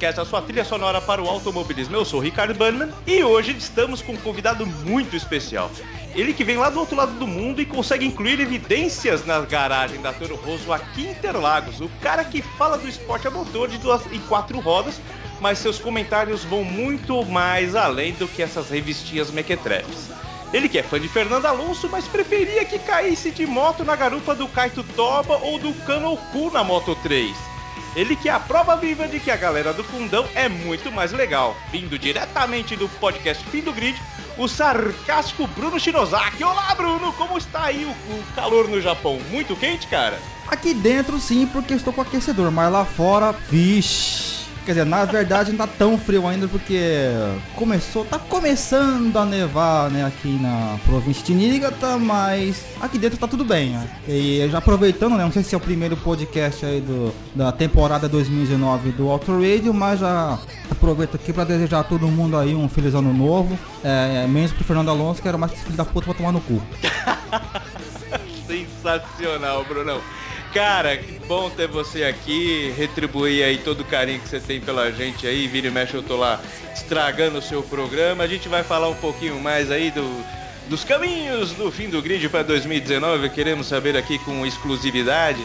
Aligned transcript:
Podcast, 0.00 0.20
a 0.20 0.24
sua 0.24 0.40
trilha 0.40 0.64
sonora 0.64 0.98
para 0.98 1.22
o 1.22 1.28
automobilismo. 1.28 1.94
Eu 1.94 2.06
sou 2.06 2.20
o 2.20 2.22
Ricardo 2.22 2.54
Bannerman 2.54 2.88
e 3.06 3.22
hoje 3.22 3.54
estamos 3.54 4.00
com 4.00 4.12
um 4.12 4.16
convidado 4.16 4.64
muito 4.64 5.14
especial. 5.14 5.70
Ele 6.14 6.32
que 6.32 6.42
vem 6.42 6.56
lá 6.56 6.70
do 6.70 6.80
outro 6.80 6.96
lado 6.96 7.12
do 7.18 7.26
mundo 7.26 7.60
e 7.60 7.66
consegue 7.66 8.06
incluir 8.06 8.40
evidências 8.40 9.26
na 9.26 9.40
garagem 9.40 10.00
da 10.00 10.10
Toro 10.10 10.36
Rosso 10.36 10.72
aqui 10.72 11.02
em 11.02 11.10
Interlagos. 11.10 11.82
O 11.82 11.90
cara 12.00 12.24
que 12.24 12.40
fala 12.40 12.78
do 12.78 12.88
esporte 12.88 13.28
a 13.28 13.30
motor 13.30 13.68
de 13.68 13.76
duas 13.76 14.00
e 14.10 14.18
quatro 14.20 14.58
rodas, 14.58 14.98
mas 15.38 15.58
seus 15.58 15.78
comentários 15.78 16.44
vão 16.44 16.64
muito 16.64 17.22
mais 17.26 17.76
além 17.76 18.14
do 18.14 18.26
que 18.26 18.42
essas 18.42 18.70
revistinhas 18.70 19.30
mequetrefes. 19.30 20.08
Ele 20.50 20.66
que 20.66 20.78
é 20.78 20.82
fã 20.82 20.98
de 20.98 21.08
Fernando 21.08 21.44
Alonso, 21.44 21.90
mas 21.90 22.08
preferia 22.08 22.64
que 22.64 22.78
caísse 22.78 23.30
de 23.30 23.46
moto 23.46 23.84
na 23.84 23.96
garupa 23.96 24.34
do 24.34 24.48
Kaito 24.48 24.82
Toba 24.96 25.36
ou 25.36 25.58
do 25.58 25.74
Kanoku 25.84 26.50
na 26.50 26.64
Moto 26.64 26.94
3. 27.02 27.49
Ele 27.96 28.16
que 28.16 28.28
é 28.28 28.32
a 28.32 28.40
prova 28.40 28.76
viva 28.76 29.08
de 29.08 29.18
que 29.20 29.30
a 29.30 29.36
galera 29.36 29.72
do 29.72 29.84
fundão 29.84 30.26
é 30.34 30.48
muito 30.48 30.90
mais 30.92 31.12
legal. 31.12 31.56
Vindo 31.70 31.98
diretamente 31.98 32.76
do 32.76 32.88
podcast 32.88 33.44
Fim 33.46 33.60
do 33.60 33.72
Grid, 33.72 34.00
o 34.38 34.48
sarcástico 34.48 35.46
Bruno 35.48 35.78
Shinozaki. 35.78 36.42
Olá, 36.42 36.74
Bruno! 36.74 37.12
Como 37.14 37.36
está 37.36 37.64
aí 37.64 37.84
o, 37.84 37.90
o 37.90 38.24
calor 38.34 38.68
no 38.68 38.80
Japão? 38.80 39.20
Muito 39.30 39.56
quente, 39.56 39.86
cara? 39.86 40.18
Aqui 40.46 40.74
dentro 40.74 41.18
sim, 41.18 41.46
porque 41.46 41.74
estou 41.74 41.92
com 41.92 42.00
aquecedor, 42.00 42.50
mas 42.50 42.72
lá 42.72 42.84
fora, 42.84 43.32
vixe. 43.32 44.39
Quer 44.64 44.72
dizer, 44.72 44.86
na 44.86 45.04
verdade 45.04 45.50
não 45.50 45.58
tá 45.58 45.66
tão 45.66 45.98
frio 45.98 46.26
ainda 46.26 46.46
porque 46.46 46.78
começou, 47.54 48.04
tá 48.04 48.18
começando 48.18 49.16
a 49.16 49.24
nevar, 49.24 49.90
né, 49.90 50.04
aqui 50.04 50.28
na 50.40 50.78
província 50.84 51.24
de 51.24 51.34
Niigata, 51.34 51.96
mas 51.98 52.64
aqui 52.80 52.98
dentro 52.98 53.18
tá 53.18 53.26
tudo 53.26 53.44
bem, 53.44 53.70
né? 53.70 53.88
E 54.06 54.48
já 54.50 54.58
aproveitando, 54.58 55.16
né, 55.16 55.24
não 55.24 55.32
sei 55.32 55.42
se 55.42 55.54
é 55.54 55.58
o 55.58 55.60
primeiro 55.60 55.96
podcast 55.96 56.64
aí 56.64 56.80
do, 56.80 57.12
da 57.34 57.50
temporada 57.50 58.08
2019 58.08 58.92
do 58.92 59.08
Auto 59.08 59.32
Radio, 59.32 59.72
mas 59.72 60.00
já 60.00 60.38
aproveito 60.70 61.14
aqui 61.14 61.32
pra 61.32 61.44
desejar 61.44 61.80
a 61.80 61.84
todo 61.84 62.06
mundo 62.06 62.36
aí 62.36 62.54
um 62.54 62.68
feliz 62.68 62.94
ano 62.94 63.12
novo, 63.12 63.58
é, 63.82 64.26
menos 64.26 64.52
pro 64.52 64.64
Fernando 64.64 64.90
Alonso, 64.90 65.22
que 65.22 65.28
era 65.28 65.38
mais 65.38 65.52
que 65.52 65.58
filho 65.58 65.76
da 65.76 65.84
puta 65.84 66.06
pra 66.06 66.14
tomar 66.14 66.32
no 66.32 66.40
cu. 66.40 66.60
Sensacional, 68.46 69.64
Brunão. 69.64 70.00
Cara, 70.52 70.96
que 70.96 71.12
bom 71.26 71.48
ter 71.48 71.68
você 71.68 72.02
aqui, 72.02 72.74
retribuir 72.76 73.44
aí 73.44 73.58
todo 73.58 73.82
o 73.82 73.84
carinho 73.84 74.18
que 74.18 74.28
você 74.28 74.40
tem 74.40 74.60
pela 74.60 74.90
gente 74.90 75.24
aí, 75.24 75.46
vira 75.46 75.68
e 75.68 75.70
mexe 75.70 75.94
eu 75.94 76.02
tô 76.02 76.16
lá 76.16 76.40
estragando 76.74 77.38
o 77.38 77.42
seu 77.42 77.62
programa. 77.62 78.24
A 78.24 78.26
gente 78.26 78.48
vai 78.48 78.64
falar 78.64 78.88
um 78.88 78.96
pouquinho 78.96 79.38
mais 79.38 79.70
aí 79.70 79.92
do, 79.92 80.24
dos 80.68 80.82
caminhos 80.82 81.52
do 81.52 81.70
fim 81.70 81.88
do 81.88 82.02
grid 82.02 82.28
para 82.28 82.42
2019, 82.42 83.28
queremos 83.30 83.68
saber 83.68 83.96
aqui 83.96 84.18
com 84.18 84.44
exclusividade. 84.44 85.40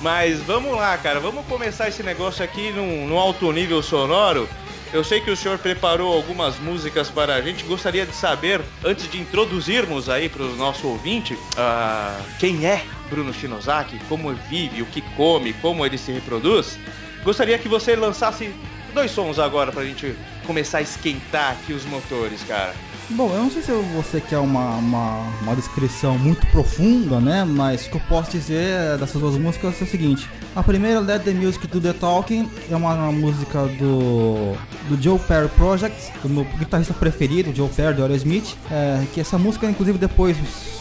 Mas 0.00 0.40
vamos 0.40 0.74
lá, 0.74 0.96
cara, 0.96 1.20
vamos 1.20 1.44
começar 1.46 1.88
esse 1.88 2.02
negócio 2.02 2.42
aqui 2.42 2.70
num, 2.70 3.06
num 3.06 3.18
alto 3.18 3.52
nível 3.52 3.82
sonoro. 3.82 4.48
Eu 4.94 5.04
sei 5.04 5.20
que 5.20 5.30
o 5.30 5.36
senhor 5.36 5.58
preparou 5.58 6.10
algumas 6.14 6.58
músicas 6.58 7.10
para 7.10 7.34
a 7.34 7.42
gente. 7.42 7.64
Gostaria 7.64 8.06
de 8.06 8.14
saber, 8.14 8.62
antes 8.82 9.10
de 9.10 9.20
introduzirmos 9.20 10.08
aí 10.08 10.30
para 10.30 10.42
o 10.42 10.56
nosso 10.56 10.86
ouvinte, 10.86 11.36
ah, 11.58 12.18
quem 12.38 12.64
é 12.64 12.82
Bruno 13.08 13.32
Shinozaki, 13.32 13.98
como 14.08 14.34
vive, 14.48 14.82
o 14.82 14.86
que 14.86 15.02
come, 15.16 15.52
como 15.54 15.84
ele 15.84 15.98
se 15.98 16.12
reproduz. 16.12 16.78
Gostaria 17.24 17.58
que 17.58 17.68
você 17.68 17.96
lançasse 17.96 18.54
dois 18.94 19.10
sons 19.10 19.38
agora 19.38 19.72
para 19.72 19.82
a 19.82 19.84
gente 19.84 20.16
começar 20.46 20.78
a 20.78 20.82
esquentar 20.82 21.52
aqui 21.52 21.72
os 21.72 21.84
motores, 21.84 22.42
cara. 22.44 22.74
Bom, 23.10 23.30
eu 23.32 23.42
não 23.42 23.50
sei 23.50 23.62
se 23.62 23.72
você 23.96 24.20
quer 24.20 24.36
uma, 24.36 24.76
uma, 24.76 25.20
uma 25.40 25.56
descrição 25.56 26.18
muito 26.18 26.46
profunda, 26.48 27.18
né? 27.18 27.42
Mas 27.42 27.86
o 27.86 27.90
que 27.90 27.96
eu 27.96 28.02
posso 28.06 28.30
dizer 28.30 28.98
dessas 28.98 29.18
duas 29.18 29.34
músicas 29.38 29.80
é 29.80 29.84
o 29.84 29.86
seguinte. 29.88 30.28
A 30.54 30.62
primeira, 30.62 31.00
Let 31.00 31.22
the 31.22 31.32
Music 31.32 31.66
Do 31.68 31.80
The 31.80 31.94
Talking, 31.94 32.50
é 32.70 32.76
uma, 32.76 32.92
uma 32.92 33.10
música 33.10 33.66
do, 33.78 34.52
do 34.90 35.02
Joe 35.02 35.18
Perry 35.20 35.48
Project, 35.48 36.12
do 36.22 36.28
meu 36.28 36.44
guitarrista 36.58 36.92
preferido, 36.92 37.54
Joe 37.54 37.70
Perry, 37.70 37.94
do 37.94 38.02
Aerosmith. 38.02 38.54
É, 38.70 39.02
que 39.14 39.22
essa 39.22 39.38
música, 39.38 39.66
inclusive, 39.70 39.96
depois, 39.96 40.36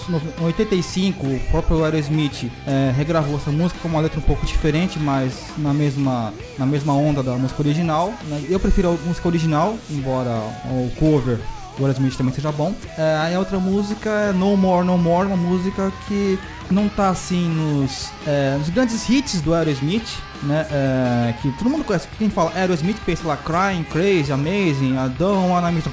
em 0.09 0.44
85, 0.44 1.25
o 1.25 1.39
próprio 1.49 1.85
Aerosmith 1.85 2.51
é, 2.67 2.91
regravou 2.94 3.38
essa 3.38 3.51
música 3.51 3.79
com 3.81 3.88
uma 3.88 4.01
letra 4.01 4.19
um 4.19 4.23
pouco 4.23 4.45
diferente, 4.45 4.99
mas 4.99 5.33
na 5.57 5.73
mesma, 5.73 6.33
na 6.57 6.65
mesma 6.65 6.94
onda 6.94 7.23
da 7.23 7.38
música 7.38 7.61
original. 7.61 8.13
né? 8.25 8.44
Eu 8.49 8.59
prefiro 8.59 8.89
a 8.89 9.07
música 9.07 9.29
original, 9.29 9.77
embora 9.89 10.31
o 10.65 10.91
cover 10.99 11.39
o 11.79 11.85
Aerosmith 11.85 12.15
também 12.15 12.33
seja 12.33 12.51
bom. 12.51 12.73
É, 12.97 13.17
aí 13.21 13.35
a 13.35 13.39
outra 13.39 13.59
música 13.59 14.09
é 14.09 14.31
No 14.31 14.57
More, 14.57 14.85
No 14.85 14.97
More, 14.97 15.27
uma 15.27 15.38
música 15.38 15.91
que 16.07 16.39
não 16.69 16.89
tá 16.89 17.09
assim 17.09 17.47
nos, 17.47 18.09
é, 18.25 18.55
nos 18.57 18.69
grandes 18.69 19.07
hits 19.09 19.41
do 19.41 19.53
Aerosmith, 19.53 20.07
né? 20.43 20.65
É, 20.71 21.33
que 21.41 21.51
todo 21.53 21.69
mundo 21.69 21.83
conhece. 21.83 22.07
Quem 22.17 22.29
fala 22.29 22.51
Aerosmith 22.55 22.97
pensa 23.05 23.27
lá 23.27 23.38
Crying, 23.38 23.83
Crazy, 23.83 24.31
Amazing, 24.31 24.95
I 24.95 25.09
Don't 25.17 25.49
Wanna 25.49 25.71
Miss. 25.71 25.85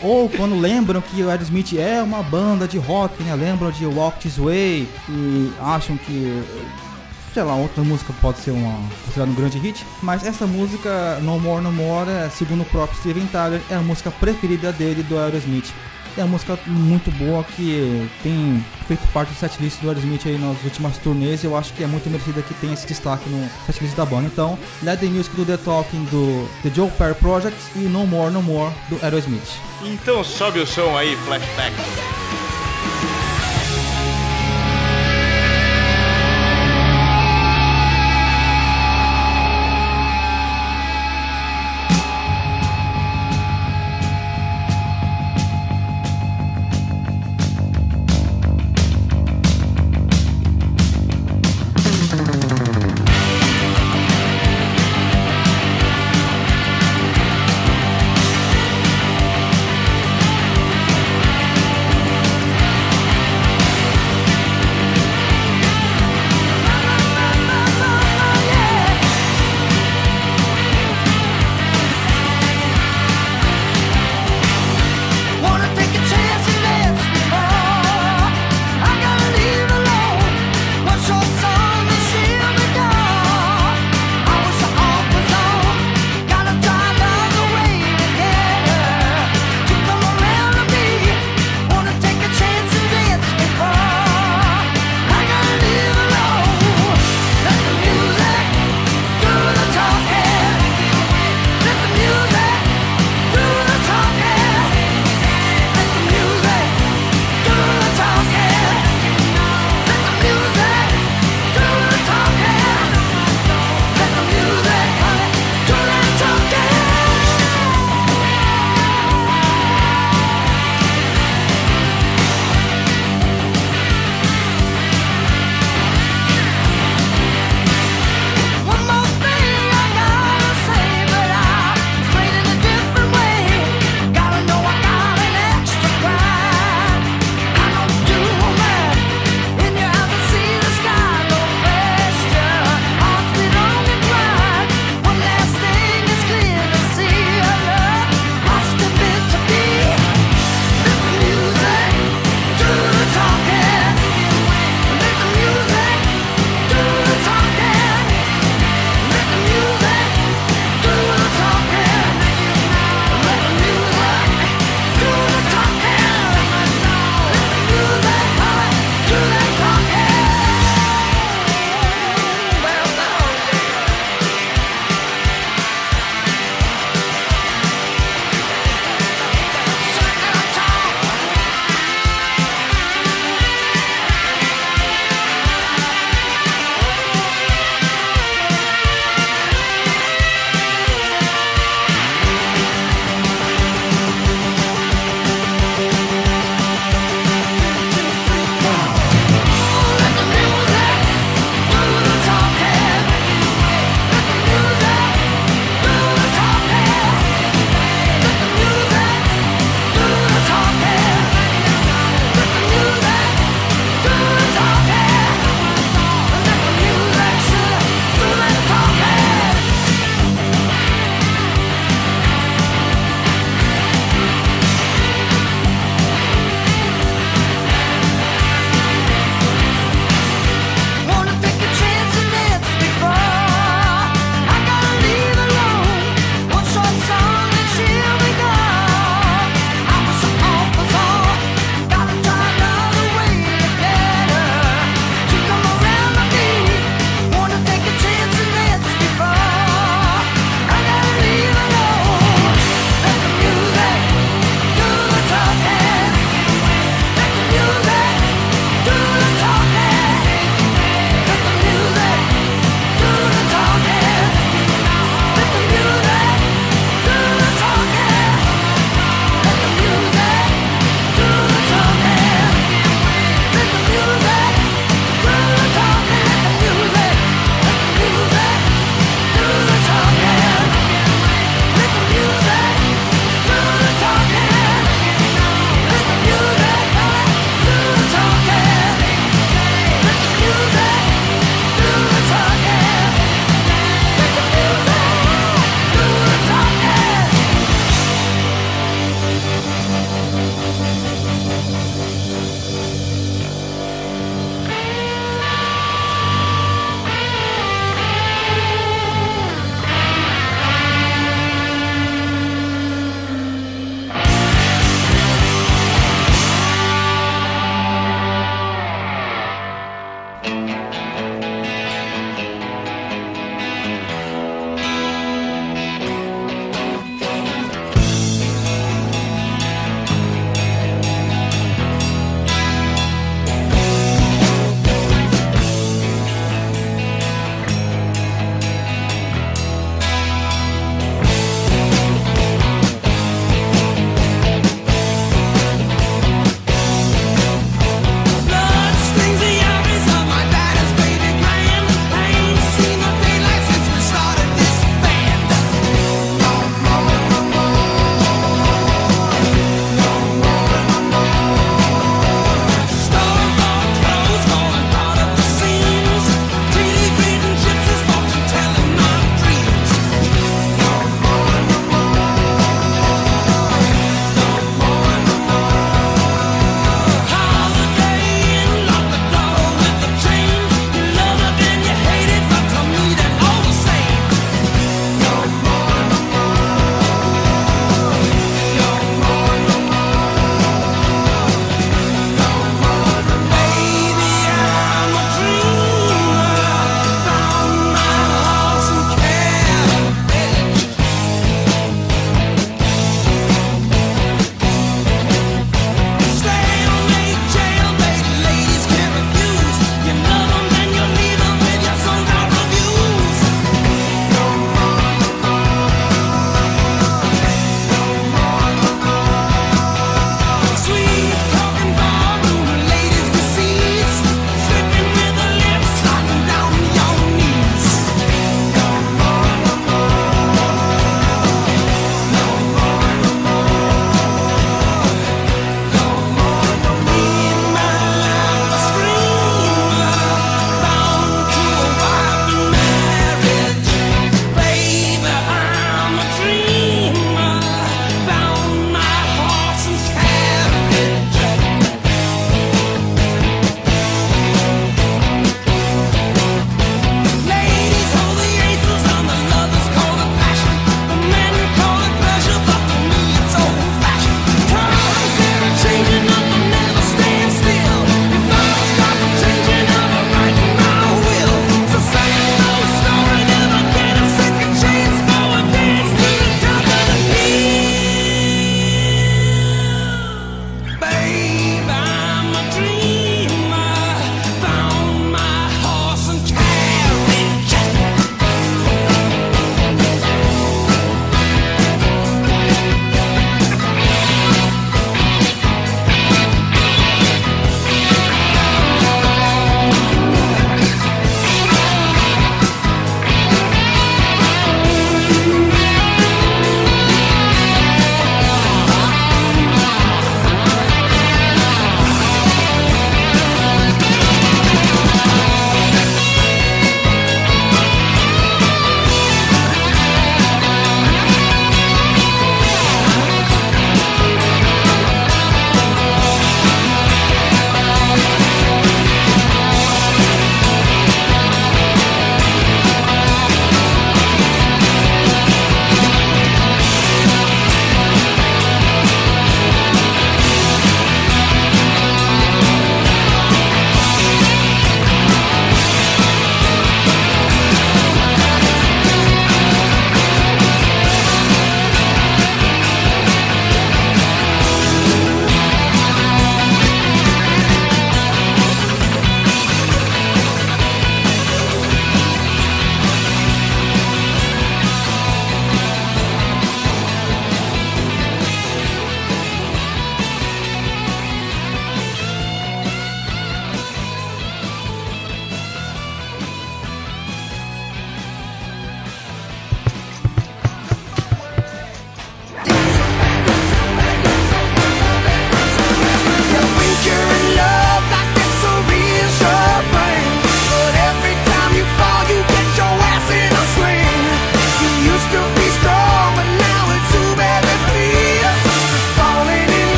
Ou 0.00 0.28
quando 0.28 0.58
lembram 0.58 1.00
que 1.00 1.22
o 1.22 1.30
Aerosmith 1.30 1.76
é 1.76 2.00
uma 2.02 2.22
banda 2.22 2.68
de 2.68 2.78
rock, 2.78 3.22
né? 3.22 3.34
Lembram 3.34 3.70
de 3.70 3.84
Walk 3.84 4.20
This 4.20 4.38
Way 4.38 4.88
e 5.08 5.52
acham 5.60 5.96
que 5.96 6.42
sei 7.38 7.44
lá, 7.44 7.54
outra 7.54 7.84
música 7.84 8.12
pode 8.20 8.40
ser 8.40 8.50
uma 8.50 8.76
considerada 9.04 9.30
um 9.30 9.34
grande 9.36 9.60
hit, 9.60 9.86
mas 10.02 10.26
essa 10.26 10.44
música 10.44 11.20
No 11.22 11.38
More 11.38 11.62
No 11.62 11.70
More, 11.70 12.10
segundo 12.32 12.62
o 12.62 12.64
próprio 12.64 12.98
Steven 12.98 13.28
Tyler, 13.28 13.60
é 13.70 13.76
a 13.76 13.80
música 13.80 14.10
preferida 14.10 14.72
dele 14.72 15.04
do 15.04 15.16
Aerosmith. 15.16 15.72
É 16.16 16.22
uma 16.22 16.32
música 16.32 16.58
muito 16.66 17.12
boa 17.12 17.44
que 17.44 18.10
tem 18.24 18.64
feito 18.88 19.06
parte 19.12 19.28
do 19.28 19.36
setlist 19.36 19.80
do 19.80 19.88
Aerosmith 19.88 20.26
aí 20.26 20.36
nas 20.36 20.60
últimas 20.64 20.98
turnês. 20.98 21.44
Eu 21.44 21.56
acho 21.56 21.72
que 21.74 21.84
é 21.84 21.86
muito 21.86 22.10
merecida 22.10 22.42
que 22.42 22.54
tenha 22.54 22.74
esse 22.74 22.88
destaque 22.88 23.30
no 23.30 23.48
setlist 23.66 23.94
da 23.94 24.04
banda. 24.04 24.26
Então, 24.26 24.58
Let 24.82 24.98
the 24.98 25.06
Music 25.06 25.36
do 25.36 25.44
The 25.44 25.58
Talking 25.58 26.06
do 26.06 26.48
The 26.64 26.74
Joe 26.74 26.90
Perry 26.90 27.14
Project 27.14 27.56
e 27.76 27.82
No 27.82 28.04
More 28.04 28.32
No 28.32 28.42
More 28.42 28.74
do 28.88 28.98
Aerosmith. 29.00 29.48
Então 29.84 30.24
sobe 30.24 30.58
o 30.58 30.66
som 30.66 30.96
aí, 30.96 31.14
flashback. 31.18 31.72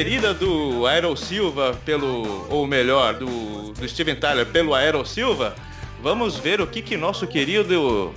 Preferida 0.00 0.32
do 0.32 0.86
Aero 0.86 1.14
Silva 1.14 1.78
pelo, 1.84 2.46
ou 2.48 2.66
melhor, 2.66 3.12
do, 3.16 3.72
do 3.72 3.86
Steven 3.86 4.16
Tyler 4.16 4.46
pelo 4.46 4.74
Aero 4.74 5.04
Silva, 5.04 5.54
vamos 6.02 6.38
ver 6.38 6.58
o 6.58 6.66
que 6.66 6.80
que 6.80 6.96
nosso 6.96 7.26
querido 7.26 8.14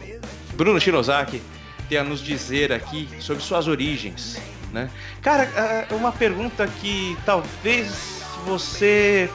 Bruno 0.53 0.79
Shinozaki 0.79 1.41
tem 1.89 1.97
a 1.97 2.03
nos 2.05 2.21
dizer 2.21 2.71
aqui 2.71 3.09
sobre 3.19 3.43
suas 3.43 3.67
origens, 3.67 4.41
né? 4.71 4.89
Cara, 5.21 5.43
é 5.89 5.93
uma 5.93 6.13
pergunta 6.13 6.65
que 6.79 7.17
talvez 7.25 8.23
você 8.45 9.29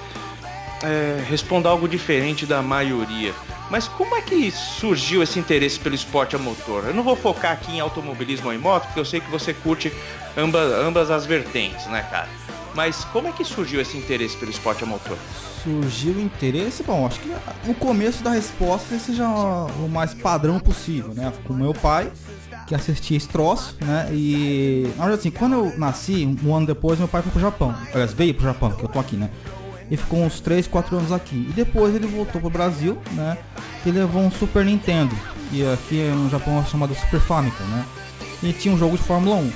é, 0.82 1.22
responda 1.28 1.68
algo 1.68 1.86
diferente 1.86 2.46
da 2.46 2.62
maioria. 2.62 3.34
Mas 3.70 3.86
como 3.86 4.14
é 4.14 4.22
que 4.22 4.50
surgiu 4.50 5.22
esse 5.22 5.38
interesse 5.38 5.78
pelo 5.78 5.94
esporte 5.94 6.34
a 6.34 6.38
motor? 6.38 6.84
Eu 6.86 6.94
não 6.94 7.02
vou 7.02 7.16
focar 7.16 7.52
aqui 7.52 7.72
em 7.72 7.80
automobilismo 7.80 8.46
ou 8.46 8.54
em 8.54 8.58
moto, 8.58 8.84
porque 8.84 9.00
eu 9.00 9.04
sei 9.04 9.20
que 9.20 9.30
você 9.30 9.52
curte 9.52 9.92
ambas, 10.36 10.72
ambas 10.72 11.10
as 11.10 11.26
vertentes, 11.26 11.86
né, 11.86 12.02
cara? 12.10 12.28
Mas 12.74 13.04
como 13.06 13.28
é 13.28 13.32
que 13.32 13.44
surgiu 13.44 13.80
esse 13.80 13.96
interesse 13.96 14.36
pelo 14.36 14.50
esporte 14.50 14.84
a 14.84 14.86
motor? 14.86 15.18
Surgiu 15.64 16.14
o 16.14 16.20
interesse, 16.20 16.82
bom, 16.82 17.06
acho 17.06 17.18
que 17.20 17.30
o 17.66 17.74
começo 17.74 18.22
da 18.22 18.30
resposta 18.30 18.98
seja 18.98 19.28
o 19.28 19.88
mais 19.88 20.14
padrão 20.14 20.60
possível, 20.60 21.12
né? 21.12 21.32
Com 21.44 21.52
meu 21.52 21.74
pai, 21.74 22.10
que 22.66 22.74
assistia 22.74 23.16
esse 23.16 23.28
troço, 23.28 23.76
né? 23.80 24.08
E, 24.12 24.84
na 24.96 25.04
verdade, 25.06 25.20
assim, 25.20 25.30
quando 25.30 25.54
eu 25.54 25.78
nasci, 25.78 26.38
um 26.44 26.54
ano 26.54 26.66
depois, 26.66 26.98
meu 26.98 27.08
pai 27.08 27.22
foi 27.22 27.32
pro 27.32 27.40
Japão. 27.40 27.74
Aliás, 27.92 28.12
veio 28.12 28.32
pro 28.32 28.44
Japão, 28.44 28.70
que 28.70 28.84
eu 28.84 28.88
tô 28.88 28.98
aqui, 29.00 29.16
né? 29.16 29.28
E 29.90 29.96
ficou 29.96 30.22
uns 30.22 30.40
3, 30.40 30.66
4 30.66 30.96
anos 30.96 31.12
aqui. 31.12 31.46
E 31.48 31.52
depois 31.52 31.94
ele 31.94 32.06
voltou 32.06 32.40
pro 32.40 32.50
Brasil, 32.50 32.98
né? 33.12 33.38
E 33.86 33.90
levou 33.90 34.22
um 34.22 34.30
Super 34.30 34.64
Nintendo, 34.64 35.14
que 35.50 35.66
aqui 35.72 36.02
no 36.10 36.28
Japão 36.28 36.60
é 36.60 36.64
chamado 36.64 36.94
Super 36.94 37.20
Famicom, 37.20 37.64
né? 37.64 37.84
E 38.42 38.52
tinha 38.52 38.74
um 38.74 38.78
jogo 38.78 38.96
de 38.96 39.02
Fórmula 39.02 39.36
1. 39.36 39.52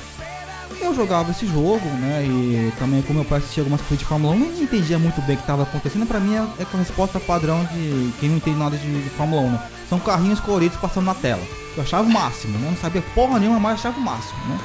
Eu 0.81 0.95
jogava 0.95 1.31
esse 1.31 1.47
jogo, 1.47 1.87
né? 2.01 2.25
E 2.25 2.73
também 2.79 3.03
como 3.03 3.21
meu 3.21 3.29
pai 3.29 3.39
assistia 3.39 3.63
algumas 3.63 3.81
coisas 3.83 3.99
de 3.99 4.05
Fórmula 4.05 4.35
1, 4.35 4.39
não 4.39 4.63
entendia 4.63 4.99
muito 4.99 5.21
bem 5.23 5.35
o 5.35 5.39
que 5.39 5.45
estava 5.45 5.63
acontecendo. 5.63 6.07
Pra 6.07 6.19
mim 6.19 6.35
é, 6.35 6.39
é 6.39 6.67
a 6.73 6.77
resposta 6.77 7.21
padrão 7.21 7.63
de 7.65 8.13
quem 8.19 8.31
não 8.31 8.37
entende 8.37 8.59
nada 8.59 8.77
de, 8.77 9.03
de 9.03 9.11
Fórmula 9.11 9.43
1, 9.43 9.51
né? 9.51 9.63
São 9.89 10.01
carrinhos 10.01 10.41
coloridos 10.41 10.79
passando 10.79 11.05
na 11.05 11.15
tela. 11.15 11.43
Eu 11.77 11.83
achava 11.83 12.09
o 12.09 12.13
máximo, 12.13 12.59
né? 12.59 12.69
Não 12.71 12.77
sabia 12.77 13.03
porra 13.15 13.39
nenhuma, 13.39 13.61
mas 13.61 13.75
achava 13.75 13.99
o 13.99 14.03
máximo, 14.03 14.39
né? 14.49 14.59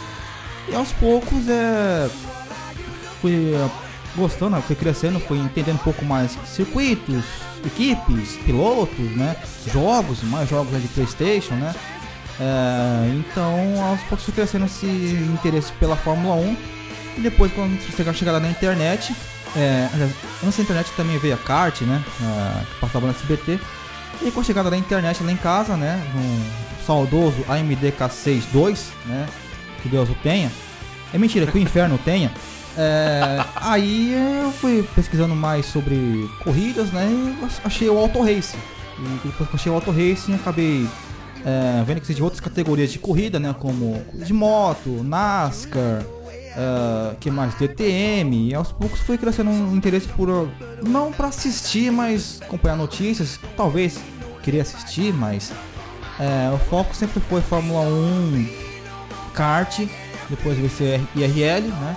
E 0.69 0.75
aos 0.75 0.91
poucos 0.93 1.47
é. 1.47 2.09
Fui 3.21 3.53
gostando, 4.17 4.59
fui 4.61 4.75
crescendo, 4.75 5.19
fui 5.19 5.37
entendendo 5.37 5.75
um 5.75 5.83
pouco 5.83 6.03
mais 6.03 6.37
circuitos, 6.45 7.23
equipes, 7.65 8.37
pilotos, 8.45 9.15
né? 9.15 9.35
Jogos, 9.71 10.23
mais 10.23 10.49
jogos 10.49 10.81
de 10.81 10.87
Playstation, 10.89 11.53
né? 11.55 11.73
É, 12.39 13.09
então 13.15 13.83
aos 13.83 14.01
poucos 14.01 14.25
fui 14.25 14.33
crescendo 14.33 14.65
esse 14.65 14.85
interesse 14.85 15.71
pela 15.73 15.95
Fórmula 15.95 16.35
1 16.35 16.57
e 17.17 17.21
depois 17.21 17.51
quando 17.53 17.79
chegar 17.95 18.13
chegada 18.13 18.39
na 18.39 18.49
internet, 18.49 19.15
é, 19.55 19.87
antes 20.43 20.57
da 20.57 20.63
internet 20.63 20.91
também 20.95 21.17
veio 21.17 21.33
a 21.33 21.37
kart, 21.37 21.81
né? 21.81 22.03
É, 22.21 22.65
que 22.65 22.79
passava 22.79 23.07
no 23.07 23.13
SBT. 23.13 23.59
E 24.21 24.31
com 24.31 24.39
a 24.39 24.43
chegada 24.43 24.69
da 24.69 24.77
internet 24.77 25.23
lá 25.23 25.31
em 25.31 25.37
casa, 25.37 25.77
né? 25.77 26.01
Um 26.15 26.85
saudoso 26.85 27.45
AMD 27.47 27.91
K6 27.91 28.43
né? 29.05 29.27
Que 29.81 29.89
Deus 29.89 30.09
o 30.09 30.15
tenha. 30.15 30.51
É 31.13 31.17
mentira, 31.17 31.45
que 31.45 31.57
o 31.57 31.61
inferno 31.61 31.97
tenha. 32.03 32.31
É, 32.77 33.43
aí 33.55 34.13
eu 34.43 34.51
fui 34.51 34.87
pesquisando 34.95 35.35
mais 35.35 35.65
sobre 35.65 36.29
corridas, 36.43 36.91
né? 36.91 37.07
E 37.09 37.47
achei 37.65 37.89
o 37.89 37.97
Auto 37.97 38.21
Racing. 38.21 38.59
E 38.99 39.27
depois 39.27 39.49
que 39.49 39.55
achei 39.55 39.71
o 39.71 39.75
Auto 39.75 39.91
Racing, 39.91 40.35
acabei 40.35 40.87
é, 41.43 41.83
vendo 41.83 41.97
que 41.97 42.05
existe 42.05 42.21
outras 42.21 42.39
categorias 42.39 42.91
de 42.91 42.99
corrida, 42.99 43.39
né? 43.39 43.55
Como 43.57 44.03
de 44.13 44.31
moto, 44.31 45.03
NASCAR, 45.03 46.03
é, 46.55 47.15
que 47.19 47.31
mais? 47.31 47.55
DTM. 47.55 48.49
E 48.49 48.53
aos 48.53 48.71
poucos 48.71 48.99
fui 48.99 49.17
crescendo 49.17 49.49
um 49.49 49.75
interesse 49.75 50.07
por. 50.09 50.49
Não 50.83 51.11
para 51.11 51.29
assistir, 51.29 51.91
mas 51.91 52.39
acompanhar 52.41 52.75
notícias. 52.75 53.39
Talvez 53.55 53.99
queria 54.43 54.61
assistir, 54.61 55.11
mas 55.13 55.51
é, 56.19 56.51
o 56.53 56.57
foco 56.57 56.95
sempre 56.95 57.19
foi 57.21 57.41
Fórmula 57.41 57.81
1, 57.81 58.49
kart, 59.33 59.79
depois 60.29 60.57
vai 60.57 60.69
ser 60.69 61.01
IRL, 61.15 61.67
né? 61.67 61.95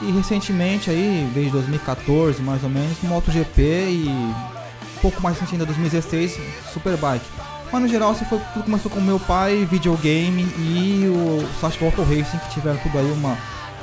E 0.00 0.10
recentemente 0.10 0.90
aí, 0.90 1.30
desde 1.32 1.52
2014 1.52 2.42
mais 2.42 2.62
ou 2.62 2.70
menos, 2.70 3.00
MotoGP 3.02 3.62
e 3.62 4.08
um 4.08 5.00
pouco 5.00 5.22
mais 5.22 5.36
recente 5.36 5.54
ainda 5.54 5.66
2016, 5.66 6.38
Superbike. 6.72 7.24
Mas 7.72 7.82
no 7.82 7.88
geral 7.88 8.10
assim, 8.10 8.24
foi, 8.24 8.38
tudo 8.52 8.64
começou 8.64 8.90
com 8.90 9.00
meu 9.00 9.18
pai, 9.18 9.66
videogame 9.70 10.42
e 10.58 11.08
o 11.08 11.38
do 11.78 11.84
Auto 11.84 12.02
Racing 12.02 12.38
que 12.38 12.54
tiveram 12.54 12.76
tudo 12.78 12.98
aí 12.98 13.10
uma, 13.10 13.36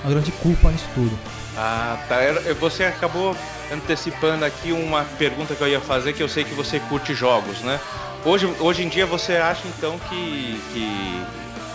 uma 0.03 0.09
grande 0.09 0.31
culpa 0.31 0.69
nisso 0.69 0.85
tudo. 0.93 1.11
Ah, 1.57 1.97
tá. 2.07 2.17
Você 2.59 2.85
acabou 2.85 3.35
antecipando 3.71 4.45
aqui 4.45 4.71
uma 4.71 5.03
pergunta 5.17 5.55
que 5.55 5.61
eu 5.61 5.67
ia 5.67 5.81
fazer, 5.81 6.13
que 6.13 6.23
eu 6.23 6.29
sei 6.29 6.43
que 6.43 6.53
você 6.53 6.79
curte 6.79 7.13
jogos, 7.13 7.59
né? 7.61 7.79
Hoje, 8.23 8.45
hoje 8.59 8.83
em 8.83 8.87
dia 8.87 9.05
você 9.05 9.33
acha 9.33 9.63
então 9.67 9.99
que, 10.07 10.61
que 10.73 11.21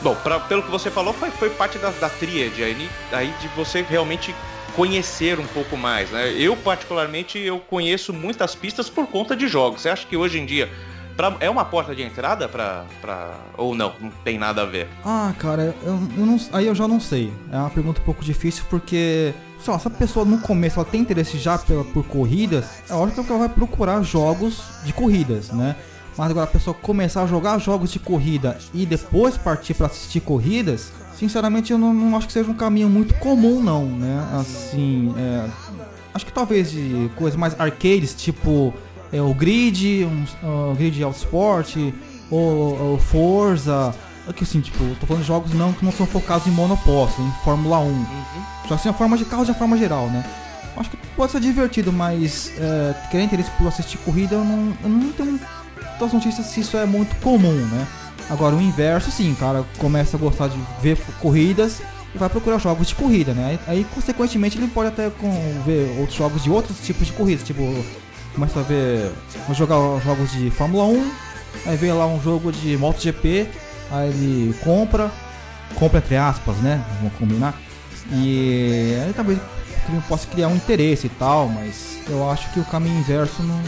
Bom, 0.06 0.14
pra, 0.22 0.38
pelo 0.38 0.62
que 0.62 0.70
você 0.70 0.88
falou, 0.88 1.12
foi, 1.12 1.32
foi 1.32 1.50
parte 1.50 1.78
da, 1.78 1.90
da 1.90 2.08
tríade 2.08 2.62
aí, 2.62 2.88
aí 3.10 3.34
de 3.40 3.48
você 3.56 3.82
realmente 3.82 4.32
conhecer 4.76 5.40
um 5.40 5.46
pouco 5.48 5.76
mais, 5.76 6.12
né? 6.12 6.32
Eu, 6.38 6.56
particularmente, 6.56 7.40
eu 7.40 7.58
conheço 7.58 8.12
muitas 8.12 8.54
pistas 8.54 8.88
por 8.88 9.08
conta 9.08 9.34
de 9.34 9.48
jogos. 9.48 9.80
Você 9.80 9.88
acha 9.88 10.06
que 10.06 10.16
hoje 10.16 10.38
em 10.38 10.46
dia 10.46 10.70
pra, 11.16 11.34
é 11.40 11.50
uma 11.50 11.64
porta 11.64 11.92
de 11.92 12.04
entrada 12.04 12.48
pra, 12.48 12.84
pra... 13.00 13.32
ou 13.56 13.74
não? 13.74 13.94
Não 14.00 14.10
tem 14.22 14.38
nada 14.38 14.62
a 14.62 14.64
ver? 14.64 14.86
Ah, 15.04 15.34
cara, 15.40 15.74
eu, 15.82 15.98
eu 16.16 16.24
não, 16.24 16.38
aí 16.52 16.68
eu 16.68 16.74
já 16.76 16.86
não 16.86 17.00
sei. 17.00 17.32
É 17.50 17.56
uma 17.56 17.70
pergunta 17.70 18.00
um 18.00 18.04
pouco 18.04 18.24
difícil 18.24 18.62
porque... 18.70 19.34
Sei 19.58 19.72
lá, 19.72 19.78
se 19.80 19.88
a 19.88 19.90
pessoa 19.90 20.24
no 20.24 20.38
começo 20.38 20.78
ela 20.78 20.88
tem 20.88 21.00
interesse 21.00 21.36
já 21.36 21.58
pela, 21.58 21.82
por 21.82 22.04
corridas, 22.06 22.64
é 22.88 22.94
óbvio 22.94 23.24
que 23.24 23.28
ela 23.28 23.40
vai 23.40 23.48
procurar 23.48 24.00
jogos 24.02 24.62
de 24.84 24.92
corridas, 24.92 25.50
né? 25.50 25.74
Mas 26.16 26.30
agora 26.30 26.44
a 26.44 26.50
pessoa 26.50 26.74
começar 26.74 27.22
a 27.22 27.26
jogar 27.26 27.58
jogos 27.58 27.92
de 27.92 27.98
corrida 27.98 28.56
e 28.72 28.86
depois 28.86 29.36
partir 29.36 29.74
para 29.74 29.86
assistir 29.86 30.20
corridas, 30.20 30.92
sinceramente 31.16 31.72
eu 31.72 31.78
não, 31.78 31.92
não, 31.92 32.16
acho 32.16 32.26
que 32.26 32.32
seja 32.32 32.50
um 32.50 32.54
caminho 32.54 32.88
muito 32.88 33.14
comum 33.14 33.62
não, 33.62 33.84
né? 33.84 34.26
Assim, 34.32 35.14
é, 35.18 35.48
acho 36.14 36.24
que 36.24 36.32
talvez 36.32 36.70
de 36.70 37.10
coisas 37.16 37.38
mais 37.38 37.58
arcades, 37.60 38.14
tipo 38.14 38.72
é, 39.12 39.20
o 39.20 39.34
Grid, 39.34 40.04
um, 40.04 40.24
uh, 40.42 40.74
Grid 40.74 41.02
Autosport, 41.02 41.76
ou, 42.30 42.80
ou 42.80 42.98
Forza, 42.98 43.94
é 44.28 44.32
que 44.32 44.42
assim, 44.42 44.60
tipo, 44.60 44.78
tô 44.98 45.06
falando 45.06 45.22
de 45.22 45.28
jogos 45.28 45.52
não 45.52 45.72
que 45.72 45.84
não 45.84 45.92
são 45.92 46.06
focados 46.06 46.46
em 46.46 46.50
monoposto, 46.50 47.20
em 47.22 47.30
Fórmula 47.44 47.78
1. 47.78 47.82
Uhum. 47.84 48.06
Só 48.68 48.74
assim 48.74 48.88
a 48.88 48.92
forma 48.92 49.16
de 49.16 49.24
carros 49.24 49.46
de 49.46 49.54
forma 49.54 49.76
geral, 49.76 50.08
né? 50.08 50.24
Acho 50.76 50.90
que 50.90 50.96
pode 51.16 51.32
ser 51.32 51.40
divertido, 51.40 51.92
mas 51.92 52.52
é, 52.58 52.94
querer 53.10 53.24
interesse 53.24 53.50
por 53.52 53.68
assistir 53.68 53.96
corrida, 53.98 54.34
eu 54.34 54.44
não, 54.44 54.76
eu 54.82 54.88
não 54.88 55.12
tenho 55.12 55.40
das 55.98 56.12
notícias 56.12 56.46
se 56.46 56.60
isso 56.60 56.76
é 56.76 56.86
muito 56.86 57.14
comum, 57.20 57.54
né? 57.54 57.86
Agora 58.28 58.56
o 58.56 58.60
inverso 58.60 59.10
sim, 59.10 59.32
o 59.32 59.36
cara 59.36 59.64
começa 59.78 60.16
a 60.16 60.20
gostar 60.20 60.48
de 60.48 60.58
ver 60.82 60.98
corridas 61.20 61.80
e 62.14 62.18
vai 62.18 62.28
procurar 62.28 62.58
jogos 62.58 62.88
de 62.88 62.94
corrida, 62.94 63.32
né? 63.32 63.58
Aí, 63.66 63.86
consequentemente 63.94 64.58
ele 64.58 64.66
pode 64.68 64.88
até 64.88 65.10
com, 65.10 65.30
ver 65.64 65.96
outros 66.00 66.16
jogos 66.16 66.42
de 66.42 66.50
outros 66.50 66.78
tipos 66.80 67.06
de 67.06 67.12
corridas, 67.12 67.46
tipo, 67.46 67.62
começa 68.34 68.58
a 68.58 68.62
ver, 68.62 69.12
jogar 69.52 69.76
jogos 70.02 70.32
de 70.32 70.50
Fórmula 70.50 70.84
1, 70.84 71.10
aí 71.66 71.76
vê 71.76 71.92
lá 71.92 72.06
um 72.06 72.20
jogo 72.20 72.50
de 72.50 72.76
MotoGP, 72.76 73.48
aí 73.90 74.08
ele 74.08 74.54
compra, 74.64 75.10
compra 75.76 75.98
entre 75.98 76.16
aspas, 76.16 76.56
né? 76.56 76.84
Vamos 77.00 77.16
combinar. 77.18 77.54
E 78.12 78.96
aí 79.04 79.12
talvez 79.14 79.38
possa 80.08 80.26
criar 80.26 80.48
um 80.48 80.56
interesse 80.56 81.06
e 81.06 81.10
tal, 81.10 81.48
mas 81.48 81.98
eu 82.08 82.28
acho 82.30 82.52
que 82.52 82.60
o 82.60 82.64
caminho 82.64 82.98
inverso 82.98 83.42
não, 83.42 83.60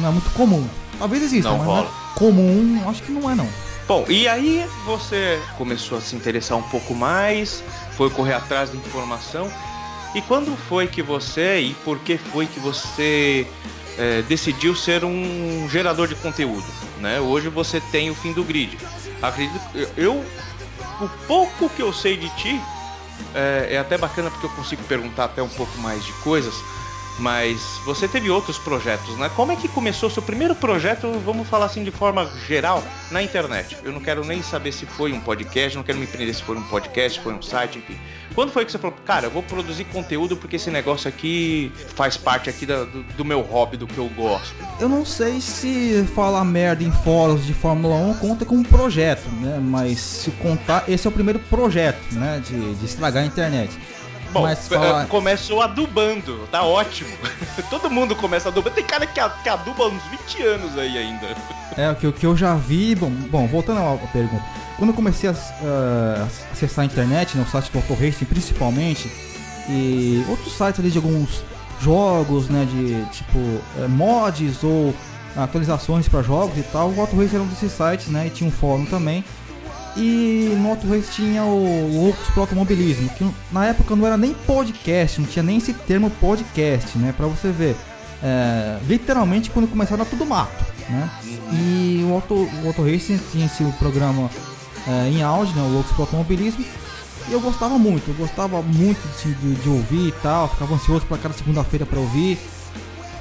não 0.00 0.08
é 0.08 0.12
muito 0.12 0.30
comum. 0.30 0.66
Talvez 0.98 1.22
exista, 1.22 1.50
não 1.50 1.58
mas 1.58 1.66
rola. 1.66 1.82
Não 1.82 1.88
é 1.88 2.18
comum, 2.18 2.88
acho 2.88 3.02
que 3.02 3.12
não 3.12 3.30
é 3.30 3.34
não. 3.34 3.48
Bom, 3.88 4.04
e 4.08 4.28
aí 4.28 4.64
você 4.84 5.40
começou 5.58 5.98
a 5.98 6.00
se 6.00 6.14
interessar 6.14 6.56
um 6.56 6.62
pouco 6.62 6.94
mais, 6.94 7.62
foi 7.96 8.08
correr 8.10 8.34
atrás 8.34 8.70
da 8.70 8.76
informação. 8.76 9.50
E 10.14 10.20
quando 10.22 10.56
foi 10.56 10.86
que 10.86 11.02
você 11.02 11.60
e 11.60 11.74
por 11.74 11.98
que 11.98 12.16
foi 12.16 12.46
que 12.46 12.60
você 12.60 13.46
é, 13.98 14.22
decidiu 14.22 14.74
ser 14.76 15.04
um 15.04 15.68
gerador 15.70 16.06
de 16.06 16.14
conteúdo? 16.14 16.66
Né? 17.00 17.18
Hoje 17.18 17.48
você 17.48 17.80
tem 17.80 18.10
o 18.10 18.14
fim 18.14 18.32
do 18.32 18.44
grid. 18.44 18.78
Acredito 19.20 19.60
eu 19.96 20.24
o 21.00 21.08
pouco 21.26 21.68
que 21.70 21.82
eu 21.82 21.92
sei 21.92 22.16
de 22.16 22.28
ti 22.36 22.60
é, 23.34 23.68
é 23.72 23.78
até 23.78 23.96
bacana 23.96 24.30
porque 24.30 24.46
eu 24.46 24.50
consigo 24.50 24.82
perguntar 24.84 25.24
até 25.24 25.42
um 25.42 25.48
pouco 25.48 25.76
mais 25.78 26.04
de 26.04 26.12
coisas. 26.22 26.54
Mas 27.18 27.60
você 27.84 28.08
teve 28.08 28.30
outros 28.30 28.58
projetos, 28.58 29.16
né? 29.18 29.30
Como 29.36 29.52
é 29.52 29.56
que 29.56 29.68
começou 29.68 30.08
seu 30.08 30.22
primeiro 30.22 30.54
projeto, 30.54 31.12
vamos 31.24 31.48
falar 31.48 31.66
assim 31.66 31.84
de 31.84 31.90
forma 31.90 32.30
geral, 32.46 32.82
na 33.10 33.22
internet? 33.22 33.76
Eu 33.84 33.92
não 33.92 34.00
quero 34.00 34.24
nem 34.24 34.42
saber 34.42 34.72
se 34.72 34.86
foi 34.86 35.12
um 35.12 35.20
podcast, 35.20 35.76
não 35.76 35.84
quero 35.84 35.98
me 35.98 36.06
prender 36.06 36.34
se 36.34 36.42
foi 36.42 36.56
um 36.56 36.62
podcast, 36.62 37.18
se 37.18 37.24
foi 37.24 37.34
um 37.34 37.42
site, 37.42 37.78
enfim. 37.78 37.98
Quando 38.34 38.50
foi 38.50 38.64
que 38.64 38.72
você 38.72 38.78
falou, 38.78 38.96
cara, 39.04 39.26
eu 39.26 39.30
vou 39.30 39.42
produzir 39.42 39.84
conteúdo 39.84 40.36
porque 40.36 40.56
esse 40.56 40.70
negócio 40.70 41.08
aqui 41.08 41.70
faz 41.94 42.16
parte 42.16 42.48
aqui 42.48 42.64
do, 42.64 42.86
do, 43.16 43.24
meu 43.24 43.42
hobby, 43.42 43.76
do 43.76 43.86
que 43.86 43.98
eu 43.98 44.08
gosto? 44.08 44.54
Eu 44.80 44.88
não 44.88 45.04
sei 45.04 45.40
se 45.40 46.04
falar 46.14 46.44
merda 46.44 46.82
em 46.82 46.90
fóruns 46.90 47.44
de 47.44 47.52
Fórmula 47.52 47.94
1 47.94 48.14
conta 48.14 48.44
como 48.44 48.64
projeto, 48.64 49.28
né? 49.40 49.58
Mas 49.62 50.00
se 50.00 50.30
contar, 50.32 50.84
esse 50.88 51.06
é 51.06 51.10
o 51.10 51.12
primeiro 51.12 51.38
projeto, 51.38 52.00
né? 52.12 52.42
De, 52.44 52.74
de 52.74 52.84
estragar 52.84 53.22
a 53.22 53.26
internet. 53.26 53.78
Bom, 54.32 54.42
Mas 54.42 54.70
eh, 54.70 54.74
fala- 54.74 55.06
começou 55.06 55.60
adubando, 55.60 56.48
tá 56.50 56.62
ótimo. 56.62 57.10
Todo 57.68 57.90
mundo 57.90 58.16
começa 58.16 58.48
adubando. 58.48 58.74
Tem 58.74 58.84
cara 58.84 59.06
que, 59.06 59.20
que 59.42 59.48
aduba 59.48 59.84
há 59.84 59.88
uns 59.88 60.02
20 60.04 60.42
anos 60.42 60.78
aí 60.78 60.96
ainda. 60.96 61.36
É, 61.76 61.90
o 61.90 61.94
que, 61.94 62.06
o 62.06 62.12
que 62.12 62.24
eu 62.26 62.36
já 62.36 62.54
vi, 62.54 62.94
bom, 62.94 63.10
bom 63.10 63.46
voltando 63.46 63.78
à 63.80 63.96
pergunta. 64.08 64.42
Quando 64.78 64.90
eu 64.90 64.94
comecei 64.96 65.28
a 65.28 65.32
eh, 65.32 66.26
acessar 66.52 66.82
a 66.82 66.86
internet, 66.86 67.36
né, 67.36 67.44
o 67.46 67.50
site 67.50 67.70
do 67.70 67.78
Auto 67.78 67.94
Racing 67.94 68.24
principalmente, 68.24 69.10
e 69.68 70.24
outros 70.28 70.52
sites 70.54 70.80
ali 70.80 70.90
de 70.90 70.98
alguns 70.98 71.42
jogos, 71.80 72.48
né, 72.48 72.64
de 72.64 73.04
tipo 73.12 73.38
eh, 73.78 73.86
mods 73.88 74.64
ou 74.64 74.94
atualizações 75.36 76.08
para 76.08 76.22
jogos 76.22 76.56
e 76.58 76.62
tal, 76.62 76.90
o 76.90 77.00
Auto 77.00 77.16
Racing 77.16 77.34
era 77.36 77.44
um 77.44 77.46
desses 77.46 77.72
sites, 77.72 78.08
né, 78.08 78.26
e 78.26 78.30
tinha 78.30 78.48
um 78.48 78.52
fórum 78.52 78.84
também. 78.86 79.24
E 79.96 80.56
no 80.58 80.70
Auto 80.70 80.88
Race 80.88 81.12
tinha 81.12 81.44
o 81.44 82.02
Loucos 82.02 82.26
pro 82.28 82.42
Automobilismo, 82.42 83.08
que 83.10 83.30
na 83.50 83.66
época 83.66 83.94
não 83.94 84.06
era 84.06 84.16
nem 84.16 84.32
podcast, 84.32 85.20
não 85.20 85.28
tinha 85.28 85.42
nem 85.42 85.58
esse 85.58 85.74
termo 85.74 86.10
podcast, 86.10 86.96
né, 86.96 87.12
pra 87.14 87.26
você 87.26 87.50
ver. 87.50 87.76
É, 88.22 88.78
literalmente 88.86 89.50
quando 89.50 89.68
começaram 89.68 90.00
era 90.02 90.10
tudo 90.10 90.24
mato, 90.24 90.64
né? 90.88 91.10
E 91.52 92.06
o 92.08 92.14
Auto, 92.14 92.34
o 92.34 92.66
Auto 92.66 92.82
Racing 92.82 93.20
tinha 93.30 93.46
esse 93.46 93.64
programa 93.78 94.30
é, 94.86 95.08
em 95.08 95.22
auge, 95.22 95.52
né, 95.54 95.62
o 95.62 95.68
Loucos 95.68 95.92
pro 95.92 96.02
Automobilismo, 96.02 96.64
e 97.28 97.32
eu 97.32 97.40
gostava 97.40 97.78
muito, 97.78 98.08
eu 98.08 98.14
gostava 98.14 98.62
muito 98.62 99.00
assim, 99.08 99.32
de, 99.40 99.54
de 99.56 99.68
ouvir 99.68 100.08
e 100.08 100.12
tal, 100.22 100.48
ficava 100.48 100.74
ansioso 100.74 101.04
para 101.06 101.18
cada 101.18 101.34
segunda-feira 101.34 101.84
para 101.84 101.98
ouvir. 101.98 102.38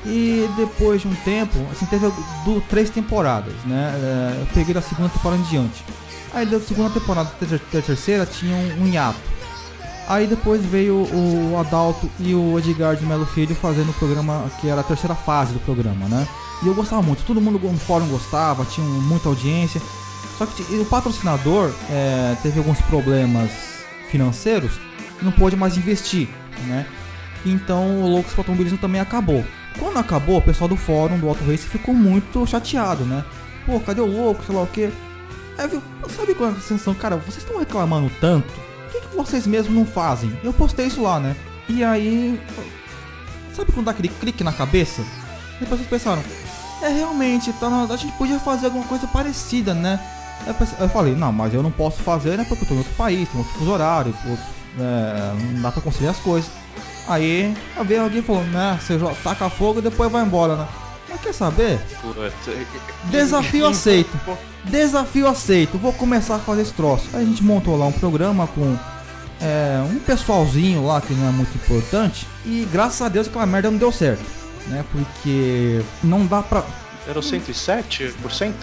E 0.03 0.49
depois 0.57 1.01
de 1.01 1.07
um 1.07 1.13
tempo, 1.13 1.59
assim, 1.71 1.85
teve 1.85 2.07
do, 2.43 2.59
três 2.67 2.89
temporadas, 2.89 3.53
né? 3.65 3.93
É, 3.93 4.41
eu 4.41 4.47
peguei 4.47 4.73
da 4.73 4.81
segunda 4.81 5.09
temporada 5.09 5.39
em 5.39 5.45
diante. 5.45 5.83
Aí 6.33 6.45
da 6.45 6.59
segunda 6.59 6.89
temporada 6.89 7.29
até 7.29 7.79
a 7.79 7.81
terceira 7.81 8.25
tinha 8.25 8.55
um, 8.55 8.83
um 8.83 8.87
hiato. 8.87 9.19
Aí 10.07 10.27
depois 10.27 10.63
veio 10.65 10.95
o 10.95 11.57
Adalto 11.57 12.09
e 12.19 12.33
o 12.33 12.57
Edgar 12.57 12.95
de 12.95 13.05
Melo 13.05 13.25
Filho 13.25 13.55
fazendo 13.55 13.91
o 13.91 13.93
programa 13.93 14.49
que 14.59 14.67
era 14.67 14.81
a 14.81 14.83
terceira 14.83 15.15
fase 15.15 15.53
do 15.53 15.59
programa, 15.59 16.07
né? 16.07 16.27
E 16.63 16.67
eu 16.67 16.73
gostava 16.73 17.01
muito, 17.01 17.23
todo 17.23 17.41
mundo 17.41 17.59
no 17.59 17.79
fórum 17.79 18.07
gostava, 18.07 18.65
tinha 18.65 18.85
muita 18.85 19.29
audiência. 19.29 19.81
Só 20.37 20.45
que 20.45 20.63
o 20.75 20.85
patrocinador 20.85 21.71
é, 21.89 22.35
teve 22.41 22.59
alguns 22.59 22.81
problemas 22.81 23.51
financeiros 24.09 24.73
e 25.21 25.25
não 25.25 25.31
pôde 25.31 25.55
mais 25.55 25.77
investir, 25.77 26.27
né? 26.67 26.85
Então 27.45 28.01
o 28.01 28.07
Loucos 28.07 28.33
pro 28.33 28.41
Automobilismo 28.41 28.77
também 28.77 29.01
acabou. 29.01 29.43
Quando 29.79 29.97
acabou, 29.97 30.37
o 30.37 30.41
pessoal 30.41 30.67
do 30.67 30.75
fórum 30.75 31.17
do 31.17 31.27
Auto 31.27 31.43
Race 31.45 31.65
ficou 31.65 31.93
muito 31.93 32.45
chateado, 32.45 33.03
né? 33.05 33.23
Pô, 33.65 33.79
cadê 33.79 34.01
o 34.01 34.05
louco, 34.05 34.43
sei 34.45 34.55
lá 34.55 34.63
o 34.63 34.67
que. 34.67 34.91
Aí 35.57 35.67
viu, 35.67 35.81
sabe 36.15 36.33
qual 36.33 36.49
é 36.49 36.53
a 36.53 36.55
sensação? 36.59 36.93
Cara, 36.93 37.17
vocês 37.17 37.37
estão 37.37 37.59
reclamando 37.59 38.11
tanto, 38.19 38.47
por 38.51 38.91
que, 39.01 39.07
que 39.07 39.15
vocês 39.15 39.45
mesmos 39.45 39.75
não 39.75 39.85
fazem? 39.85 40.31
Eu 40.43 40.53
postei 40.53 40.87
isso 40.87 41.01
lá, 41.01 41.19
né? 41.19 41.35
E 41.69 41.83
aí. 41.83 42.39
Sabe 43.53 43.71
quando 43.71 43.85
dá 43.85 43.91
aquele 43.91 44.07
clique 44.07 44.43
na 44.43 44.53
cabeça? 44.53 45.03
Depois 45.59 45.79
vocês 45.79 45.89
pensaram, 45.89 46.23
é 46.81 46.87
realmente, 46.87 47.51
tá 47.53 47.69
na, 47.69 47.83
a 47.83 47.97
gente 47.97 48.13
podia 48.13 48.39
fazer 48.39 48.67
alguma 48.67 48.85
coisa 48.85 49.05
parecida, 49.07 49.73
né? 49.73 49.99
Eu 50.47 50.53
pensei- 50.55 50.77
Eu 50.79 50.89
falei, 50.89 51.13
não, 51.15 51.31
mas 51.31 51.53
eu 51.53 51.61
não 51.61 51.69
posso 51.71 52.01
fazer, 52.01 52.37
né? 52.37 52.45
Porque 52.47 52.63
eu 52.63 52.67
tô 52.67 52.73
em 52.73 52.77
outro 52.79 52.93
país, 52.93 53.29
tem 53.29 53.39
outro 53.39 53.53
fuso 53.59 53.71
horário, 53.71 54.15
outro, 54.27 54.45
é, 54.79 55.33
não 55.53 55.61
dá 55.61 55.71
pra 55.71 55.81
conciliar 55.81 56.13
as 56.13 56.19
coisas. 56.19 56.49
Aí, 57.07 57.55
veio 57.85 58.03
alguém 58.03 58.19
e 58.19 58.23
falou, 58.23 58.43
né? 58.45 58.79
Você 58.81 58.97
taca 59.23 59.49
fogo 59.49 59.79
e 59.79 59.81
depois 59.83 60.11
vai 60.11 60.23
embora, 60.23 60.55
né? 60.55 60.67
Mas 61.11 61.21
quer 61.21 61.33
saber? 61.33 61.79
Desafio 63.05 63.65
aceito. 63.67 64.17
Desafio 64.65 65.27
aceito. 65.27 65.77
Vou 65.77 65.93
começar 65.93 66.35
a 66.35 66.39
fazer 66.39 66.61
esse 66.61 66.73
troço. 66.73 67.09
Aí 67.13 67.23
a 67.23 67.25
gente 67.25 67.43
montou 67.43 67.77
lá 67.77 67.85
um 67.85 67.91
programa 67.91 68.47
com 68.47 68.77
é, 69.41 69.81
um 69.89 69.99
pessoalzinho 69.99 70.85
lá 70.85 71.01
que 71.01 71.13
não 71.13 71.27
é 71.27 71.31
muito 71.31 71.55
importante. 71.55 72.27
E 72.45 72.67
graças 72.71 73.01
a 73.01 73.09
Deus 73.09 73.27
aquela 73.27 73.45
merda 73.45 73.69
não 73.71 73.77
deu 73.77 73.91
certo. 73.91 74.23
Né? 74.67 74.85
Porque 74.91 75.81
não 76.03 76.25
dá 76.25 76.41
pra. 76.41 76.63
Era 77.07 77.17
o 77.17 77.21
107% 77.23 78.13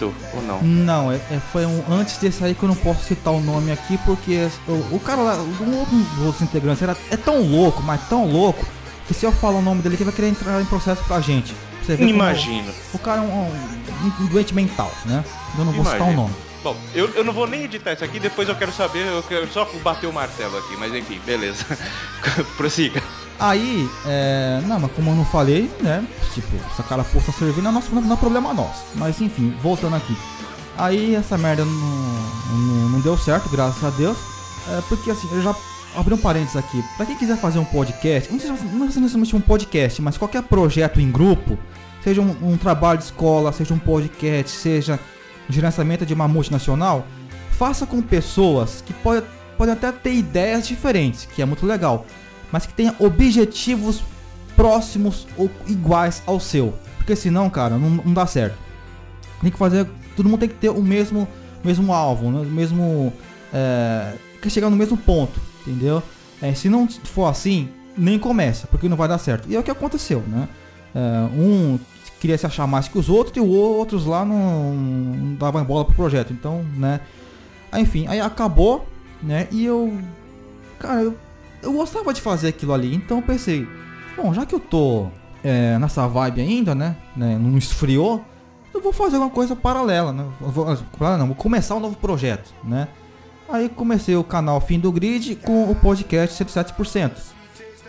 ou 0.01 0.41
não? 0.47 0.61
Não, 0.61 1.11
é, 1.11 1.15
é- 1.15 1.41
foi 1.51 1.65
um, 1.65 1.83
antes 1.89 2.17
desse 2.17 2.41
aí 2.41 2.55
que 2.55 2.63
eu 2.63 2.69
não 2.69 2.75
posso 2.75 3.03
citar 3.03 3.33
o 3.33 3.41
nome 3.41 3.69
aqui, 3.69 3.97
porque 4.05 4.47
o, 4.65 4.95
o 4.95 4.99
cara 5.01 5.21
lá, 5.21 5.35
um 5.35 5.77
outro 5.77 5.95
dos 5.97 6.25
outros 6.25 6.41
integrantes 6.43 6.81
era, 6.81 6.95
é 7.11 7.17
tão 7.17 7.41
louco, 7.41 7.83
mas 7.83 7.99
tão 8.07 8.25
louco, 8.25 8.65
que 9.07 9.13
se 9.13 9.25
eu 9.25 9.33
falar 9.33 9.59
o 9.59 9.61
nome 9.61 9.81
dele 9.81 9.95
aqui 9.95 10.05
vai 10.05 10.13
querer 10.13 10.29
entrar 10.29 10.61
em 10.61 10.65
processo 10.65 11.03
pra 11.03 11.19
gente. 11.19 11.53
Você 11.89 11.95
vê 11.95 12.05
Imagino. 12.05 12.71
O 12.93 12.99
cara 12.99 13.17
é 13.17 13.21
um, 13.21 13.47
um- 13.47 14.23
um 14.23 14.25
doente 14.27 14.53
mental, 14.53 14.91
né? 15.05 15.23
Eu 15.57 15.65
não 15.65 15.71
vou 15.71 15.83
citar 15.83 15.99
o 16.01 16.03
Imagino. 16.03 16.21
nome. 16.23 16.35
Bom, 16.63 16.77
eu, 16.93 17.07
eu 17.15 17.23
não 17.23 17.31
vou 17.33 17.47
nem 17.47 17.63
editar 17.63 17.93
isso 17.93 18.03
aqui, 18.03 18.19
depois 18.19 18.47
eu 18.49 18.55
quero 18.55 18.71
saber, 18.73 19.05
eu 19.07 19.23
quero 19.23 19.47
só 19.51 19.65
bater 19.81 20.07
o 20.07 20.13
martelo 20.13 20.57
aqui, 20.57 20.75
mas 20.77 20.93
enfim, 20.93 21.19
beleza. 21.25 21.65
Prossiga. 22.57 23.01
Aí, 23.39 23.89
é, 24.05 24.61
não, 24.67 24.77
mas 24.81 24.91
como 24.91 25.11
eu 25.11 25.15
não 25.15 25.23
falei, 25.25 25.71
né? 25.79 26.05
Tipo, 26.33 26.57
essa 26.71 26.83
cara 26.83 27.03
posta 27.05 27.31
servindo 27.31 27.67
é 27.69 27.71
nosso, 27.71 27.95
não 27.95 28.13
é 28.13 28.17
problema 28.17 28.53
nosso. 28.53 28.83
Mas 28.95 29.21
enfim, 29.21 29.55
voltando 29.63 29.95
aqui. 29.95 30.15
Aí 30.77 31.15
essa 31.15 31.37
merda 31.37 31.63
não, 31.63 31.71
não, 31.73 32.89
não 32.89 32.99
deu 32.99 33.17
certo, 33.17 33.49
graças 33.49 33.81
a 33.83 33.89
Deus. 33.91 34.17
É, 34.69 34.81
porque 34.89 35.09
assim, 35.09 35.29
eu 35.31 35.41
já 35.41 35.55
abri 35.95 36.13
um 36.13 36.17
parênteses 36.17 36.57
aqui. 36.57 36.83
Pra 36.97 37.05
quem 37.05 37.15
quiser 37.15 37.37
fazer 37.37 37.59
um 37.59 37.65
podcast, 37.65 38.31
não 38.31 38.39
sei 38.39 38.55
se 38.57 38.63
não 38.65 38.85
necessariamente 38.85 39.35
um 39.35 39.41
podcast, 39.41 40.01
mas 40.01 40.17
qualquer 40.17 40.43
projeto 40.43 40.99
em 40.99 41.09
grupo, 41.09 41.57
seja 42.03 42.21
um, 42.21 42.53
um 42.53 42.57
trabalho 42.57 42.99
de 42.99 43.05
escola, 43.05 43.51
seja 43.51 43.73
um 43.73 43.79
podcast, 43.79 44.55
seja 44.55 44.99
gerenciamento 45.49 46.05
de 46.05 46.13
uma 46.13 46.27
multinacional, 46.27 47.07
faça 47.51 47.85
com 47.85 48.01
pessoas 48.01 48.83
que 48.85 48.93
podem 48.93 49.23
podem 49.57 49.73
até 49.73 49.91
ter 49.91 50.13
ideias 50.13 50.65
diferentes, 50.65 51.25
que 51.25 51.41
é 51.41 51.45
muito 51.45 51.65
legal 51.65 52.05
mas 52.51 52.65
que 52.65 52.73
tenha 52.73 52.95
objetivos 52.99 54.03
próximos 54.55 55.27
ou 55.37 55.49
iguais 55.67 56.21
ao 56.25 56.39
seu. 56.39 56.73
Porque 56.97 57.15
senão, 57.15 57.49
cara, 57.49 57.77
não, 57.77 57.89
não 57.89 58.13
dá 58.13 58.25
certo. 58.25 58.57
Tem 59.41 59.51
que 59.51 59.57
fazer. 59.57 59.87
Todo 60.15 60.27
mundo 60.27 60.39
tem 60.39 60.49
que 60.49 60.55
ter 60.55 60.69
o 60.69 60.81
mesmo, 60.81 61.27
mesmo 61.63 61.93
alvo, 61.93 62.31
né? 62.31 62.39
o 62.39 62.45
mesmo. 62.45 63.13
É, 63.53 64.13
quer 64.41 64.49
chegar 64.49 64.69
no 64.69 64.75
mesmo 64.75 64.97
ponto, 64.97 65.39
entendeu? 65.61 66.03
É, 66.41 66.53
se 66.53 66.69
não 66.69 66.87
for 66.87 67.27
assim, 67.27 67.69
nem 67.97 68.19
começa, 68.19 68.67
porque 68.67 68.89
não 68.89 68.97
vai 68.97 69.07
dar 69.07 69.17
certo. 69.17 69.49
E 69.49 69.55
é 69.55 69.59
o 69.59 69.63
que 69.63 69.71
aconteceu, 69.71 70.23
né? 70.27 70.47
É, 70.93 70.99
um 71.33 71.79
queria 72.19 72.37
se 72.37 72.45
achar 72.45 72.67
mais 72.67 72.87
que 72.87 72.97
os 72.97 73.07
outros 73.07 73.37
e 73.37 73.39
os 73.39 73.49
outros 73.49 74.05
lá 74.05 74.25
não, 74.25 74.73
não 74.73 75.35
davam 75.35 75.63
bola 75.63 75.85
pro 75.85 75.95
projeto. 75.95 76.33
Então, 76.33 76.65
né? 76.75 76.99
Enfim, 77.77 78.07
aí 78.07 78.19
acabou, 78.19 78.87
né? 79.21 79.47
E 79.51 79.63
eu. 79.63 79.97
Cara, 80.79 81.01
eu 81.01 81.15
eu 81.61 81.73
gostava 81.73 82.13
de 82.13 82.21
fazer 82.21 82.49
aquilo 82.49 82.73
ali, 82.73 82.95
então 82.95 83.21
pensei, 83.21 83.67
bom, 84.15 84.33
já 84.33 84.45
que 84.45 84.55
eu 84.55 84.59
tô 84.59 85.07
é, 85.43 85.77
nessa 85.77 86.07
vibe 86.07 86.41
ainda, 86.41 86.73
né, 86.73 86.95
né, 87.15 87.37
não 87.37 87.57
esfriou, 87.57 88.23
eu 88.73 88.81
vou 88.81 88.93
fazer 88.93 89.17
uma 89.17 89.29
coisa 89.29 89.55
paralela, 89.55 90.13
né, 90.13 90.25
vou, 90.39 90.65
não, 91.17 91.27
vou 91.27 91.35
começar 91.35 91.75
um 91.75 91.79
novo 91.79 91.97
projeto, 91.97 92.53
né. 92.63 92.87
Aí 93.51 93.67
comecei 93.67 94.15
o 94.15 94.23
canal 94.23 94.61
Fim 94.61 94.79
do 94.79 94.91
Grid 94.91 95.35
com 95.37 95.71
o 95.71 95.75
podcast 95.75 96.43
107%, 96.43 97.11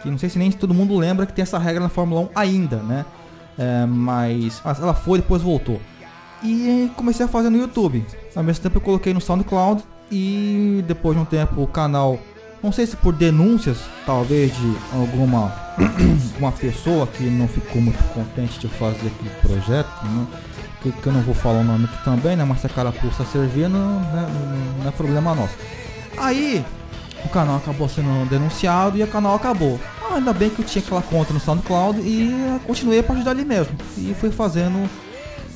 que 0.03 0.11
não 0.11 0.19
sei 0.19 0.29
se 0.29 0.39
nem 0.39 0.51
todo 0.51 0.75
mundo 0.75 0.97
lembra 0.97 1.27
que 1.27 1.33
tem 1.33 1.43
essa 1.43 1.59
regra 1.59 1.83
na 1.83 1.89
Fórmula 1.89 2.23
1 2.23 2.29
ainda, 2.35 2.77
né, 2.77 3.05
é, 3.59 3.87
mas 3.87 4.63
ela 4.65 4.95
foi 4.95 5.19
e 5.19 5.23
depois 5.23 5.43
voltou. 5.43 5.81
E 6.43 6.91
comecei 6.97 7.27
a 7.27 7.29
fazer 7.29 7.51
no 7.51 7.59
YouTube. 7.59 8.05
Ao 8.35 8.43
mesmo 8.43 8.63
tempo 8.63 8.79
eu 8.79 8.81
coloquei 8.81 9.13
no 9.13 9.21
SoundCloud 9.21 9.85
e 10.11 10.83
depois 10.87 11.15
de 11.15 11.23
um 11.23 11.27
tempo 11.27 11.63
o 11.63 11.67
canal 11.67 12.19
não 12.63 12.73
sei 12.73 12.87
se 12.87 12.95
por 12.95 13.15
denúncias, 13.15 13.79
talvez 14.05 14.55
de 14.55 14.77
alguma 14.93 15.53
uma 16.39 16.53
pessoa 16.53 17.07
que 17.07 17.25
não 17.25 17.49
ficou 17.49 17.81
muito 17.81 18.03
contente 18.13 18.59
de 18.59 18.69
fazer 18.69 19.07
aquele 19.07 19.31
projeto, 19.41 20.05
né? 20.05 20.27
Que, 20.83 20.93
que 20.93 21.07
eu 21.07 21.13
não 21.13 21.23
vou 21.23 21.35
falar 21.35 21.61
o 21.61 21.65
nome 21.65 21.87
aqui 21.87 22.05
também, 22.05 22.37
né? 22.37 22.45
Mas 22.45 22.61
se 22.61 22.67
a 22.67 22.71
carapuça 22.71 23.25
servir, 23.25 23.69
não, 23.69 24.01
né? 24.01 24.27
não 24.79 24.89
é 24.89 24.91
problema 24.93 25.35
nosso. 25.35 25.55
Aí 26.17 26.65
o 27.25 27.29
canal 27.29 27.57
acabou 27.57 27.89
sendo 27.89 28.29
denunciado 28.29 28.97
e 28.97 29.03
o 29.03 29.07
canal 29.07 29.35
acabou. 29.35 29.79
Ah, 30.03 30.17
ainda 30.17 30.33
bem 30.33 30.51
que 30.51 30.61
eu 30.61 30.65
tinha 30.65 30.83
aquela 30.83 31.03
conta 31.03 31.33
no 31.33 31.41
SoundCloud 31.41 32.01
e 32.01 32.33
continuei 32.67 33.01
a 33.01 33.03
partir 33.03 33.23
dali 33.23 33.45
mesmo. 33.45 33.75
E 33.97 34.15
fui 34.19 34.31
fazendo, 34.31 34.89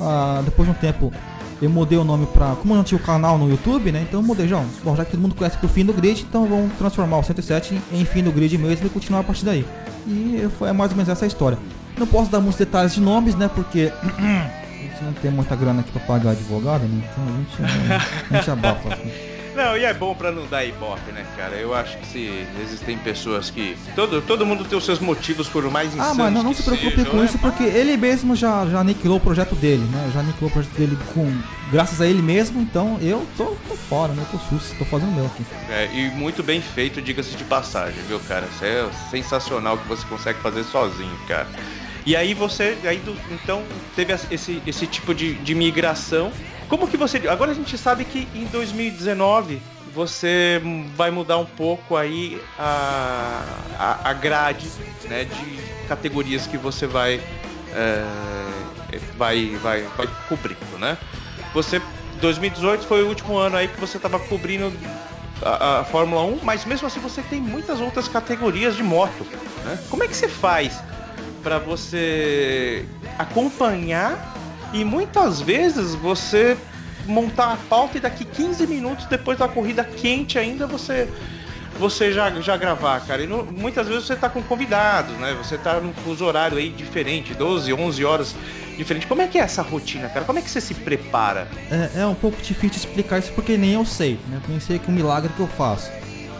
ah, 0.01 0.43
depois 0.45 0.69
de 0.69 0.75
um 0.75 0.79
tempo, 0.79 1.13
eu 1.61 1.71
mudei 1.71 1.99
o 1.99 2.05
nome 2.05 2.27
pra. 2.27 2.55
Como 2.57 2.75
eu 2.75 2.77
não 2.77 2.85
tinha 2.85 2.99
o 2.99 3.03
canal 3.03 3.39
no 3.39 3.49
YouTube, 3.49 3.91
né? 3.93 4.05
Então 4.07 4.21
eu 4.21 4.27
mudei, 4.27 4.47
João. 4.47 4.65
Bom, 4.83 4.95
já 4.97 5.05
que 5.05 5.13
todo 5.13 5.21
mundo 5.21 5.35
conhece 5.35 5.57
por 5.59 5.71
fim 5.71 5.85
do 5.85 5.93
grid, 5.93 6.23
então 6.29 6.47
vamos 6.47 6.73
transformar 6.77 7.19
o 7.19 7.23
107 7.23 7.81
em, 7.93 8.05
fim 8.05 8.23
do 8.23 8.33
grid 8.33 8.57
mesmo 8.59 8.87
e 8.87 8.91
continuar 8.91 9.21
a 9.21 9.25
partir 9.25 9.45
daí. 9.45 9.65
E 10.07 10.49
foi 10.59 10.73
mais 10.73 10.91
ou 10.91 10.97
menos 10.97 11.09
essa 11.11 11.27
história. 11.27 11.59
Não 11.97 12.07
posso 12.07 12.31
dar 12.31 12.41
muitos 12.41 12.59
detalhes 12.59 12.95
de 12.95 13.01
nomes, 13.01 13.35
né? 13.35 13.49
Porque 13.53 13.93
a 14.03 14.83
gente 14.83 15.05
não 15.05 15.13
tem 15.15 15.31
muita 15.31 15.57
grana 15.57 15.81
aqui 15.81 15.93
pra 15.93 16.01
pagar 16.03 16.31
advogado, 16.33 16.83
né? 16.83 17.03
Então 17.11 17.25
a 17.25 17.37
gente, 17.39 18.31
a 18.31 18.37
gente 18.37 18.51
abafa. 18.51 18.95
assim. 18.95 19.34
Não, 19.55 19.77
e 19.77 19.85
é 19.85 19.95
bom 19.95 20.15
pra 20.15 20.33
não 20.33 20.47
dar 20.47 20.65
ibope, 20.65 21.13
né, 21.13 21.25
cara? 21.37 21.55
Eu 21.55 21.73
acho 21.75 21.97
que 21.99 22.07
se 22.07 22.47
existem 22.61 22.99
pessoas 22.99 23.51
que. 23.51 23.77
Todo, 23.95 24.21
todo 24.23 24.45
mundo 24.45 24.65
tem 24.65 24.77
os 24.77 24.85
seus 24.85 24.99
motivos 24.99 25.49
por 25.49 25.63
mais 25.71 25.95
insanos 25.95 26.11
Ah, 26.11 26.15
mas 26.15 26.33
não, 26.35 26.53
se 26.53 26.63
preocupe 26.63 27.05
com 27.05 27.19
né? 27.19 27.25
isso, 27.27 27.39
porque 27.39 27.63
ele 27.63 27.97
mesmo 27.97 28.35
já, 28.35 28.67
já 28.67 28.81
aniquilou 28.81 29.19
o 29.19 29.21
projeto 29.21 29.55
dele, 29.55 29.85
né? 29.93 30.11
Já 30.13 30.21
aniquilou 30.21 30.51
o 30.51 30.53
projeto 30.53 30.73
dele 30.73 30.99
com. 31.15 31.33
Graças 31.71 32.01
a 32.01 32.07
ele 32.07 32.21
mesmo, 32.21 32.61
então 32.61 32.99
eu 33.01 33.27
tô, 33.37 33.57
tô 33.69 33.75
fora, 33.75 34.13
né? 34.13 34.25
Eu 34.33 34.39
tô 34.39 34.45
susto, 34.47 34.77
tô 34.77 34.85
fazendo 34.85 35.13
meu 35.13 35.27
aqui. 35.27 35.45
É, 35.71 35.89
e 35.95 36.11
muito 36.11 36.43
bem 36.43 36.61
feito, 36.61 37.01
diga-se 37.01 37.37
de 37.37 37.45
passagem, 37.45 37.99
viu, 38.09 38.21
cara? 38.21 38.47
Isso 38.55 38.65
é 38.65 38.89
sensacional 39.11 39.79
que 39.79 39.87
você 39.89 40.05
consegue 40.07 40.41
fazer 40.41 40.65
sozinho, 40.65 41.17
cara. 41.29 41.47
E 42.07 42.15
aí 42.15 42.35
você, 42.35 42.77
aí 42.85 42.99
do- 42.99 43.17
então, 43.31 43.63
teve 43.97 44.13
esse, 44.31 44.61
esse 44.67 44.87
tipo 44.87 45.15
de, 45.15 45.35
de 45.35 45.55
migração. 45.55 46.31
Como 46.69 46.89
que 46.89 46.97
você. 46.97 47.29
Agora 47.29 47.51
a 47.53 47.55
gente 47.55 47.77
sabe 47.77 48.05
que 48.05 48.29
em 48.35 48.47
2019 48.47 49.61
você 49.95 50.61
vai 50.97 51.11
mudar 51.11 51.39
um 51.39 51.47
pouco 51.47 51.97
aí 51.97 52.41
a, 52.59 53.43
a, 53.79 54.11
a 54.11 54.13
grade 54.13 54.69
né, 55.05 55.25
de 55.25 55.87
categorias 55.87 56.47
que 56.47 56.57
você 56.57 56.87
vai, 56.87 57.21
é, 57.73 58.05
vai, 59.17 59.57
vai, 59.63 59.83
vai 59.97 60.09
cobrindo, 60.29 60.79
né? 60.79 60.99
Você 61.53 61.81
2018 62.21 62.87
foi 62.87 63.03
o 63.03 63.09
último 63.09 63.37
ano 63.37 63.57
aí 63.57 63.69
que 63.69 63.81
você 63.81 63.97
estava 63.97 64.19
cobrindo 64.19 64.73
a, 65.43 65.81
a 65.81 65.85
Fórmula 65.85 66.23
1, 66.23 66.41
mas 66.43 66.65
mesmo 66.65 66.87
assim 66.87 67.01
você 67.01 67.23
tem 67.23 67.41
muitas 67.41 67.81
outras 67.81 68.09
categorias 68.09 68.77
de 68.77 68.83
moto. 68.83 69.27
Né? 69.65 69.79
Como 69.91 70.03
é 70.03 70.09
que 70.09 70.17
você 70.17 70.29
faz 70.29 70.83
para 71.43 71.59
você 71.59 72.87
acompanhar 73.19 74.34
e 74.75 74.85
muitas 74.85 75.41
vezes 75.41 75.95
você 75.95 76.57
montar 77.07 77.53
a 77.53 77.57
pauta 77.57 77.97
e 77.99 78.01
daqui 78.01 78.25
15 78.25 78.67
minutos 78.67 79.07
depois 79.07 79.39
da 79.39 79.47
corrida 79.49 79.85
quente 79.85 80.39
ainda 80.39 80.67
você 80.67 81.09
você 81.79 82.13
já, 82.13 82.31
já 82.41 82.57
gravar, 82.57 83.01
cara. 83.01 83.23
E 83.23 83.27
no- 83.27 83.45
muitas 83.45 83.89
vezes 83.89 84.05
você 84.07 84.15
tá 84.15 84.29
com 84.29 84.41
convidados, 84.43 85.13
né? 85.17 85.35
Você 85.43 85.59
tá 85.59 85.81
num 85.81 85.93
fuso 85.93 86.25
horário 86.25 86.57
aí 86.57 86.71
diferente, 86.71 87.35
12, 87.35 87.73
11 87.73 88.05
horas 88.05 88.37
diferente. 88.79 89.09
Como 89.09 89.21
é 89.21 89.27
que 89.27 89.39
é 89.39 89.41
essa 89.43 89.61
rotina, 89.61 90.09
cara? 90.09 90.25
Como 90.25 90.39
é 90.39 90.43
que 90.43 90.49
você 90.49 90.61
se 90.61 90.73
prepara? 90.73 91.49
É, 91.71 92.03
é 92.03 92.07
um 92.07 92.15
pouco 92.15 92.41
difícil 92.41 92.77
explicar 92.79 93.19
isso 93.19 93.33
porque 93.33 93.57
nem 93.57 93.73
eu 93.73 93.85
sei, 93.85 94.21
né? 94.29 94.41
Nem 94.49 94.61
sei 94.61 94.79
que 94.79 94.89
o 94.89 94.93
milagre 94.93 95.33
que 95.37 95.41
eu 95.41 95.49
faço. 95.49 95.91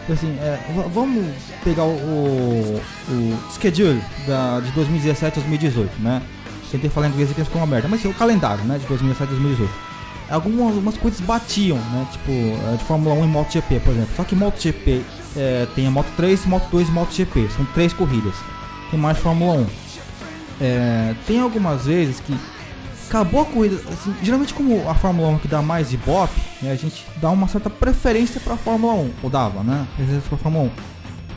Assim, 0.09 0.37
é, 0.39 0.57
vamos 0.93 1.25
pegar 1.65 1.83
o, 1.83 1.89
o, 1.97 2.81
o 3.09 3.51
schedule 3.51 4.01
da, 4.25 4.61
de 4.61 4.71
2017 4.71 5.37
a 5.39 5.41
2018, 5.41 6.01
né? 6.01 6.21
Tentei 6.75 6.89
falar 6.89 7.07
inglês 7.07 7.31
aqui, 7.31 7.43
ficou 7.43 7.61
uma 7.61 7.67
merda. 7.67 7.87
Mas 7.87 8.01
assim, 8.01 8.09
o 8.09 8.13
calendário, 8.13 8.63
né? 8.65 8.77
De 8.77 8.85
2017 8.85 9.23
a 9.23 9.35
2018. 9.35 9.73
Algumas, 10.29 10.97
coisas 10.97 11.21
batiam, 11.21 11.77
né? 11.77 12.07
Tipo, 12.11 12.31
é, 12.31 12.75
de 12.77 12.83
Fórmula 12.83 13.15
1 13.15 13.23
e 13.23 13.27
MotoGP, 13.27 13.79
por 13.79 13.91
exemplo. 13.93 14.09
Só 14.15 14.23
que 14.23 14.35
MotoGP 14.35 15.01
é, 15.37 15.67
tem 15.73 15.87
a 15.87 15.91
Moto 15.91 16.11
3, 16.17 16.45
Moto 16.45 16.67
2 16.69 16.89
e 16.89 16.91
MotoGP. 16.91 17.49
São 17.55 17.65
três 17.73 17.93
corridas. 17.93 18.35
Tem 18.91 18.99
mais 18.99 19.17
Fórmula 19.17 19.61
1. 19.61 19.67
É, 20.59 21.15
tem 21.25 21.39
algumas 21.39 21.85
vezes 21.85 22.19
que 22.19 22.35
acabou 23.07 23.41
a 23.41 23.45
corrida, 23.45 23.75
assim, 23.91 24.13
geralmente 24.21 24.53
como 24.53 24.89
a 24.89 24.95
Fórmula 24.95 25.29
1 25.29 25.39
que 25.39 25.47
dá 25.47 25.61
mais 25.61 25.93
ibope, 25.93 26.41
né, 26.61 26.71
a 26.71 26.75
gente 26.75 27.05
dá 27.17 27.29
uma 27.29 27.47
certa 27.47 27.69
preferência 27.69 28.41
pra 28.41 28.57
Fórmula 28.57 28.93
1, 28.93 29.11
ou 29.23 29.29
dava, 29.29 29.63
né? 29.63 29.85
Preferência 29.95 30.29
pra 30.29 30.37
Fórmula 30.37 30.71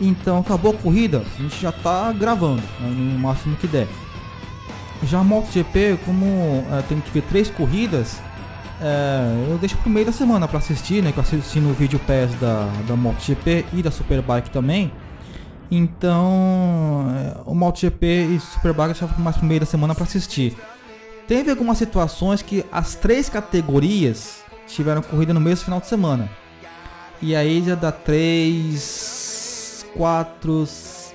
1. 0.01 0.07
Então 0.09 0.39
acabou 0.39 0.73
a 0.73 0.75
corrida, 0.75 1.25
a 1.39 1.43
gente 1.43 1.61
já 1.61 1.73
tá 1.73 2.13
gravando, 2.13 2.63
né, 2.81 2.89
no 2.89 3.19
máximo 3.19 3.57
que 3.57 3.67
der. 3.67 3.89
Já 5.05 5.21
a 5.21 5.25
MotoGP, 5.25 5.99
como 6.05 6.65
é, 6.73 6.83
tem 6.83 7.01
que 7.01 7.11
ver 7.11 7.23
três 7.23 7.49
corridas, 7.49 8.21
é, 8.81 9.51
eu 9.51 9.59
deixo 9.59 9.77
pro 9.79 9.91
meio 9.91 10.07
da 10.07 10.13
semana 10.13 10.47
pra 10.47 10.59
assistir, 10.59 11.03
né? 11.03 11.13
Que 11.13 11.19
eu 11.19 11.23
assisti 11.23 11.61
no 11.61 11.73
vídeo 11.73 11.99
PES 12.01 12.35
da, 12.41 12.69
da 12.87 12.97
MotoGP 12.97 13.67
e 13.73 13.83
da 13.83 13.91
Superbike 13.91 14.51
também. 14.51 14.93
Então, 15.71 17.07
é, 17.17 17.41
o 17.45 17.55
MotoGP 17.55 18.07
e 18.07 18.41
Superbike 18.41 18.89
eu 18.89 18.95
deixava 18.95 19.21
mais 19.21 19.37
pro 19.37 19.47
meio 19.47 19.61
da 19.61 19.67
semana 19.67 19.95
pra 19.95 20.05
assistir. 20.05 20.57
Teve 21.27 21.51
algumas 21.51 21.79
situações 21.79 22.41
que 22.41 22.65
as 22.73 22.95
três 22.95 23.29
categorias 23.29 24.43
tiveram 24.67 25.03
corrida 25.03 25.35
no 25.35 25.41
mesmo 25.41 25.65
final 25.65 25.81
de 25.81 25.87
semana. 25.87 26.29
E 27.21 27.35
aí 27.35 27.63
já 27.65 27.75
dá 27.75 27.93
três, 27.93 29.85
quatro, 29.95 30.67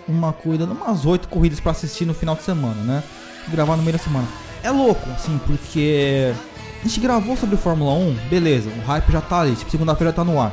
uma 0.08 0.34
corrida, 0.34 0.66
umas 0.66 1.06
oito 1.06 1.28
corridas 1.30 1.60
pra 1.60 1.72
assistir 1.72 2.06
no 2.06 2.14
final 2.14 2.36
de 2.36 2.44
semana, 2.44 2.82
né? 2.84 3.04
Gravar 3.52 3.76
no 3.78 3.84
meio 3.84 3.98
da 3.98 4.04
semana. 4.04 4.28
É 4.64 4.72
louco, 4.72 5.10
assim, 5.12 5.40
porque 5.46 6.34
a 6.84 6.88
gente 6.88 7.00
gravou 7.00 7.36
sobre 7.36 7.58
Fórmula 7.58 7.94
1, 7.94 8.14
beleza, 8.30 8.70
o 8.70 8.86
hype 8.88 9.12
já 9.12 9.22
tá 9.22 9.42
ali, 9.42 9.56
tipo, 9.56 9.70
segunda-feira 9.70 10.14
tá 10.14 10.24
no 10.24 10.40
ar. 10.42 10.52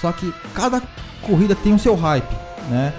Só 0.00 0.12
que 0.12 0.32
cada 0.54 0.82
corrida 1.22 1.54
tem 1.54 1.72
o 1.74 1.78
seu 1.78 1.94
hype, 1.94 2.34
né? 2.68 2.92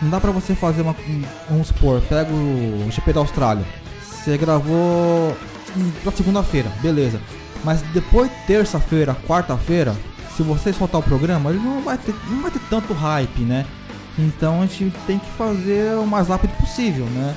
Não 0.00 0.10
dá 0.10 0.20
pra 0.20 0.30
você 0.32 0.54
fazer 0.54 0.82
uma. 0.82 0.92
um- 0.92 1.22
Vamos 1.48 1.68
supor, 1.68 2.00
pega 2.08 2.30
o 2.32 2.88
GP 2.90 3.12
da 3.12 3.20
Austrália. 3.20 3.64
Você 4.04 4.36
gravou 4.36 5.36
hum, 5.76 5.92
pra 6.02 6.12
segunda-feira, 6.12 6.68
beleza. 6.82 7.20
Mas 7.64 7.80
depois, 7.94 8.28
terça-feira, 8.46 9.16
quarta-feira, 9.26 9.94
se 10.36 10.42
você 10.42 10.72
soltar 10.72 11.00
o 11.00 11.04
programa, 11.04 11.50
ele 11.50 11.60
não 11.60 11.80
vai 11.82 11.96
ter, 11.96 12.12
não 12.28 12.42
vai 12.42 12.50
ter 12.50 12.60
tanto 12.68 12.92
hype, 12.92 13.42
né? 13.42 13.64
Então 14.18 14.60
a 14.60 14.66
gente 14.66 14.92
tem 15.06 15.18
que 15.20 15.30
fazer 15.38 15.94
o 15.96 16.06
mais 16.06 16.28
rápido 16.28 16.50
possível, 16.56 17.06
né? 17.06 17.34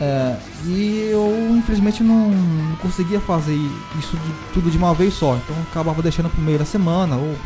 É, 0.00 0.36
e 0.64 1.10
eu 1.12 1.30
infelizmente 1.50 2.02
não, 2.02 2.32
conseguia 2.80 3.20
fazer 3.20 3.54
isso 3.98 4.16
de, 4.16 4.32
tudo 4.54 4.70
de 4.70 4.78
uma 4.78 4.94
vez 4.94 5.14
só. 5.14 5.36
Então 5.36 5.54
acabava 5.70 6.02
deixando 6.02 6.30
pro 6.30 6.40
meio 6.40 6.58
da 6.58 6.64
semana 6.64 7.16
ou 7.16 7.36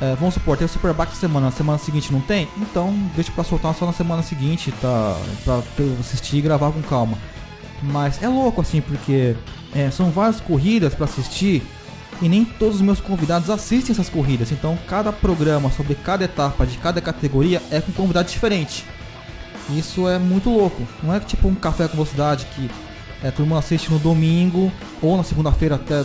é, 0.00 0.16
vamos 0.16 0.34
supor, 0.34 0.56
tem 0.56 0.64
o 0.64 0.68
Superbike 0.68 1.12
essa 1.12 1.20
semana, 1.20 1.46
na 1.46 1.52
semana 1.52 1.78
seguinte 1.78 2.12
não 2.12 2.20
tem? 2.20 2.48
Então 2.58 2.92
deixa 3.14 3.30
pra 3.30 3.44
soltar 3.44 3.74
só 3.74 3.86
na 3.86 3.92
semana 3.92 4.22
seguinte, 4.22 4.72
tá? 4.80 5.16
Pra 5.44 5.62
assistir 6.00 6.38
e 6.38 6.40
gravar 6.40 6.72
com 6.72 6.82
calma. 6.82 7.18
Mas 7.82 8.22
é 8.22 8.28
louco 8.28 8.62
assim, 8.62 8.80
porque 8.80 9.36
é, 9.74 9.90
são 9.90 10.10
várias 10.10 10.40
corridas 10.40 10.94
pra 10.94 11.04
assistir 11.04 11.62
e 12.22 12.28
nem 12.28 12.44
todos 12.44 12.76
os 12.76 12.82
meus 12.82 13.00
convidados 13.00 13.50
assistem 13.50 13.92
essas 13.92 14.08
corridas. 14.08 14.50
Então 14.50 14.78
cada 14.88 15.12
programa 15.12 15.70
sobre 15.70 15.94
cada 15.94 16.24
etapa 16.24 16.66
de 16.66 16.78
cada 16.78 17.00
categoria 17.00 17.62
é 17.70 17.80
com 17.80 17.90
um 17.92 17.94
convidado 17.94 18.28
diferente. 18.28 18.84
Isso 19.70 20.08
é 20.08 20.18
muito 20.18 20.50
louco. 20.50 20.82
Não 21.02 21.14
é 21.14 21.20
tipo 21.20 21.48
um 21.48 21.54
café 21.54 21.88
com 21.88 21.94
velocidade 21.94 22.46
que 22.54 22.70
é, 23.22 23.30
todo 23.30 23.46
mundo 23.46 23.58
assiste 23.58 23.90
no 23.90 23.98
domingo 23.98 24.70
ou 25.00 25.16
na 25.16 25.22
segunda-feira 25.22 25.76
até, 25.76 26.04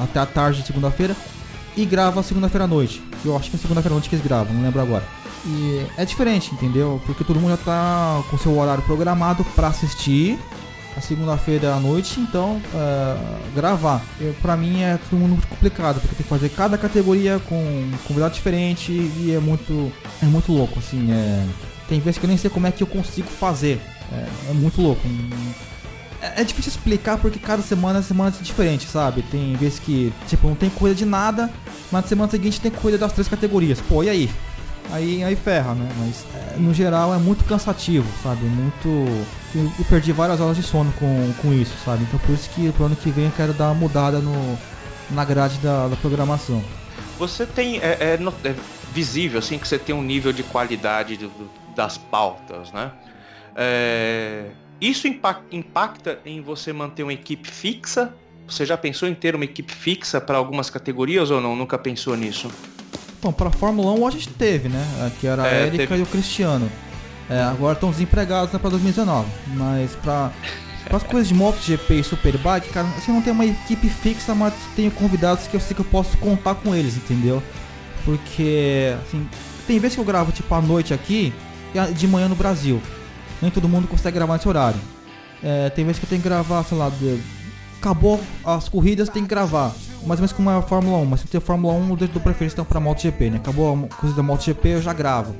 até 0.00 0.20
a 0.20 0.26
tarde 0.26 0.60
de 0.60 0.66
segunda-feira 0.66 1.14
e 1.76 1.84
grava 1.84 2.22
segunda-feira 2.22 2.64
à 2.64 2.68
noite. 2.68 3.02
Que 3.22 3.28
eu 3.28 3.36
acho 3.36 3.50
que 3.50 3.56
é 3.56 3.58
segunda-feira 3.58 3.94
à 3.94 3.96
noite 3.96 4.08
que 4.08 4.16
eles 4.16 4.26
gravam, 4.26 4.52
não 4.54 4.62
lembro 4.62 4.80
agora. 4.80 5.04
E 5.44 5.86
é 5.96 6.04
diferente, 6.04 6.52
entendeu? 6.52 7.00
Porque 7.06 7.22
todo 7.22 7.38
mundo 7.38 7.50
já 7.50 7.58
tá 7.58 8.22
com 8.28 8.36
seu 8.36 8.58
horário 8.58 8.82
programado 8.82 9.44
pra 9.54 9.68
assistir 9.68 10.36
a 10.96 11.00
segunda-feira 11.00 11.74
à 11.74 11.78
noite, 11.78 12.18
então 12.18 12.60
é, 12.74 13.16
gravar. 13.54 14.02
Eu, 14.18 14.34
pra 14.40 14.56
mim 14.56 14.82
é 14.82 14.98
tudo 15.08 15.20
muito 15.20 15.46
complicado, 15.46 16.00
porque 16.00 16.16
tem 16.16 16.24
que 16.24 16.28
fazer 16.28 16.48
cada 16.48 16.76
categoria 16.76 17.38
com 17.48 17.54
um 17.54 17.92
convidado 18.08 18.34
diferente 18.34 18.90
e 18.90 19.32
é 19.32 19.38
muito, 19.38 19.92
é 20.22 20.26
muito 20.26 20.50
louco, 20.50 20.78
assim. 20.78 21.12
É, 21.12 21.46
tem 21.88 22.00
vezes 22.00 22.18
que 22.18 22.24
eu 22.24 22.28
nem 22.28 22.36
sei 22.36 22.50
como 22.50 22.66
é 22.66 22.72
que 22.72 22.82
eu 22.82 22.86
consigo 22.86 23.28
fazer. 23.28 23.80
É, 24.12 24.50
é 24.50 24.52
muito 24.52 24.80
louco. 24.80 25.00
É, 26.20 26.40
é 26.40 26.44
difícil 26.44 26.70
explicar 26.70 27.18
porque 27.18 27.38
cada 27.38 27.62
semana 27.62 27.98
é 27.98 28.02
semana 28.02 28.30
diferente, 28.40 28.86
sabe? 28.86 29.22
Tem 29.22 29.54
vezes 29.56 29.78
que, 29.78 30.12
tipo, 30.28 30.46
não 30.48 30.54
tem 30.54 30.70
corrida 30.70 30.94
de 30.96 31.04
nada, 31.04 31.50
mas 31.90 32.02
na 32.02 32.08
semana 32.08 32.30
seguinte 32.30 32.60
tem 32.60 32.70
corrida 32.70 32.98
das 32.98 33.12
três 33.12 33.28
categorias. 33.28 33.80
Pô, 33.80 34.02
e 34.02 34.08
aí? 34.08 34.30
Aí, 34.92 35.24
aí 35.24 35.34
ferra, 35.34 35.74
né? 35.74 35.88
Mas 35.98 36.24
é, 36.34 36.56
no 36.58 36.72
geral 36.72 37.12
é 37.12 37.18
muito 37.18 37.44
cansativo, 37.44 38.06
sabe? 38.22 38.44
Muito. 38.44 38.88
Eu, 39.54 39.64
eu 39.78 39.84
perdi 39.88 40.12
várias 40.12 40.40
horas 40.40 40.56
de 40.56 40.62
sono 40.62 40.92
com, 40.98 41.32
com 41.42 41.52
isso, 41.52 41.74
sabe? 41.84 42.04
Então 42.04 42.18
por 42.20 42.32
isso 42.34 42.48
que 42.50 42.70
pro 42.72 42.84
ano 42.86 42.94
que 42.96 43.10
vem 43.10 43.24
eu 43.26 43.32
quero 43.36 43.52
dar 43.52 43.66
uma 43.66 43.74
mudada 43.74 44.20
no, 44.20 44.56
na 45.10 45.24
grade 45.24 45.58
da, 45.58 45.88
da 45.88 45.96
programação. 45.96 46.62
Você 47.18 47.44
tem. 47.44 47.78
É, 47.78 47.96
é 48.00 48.48
é 48.48 48.54
visível, 48.94 49.38
assim, 49.40 49.58
que 49.58 49.66
você 49.66 49.78
tem 49.78 49.94
um 49.94 50.02
nível 50.02 50.32
de 50.32 50.42
qualidade 50.44 51.16
do- 51.16 51.28
do- 51.28 51.50
das 51.76 51.96
pautas, 51.98 52.72
né? 52.72 52.90
É, 53.54 54.46
isso 54.80 55.06
impa- 55.06 55.40
impacta 55.52 56.18
em 56.26 56.40
você 56.40 56.72
manter 56.72 57.02
uma 57.02 57.12
equipe 57.12 57.48
fixa? 57.50 58.12
Você 58.48 58.64
já 58.64 58.76
pensou 58.76 59.08
em 59.08 59.14
ter 59.14 59.34
uma 59.34 59.44
equipe 59.44 59.72
fixa 59.72 60.20
para 60.20 60.36
algumas 60.38 60.70
categorias 60.70 61.30
ou 61.30 61.40
não? 61.40 61.54
Nunca 61.56 61.76
pensou 61.78 62.16
nisso? 62.16 62.50
Bom, 63.22 63.32
pra 63.32 63.50
Fórmula 63.50 63.92
1 63.92 64.06
a 64.06 64.10
gente 64.10 64.28
teve, 64.30 64.68
né? 64.68 65.12
Que 65.20 65.26
era 65.26 65.42
a 65.42 65.46
É, 65.48 65.66
Erika 65.66 65.86
teve. 65.88 65.96
e 66.00 66.02
o 66.02 66.06
Cristiano. 66.06 66.70
É, 67.28 67.40
agora 67.42 67.72
estão 67.74 67.90
desempregados 67.90 68.52
né, 68.52 68.58
pra 68.58 68.70
2019. 68.70 69.28
Mas 69.48 69.96
pra, 69.96 70.30
as 70.92 71.02
coisas 71.02 71.26
de 71.28 71.34
MotoGP 71.34 71.94
e 71.94 72.04
Superbike, 72.04 72.68
cara, 72.68 72.86
você 72.88 73.10
não 73.10 73.20
tem 73.20 73.32
uma 73.32 73.44
equipe 73.46 73.88
fixa, 73.88 74.32
mas 74.34 74.54
tenho 74.76 74.90
convidados 74.92 75.46
que 75.48 75.56
eu 75.56 75.60
sei 75.60 75.74
que 75.74 75.80
eu 75.80 75.86
posso 75.86 76.16
contar 76.18 76.54
com 76.54 76.72
eles, 76.74 76.96
entendeu? 76.96 77.42
Porque, 78.04 78.94
assim, 79.02 79.28
tem 79.66 79.78
vezes 79.80 79.96
que 79.96 80.00
eu 80.00 80.04
gravo 80.04 80.30
tipo 80.30 80.54
à 80.54 80.60
noite 80.60 80.94
aqui 80.94 81.32
a- 81.32 81.45
de 81.94 82.06
manhã 82.08 82.28
no 82.28 82.34
Brasil. 82.34 82.80
Nem 83.42 83.50
todo 83.50 83.68
mundo 83.68 83.86
consegue 83.86 84.14
gravar 84.14 84.34
nesse 84.34 84.48
horário. 84.48 84.78
É, 85.42 85.68
tem 85.70 85.84
vezes 85.84 85.98
que 85.98 86.06
eu 86.06 86.08
tenho 86.10 86.22
que 86.22 86.28
gravar, 86.28 86.64
sei 86.64 86.76
lá, 86.78 86.88
de- 86.88 87.20
acabou 87.78 88.20
as 88.44 88.68
corridas, 88.68 89.08
tem 89.08 89.22
que 89.22 89.28
gravar. 89.28 89.72
mais 90.06 90.18
ou 90.20 90.22
menos 90.22 90.32
como 90.32 90.48
é 90.50 90.56
a 90.56 90.62
Fórmula 90.62 90.98
1, 90.98 91.04
mas 91.04 91.20
se 91.20 91.26
tem 91.26 91.40
Fórmula 91.40 91.74
1, 91.74 91.90
eu 91.90 91.96
dou 92.08 92.22
preferência 92.22 92.64
pra 92.64 92.78
MotoGP, 92.80 93.30
né? 93.30 93.36
Acabou 93.38 93.86
a 93.90 93.94
coisa 93.96 94.14
da 94.14 94.22
MotoGP, 94.22 94.68
eu 94.68 94.82
já 94.82 94.92
gravo. 94.92 95.34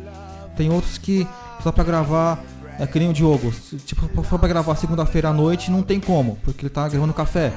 Tem 0.56 0.70
outros 0.70 0.98
que 0.98 1.26
só 1.62 1.70
pra 1.70 1.84
gravar, 1.84 2.42
é 2.78 2.86
que 2.86 2.98
nem 2.98 3.08
o 3.08 3.12
Diogo, 3.12 3.52
tipo, 3.86 4.22
for 4.24 4.38
pra 4.38 4.48
gravar 4.48 4.74
segunda-feira 4.76 5.28
à 5.28 5.32
noite, 5.32 5.70
não 5.70 5.82
tem 5.82 6.00
como, 6.00 6.36
porque 6.44 6.62
ele 6.66 6.70
tá 6.70 6.88
gravando 6.88 7.14
café. 7.14 7.52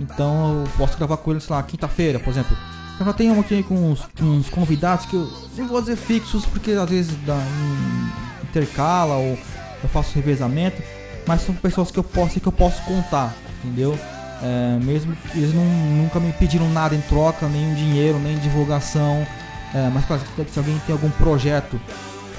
Então 0.00 0.62
eu 0.64 0.68
posso 0.78 0.96
gravar 0.96 1.16
com 1.18 1.30
ele, 1.32 1.40
sei 1.40 1.54
lá, 1.54 1.62
quinta-feira, 1.62 2.18
por 2.18 2.30
exemplo. 2.30 2.56
Eu 2.98 3.04
já 3.06 3.12
tenho 3.12 3.38
aqui 3.38 3.62
com 3.62 3.92
uns, 3.92 4.00
uns 4.22 4.48
convidados 4.48 5.04
que 5.06 5.14
eu 5.16 5.30
não 5.58 5.68
vou 5.68 5.80
dizer 5.80 5.96
fixos, 5.96 6.46
porque 6.46 6.72
às 6.72 6.88
vezes 6.88 7.14
dá, 7.26 7.34
um, 7.34 8.08
intercala 8.54 9.16
ou 9.16 9.38
eu 9.82 9.88
faço 9.88 10.14
revezamento, 10.14 10.80
mas 11.26 11.42
são 11.42 11.54
pessoas 11.54 11.90
que 11.90 11.98
eu 11.98 12.04
posso 12.04 12.40
que 12.40 12.46
eu 12.46 12.52
posso 12.52 12.82
contar, 12.82 13.34
entendeu? 13.62 13.98
É, 14.42 14.78
mesmo 14.82 15.14
que 15.16 15.38
eles 15.38 15.54
não, 15.54 15.64
nunca 15.64 16.20
me 16.20 16.32
pediram 16.32 16.68
nada 16.70 16.94
em 16.94 17.00
troca, 17.02 17.46
nem 17.48 17.74
dinheiro, 17.74 18.18
nem 18.18 18.36
divulgação. 18.38 19.26
É, 19.74 19.90
mas 19.92 20.04
claro, 20.04 20.22
se 20.52 20.58
alguém 20.58 20.78
tem 20.86 20.92
algum 20.92 21.10
projeto 21.10 21.80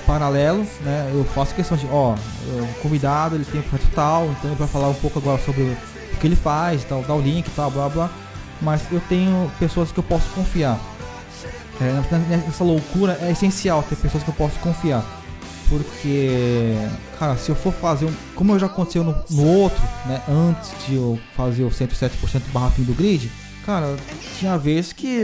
paralelo, 0.05 0.65
né, 0.81 1.11
eu 1.13 1.23
faço 1.25 1.55
questão 1.55 1.75
de, 1.75 1.87
ó, 1.91 2.13
o 2.13 2.81
convidado 2.81 3.35
ele 3.35 3.45
tem 3.45 3.59
um 3.59 3.63
projeto 3.63 3.89
tal, 3.95 4.25
então 4.25 4.51
ele 4.51 4.55
vai 4.55 4.67
falar 4.67 4.89
um 4.89 4.93
pouco 4.93 5.17
agora 5.17 5.41
sobre 5.43 5.63
o 5.63 6.17
que 6.19 6.27
ele 6.27 6.35
faz, 6.35 6.83
tal, 6.83 7.01
dar 7.01 7.15
o 7.15 7.21
link, 7.21 7.49
tal, 7.55 7.71
blá 7.71 7.89
blá. 7.89 8.09
Mas 8.61 8.83
eu 8.91 9.01
tenho 9.09 9.51
pessoas 9.59 9.91
que 9.91 9.97
eu 9.97 10.03
posso 10.03 10.29
confiar. 10.29 10.79
É, 11.81 12.17
nessa 12.29 12.63
loucura 12.63 13.17
é 13.21 13.31
essencial 13.31 13.83
ter 13.83 13.97
pessoas 13.97 14.23
que 14.23 14.29
eu 14.29 14.35
posso 14.35 14.57
confiar. 14.59 15.03
Porque, 15.69 16.75
cara, 17.17 17.35
se 17.37 17.49
eu 17.49 17.55
for 17.55 17.73
fazer 17.73 18.05
um. 18.05 18.13
Como 18.35 18.57
já 18.59 18.67
aconteceu 18.67 19.03
no, 19.03 19.15
no 19.31 19.47
outro, 19.47 19.81
né? 20.05 20.21
Antes 20.27 20.71
de 20.85 20.95
eu 20.95 21.19
fazer 21.35 21.63
o 21.63 21.69
107% 21.69 22.41
barra 22.53 22.69
fim 22.71 22.83
do 22.83 22.93
grid, 22.93 23.31
cara, 23.65 23.95
tinha 24.37 24.57
vezes 24.57 24.93
que 24.93 25.23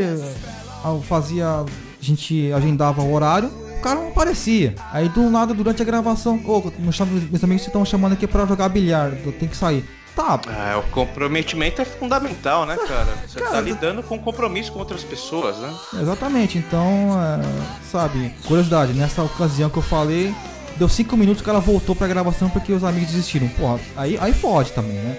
eu 0.84 1.01
fazia. 1.08 1.47
A 1.47 1.65
gente 2.04 2.51
agendava 2.51 3.04
o 3.04 3.13
horário, 3.13 3.49
o 3.77 3.82
cara 3.82 3.99
não 3.99 4.08
aparecia. 4.10 4.75
Aí 4.91 5.08
do 5.10 5.30
nada, 5.30 5.54
durante 5.54 5.82
a 5.82 5.86
gravação, 5.86 6.41
oh, 6.45 6.63
meus 6.80 6.99
amigos 7.43 7.65
estão 7.65 7.86
chamando 7.86 8.13
aqui 8.13 8.25
pra 8.25 8.45
jogar 8.45 8.69
bilhar, 8.69 9.13
eu 9.23 9.32
tenho 9.32 9.51
que 9.51 9.58
sair. 9.58 9.86
Tá. 10.15 10.39
É, 10.47 10.76
o 10.76 10.84
comprometimento 10.91 11.82
é 11.82 11.86
fundamental, 11.86 12.65
né, 12.65 12.76
cara? 12.76 13.13
Você 13.26 13.39
cara, 13.39 13.52
tá 13.52 13.62
lidando 13.62 14.04
com 14.04 14.19
compromisso 14.19 14.71
com 14.71 14.80
outras 14.80 15.04
pessoas, 15.04 15.58
né? 15.58 15.74
Exatamente, 16.02 16.58
então, 16.58 17.17
é, 17.21 17.88
sabe, 17.89 18.34
curiosidade, 18.45 18.93
nessa 18.93 19.24
ocasião 19.24 19.69
que 19.69 19.78
eu 19.78 19.84
falei, 19.84 20.36
deu 20.78 20.89
cinco 20.89 21.15
minutos 21.15 21.41
que 21.41 21.50
ela 21.50 21.62
voltou 21.62 21.95
pra 21.95 22.08
gravação 22.08 22.50
porque 22.50 22.74
os 22.74 22.84
amigos 22.84 23.12
desistiram. 23.12 23.47
Porra, 23.50 23.80
aí, 23.95 24.17
aí 24.19 24.34
fode 24.34 24.74
também, 24.74 24.97
né? 24.97 25.17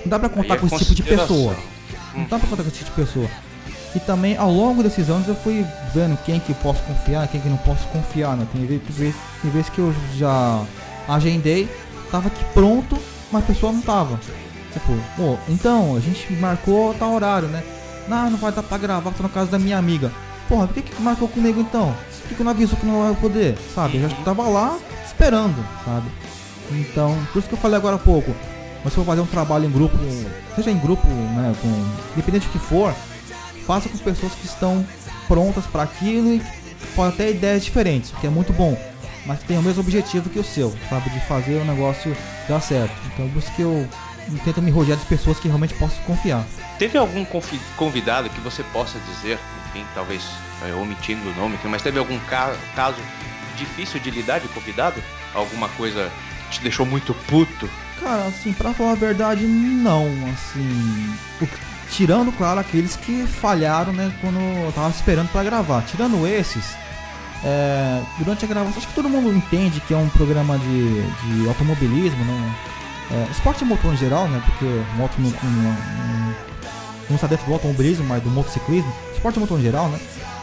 Não 0.00 0.10
dá 0.10 0.18
pra 0.18 0.28
contar 0.28 0.54
é 0.54 0.58
com 0.58 0.66
esse 0.66 0.78
tipo 0.78 0.94
de 0.94 1.02
pessoa. 1.02 1.56
Não 2.14 2.24
dá 2.24 2.38
pra 2.38 2.48
contar 2.48 2.62
com 2.62 2.68
esse 2.68 2.78
tipo 2.78 2.90
de 2.90 3.06
pessoa. 3.06 3.28
E 3.94 4.00
também 4.00 4.36
ao 4.36 4.50
longo 4.50 4.82
desses 4.82 5.08
anos 5.08 5.26
eu 5.26 5.34
fui 5.34 5.64
vendo 5.94 6.18
quem 6.24 6.38
que 6.38 6.52
posso 6.54 6.82
confiar, 6.82 7.26
quem 7.28 7.40
que 7.40 7.48
não 7.48 7.56
posso 7.58 7.86
confiar, 7.88 8.36
né? 8.36 8.46
Tem 8.52 8.66
vezes, 8.66 9.14
tem 9.40 9.50
vezes 9.50 9.70
que 9.70 9.78
eu 9.78 9.94
já 10.16 10.62
agendei, 11.08 11.68
tava 12.10 12.28
aqui 12.28 12.44
pronto, 12.52 12.98
mas 13.32 13.44
a 13.44 13.46
pessoa 13.46 13.72
não 13.72 13.80
tava. 13.80 14.18
Tipo, 14.72 15.38
então, 15.48 15.96
a 15.96 16.00
gente 16.00 16.32
marcou 16.34 16.94
tal 16.94 17.14
horário, 17.14 17.48
né? 17.48 17.62
Não, 18.06 18.30
não 18.30 18.38
vai 18.38 18.52
dar 18.52 18.62
pra 18.62 18.78
gravar, 18.78 19.10
tô 19.12 19.22
na 19.22 19.28
casa 19.28 19.50
da 19.50 19.58
minha 19.58 19.78
amiga. 19.78 20.12
Porra, 20.48 20.66
por 20.66 20.74
que 20.74 20.82
que 20.82 21.02
marcou 21.02 21.28
comigo 21.28 21.60
então? 21.60 21.94
Por 22.22 22.28
que 22.28 22.34
que 22.36 22.42
não 22.42 22.50
avisou 22.50 22.78
que 22.78 22.86
não 22.86 23.02
vai 23.02 23.14
poder? 23.20 23.56
Sabe? 23.74 23.98
Eu 23.98 24.08
já 24.08 24.16
tava 24.16 24.42
lá 24.48 24.78
esperando, 25.04 25.64
sabe? 25.84 26.06
Então, 26.70 27.16
por 27.32 27.38
isso 27.38 27.48
que 27.48 27.54
eu 27.54 27.58
falei 27.58 27.76
agora 27.76 27.96
há 27.96 27.98
pouco. 27.98 28.34
Mas 28.84 28.92
se 28.92 28.98
for 28.98 29.04
fazer 29.04 29.20
um 29.20 29.26
trabalho 29.26 29.64
em 29.64 29.70
grupo, 29.70 29.96
seja 30.54 30.70
em 30.70 30.78
grupo, 30.78 31.06
né, 31.06 31.54
com, 31.60 31.68
independente 32.12 32.46
do 32.46 32.52
que 32.52 32.58
for, 32.58 32.94
faça 33.66 33.88
com 33.88 33.98
pessoas 33.98 34.32
que 34.34 34.46
estão 34.46 34.86
prontas 35.26 35.66
para 35.66 35.82
aquilo 35.82 36.32
e 36.32 36.42
podem 36.94 37.16
ter 37.16 37.30
ideias 37.34 37.64
diferentes, 37.64 38.12
que 38.20 38.26
é 38.26 38.30
muito 38.30 38.52
bom 38.52 38.78
mas 39.28 39.40
que 39.40 39.44
tem 39.44 39.58
o 39.58 39.62
mesmo 39.62 39.82
objetivo 39.82 40.30
que 40.30 40.38
o 40.38 40.44
seu, 40.44 40.74
sabe? 40.88 41.10
De 41.10 41.20
fazer 41.20 41.56
o 41.60 41.64
negócio 41.64 42.16
dar 42.48 42.60
certo. 42.60 42.94
Então 43.12 43.28
por 43.28 43.38
isso 43.38 43.52
que 43.52 43.60
eu 43.60 43.86
tento 44.42 44.62
me 44.62 44.70
rodear 44.70 44.98
de 44.98 45.04
pessoas 45.04 45.38
que 45.38 45.46
realmente 45.46 45.74
posso 45.74 46.00
confiar. 46.00 46.44
Teve 46.78 46.96
algum 46.96 47.26
convidado 47.76 48.30
que 48.30 48.40
você 48.40 48.62
possa 48.72 48.98
dizer, 49.00 49.38
enfim, 49.68 49.84
talvez 49.94 50.22
é, 50.66 50.72
omitindo 50.72 51.28
o 51.28 51.34
nome, 51.34 51.58
mas 51.64 51.82
teve 51.82 51.98
algum 51.98 52.18
ca 52.20 52.56
caso 52.74 52.96
difícil 53.56 54.00
de 54.00 54.10
lidar 54.10 54.40
de 54.40 54.48
convidado? 54.48 55.02
Alguma 55.34 55.68
coisa 55.70 56.10
que 56.50 56.56
te 56.56 56.62
deixou 56.62 56.86
muito 56.86 57.12
puto? 57.12 57.68
Cara, 58.00 58.26
assim, 58.26 58.52
pra 58.52 58.72
falar 58.72 58.92
a 58.92 58.94
verdade, 58.94 59.44
não, 59.44 60.06
assim. 60.32 61.14
tirando, 61.90 62.32
claro, 62.32 62.60
aqueles 62.60 62.96
que 62.96 63.26
falharam, 63.26 63.92
né, 63.92 64.10
quando 64.20 64.38
eu 64.38 64.72
tava 64.72 64.88
esperando 64.88 65.28
para 65.30 65.42
gravar. 65.42 65.82
Tirando 65.82 66.26
esses, 66.26 66.76
é, 67.44 68.02
durante 68.18 68.44
a 68.44 68.48
gravação, 68.48 68.78
acho 68.78 68.88
que 68.88 68.94
todo 68.94 69.08
mundo 69.08 69.32
entende 69.32 69.80
que 69.80 69.94
é 69.94 69.96
um 69.96 70.08
programa 70.08 70.58
de, 70.58 71.02
de 71.02 71.48
automobilismo, 71.48 72.24
né? 72.24 72.54
É, 73.10 73.30
esporte 73.30 73.64
motor 73.64 73.94
em 73.94 73.96
geral, 73.96 74.28
né? 74.28 74.42
Porque 74.44 74.64
moto 74.96 75.12
não, 75.18 75.30
não, 75.30 75.76
não 77.08 77.16
está 77.16 77.26
dentro 77.26 77.46
do 77.46 77.52
automobilismo, 77.52 78.04
mas 78.04 78.22
do 78.22 78.30
motociclismo. 78.30 78.92
Esporte 79.14 79.38
motor 79.38 79.58
em 79.58 79.62
geral, 79.62 79.88
né? 79.88 79.98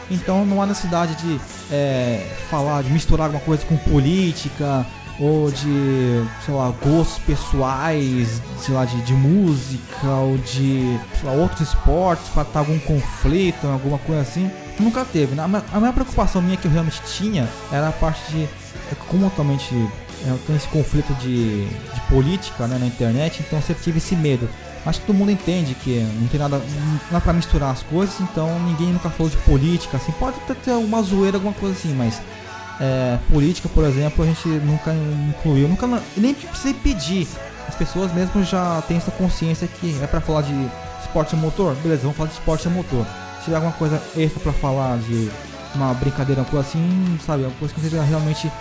Então 0.10 0.46
não 0.46 0.62
há 0.62 0.66
necessidade 0.66 1.16
de 1.16 1.40
é, 1.72 2.26
falar, 2.50 2.84
de 2.84 2.92
misturar 2.92 3.26
alguma 3.28 3.44
coisa 3.44 3.66
com 3.66 3.76
política 3.78 4.86
ou 5.20 5.50
de, 5.50 6.24
sei 6.46 6.54
lá, 6.54 6.74
gostos 6.84 7.20
pessoais, 7.20 8.42
sei 8.60 8.74
lá, 8.74 8.86
de, 8.86 9.02
de 9.02 9.14
música 9.14 10.08
ou 10.08 10.38
de 10.38 11.00
lá, 11.24 11.32
outros 11.32 11.70
esportes 11.70 12.28
para 12.30 12.44
estar 12.44 12.60
algum 12.60 12.80
conflito, 12.80 13.66
alguma 13.68 13.98
coisa 14.00 14.22
assim. 14.22 14.52
Nunca 14.80 15.06
teve. 15.06 15.36
Né? 15.36 15.44
A 15.74 15.80
minha 15.80 15.94
preocupação 15.94 16.42
minha 16.42 16.58
que 16.58 16.66
eu 16.66 16.72
realmente 16.72 17.02
tinha 17.04 17.48
era 17.72 17.90
a 17.90 17.92
parte 17.92 18.32
de. 18.32 18.44
É, 18.44 18.96
como 19.08 19.26
atualmente 19.26 19.74
é, 20.26 20.30
eu 20.30 20.40
tenho 20.46 20.58
esse 20.58 20.68
conflito 20.68 21.14
de, 21.16 21.66
de 21.66 22.02
política 22.10 22.68
né, 22.68 22.78
na 22.78 22.86
internet, 22.86 23.44
então 23.46 23.60
eu 23.60 23.64
sempre 23.64 23.84
tive 23.84 23.98
esse 23.98 24.16
medo. 24.16 24.50
Acho 24.86 25.00
que 25.00 25.08
todo 25.08 25.16
mundo 25.16 25.32
entende 25.32 25.74
que 25.74 26.00
não 26.20 26.28
tem 26.28 26.40
nada, 26.40 26.62
não 27.10 27.18
é 27.18 27.22
pra 27.22 27.34
misturar 27.34 27.72
as 27.72 27.82
coisas, 27.82 28.20
então 28.20 28.60
ninguém 28.60 28.94
nunca 28.94 29.10
falou 29.10 29.32
de 29.32 29.38
política, 29.38 29.98
assim, 29.98 30.12
pode 30.12 30.38
até 30.38 30.54
ter 30.54 30.72
uma 30.72 31.02
zoeira, 31.02 31.38
alguma 31.38 31.54
coisa 31.54 31.76
assim, 31.76 31.92
mas 31.96 32.22
é, 32.80 33.18
política, 33.32 33.68
por 33.68 33.84
exemplo, 33.84 34.24
a 34.24 34.28
gente 34.28 34.48
nunca 34.48 34.94
incluiu, 35.30 35.68
nunca 35.68 35.88
nem 36.16 36.36
precisei 36.36 36.74
pedir. 36.76 37.28
As 37.68 37.74
pessoas 37.74 38.14
mesmo 38.14 38.44
já 38.44 38.84
têm 38.88 38.98
essa 38.98 39.10
consciência 39.10 39.68
que 39.68 39.98
é 40.04 40.06
para 40.06 40.22
falar 40.22 40.44
de 40.44 40.54
esporte 41.02 41.34
a 41.34 41.38
motor, 41.38 41.74
beleza, 41.78 42.04
vamos 42.04 42.18
falar 42.18 42.30
de 42.30 42.36
esporte 42.36 42.68
a 42.68 42.70
motor 42.70 43.08
tiver 43.46 43.56
alguma 43.56 43.74
coisa 43.74 44.02
extra 44.18 44.40
para 44.42 44.54
falar 44.54 44.98
de 44.98 45.30
uma 45.76 45.94
brincadeira 45.94 46.42
uma 46.42 46.50
coisa 46.50 46.68
assim, 46.68 47.20
sabe? 47.26 47.44
Uma 47.44 47.52
coisa 47.52 47.74
que 47.74 47.80
seja 47.80 48.02
realmente 48.04 48.52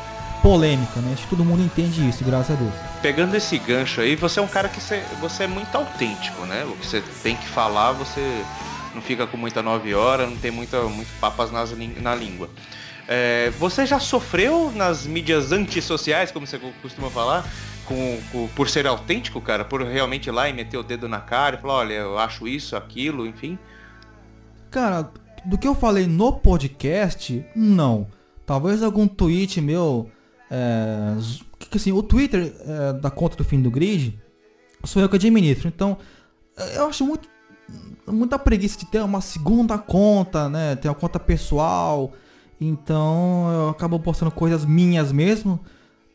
polêmica, 0.43 1.01
né? 1.01 1.13
Acho 1.15 1.23
que 1.23 1.31
todo 1.31 1.45
mundo 1.45 1.63
entende 1.63 2.07
isso, 2.07 2.23
graças 2.23 2.55
a 2.55 2.61
Deus. 2.61 2.75
Pegando 3.01 3.35
esse 3.35 3.59
gancho 3.59 4.03
aí, 4.03 4.15
você 4.15 4.39
é 4.39 4.43
um 4.43 4.47
cara 4.47 4.69
que 4.69 4.81
você, 4.81 5.03
você 5.21 5.45
é 5.45 5.47
muito 5.47 5.75
autêntico, 5.75 6.45
né? 6.45 6.65
O 6.65 6.77
que 6.77 6.87
você 6.87 7.03
tem 7.23 7.35
que 7.35 7.47
falar, 7.47 7.93
você 7.93 8.45
não 8.95 9.01
fica 9.01 9.27
com 9.27 9.39
muita 9.39 9.63
nove 9.63 9.95
horas, 9.95 10.29
não 10.29 10.37
tem 10.37 10.51
muita, 10.51 10.83
muito 10.83 11.09
papas 11.19 11.51
nas, 11.51 11.75
na 12.01 12.15
língua. 12.15 12.51
É, 13.09 13.51
você 13.59 13.87
já 13.87 13.99
sofreu 13.99 14.71
nas 14.75 15.07
mídias 15.07 15.51
antissociais, 15.51 16.31
como 16.31 16.47
você 16.47 16.59
costuma 16.83 17.11
falar, 17.11 17.47
com, 17.87 18.21
com, 18.31 18.49
por 18.49 18.69
ser 18.69 18.87
autêntico, 18.87 19.41
cara? 19.41 19.65
Por 19.65 19.83
realmente 19.83 20.29
ir 20.29 20.33
lá 20.33 20.49
e 20.49 20.53
meter 20.53 20.77
o 20.77 20.83
dedo 20.83 21.09
na 21.09 21.21
cara 21.21 21.57
e 21.57 21.59
falar, 21.61 21.75
olha, 21.75 21.95
eu 21.95 22.19
acho 22.19 22.47
isso, 22.47 22.77
aquilo, 22.77 23.27
enfim? 23.27 23.59
Cara, 24.75 25.09
do 25.45 25.57
que 25.57 25.69
eu 25.69 25.75
falei 25.77 26.05
no 26.09 26.33
podcast, 26.33 27.47
não. 27.55 28.09
Talvez 28.45 28.83
algum 28.83 29.07
tweet 29.07 29.61
meu. 29.61 30.11
É, 30.51 31.15
assim, 31.73 31.93
o 31.93 32.03
Twitter 32.03 32.53
é, 32.67 32.93
da 32.95 33.09
conta 33.09 33.37
do 33.37 33.45
fim 33.45 33.63
do 33.63 33.71
grid 33.71 34.19
sou 34.83 35.01
eu 35.01 35.09
que 35.09 35.15
administro. 35.15 35.69
Então, 35.69 35.97
é, 36.57 36.79
eu 36.79 36.89
acho 36.89 37.07
muito 37.07 37.29
muita 38.05 38.37
preguiça 38.37 38.77
de 38.77 38.87
ter 38.87 39.01
uma 39.01 39.21
segunda 39.21 39.79
conta, 39.79 40.49
né? 40.49 40.75
Ter 40.75 40.89
uma 40.89 40.95
conta 40.97 41.21
pessoal. 41.21 42.13
Então 42.61 43.49
eu 43.53 43.69
acabo 43.69 44.01
postando 44.01 44.33
coisas 44.33 44.65
minhas 44.65 45.13
mesmo 45.13 45.61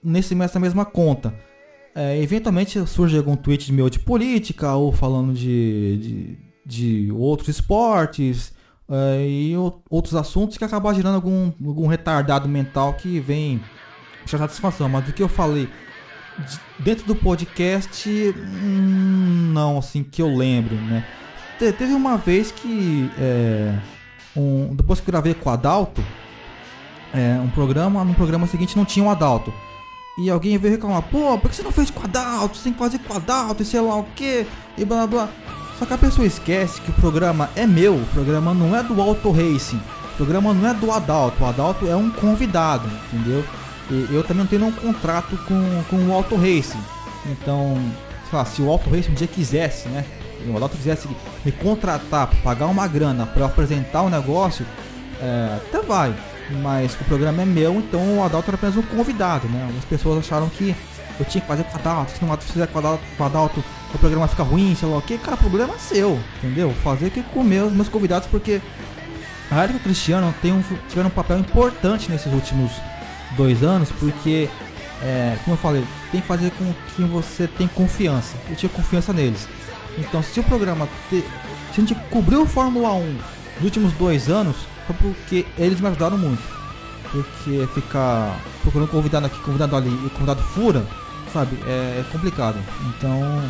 nesse, 0.03 0.35
nessa 0.35 0.59
mesma 0.59 0.83
conta. 0.83 1.33
É, 1.95 2.21
eventualmente 2.21 2.85
surge 2.85 3.17
algum 3.17 3.37
tweet 3.37 3.71
meu 3.71 3.89
de 3.89 3.99
política 3.99 4.75
ou 4.75 4.91
falando 4.91 5.33
de, 5.33 5.97
de 5.97 6.48
de 6.69 7.11
outros 7.11 7.49
esportes 7.49 8.53
uh, 8.87 9.19
e 9.19 9.55
outros 9.89 10.13
assuntos 10.13 10.55
que 10.55 10.63
acabam 10.63 10.93
gerando 10.93 11.15
algum, 11.15 11.51
algum 11.65 11.87
retardado 11.87 12.47
mental 12.47 12.93
que 12.93 13.19
vem 13.19 13.59
já 14.25 14.37
satisfação. 14.37 14.87
Mas 14.87 15.05
do 15.05 15.13
que 15.13 15.23
eu 15.23 15.27
falei 15.27 15.67
dentro 16.77 17.05
do 17.07 17.15
podcast, 17.15 18.07
hum, 18.07 19.51
não, 19.51 19.79
assim, 19.79 20.03
que 20.03 20.21
eu 20.21 20.33
lembro, 20.33 20.75
né? 20.75 21.03
Te, 21.57 21.73
teve 21.73 21.93
uma 21.93 22.17
vez 22.17 22.51
que, 22.51 23.09
é, 23.17 23.75
um, 24.35 24.75
depois 24.75 24.99
que 24.99 25.07
gravei 25.07 25.33
com 25.33 25.49
o 25.49 25.53
Adalto, 25.53 26.03
é, 27.11 27.39
um 27.41 27.49
programa, 27.49 28.05
no 28.05 28.13
programa 28.13 28.45
seguinte 28.45 28.77
não 28.77 28.85
tinha 28.85 29.03
o 29.03 29.07
um 29.07 29.11
Adalto. 29.11 29.51
E 30.19 30.29
alguém 30.29 30.57
veio 30.57 30.73
reclamar, 30.73 31.01
pô, 31.03 31.37
por 31.39 31.49
que 31.49 31.55
você 31.55 31.63
não 31.63 31.71
fez 31.71 31.89
com 31.89 32.01
o 32.01 32.03
Adalto? 32.03 32.57
Você 32.57 32.65
tem 32.65 32.73
que 32.73 32.79
fazer 32.79 32.99
com 32.99 33.13
o 33.13 33.17
Adalto 33.17 33.63
e 33.63 33.65
sei 33.65 33.81
lá 33.81 33.95
o 33.95 34.03
que, 34.15 34.45
e 34.77 34.85
blá 34.85 35.07
blá. 35.07 35.29
Só 35.79 35.85
que 35.85 35.93
a 35.93 35.97
pessoa 35.97 36.27
esquece 36.27 36.81
que 36.81 36.91
o 36.91 36.93
programa 36.95 37.49
é 37.55 37.65
meu, 37.65 37.95
o 37.95 38.05
programa 38.07 38.53
não 38.53 38.75
é 38.75 38.83
do 38.83 39.01
Auto 39.01 39.31
Racing, 39.31 39.79
o 40.11 40.17
programa 40.17 40.53
não 40.53 40.69
é 40.69 40.73
do 40.73 40.91
Adalto, 40.91 41.41
o 41.41 41.47
Adalto 41.47 41.87
é 41.87 41.95
um 41.95 42.11
convidado, 42.11 42.85
entendeu? 43.07 43.45
E 43.89 44.13
eu 44.13 44.21
também 44.21 44.43
não 44.43 44.45
tenho 44.45 44.63
nenhum 44.63 44.73
contrato 44.73 45.37
com, 45.47 45.83
com 45.89 45.95
o 45.95 46.13
Auto 46.13 46.35
Racing. 46.35 46.81
Então, 47.27 47.77
sei 48.29 48.37
lá, 48.37 48.43
se 48.43 48.61
o 48.61 48.69
Auto 48.69 48.89
Racing 48.89 49.11
um 49.11 49.13
dia 49.13 49.25
quisesse, 49.25 49.87
né? 49.87 50.03
O 50.47 50.57
Adalto 50.57 50.75
quisesse 50.75 51.07
me 51.45 51.51
contratar, 51.53 52.29
pagar 52.43 52.65
uma 52.65 52.85
grana 52.85 53.25
para 53.25 53.45
apresentar 53.45 54.01
o 54.01 54.09
negócio, 54.09 54.65
é, 55.21 55.59
até 55.65 55.81
vai. 55.81 56.13
Mas 56.61 56.93
o 56.95 57.05
programa 57.05 57.43
é 57.43 57.45
meu, 57.45 57.75
então 57.75 58.17
o 58.17 58.23
Adalto 58.23 58.49
era 58.49 58.57
apenas 58.57 58.75
um 58.75 58.81
convidado, 58.81 59.47
né? 59.47 59.61
Algumas 59.61 59.85
pessoas 59.85 60.19
acharam 60.19 60.49
que 60.49 60.75
eu 61.17 61.25
tinha 61.25 61.41
que 61.41 61.47
fazer 61.47 61.63
com 61.63 61.77
o 61.77 61.79
Adalto, 61.79 62.11
se 62.11 62.25
não 62.25 62.37
fizer 62.37 62.67
com 62.67 62.75
o 62.75 62.79
Adalto, 62.79 63.03
com 63.17 63.23
o 63.23 63.25
Adalto 63.25 63.63
o 63.93 63.97
programa 63.97 64.27
fica 64.27 64.43
ruim, 64.43 64.75
sei 64.75 64.87
lá 64.87 64.97
o 64.97 65.01
que, 65.01 65.17
cara, 65.17 65.35
o 65.35 65.39
problema 65.39 65.73
é 65.73 65.77
seu, 65.77 66.19
entendeu? 66.37 66.73
Fazer 66.83 67.09
que 67.09 67.23
comer 67.23 67.63
os 67.63 67.73
meus 67.73 67.89
convidados, 67.89 68.27
porque 68.27 68.61
a 69.49 69.63
Érica 69.63 69.77
e 69.77 69.81
o 69.81 69.83
Cristiano 69.83 70.33
tem 70.41 70.51
um, 70.51 70.63
tiveram 70.87 71.07
um 71.07 71.11
papel 71.11 71.39
importante 71.39 72.09
nesses 72.09 72.31
últimos 72.31 72.71
dois 73.35 73.63
anos, 73.63 73.91
porque, 73.99 74.47
é, 75.01 75.37
como 75.43 75.55
eu 75.55 75.59
falei, 75.59 75.83
tem 76.11 76.21
que 76.21 76.27
fazer 76.27 76.51
com 76.51 76.73
quem 76.95 77.07
você 77.07 77.47
tem 77.47 77.67
confiança. 77.67 78.35
Eu 78.47 78.55
tinha 78.55 78.69
confiança 78.69 79.11
neles. 79.11 79.47
Então, 79.97 80.21
se 80.21 80.39
o 80.39 80.43
programa, 80.43 80.87
te, 81.09 81.23
se 81.73 81.81
a 81.81 81.85
gente 81.85 81.95
cobriu 82.11 82.43
o 82.43 82.45
Fórmula 82.45 82.93
1 82.93 83.13
nos 83.55 83.63
últimos 83.63 83.93
dois 83.93 84.29
anos, 84.29 84.55
foi 84.85 84.95
porque 84.95 85.45
eles 85.57 85.81
me 85.81 85.87
ajudaram 85.87 86.17
muito. 86.17 86.43
Porque 87.11 87.67
ficar 87.73 88.39
procurando 88.61 88.89
convidado 88.89 89.25
aqui, 89.25 89.39
convidado 89.41 89.75
ali 89.75 89.89
e 90.05 90.09
convidado 90.11 90.43
fura, 90.43 90.85
sabe, 91.33 91.57
é, 91.65 92.01
é 92.01 92.05
complicado. 92.11 92.59
Então, 92.87 93.41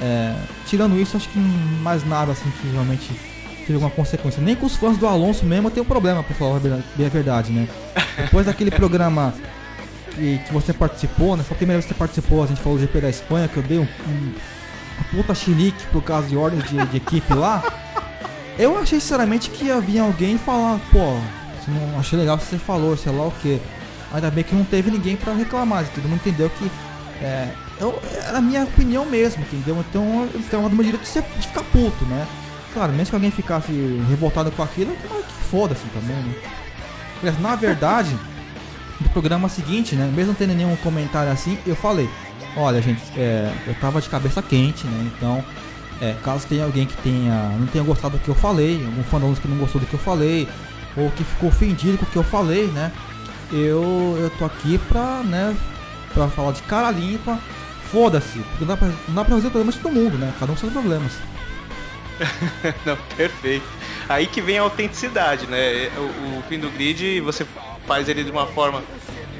é, 0.00 0.34
tirando 0.66 0.98
isso, 0.98 1.16
acho 1.16 1.28
que 1.28 1.38
mais 1.38 2.06
nada 2.06 2.32
assim 2.32 2.50
que 2.50 2.68
realmente 2.68 3.10
teve 3.60 3.74
alguma 3.74 3.90
consequência. 3.90 4.42
Nem 4.42 4.54
com 4.54 4.66
os 4.66 4.76
fãs 4.76 4.96
do 4.96 5.06
Alonso 5.06 5.44
mesmo 5.44 5.70
tem 5.70 5.82
um 5.82 5.86
problema, 5.86 6.22
pra 6.22 6.34
falar 6.34 6.60
bem 6.60 7.06
a 7.06 7.10
verdade, 7.10 7.52
né? 7.52 7.68
Depois 8.16 8.46
daquele 8.46 8.70
programa 8.70 9.34
que, 10.14 10.38
que 10.38 10.52
você 10.52 10.72
participou, 10.72 11.36
né? 11.36 11.42
Foi 11.42 11.54
a 11.54 11.58
primeira 11.58 11.80
vez 11.80 11.86
que 11.86 11.94
você 11.94 11.98
participou, 11.98 12.42
a 12.42 12.46
gente 12.46 12.60
falou 12.60 12.78
do 12.78 12.80
GP 12.80 13.00
da 13.00 13.10
Espanha, 13.10 13.48
que 13.48 13.56
eu 13.56 13.62
dei 13.62 13.78
um, 13.78 13.82
um, 13.82 14.32
puta 15.10 15.34
chilique 15.34 15.86
por 15.92 16.02
causa 16.02 16.28
de 16.28 16.36
ordens 16.36 16.64
de, 16.68 16.84
de 16.86 16.96
equipe 16.96 17.34
lá. 17.34 17.62
Eu 18.58 18.76
achei 18.76 18.98
sinceramente 18.98 19.50
que 19.50 19.70
havia 19.70 20.02
alguém 20.02 20.36
falar, 20.36 20.80
pô, 20.90 21.18
não 21.68 22.00
achei 22.00 22.18
legal 22.18 22.36
o 22.36 22.38
que 22.38 22.46
você 22.46 22.58
falou, 22.58 22.96
sei 22.96 23.12
lá 23.12 23.26
o 23.26 23.30
que. 23.30 23.60
Ainda 24.12 24.30
bem 24.30 24.42
que 24.42 24.54
não 24.54 24.64
teve 24.64 24.90
ninguém 24.90 25.16
para 25.16 25.34
reclamar, 25.34 25.84
todo 25.94 26.08
mundo 26.08 26.20
entendeu 26.24 26.50
que 26.50 26.70
é, 27.22 27.52
eu, 27.80 28.00
era 28.26 28.38
a 28.38 28.40
minha 28.40 28.64
opinião 28.64 29.04
mesmo, 29.04 29.42
entendeu? 29.42 29.84
Então 29.88 30.28
eu 30.32 30.42
tenho 30.50 30.62
uma 30.62 30.84
direito 30.84 31.04
de, 31.04 31.40
de 31.40 31.46
ficar 31.46 31.62
puto, 31.64 32.04
né? 32.06 32.26
Claro, 32.72 32.92
mesmo 32.92 33.10
que 33.10 33.16
alguém 33.16 33.30
ficasse 33.30 33.72
revoltado 34.08 34.50
com 34.50 34.62
aquilo, 34.62 34.94
que 34.96 35.44
foda-se 35.50 35.84
também, 35.94 36.16
né? 36.16 36.34
Mas 37.22 37.40
na 37.40 37.56
verdade, 37.56 38.16
no 39.00 39.08
programa 39.10 39.48
seguinte, 39.48 39.94
né? 39.94 40.10
Mesmo 40.14 40.34
tendo 40.34 40.54
nenhum 40.54 40.76
comentário 40.76 41.32
assim, 41.32 41.58
eu 41.66 41.76
falei, 41.76 42.08
olha 42.56 42.80
gente, 42.82 43.02
é, 43.16 43.52
eu 43.66 43.74
tava 43.74 44.00
de 44.00 44.08
cabeça 44.08 44.42
quente, 44.42 44.86
né? 44.86 45.10
Então 45.16 45.44
é, 46.00 46.14
caso 46.22 46.46
tenha 46.46 46.64
alguém 46.64 46.86
que 46.86 46.96
tenha 46.98 47.48
não 47.58 47.66
tenha 47.66 47.84
gostado 47.84 48.16
do 48.16 48.22
que 48.22 48.28
eu 48.28 48.34
falei, 48.34 48.84
algum 48.84 49.02
fã 49.04 49.20
da 49.20 49.40
que 49.40 49.48
não 49.48 49.58
gostou 49.58 49.80
do 49.80 49.86
que 49.86 49.94
eu 49.94 50.00
falei, 50.00 50.48
ou 50.96 51.10
que 51.10 51.24
ficou 51.24 51.48
ofendido 51.48 51.98
com 51.98 52.04
o 52.04 52.08
que 52.08 52.16
eu 52.16 52.24
falei, 52.24 52.66
né? 52.68 52.92
Eu, 53.50 54.16
eu 54.20 54.30
tô 54.38 54.44
aqui 54.44 54.78
pra, 54.88 55.22
né, 55.22 55.56
pra 56.12 56.28
falar 56.28 56.52
de 56.52 56.62
cara 56.62 56.90
limpa, 56.90 57.38
foda-se, 57.90 58.38
porque 58.38 58.64
não 58.64 58.68
dá, 58.68 58.76
pra, 58.76 58.88
não 58.88 59.14
dá 59.14 59.24
pra 59.24 59.34
resolver 59.34 59.50
problemas 59.50 59.74
de 59.74 59.80
todo 59.80 59.92
mundo, 59.92 60.18
né? 60.18 60.32
Cada 60.38 60.52
um 60.52 60.54
com 60.54 60.60
seus 60.60 60.72
problemas. 60.72 61.12
não, 62.84 62.96
perfeito. 63.16 63.66
Aí 64.08 64.26
que 64.26 64.40
vem 64.40 64.58
a 64.58 64.62
autenticidade, 64.62 65.46
né? 65.46 65.90
O, 65.96 66.38
o 66.38 66.42
fim 66.48 66.58
do 66.58 66.70
grid, 66.70 67.20
você 67.20 67.46
faz 67.86 68.08
ele 68.08 68.24
de 68.24 68.30
uma 68.30 68.46
forma 68.46 68.82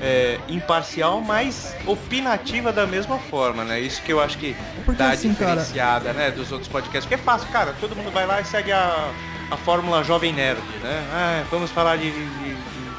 é, 0.00 0.38
imparcial, 0.48 1.20
mas 1.20 1.74
opinativa 1.86 2.72
da 2.72 2.86
mesma 2.86 3.18
forma, 3.18 3.64
né? 3.64 3.80
Isso 3.80 4.02
que 4.02 4.12
eu 4.12 4.20
acho 4.20 4.38
que 4.38 4.56
Porque 4.84 4.98
dá 4.98 5.10
assim, 5.10 5.30
diferenciada, 5.30 6.12
cara... 6.12 6.18
né, 6.18 6.30
dos 6.30 6.52
outros 6.52 6.68
podcasts. 6.68 7.04
Porque 7.04 7.14
é 7.14 7.24
fácil, 7.24 7.48
cara, 7.48 7.74
todo 7.80 7.96
mundo 7.96 8.10
vai 8.10 8.26
lá 8.26 8.40
e 8.40 8.44
segue 8.44 8.72
a, 8.72 9.10
a 9.50 9.56
fórmula 9.56 10.04
Jovem 10.04 10.32
Nerd, 10.32 10.60
né? 10.82 11.04
Ah, 11.12 11.44
vamos 11.50 11.70
falar 11.70 11.96
de, 11.96 12.10
de, 12.10 12.56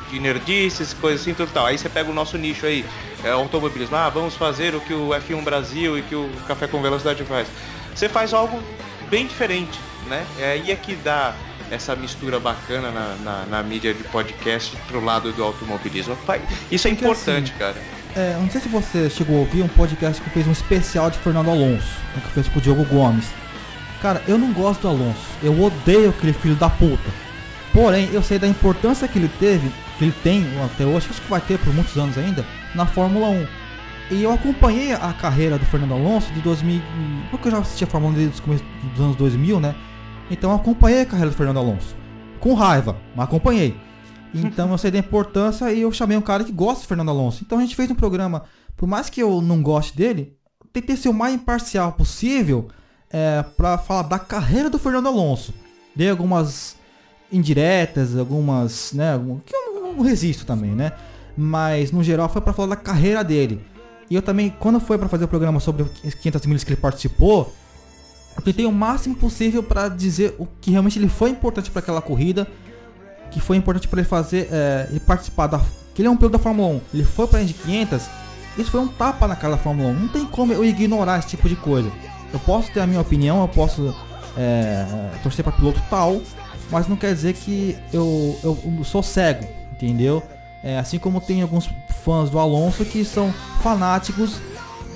de 0.10 0.20
nerdices, 0.20 0.94
coisas 0.94 1.22
assim, 1.22 1.34
tudo 1.34 1.52
tal. 1.52 1.66
Aí 1.66 1.78
você 1.78 1.90
pega 1.90 2.10
o 2.10 2.14
nosso 2.14 2.38
nicho 2.38 2.66
aí, 2.66 2.86
é, 3.24 3.30
automobilismo. 3.32 3.96
Ah, 3.96 4.10
vamos 4.10 4.36
fazer 4.36 4.76
o 4.76 4.82
que 4.82 4.94
o 4.94 5.10
F1 5.10 5.44
Brasil 5.44 5.98
e 5.98 6.02
que 6.02 6.16
o 6.16 6.30
Café 6.48 6.68
com 6.68 6.82
Velocidade 6.82 7.24
faz. 7.24 7.48
Você 7.94 8.10
faz 8.10 8.34
algo 8.34 8.62
bem 9.10 9.26
diferente, 9.26 9.80
né? 10.08 10.26
É 10.40 10.52
aí 10.52 10.72
é 10.72 10.76
que 10.76 10.96
dá 10.96 11.36
essa 11.72 11.96
mistura 11.96 12.40
bacana 12.40 12.92
na, 12.92 13.16
na, 13.24 13.46
na 13.46 13.64
mídia 13.64 13.94
de 13.94 14.04
podcast 14.06 14.76
pro 14.88 15.04
lado 15.04 15.32
do 15.32 15.44
automobilismo. 15.44 16.18
Isso 16.72 16.88
é 16.88 16.92
importante, 16.92 17.52
assim, 17.52 17.60
cara. 17.60 17.76
É, 18.16 18.34
não 18.40 18.50
sei 18.50 18.60
se 18.62 18.68
você 18.68 19.10
chegou 19.10 19.38
a 19.38 19.40
ouvir 19.42 19.62
um 19.62 19.68
podcast 19.68 20.22
que 20.22 20.30
fez 20.32 20.48
um 20.48 20.52
especial 20.52 21.12
de 21.12 21.20
Fernando 21.20 21.52
Alonso, 21.52 21.94
né, 22.16 22.22
que 22.26 22.32
fez 22.32 22.48
com 22.48 22.58
o 22.58 22.62
Diogo 22.62 22.84
Gomes. 22.86 23.28
Cara, 24.02 24.24
eu 24.28 24.38
não 24.38 24.52
gosto 24.52 24.82
do 24.82 24.88
Alonso. 24.88 25.20
Eu 25.44 25.62
odeio 25.62 26.10
aquele 26.10 26.34
filho 26.34 26.56
da 26.56 26.70
puta. 26.70 27.10
Porém, 27.74 28.10
eu 28.12 28.24
sei 28.24 28.40
da 28.40 28.48
importância 28.48 29.08
que 29.08 29.20
ele 29.20 29.30
teve, 29.40 29.72
que 30.00 30.06
ele 30.06 30.16
tem 30.24 30.46
até 30.64 30.86
hoje, 30.86 31.08
acho 31.10 31.22
que 31.22 31.30
vai 31.30 31.42
ter 31.42 31.60
por 31.60 31.74
muitos 31.74 31.96
anos 31.98 32.18
ainda, 32.18 32.46
na 32.74 32.86
Fórmula 32.86 33.28
1. 33.28 33.48
E 34.12 34.24
eu 34.24 34.32
acompanhei 34.32 34.94
a 34.94 35.14
carreira 35.14 35.60
do 35.60 35.66
Fernando 35.66 35.94
Alonso 35.94 36.32
de 36.32 36.40
2000, 36.40 36.82
porque 37.30 37.50
eu 37.50 37.52
já 37.52 37.60
assistia 37.60 37.86
a 37.86 37.90
Fórmula 37.90 38.14
1 38.14 38.16
desde 38.16 38.34
os 38.36 38.40
começos 38.40 38.66
dos 38.94 39.02
anos 39.02 39.16
2000, 39.18 39.60
né? 39.60 39.76
Então 40.32 40.52
eu 40.52 40.56
acompanhei 40.56 41.02
a 41.02 41.06
carreira 41.06 41.30
do 41.30 41.36
Fernando 41.36 41.58
Alonso. 41.58 41.96
Com 42.40 42.54
raiva, 42.54 42.96
mas 43.14 43.26
acompanhei. 43.26 43.76
Então 44.34 44.72
eu 44.72 44.78
sei 44.78 44.90
da 44.90 44.98
importância 44.98 45.72
e 45.74 45.82
eu 45.82 45.92
chamei 45.92 46.16
um 46.16 46.22
cara 46.22 46.46
que 46.46 46.52
gosta 46.52 46.82
de 46.82 46.88
Fernando 46.88 47.10
Alonso. 47.10 47.44
Então 47.46 47.58
a 47.58 47.62
gente 47.62 47.76
fez 47.76 47.92
um 47.92 47.96
programa, 47.96 48.44
por 48.78 48.88
mais 48.88 49.10
que 49.10 49.22
eu 49.22 49.42
não 49.42 49.62
goste 49.62 49.96
dele, 49.98 50.38
tentei 50.72 50.96
ser 50.96 51.10
o 51.10 51.14
mais 51.14 51.34
imparcial 51.34 51.92
possível 51.92 52.70
é, 53.12 53.44
para 53.58 53.78
falar 53.78 54.04
da 54.04 54.18
carreira 54.18 54.70
do 54.70 54.80
Fernando 54.80 55.08
Alonso. 55.08 55.54
Dei 55.94 56.10
algumas 56.10 56.78
indiretas, 57.32 58.18
algumas, 58.18 58.94
né, 58.94 59.20
que 59.46 59.56
eu 59.56 59.69
não 60.00 60.06
resisto 60.06 60.46
também, 60.46 60.72
né? 60.72 60.94
Mas 61.38 61.92
no 61.92 62.04
geral 62.04 62.30
foi 62.30 62.42
para 62.42 62.54
falar 62.54 62.70
da 62.70 62.76
carreira 62.76 63.24
dele. 63.24 63.62
E 64.10 64.16
eu 64.16 64.22
também, 64.22 64.54
quando 64.60 64.80
foi 64.80 64.98
para 64.98 65.08
fazer 65.08 65.26
o 65.26 65.28
programa 65.28 65.60
sobre 65.60 65.84
os 65.84 66.14
500 66.14 66.46
milhas 66.48 66.64
que 66.64 66.72
ele 66.72 66.82
participou, 66.82 67.54
eu 68.36 68.42
tentei 68.42 68.66
o 68.66 68.72
máximo 68.72 69.16
possível 69.16 69.62
para 69.62 69.88
dizer 69.88 70.36
o 70.40 70.48
que 70.60 70.72
realmente 70.72 70.98
ele 70.98 71.10
foi 71.10 71.30
importante 71.30 71.70
para 71.70 71.80
aquela 71.80 72.02
corrida, 72.02 72.48
que 73.30 73.40
foi 73.40 73.58
importante 73.58 73.88
para 73.88 74.00
ele 74.00 74.08
fazer, 74.08 74.48
é, 74.52 74.88
participar 75.06 75.48
da, 75.48 75.62
que 75.94 76.02
ele 76.02 76.08
é 76.08 76.12
um 76.12 76.18
piloto 76.18 76.38
da 76.38 76.44
Fórmula 76.44 76.70
1, 76.70 76.82
ele 76.94 77.04
foi 77.04 77.28
para 77.28 77.40
a 77.40 77.44
Indy 77.44 77.54
500, 77.54 78.10
isso 78.58 78.72
foi 78.72 78.80
um 78.80 78.88
tapa 78.88 79.28
naquela 79.28 79.58
Fórmula 79.58 79.90
1. 79.90 79.94
Não 79.94 80.08
tem 80.08 80.26
como 80.26 80.52
eu 80.52 80.66
ignorar 80.66 81.20
esse 81.20 81.30
tipo 81.30 81.48
de 81.48 81.56
coisa. 81.56 81.92
Eu 82.34 82.40
posso 82.40 82.72
ter 82.72 82.80
a 82.80 82.88
minha 82.88 83.00
opinião, 83.00 83.42
eu 83.42 83.48
posso 83.48 83.96
é, 84.36 84.86
torcer 85.22 85.44
para 85.44 85.54
piloto 85.54 85.82
tal, 85.90 86.22
mas 86.72 86.88
não 86.88 86.96
quer 86.96 87.14
dizer 87.14 87.34
que 87.34 87.78
eu, 87.94 88.38
eu 88.44 88.84
sou 88.84 89.04
cego, 89.04 89.48
entendeu? 89.82 90.24
É, 90.64 90.78
assim 90.78 91.00
como 91.00 91.22
tem 91.22 91.42
alguns 91.42 91.70
fãs 92.04 92.30
do 92.30 92.38
Alonso 92.38 92.84
que 92.84 93.06
são 93.06 93.34
fanáticos, 93.62 94.42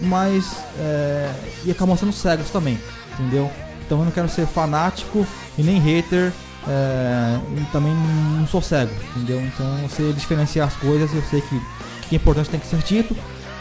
mas 0.02 0.58
é, 0.80 1.32
e 1.66 1.72
acabam 1.72 1.96
sendo 1.96 2.12
cegos 2.12 2.50
também 2.50 2.78
entendeu? 3.14 3.50
Então 3.86 4.00
eu 4.00 4.06
não 4.06 4.12
quero 4.12 4.30
ser 4.30 4.46
fanático 4.46 5.26
e 5.58 5.64
nem 5.64 5.80
hater 5.80 6.32
é, 6.68 7.40
e 7.58 7.66
também 7.72 7.94
não 8.38 8.48
sou 8.48 8.62
cego, 8.62 8.94
entendeu? 9.16 9.42
Então 9.42 9.90
sei 9.90 10.14
diferenciar 10.14 10.68
as 10.68 10.76
coisas, 10.76 11.14
eu 11.14 11.22
sei 11.24 11.42
que 11.42 11.56
o 11.56 11.62
que 12.10 12.16
é 12.16 12.18
importante 12.18 12.50
tem 12.50 12.60
que 12.60 12.68
ser 12.68 12.80
dito. 12.80 13.16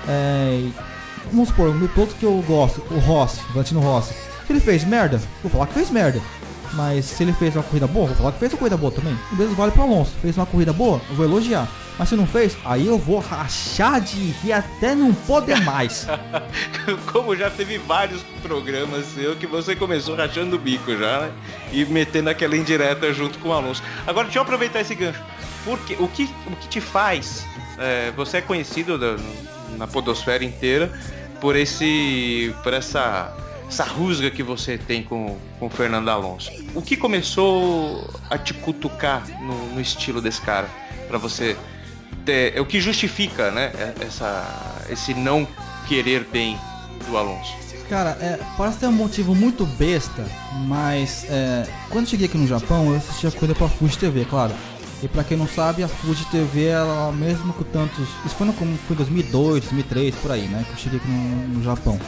É, 0.09 0.69
vamos 1.31 1.49
supor, 1.49 1.69
o 1.69 1.89
piloto 1.89 2.15
que 2.15 2.25
eu 2.25 2.43
gosto, 2.47 2.83
o 2.91 2.99
Rossi, 2.99 3.41
o 3.51 3.53
Valentino 3.53 3.81
Rossi, 3.81 4.15
se 4.47 4.53
ele 4.53 4.61
fez 4.61 4.85
merda, 4.85 5.21
vou 5.43 5.51
falar 5.51 5.67
que 5.67 5.75
fez 5.75 5.91
merda. 5.91 6.21
Mas 6.75 7.05
se 7.05 7.23
ele 7.23 7.33
fez 7.33 7.55
uma 7.55 7.63
corrida 7.63 7.87
boa, 7.87 8.07
vou 8.07 8.17
falar 8.17 8.33
que 8.33 8.39
fez 8.39 8.53
uma 8.53 8.59
corrida 8.59 8.77
boa 8.77 8.93
também. 8.93 9.17
O 9.31 9.37
mesmo 9.37 9.55
vale 9.55 9.73
para 9.73 9.83
Alonso. 9.83 10.13
Fez 10.23 10.37
uma 10.37 10.47
corrida 10.47 10.73
boa, 10.73 11.01
eu 11.11 11.17
vou 11.17 11.25
elogiar. 11.25 11.69
Mas 11.99 12.09
se 12.09 12.17
não 12.17 12.27
fez, 12.27 12.57
aí 12.65 12.87
eu 12.87 12.99
vou 12.99 13.19
rachar 13.21 14.01
de 14.01 14.31
rir 14.43 14.53
até 14.53 14.95
não 14.95 15.13
poder 15.13 15.61
mais. 15.63 16.07
Como 17.13 17.37
já 17.37 17.51
teve 17.51 17.77
vários 17.79 18.23
programas 18.43 19.05
seu 19.07 19.37
que 19.37 19.47
você 19.47 19.77
começou 19.77 20.17
rachando 20.17 20.57
o 20.57 20.59
bico 20.59 20.97
já, 20.97 21.21
né? 21.21 21.33
E 21.71 21.85
metendo 21.85 22.31
aquela 22.31 22.57
indireta 22.57 23.13
junto 23.13 23.39
com 23.39 23.51
o 23.51 23.53
Alonso. 23.53 23.83
Agora 24.07 24.25
deixa 24.25 24.39
eu 24.39 24.43
aproveitar 24.43 24.81
esse 24.81 24.95
gancho. 24.95 25.23
Porque 25.65 25.95
o 25.99 26.09
que, 26.09 26.29
o 26.47 26.57
que 26.57 26.69
te 26.69 26.81
faz. 26.81 27.47
É, 27.79 28.11
você 28.13 28.39
é 28.39 28.41
conhecido 28.41 28.99
da, 28.99 29.17
na 29.77 29.87
podosfera 29.87 30.45
inteira 30.45 30.91
por 31.41 31.57
esse. 31.57 32.55
por 32.63 32.73
essa. 32.73 33.35
Essa 33.73 33.85
rusga 33.85 34.31
que 34.31 34.43
você 34.43 34.77
tem 34.77 35.03
com, 35.03 35.39
com 35.59 35.67
o 35.67 35.71
Fernando 35.71 36.09
Alonso. 36.09 36.51
O 36.75 36.83
que 36.83 36.97
começou 36.97 38.09
a 38.29 38.37
te 38.37 38.53
cutucar 38.53 39.27
no, 39.41 39.75
no 39.75 39.81
estilo 39.81 40.21
desse 40.21 40.41
cara? 40.43 40.69
para 41.13 41.19
você 41.19 41.55
é, 42.27 42.53
é 42.57 42.61
o 42.61 42.65
que 42.65 42.81
justifica, 42.81 43.51
né, 43.51 43.71
essa, 44.01 44.83
esse 44.89 45.13
não 45.13 45.47
querer 45.87 46.25
bem 46.33 46.59
do 47.07 47.19
Alonso. 47.19 47.53
Cara, 47.91 48.17
é, 48.19 48.39
parece 48.57 48.79
ter 48.79 48.87
um 48.87 48.93
motivo 48.93 49.35
muito 49.35 49.67
besta, 49.67 50.25
mas 50.67 51.27
é, 51.29 51.69
quando 51.91 52.09
cheguei 52.09 52.27
aqui 52.27 52.39
no 52.39 52.47
Japão, 52.47 52.91
eu 52.91 52.97
assistia 52.97 53.31
coisa 53.31 53.55
pra 53.55 53.69
Fuji 53.69 53.99
TV, 53.99 54.25
claro. 54.25 54.55
E 55.03 55.09
pra 55.09 55.23
quem 55.23 55.37
não 55.37 55.49
sabe, 55.49 55.83
a 55.83 55.89
Fuji 55.89 56.25
TV, 56.27 56.69
ela 56.69 57.13
mesmo 57.13 57.53
com 57.53 57.65
tantos. 57.65 58.09
Isso 58.25 58.37
foi 58.37 58.47
no 58.47 58.53
como 58.55 58.79
foi 58.87 58.97
2002, 58.97 59.65
2003, 59.65 60.15
por 60.15 60.31
aí, 60.31 60.47
né? 60.47 60.65
Que 60.65 60.73
eu 60.73 60.77
cheguei 60.77 60.99
aqui 60.99 61.09
no, 61.09 61.49
no 61.49 61.63
Japão. 61.63 61.99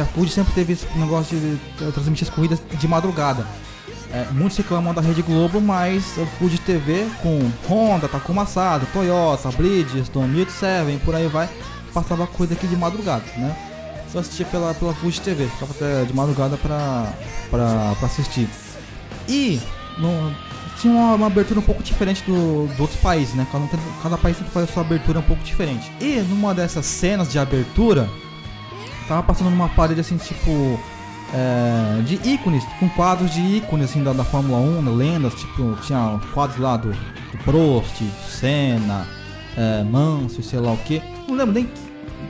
A 0.00 0.04
Fuji 0.04 0.30
sempre 0.30 0.52
teve 0.54 0.72
esse 0.72 0.86
negócio 0.96 1.38
de, 1.38 1.56
de 1.56 1.92
transmitir 1.92 2.28
as 2.28 2.34
corridas 2.34 2.60
de 2.78 2.88
madrugada. 2.88 3.46
É, 4.12 4.26
muitos 4.32 4.56
reclamam 4.56 4.94
da 4.94 5.00
Rede 5.00 5.22
Globo, 5.22 5.60
mas 5.60 6.18
a 6.18 6.26
Fuji 6.38 6.58
TV 6.58 7.06
com 7.22 7.50
Honda, 7.68 8.08
Takuma 8.08 8.42
Asada, 8.42 8.86
Toyota, 8.92 9.50
Bridgestone, 9.50 10.28
Milk 10.28 10.52
Seven, 10.52 10.98
por 10.98 11.14
aí 11.14 11.26
vai, 11.26 11.48
passava 11.92 12.26
coisa 12.26 12.54
aqui 12.54 12.66
de 12.66 12.76
madrugada, 12.76 13.24
né? 13.36 13.56
Eu 14.14 14.20
assistia 14.20 14.46
pela, 14.46 14.72
pela 14.72 14.94
Fuji 14.94 15.20
TV, 15.20 15.46
ficava 15.46 15.72
até 15.72 16.04
de 16.04 16.14
madrugada 16.14 16.56
pra, 16.56 17.12
pra, 17.50 17.94
pra 17.98 18.06
assistir. 18.06 18.48
E 19.28 19.60
no, 19.98 20.32
tinha 20.80 20.92
uma, 20.92 21.14
uma 21.14 21.26
abertura 21.26 21.60
um 21.60 21.62
pouco 21.62 21.82
diferente 21.82 22.22
do, 22.24 22.66
dos 22.68 22.80
outros 22.80 22.98
países, 23.00 23.34
né? 23.34 23.46
Cada, 23.50 23.66
cada 24.02 24.16
país 24.16 24.36
tem 24.36 24.46
que 24.46 24.52
fazer 24.52 24.70
a 24.70 24.72
sua 24.72 24.82
abertura 24.82 25.18
um 25.18 25.22
pouco 25.22 25.42
diferente. 25.42 25.90
E 26.00 26.16
numa 26.28 26.54
dessas 26.54 26.86
cenas 26.86 27.30
de 27.30 27.38
abertura, 27.38 28.08
tava 29.08 29.22
passando 29.22 29.50
numa 29.50 29.68
parede 29.68 30.00
assim, 30.00 30.16
tipo. 30.16 30.78
É, 31.34 32.02
de 32.02 32.14
ícones, 32.28 32.62
com 32.78 32.88
quadros 32.90 33.32
de 33.32 33.40
ícones 33.40 33.90
assim 33.90 34.00
da, 34.00 34.12
da 34.12 34.22
Fórmula 34.22 34.58
1, 34.58 34.82
né, 34.82 34.90
lendas, 34.92 35.34
tipo, 35.34 35.76
tinha 35.82 36.20
quadros 36.32 36.56
lá 36.56 36.76
do, 36.76 36.92
do 36.92 37.38
Prost, 37.44 38.00
Senna, 38.28 39.08
é, 39.56 39.82
Manso, 39.82 40.40
sei 40.40 40.60
lá 40.60 40.72
o 40.72 40.76
que. 40.78 41.02
Não 41.26 41.34
lembro 41.34 41.52
nem 41.52 41.64
que, 41.64 41.80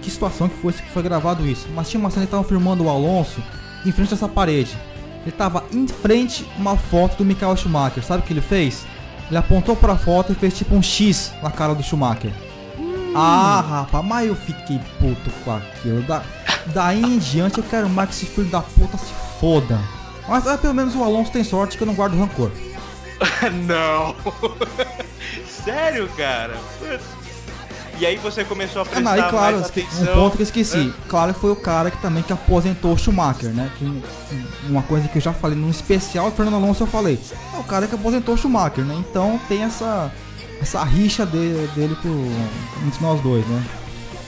que 0.01 0.11
situação 0.11 0.49
que 0.49 0.57
foi 0.57 0.73
que 0.73 0.91
foi 0.91 1.03
gravado 1.03 1.47
isso, 1.47 1.69
mas 1.75 1.91
tinha 1.91 2.01
uma 2.01 2.09
cena 2.09 2.23
que 2.23 2.29
estavam 2.29 2.47
filmando 2.47 2.85
o 2.85 2.89
Alonso 2.89 3.43
em 3.85 3.93
frente 3.93 4.15
a 4.15 4.17
essa 4.17 4.29
parede. 4.29 4.75
Ele 5.23 5.33
tava 5.33 5.65
em 5.73 5.87
frente 5.87 6.47
a 6.57 6.61
uma 6.61 6.77
foto 6.77 7.19
do 7.19 7.25
Michael 7.25 7.57
Schumacher. 7.57 8.03
Sabe 8.05 8.23
o 8.23 8.27
que 8.27 8.33
ele 8.33 8.41
fez? 8.41 8.87
Ele 9.29 9.37
apontou 9.37 9.75
pra 9.75 9.97
foto 9.97 10.33
e 10.33 10.35
fez 10.37 10.57
tipo 10.57 10.75
um 10.75 10.83
X 10.83 11.33
na 11.43 11.51
cara 11.51 11.75
do 11.75 11.83
Schumacher. 11.83 12.33
Ah, 13.15 13.65
rapaz, 13.69 14.05
mas 14.05 14.29
eu 14.29 14.37
fiquei 14.37 14.79
puto 14.99 15.31
com 15.45 15.53
aquilo. 15.55 16.03
Da, 16.03 16.23
daí 16.67 17.03
em 17.03 17.19
diante 17.19 17.59
eu 17.59 17.65
quero 17.65 17.89
mais 17.89 18.09
que 18.11 18.15
esse 18.17 18.27
filho 18.27 18.49
da 18.51 18.61
puta 18.61 18.97
se 18.99 19.13
foda. 19.41 19.79
Mas 20.29 20.47
ah, 20.47 20.59
pelo 20.59 20.75
menos 20.75 20.95
o 20.95 21.03
Alonso 21.03 21.31
tem 21.33 21.45
sorte 21.45 21.77
que 21.77 21.83
eu 21.83 21.87
não 21.87 21.95
guardo 21.95 22.19
rancor. 22.19 22.51
não! 23.67 24.15
Sério, 25.65 26.09
cara? 26.17 26.55
E 27.99 28.05
aí 28.05 28.17
você 28.17 28.45
começou 28.45 28.83
a 28.83 28.85
Ah, 28.85 28.89
prestar 28.89 29.17
não, 29.17 29.27
e 29.27 29.31
claro, 29.31 29.57
mais 29.57 29.69
atenção. 29.69 30.03
um 30.03 30.15
ponto 30.15 30.37
que 30.37 30.43
eu 30.43 30.45
esqueci. 30.45 30.93
Claro 31.09 31.33
que 31.33 31.41
foi 31.41 31.51
o 31.51 31.57
cara 31.57 31.91
que 31.91 31.97
também 32.03 32.23
que 32.23 32.33
aposentou 32.33 32.93
o 32.93 32.99
Schumacher, 32.99 33.51
né? 33.51 33.71
Que, 33.79 33.85
que 34.29 34.47
uma 34.69 34.83
coisa 34.83 35.09
que 35.09 35.17
eu 35.17 35.23
já 35.23 35.33
falei 35.33 35.57
num 35.57 35.71
especial 35.71 36.31
do 36.31 36.37
Fernando 36.37 36.57
Alonso 36.57 36.83
eu 36.83 36.87
falei. 36.87 37.19
É 37.55 37.59
o 37.59 37.65
cara 37.65 37.87
que 37.87 37.95
aposentou 37.95 38.35
o 38.35 38.39
Schumacher, 38.39 38.85
né? 38.85 38.95
Então 38.99 39.41
tem 39.49 39.63
essa 39.63 40.13
essa 40.61 40.83
rixa 40.85 41.25
dele, 41.27 41.69
dele 41.75 41.97
com, 42.03 42.09
entre 42.87 43.03
nós 43.03 43.21
dois, 43.21 43.47
né? 43.47 43.63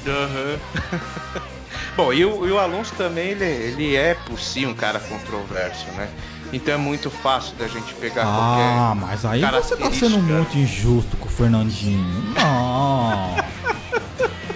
Aham. 0.07 1.43
Bom, 1.97 2.13
e 2.13 2.25
o, 2.25 2.47
e 2.47 2.53
o 2.53 2.59
Alonso 2.59 2.95
também, 2.97 3.31
ele, 3.31 3.45
ele 3.45 3.97
é 3.97 4.15
por 4.15 4.39
si 4.39 4.65
um 4.65 4.75
cara 4.75 5.01
controverso, 5.01 5.87
né? 5.97 6.09
Então 6.53 6.75
é 6.75 6.77
muito 6.79 7.11
fácil 7.11 7.55
da 7.57 7.67
gente 7.69 7.93
pegar 7.95 8.23
Ah, 8.23 8.95
qualquer. 8.95 9.07
mas 9.07 9.25
aí 9.27 9.41
você 9.63 9.77
tá 9.77 9.91
sendo 9.93 10.19
muito 10.19 10.57
injusto 10.57 11.17
com 11.19 11.27
o 11.27 11.31
Fernandinho. 11.31 12.05
Não. 12.35 13.37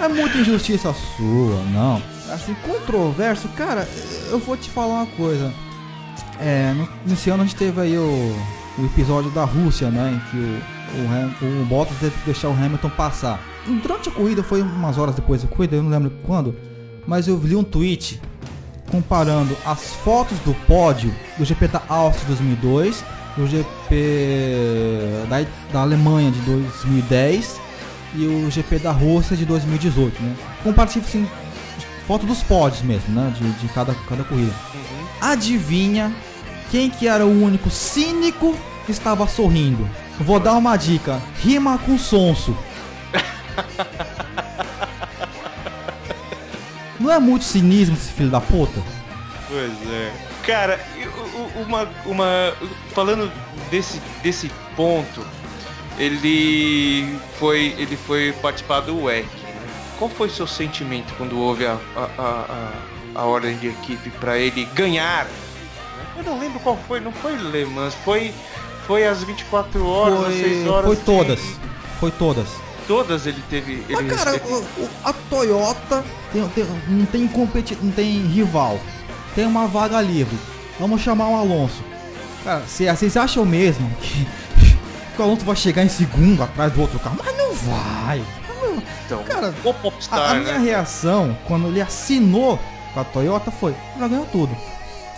É 0.03 0.09
muita 0.09 0.39
injustiça 0.39 0.95
sua, 1.17 1.63
não. 1.73 2.03
Assim, 2.33 2.55
controverso, 2.67 3.47
cara, 3.51 3.87
eu 4.31 4.39
vou 4.39 4.57
te 4.57 4.71
falar 4.71 4.95
uma 5.03 5.07
coisa. 5.07 5.53
É, 6.41 6.73
no, 6.73 6.89
nesse 7.07 7.29
ano 7.29 7.43
a 7.43 7.47
gente 7.47 7.57
teve 7.57 7.79
aí 7.81 7.97
o, 7.99 8.37
o 8.79 8.87
episódio 8.87 9.31
da 9.31 9.45
Rússia, 9.45 9.91
né? 9.91 10.13
Em 10.15 10.31
que 10.31 10.37
o, 10.39 10.63
o, 10.95 11.63
o 11.63 11.65
Bottas 11.67 11.97
teve 11.99 12.17
que 12.19 12.27
deixar 12.27 12.49
o 12.49 12.53
Hamilton 12.53 12.91
passar. 12.91 13.41
Durante 13.83 14.09
a 14.09 14.13
corrida, 14.13 14.43
foi 14.43 14.63
umas 14.63 14.99
horas 14.99 15.15
depois 15.15 15.43
da 15.43 15.49
corrida, 15.49 15.77
eu 15.77 15.83
não 15.83 15.91
lembro 15.91 16.13
quando, 16.25 16.55
mas 17.07 17.29
eu 17.29 17.37
li 17.39 17.55
um 17.57 17.65
tweet 17.65 18.21
comparando 18.91 19.57
as 19.65 19.95
fotos 19.95 20.39
do 20.41 20.55
pódio 20.67 21.15
do 21.39 21.45
GP 21.45 21.69
da 21.69 21.83
Áustria 21.89 22.27
de 22.27 22.43
2002, 22.43 23.05
do 23.37 23.47
GP 23.47 25.27
da, 25.29 25.47
da 25.73 25.81
Alemanha 25.81 26.31
de 26.31 26.41
2010 26.41 27.61
e 28.15 28.27
o 28.27 28.51
GP 28.51 28.79
da 28.81 28.93
Rússia 28.93 29.37
de 29.37 29.47
2018, 29.47 30.23
né? 30.23 30.37
Comparativo 30.63 31.07
assim, 31.07 31.27
foto 32.07 32.27
dos 32.27 32.43
pódios 32.43 32.83
mesmo, 32.83 33.15
né? 33.15 33.33
De, 33.39 33.51
de 33.53 33.69
cada, 33.73 33.95
cada 34.09 34.25
corrida. 34.25 34.53
Adivinha 35.21 36.13
quem 36.71 36.91
que 36.91 37.09
era 37.09 37.25
o 37.25 37.43
único 37.43 37.71
cínico 37.71 38.55
que 38.85 38.93
estava 38.93 39.27
sorrindo? 39.27 39.89
Vou 40.21 40.39
dar 40.39 40.55
uma 40.55 40.77
dica, 40.77 41.21
rima 41.41 41.79
com 41.79 41.99
sonso. 41.99 42.57
Não 47.01 47.11
é 47.11 47.19
muito 47.19 47.45
cinismo 47.45 47.97
esse 47.97 48.13
filho 48.13 48.31
da 48.31 48.41
puta? 48.41 48.81
Pois 49.49 49.73
é. 49.93 50.13
Cara, 50.47 50.81
uma, 51.67 51.89
uma. 52.07 52.27
Falando 52.95 53.31
desse, 53.71 54.01
desse 54.23 54.51
ponto, 54.77 55.25
ele 55.99 57.19
foi. 57.39 57.75
ele 57.79 57.97
foi 57.97 58.33
participar 58.41 58.81
do 58.81 59.03
WEC. 59.05 59.25
Né? 59.25 59.53
Qual 59.99 60.09
foi 60.11 60.29
seu 60.31 60.47
sentimento 60.47 61.13
quando 61.17 61.39
houve 61.39 61.67
a, 61.67 61.77
a, 61.97 62.01
a, 62.01 62.23
a- 62.49 62.73
a 63.15 63.25
ordem 63.25 63.57
de 63.59 63.69
equipe 63.69 64.09
para 64.11 64.39
ele 64.39 64.65
ganhar? 64.75 65.27
Eu 66.17 66.23
não 66.25 66.39
lembro 66.39 66.59
qual 66.61 66.79
foi, 66.89 67.01
não 67.01 67.13
foi 67.13 67.37
Le 67.37 67.65
Mans, 67.67 67.95
foi. 68.05 68.33
Foi 68.87 69.07
às 69.07 69.23
24 69.23 69.87
horas, 69.87 70.25
às 70.27 70.35
6 70.35 70.67
horas. 70.67 70.87
foi 70.87 70.97
todas. 70.97 71.41
Foi 72.01 72.11
todas. 72.11 72.49
Todas 72.89 73.27
ele 73.27 73.43
teve. 73.49 73.85
Ele 73.89 74.03
Mas 74.03 74.13
cara, 74.13 74.39
teve- 74.39 74.65
a 75.05 75.13
Toyota 75.13 76.05
tem, 76.33 76.47
tem- 76.49 76.67
não 76.89 77.07
tem 77.07 77.29
competi 77.29 77.79
não 77.81 77.93
tem 77.93 78.19
rival. 78.27 78.79
Tem 79.35 79.47
uma 79.47 79.67
vaga 79.69 80.01
livre. 80.01 80.37
Vamos 80.81 81.01
chamar 81.01 81.29
o 81.29 81.37
Alonso. 81.37 81.83
Cara, 82.45 82.65
cê- 82.67 82.93
vocês 82.93 83.17
acham 83.17 83.45
mesmo 83.47 83.89
que, 84.03 84.27
que 85.15 85.21
o 85.21 85.23
Alonso 85.23 85.45
vai 85.45 85.55
chegar 85.55 85.85
em 85.85 85.89
segundo 85.89 86.43
atrás 86.43 86.73
do 86.73 86.81
outro 86.81 86.99
carro? 86.99 87.17
Mas 87.25 87.37
não 87.37 87.55
vai. 87.55 88.23
então, 89.07 89.23
cara, 89.23 89.49
A, 89.65 89.73
Popstar, 89.75 90.31
a 90.33 90.35
minha 90.35 90.59
né? 90.59 90.65
reação 90.65 91.37
quando 91.47 91.69
ele 91.69 91.81
assinou 91.81 92.59
com 92.93 93.01
a 93.01 93.05
Toyota 93.05 93.51
foi: 93.53 93.75
já 93.99 94.09
ganhou 94.09 94.27
tudo. 94.27 94.57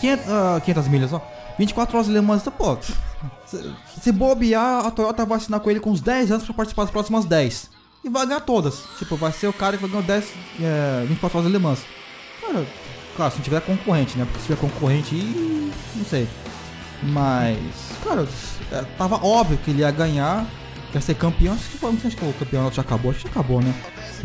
500, 0.01 0.29
ah, 0.31 0.61
500 0.63 0.89
milhas 0.89 1.11
só. 1.11 1.27
24 1.59 1.97
horas 1.97 2.09
Le 2.09 2.21
Mans, 2.21 2.43
então, 2.43 2.53
pô. 2.53 2.77
Se, 4.01 4.13
bobear, 4.13 4.87
a 4.87 4.91
Toyota 4.91 5.25
vai 5.25 5.39
assinar 5.39 5.61
com 5.61 5.71
ele 5.71 5.81
com 5.81 5.91
uns 5.91 6.01
10 6.01 6.33
anos 6.33 6.45
pra 6.45 6.55
participar 6.55 6.83
das 6.83 6.91
próximas 6.91 7.25
10. 7.25 7.71
E 8.03 8.09
vai 8.09 8.27
ganhar 8.27 8.41
todas. 8.41 8.83
Tipo, 8.99 9.17
vai 9.17 9.33
ser 9.33 9.47
o 9.47 9.53
cara 9.53 9.77
que 9.77 9.87
vai 9.87 9.91
ganhar 9.91 10.21
10, 10.21 10.33
é, 10.61 11.05
24 11.09 11.39
horas 11.39 11.51
de 11.51 11.57
Le 11.57 11.63
Mans. 11.63 11.81
Cara, 12.41 12.67
claro, 13.17 13.33
se 13.33 13.39
não 13.39 13.45
tiver 13.45 13.61
concorrente, 13.61 14.19
né? 14.19 14.25
Porque 14.25 14.41
se 14.41 14.47
tiver 14.47 14.61
concorrente, 14.61 15.15
não 15.95 16.05
sei. 16.05 16.29
Mas, 17.03 17.57
cara, 18.03 18.27
é, 18.73 18.83
tava 18.99 19.25
óbvio 19.25 19.59
que 19.59 19.71
ele 19.71 19.81
ia 19.81 19.91
ganhar, 19.91 20.47
ia 20.93 21.01
ser 21.01 21.15
campeão. 21.15 21.55
Acho 21.55 21.71
que 21.71 21.79
foi, 21.79 21.93
não 21.93 22.01
sei 22.01 22.11
se 22.11 22.17
o 22.17 22.33
campeonato 22.33 22.77
já 22.77 22.83
acabou, 22.83 23.11
acho 23.11 23.21
que 23.21 23.27
já 23.27 23.31
acabou, 23.31 23.63
né? 23.63 23.75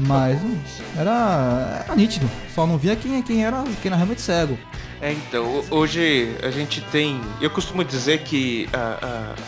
Mas 0.02 0.42
hum, 0.42 0.58
era, 0.98 1.84
era 1.86 1.96
nítido. 1.96 2.30
Só 2.56 2.66
não 2.66 2.78
via 2.78 2.96
quem, 2.96 3.22
quem 3.22 3.46
era 3.46 3.62
quem 3.82 3.90
era 3.90 3.96
realmente 3.98 4.22
cego. 4.22 4.58
É, 5.02 5.12
então, 5.12 5.46
ho- 5.46 5.66
hoje 5.72 6.36
a 6.42 6.50
gente 6.52 6.80
tem. 6.92 7.20
Eu 7.42 7.50
costumo 7.50 7.84
dizer 7.84 8.20
que 8.24 8.70
a, 8.72 8.78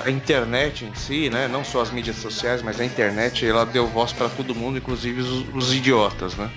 a- 0.04 0.06
a 0.08 0.12
internet 0.12 0.84
em 0.86 0.93
si, 0.93 1.30
né? 1.30 1.47
Não 1.47 1.64
só 1.64 1.82
as 1.82 1.89
mídias 1.91 2.18
sociais, 2.18 2.62
mas 2.62 2.80
a 2.82 2.86
internet, 2.86 3.45
ela 3.45 3.66
deu 3.66 3.88
voz 3.88 4.12
para 4.12 4.28
todo 4.30 4.54
mundo, 4.54 4.78
inclusive 4.78 5.22
os, 5.22 5.45
os 5.56 5.74
idiotas, 5.74 6.36
né? 6.36 6.49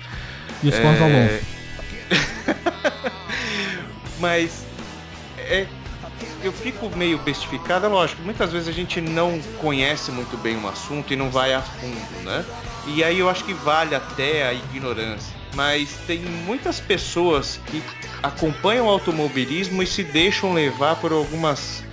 E 0.61 0.67
os 0.67 0.75
fãs 0.75 0.99
É. 0.99 1.41
Mas 4.19 4.63
é, 5.37 5.65
eu 6.43 6.51
fico 6.51 6.89
meio 6.95 7.17
bestificado, 7.17 7.85
é 7.85 7.89
lógico, 7.89 8.21
muitas 8.21 8.51
vezes 8.51 8.67
a 8.67 8.71
gente 8.71 9.01
não 9.01 9.39
conhece 9.59 10.11
muito 10.11 10.37
bem 10.37 10.55
um 10.57 10.67
assunto 10.67 11.11
e 11.11 11.15
não 11.15 11.29
vai 11.29 11.53
a 11.53 11.61
fundo, 11.61 12.23
né? 12.23 12.45
E 12.87 13.03
aí 13.03 13.19
eu 13.19 13.29
acho 13.29 13.43
que 13.43 13.53
vale 13.53 13.95
até 13.95 14.47
a 14.47 14.53
ignorância. 14.53 15.33
Mas 15.53 15.89
tem 16.05 16.19
muitas 16.19 16.79
pessoas 16.79 17.59
que 17.67 17.81
acompanham 18.21 18.87
o 18.87 18.89
automobilismo 18.89 19.81
e 19.81 19.87
se 19.87 20.03
deixam 20.03 20.53
levar 20.53 20.95
por 20.97 21.11
algumas. 21.11 21.83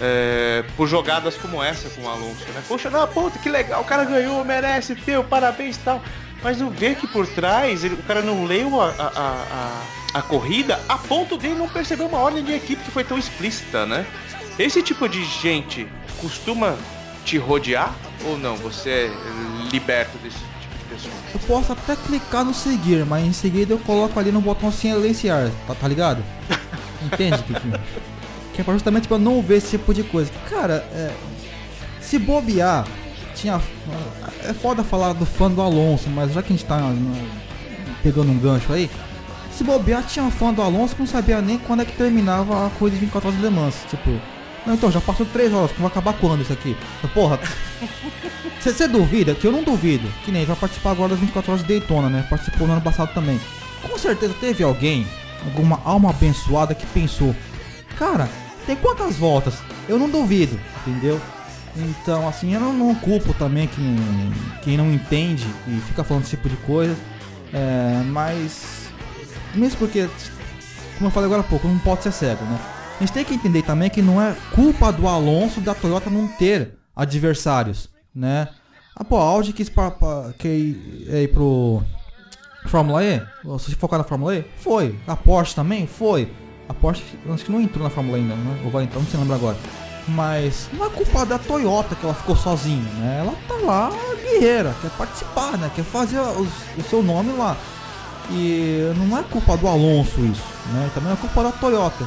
é, 0.00 0.64
por 0.76 0.88
jogadas 0.88 1.34
como 1.36 1.62
essa 1.62 1.90
com 1.90 2.02
o 2.02 2.08
Alonso, 2.08 2.44
né? 2.54 2.62
Poxa, 2.66 2.88
não, 2.88 3.06
puta, 3.06 3.38
que 3.38 3.50
legal, 3.50 3.82
o 3.82 3.84
cara 3.84 4.04
ganhou, 4.04 4.42
merece, 4.44 4.94
teu, 4.94 5.22
parabéns 5.22 5.76
e 5.76 5.80
tal. 5.80 6.02
Mas 6.42 6.58
não 6.58 6.70
vê 6.70 6.94
que 6.94 7.06
por 7.06 7.26
trás 7.26 7.84
ele- 7.84 7.96
o 7.96 8.02
cara 8.04 8.22
não 8.22 8.46
leu 8.46 8.80
a, 8.80 8.88
a, 8.88 9.06
a, 10.14 10.18
a- 10.20 10.22
corrida 10.22 10.80
a 10.88 10.96
ponto 10.96 11.36
dele 11.36 11.54
não 11.56 11.68
perceber 11.68 12.04
uma 12.04 12.16
ordem 12.16 12.42
de 12.42 12.52
equipe 12.54 12.82
que 12.82 12.90
foi 12.90 13.04
tão 13.04 13.18
explícita, 13.18 13.84
né? 13.84 14.06
Esse 14.58 14.82
tipo 14.82 15.06
de 15.06 15.22
gente 15.22 15.86
costuma 16.18 16.74
te 17.24 17.38
rodear 17.38 17.94
ou 18.24 18.38
não? 18.38 18.56
Você 18.56 18.90
é 18.90 19.72
liberto 19.72 20.18
desse 20.18 20.38
tipo 20.38 20.88
de 20.88 20.96
isso. 20.96 21.08
Eu 21.32 21.40
posso 21.40 21.72
até 21.72 21.96
clicar 21.96 22.44
no 22.44 22.52
seguir, 22.52 23.04
mas 23.04 23.24
em 23.24 23.32
seguida 23.32 23.72
eu 23.72 23.78
coloco 23.78 24.18
ali 24.18 24.32
no 24.32 24.40
botão 24.40 24.70
silenciar, 24.72 25.50
tá, 25.66 25.74
tá 25.74 25.88
ligado? 25.88 26.22
Entende, 27.04 27.42
que 27.42 28.62
Que 28.62 28.70
é 28.70 28.72
justamente 28.72 29.08
pra 29.08 29.18
não 29.18 29.40
ver 29.40 29.58
esse 29.58 29.70
tipo 29.70 29.94
de 29.94 30.02
coisa. 30.02 30.30
Cara, 30.48 30.86
é, 30.92 31.12
se 32.00 32.18
bobear, 32.18 32.86
tinha. 33.34 33.60
É 34.44 34.52
foda 34.52 34.82
falar 34.82 35.12
do 35.12 35.24
fã 35.24 35.50
do 35.50 35.62
Alonso, 35.62 36.08
mas 36.10 36.32
já 36.32 36.42
que 36.42 36.52
a 36.52 36.56
gente 36.56 36.66
tá 36.66 36.78
né, 36.78 37.28
pegando 38.02 38.30
um 38.30 38.38
gancho 38.38 38.72
aí, 38.72 38.90
se 39.52 39.64
bobear, 39.64 40.02
tinha 40.04 40.30
fã 40.30 40.52
do 40.52 40.62
Alonso 40.62 40.94
que 40.94 41.02
não 41.02 41.06
sabia 41.06 41.40
nem 41.40 41.58
quando 41.58 41.82
é 41.82 41.84
que 41.84 41.92
terminava 41.92 42.66
a 42.66 42.70
coisa 42.70 42.94
de 42.94 43.00
24 43.00 43.28
horas 43.28 43.40
de 43.40 43.46
Le 43.46 43.54
Mans. 43.54 43.74
Tipo, 43.88 44.10
não, 44.66 44.74
então, 44.74 44.90
já 44.90 45.00
passou 45.00 45.24
3 45.26 45.52
horas, 45.52 45.70
vai 45.76 45.86
acabar 45.86 46.12
quando 46.14 46.42
isso 46.42 46.52
aqui? 46.52 46.76
Porra, 47.14 47.40
você 48.60 48.86
duvida? 48.86 49.34
Que 49.34 49.46
eu 49.46 49.52
não 49.52 49.62
duvido. 49.62 50.06
Que 50.24 50.30
nem 50.30 50.44
vai 50.44 50.56
participar 50.56 50.90
agora 50.90 51.10
das 51.10 51.18
24 51.18 51.52
horas 51.52 51.64
de 51.64 51.68
Daytona, 51.68 52.08
né? 52.08 52.26
Participou 52.28 52.66
no 52.66 52.74
ano 52.74 52.82
passado 52.82 53.12
também. 53.14 53.40
Com 53.82 53.98
certeza 53.98 54.34
teve 54.38 54.62
alguém, 54.62 55.06
alguma 55.44 55.80
alma 55.84 56.10
abençoada 56.10 56.74
que 56.74 56.86
pensou, 56.86 57.34
cara, 57.96 58.28
tem 58.66 58.76
quantas 58.76 59.16
voltas? 59.16 59.54
Eu 59.88 59.98
não 59.98 60.10
duvido, 60.10 60.60
entendeu? 60.86 61.20
Então, 61.76 62.28
assim, 62.28 62.52
eu 62.52 62.60
não, 62.60 62.72
não 62.72 62.94
culpo 62.94 63.32
também 63.32 63.66
quem, 63.68 63.96
quem 64.62 64.76
não 64.76 64.92
entende 64.92 65.46
e 65.66 65.80
fica 65.88 66.04
falando 66.04 66.24
esse 66.24 66.36
tipo 66.36 66.48
de 66.48 66.56
coisa. 66.56 66.96
É, 67.52 68.02
mas, 68.06 68.88
mesmo 69.54 69.78
porque, 69.78 70.08
como 70.98 71.08
eu 71.08 71.10
falei 71.10 71.26
agora 71.26 71.40
há 71.40 71.44
pouco, 71.44 71.66
não 71.66 71.78
pode 71.78 72.02
ser 72.02 72.12
cego, 72.12 72.44
né? 72.44 72.58
Gente 73.00 73.12
tem 73.12 73.24
que 73.24 73.34
entender 73.34 73.62
também 73.62 73.88
que 73.88 74.02
não 74.02 74.20
é 74.20 74.36
culpa 74.54 74.92
do 74.92 75.08
Alonso 75.08 75.60
da 75.60 75.74
Toyota 75.74 76.10
não 76.10 76.28
ter 76.28 76.74
adversários, 76.94 77.88
né? 78.14 78.48
Ah, 78.94 79.02
pô, 79.02 79.16
a 79.16 79.22
Audi 79.22 79.54
quis 79.54 79.70
pra, 79.70 79.90
pra, 79.90 80.34
que 80.38 80.46
ir, 80.46 81.30
pro 81.32 81.82
Fórmula 82.66 83.02
E? 83.02 83.22
Se 83.58 83.74
focar 83.74 83.98
na 83.98 84.04
Fórmula 84.04 84.36
E? 84.36 84.44
Foi. 84.58 84.94
A 85.06 85.16
Porsche 85.16 85.54
também? 85.54 85.86
Foi. 85.86 86.30
A 86.68 86.74
Porsche 86.74 87.02
acho 87.32 87.44
que 87.46 87.50
não 87.50 87.60
entrou 87.60 87.82
na 87.82 87.88
Fórmula 87.88 88.18
E 88.18 88.20
ainda, 88.20 88.34
né? 88.34 88.60
Ou 88.64 88.70
vai 88.70 88.84
entrar, 88.84 89.00
não 89.00 89.06
se 89.06 89.16
lembra 89.16 89.36
agora. 89.36 89.56
Mas 90.06 90.68
não 90.72 90.84
é 90.84 90.90
culpa 90.90 91.24
da 91.24 91.38
Toyota 91.38 91.94
que 91.94 92.04
ela 92.04 92.14
ficou 92.14 92.36
sozinha, 92.36 92.92
né? 92.98 93.20
Ela 93.20 93.34
tá 93.48 93.54
lá 93.64 93.90
guerreira, 94.22 94.74
quer 94.82 94.90
participar, 94.90 95.56
né? 95.56 95.70
Quer 95.74 95.84
fazer 95.84 96.20
os, 96.20 96.50
o 96.76 96.82
seu 96.88 97.02
nome 97.02 97.32
lá. 97.32 97.56
E 98.30 98.92
não 98.96 99.16
é 99.16 99.22
culpa 99.22 99.56
do 99.56 99.66
Alonso 99.66 100.20
isso, 100.20 100.44
né? 100.74 100.90
Também 100.94 101.12
é 101.12 101.16
culpa 101.16 101.42
da 101.42 101.52
Toyota. 101.52 102.06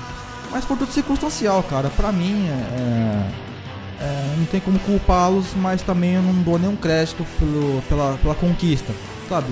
Mas 0.53 0.63
foi 0.65 0.77
tudo 0.77 0.91
circunstancial, 0.91 1.63
cara. 1.63 1.89
Pra 1.89 2.11
mim, 2.11 2.47
é, 2.47 4.03
é, 4.03 4.35
não 4.37 4.45
tem 4.45 4.61
como 4.61 4.77
culpá-los, 4.79 5.47
mas 5.55 5.81
também 5.81 6.13
eu 6.13 6.21
não 6.21 6.33
dou 6.43 6.59
nenhum 6.59 6.75
crédito 6.75 7.25
pelo, 7.39 7.81
pela, 7.89 8.17
pela 8.21 8.35
conquista, 8.35 8.93
sabe? 9.27 9.47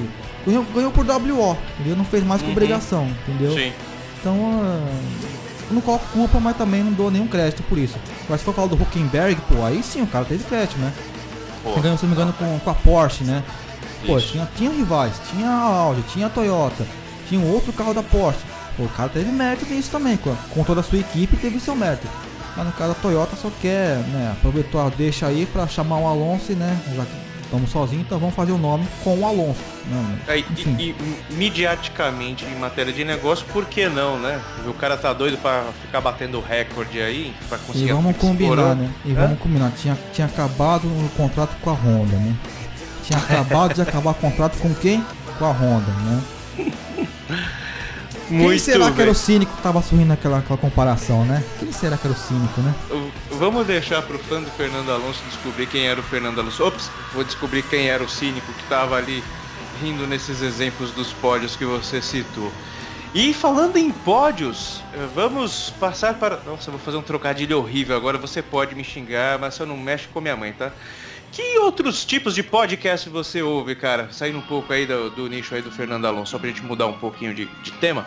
Ganhou, 0.45 0.63
ganhou 0.73 0.91
por 0.91 1.03
WO, 1.03 1.57
entendeu? 1.73 1.95
Não 1.95 2.05
fez 2.05 2.23
mais 2.23 2.41
que 2.41 2.47
uhum. 2.47 2.53
obrigação, 2.53 3.07
entendeu? 3.27 3.53
Sim. 3.55 3.73
Então, 4.19 4.35
eu 5.69 5.73
não 5.73 5.81
coloco 5.81 6.05
culpa, 6.13 6.39
mas 6.39 6.55
também 6.55 6.83
não 6.83 6.91
dou 6.91 7.09
nenhum 7.09 7.27
crédito 7.27 7.63
por 7.63 7.79
isso. 7.79 7.97
Mas 8.29 8.41
se 8.41 8.45
for 8.45 8.53
falar 8.53 8.67
do 8.67 8.75
Huckenberg, 8.75 9.41
pô, 9.49 9.65
aí 9.65 9.81
sim 9.81 10.03
o 10.03 10.07
cara 10.07 10.25
teve 10.25 10.43
crédito, 10.43 10.77
né? 10.77 10.93
Pô, 11.63 11.79
ganhou, 11.79 11.97
se 11.97 12.05
não 12.05 12.11
me 12.11 12.15
engano, 12.15 12.33
com, 12.33 12.59
com 12.59 12.69
a 12.69 12.75
Porsche, 12.75 13.23
né? 13.23 13.43
Pô, 14.05 14.19
tinha, 14.19 14.47
tinha 14.55 14.69
rivais, 14.69 15.13
tinha 15.31 15.49
a 15.49 15.61
Audi, 15.61 16.01
tinha 16.03 16.27
a 16.27 16.29
Toyota, 16.29 16.85
tinha 17.27 17.39
um 17.39 17.51
outro 17.51 17.73
carro 17.73 17.93
da 17.93 18.03
Porsche. 18.03 18.41
Pô, 18.77 18.83
o 18.83 18.89
cara 18.89 19.09
teve 19.09 19.31
mérito 19.31 19.65
nisso 19.65 19.91
também, 19.91 20.17
com, 20.17 20.35
com 20.53 20.63
toda 20.63 20.81
a 20.81 20.83
sua 20.83 20.99
equipe 20.99 21.37
teve 21.37 21.59
seu 21.59 21.75
mérito. 21.75 22.07
Mas 22.55 22.65
no 22.65 22.71
caso 22.73 22.91
a 22.91 22.95
Toyota 22.95 23.35
só 23.35 23.49
quer, 23.61 23.97
né, 24.09 24.33
aproveitou 24.37 24.81
a 24.81 24.89
deixa 24.89 25.27
aí 25.27 25.45
para 25.45 25.67
chamar 25.67 25.99
o 25.99 26.07
Alonso, 26.07 26.53
né, 26.53 26.77
já 26.95 27.05
que 27.05 27.31
estamos 27.43 27.69
sozinhos, 27.69 28.05
então 28.05 28.17
vamos 28.17 28.33
fazer 28.33 28.53
o 28.53 28.57
nome 28.57 28.87
com 29.03 29.19
o 29.19 29.25
Alonso. 29.25 29.59
Né? 29.85 30.19
É, 30.27 30.39
e, 30.39 30.43
e, 30.79 30.95
mediaticamente, 31.31 32.45
em 32.45 32.55
matéria 32.55 32.93
de 32.93 33.03
negócio, 33.03 33.45
por 33.51 33.65
que 33.65 33.89
não, 33.89 34.17
né? 34.17 34.39
O 34.65 34.73
cara 34.73 34.95
tá 34.95 35.11
doido 35.11 35.37
para 35.37 35.65
ficar 35.81 35.99
batendo 35.99 36.39
recorde 36.39 37.01
aí, 37.01 37.33
para 37.49 37.57
conseguir... 37.57 37.89
E 37.89 37.93
vamos 37.93 38.15
combinar, 38.15 38.75
né? 38.75 38.89
E 39.03 39.13
vamos 39.13 39.37
combinar, 39.39 39.71
tinha, 39.71 39.97
tinha 40.13 40.27
acabado 40.27 40.87
o 40.87 41.09
contrato 41.17 41.55
com 41.61 41.69
a 41.69 41.73
Honda, 41.73 42.15
né? 42.15 42.35
Tinha 43.03 43.19
acabado 43.19 43.73
de 43.73 43.81
acabar 43.81 44.11
o 44.11 44.15
contrato 44.15 44.57
com 44.59 44.73
quem? 44.75 45.03
Com 45.37 45.45
a 45.45 45.51
Honda, 45.51 45.91
né? 45.91 46.21
Muito 48.31 48.49
Quem 48.51 48.59
será 48.59 48.85
bem. 48.85 48.93
que 48.93 49.01
era 49.01 49.11
o 49.11 49.15
cínico 49.15 49.55
que 49.55 49.61
tava 49.61 49.81
sorrindo 49.81 50.07
naquela, 50.07 50.37
naquela 50.37 50.57
comparação, 50.57 51.25
né? 51.25 51.43
Quem 51.59 51.71
será 51.71 51.97
que 51.97 52.07
era 52.07 52.15
o 52.15 52.17
cínico, 52.17 52.61
né? 52.61 52.73
Vamos 53.31 53.67
deixar 53.67 54.01
pro 54.03 54.17
fã 54.17 54.41
do 54.41 54.49
Fernando 54.51 54.89
Alonso 54.89 55.21
descobrir 55.29 55.67
quem 55.67 55.85
era 55.87 55.99
o 55.99 56.03
Fernando 56.03 56.39
Alonso. 56.39 56.63
Ops, 56.63 56.89
vou 57.13 57.23
descobrir 57.23 57.61
quem 57.63 57.89
era 57.89 58.01
o 58.03 58.09
cínico 58.09 58.51
que 58.53 58.63
tava 58.69 58.95
ali 58.95 59.21
rindo 59.81 60.07
nesses 60.07 60.41
exemplos 60.41 60.91
dos 60.91 61.11
pódios 61.11 61.55
que 61.55 61.65
você 61.65 62.01
citou. 62.01 62.51
E 63.13 63.33
falando 63.33 63.75
em 63.75 63.91
pódios, 63.91 64.81
eh, 64.93 65.07
vamos 65.13 65.73
passar 65.79 66.13
para. 66.13 66.37
Nossa, 66.45 66.69
eu 66.69 66.71
vou 66.73 66.79
fazer 66.79 66.95
um 66.95 67.01
trocadilho 67.01 67.57
horrível 67.57 67.97
agora. 67.97 68.17
Você 68.17 68.41
pode 68.41 68.73
me 68.73 68.83
xingar, 68.85 69.37
mas 69.37 69.55
você 69.55 69.65
não 69.65 69.75
mexe 69.75 70.07
com 70.07 70.21
minha 70.21 70.37
mãe, 70.37 70.53
tá? 70.53 70.71
Que 71.31 71.57
outros 71.59 72.03
tipos 72.03 72.35
de 72.35 72.43
podcast 72.43 73.07
você 73.09 73.41
ouve, 73.41 73.73
cara? 73.73 74.09
Saindo 74.11 74.39
um 74.39 74.41
pouco 74.41 74.73
aí 74.73 74.85
do, 74.85 75.09
do 75.09 75.27
nicho 75.29 75.55
aí 75.55 75.61
do 75.61 75.71
Fernando 75.71 76.05
Alonso, 76.05 76.31
só 76.31 76.37
pra 76.37 76.49
gente 76.49 76.61
mudar 76.61 76.87
um 76.87 76.97
pouquinho 76.99 77.33
de, 77.33 77.45
de 77.63 77.71
tema. 77.73 78.05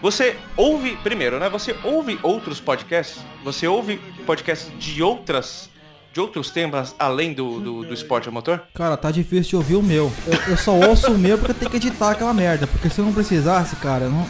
Você 0.00 0.36
ouve, 0.56 0.96
primeiro, 1.02 1.38
né? 1.38 1.48
Você 1.50 1.76
ouve 1.84 2.18
outros 2.22 2.60
podcasts? 2.60 3.22
Você 3.44 3.66
ouve 3.68 3.98
podcasts 4.26 4.72
de 4.78 5.02
outras 5.02 5.68
de 6.10 6.20
outros 6.20 6.48
temas 6.48 6.94
além 6.96 7.32
do, 7.32 7.58
do, 7.58 7.84
do, 7.84 7.92
esporte 7.92 8.28
a 8.28 8.32
motor? 8.32 8.62
Cara, 8.72 8.96
tá 8.96 9.10
difícil 9.10 9.50
de 9.50 9.56
ouvir 9.56 9.74
o 9.74 9.82
meu. 9.82 10.12
Eu, 10.26 10.52
eu 10.52 10.56
só 10.56 10.72
ouço 10.72 11.10
o 11.10 11.18
meu 11.18 11.36
porque 11.36 11.52
tenho 11.52 11.70
que 11.70 11.76
editar 11.76 12.12
aquela 12.12 12.32
merda. 12.32 12.68
Porque 12.68 12.88
se 12.88 13.00
eu 13.00 13.04
não 13.04 13.12
precisasse, 13.12 13.74
cara, 13.76 14.08
não. 14.08 14.24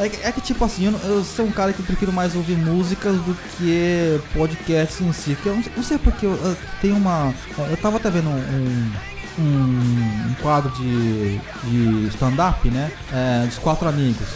É 0.00 0.08
que, 0.08 0.26
é 0.26 0.32
que 0.32 0.40
tipo 0.40 0.64
assim, 0.64 0.86
eu, 0.86 0.92
eu, 1.04 1.22
sou 1.22 1.44
um 1.44 1.50
cara 1.50 1.74
que 1.74 1.82
prefiro 1.82 2.10
mais 2.10 2.34
ouvir 2.34 2.56
músicas 2.56 3.16
do 3.16 3.36
que 3.58 4.18
podcasts 4.32 4.98
em 5.02 5.12
si. 5.12 5.36
Eu 5.44 5.54
não, 5.54 5.62
não 5.76 5.82
sei 5.82 5.98
porque 5.98 6.24
eu, 6.24 6.32
eu, 6.32 6.56
tenho 6.80 6.96
uma. 6.96 7.34
Eu 7.70 7.76
tava 7.76 7.98
até 7.98 8.10
vendo 8.10 8.30
um, 8.30 8.92
um, 9.38 10.30
um 10.30 10.34
quadro 10.40 10.70
de, 10.70 11.38
de 11.64 12.08
stand-up, 12.08 12.66
né? 12.70 12.90
É, 13.12 13.44
dos 13.46 13.58
quatro 13.58 13.86
amigos. 13.86 14.26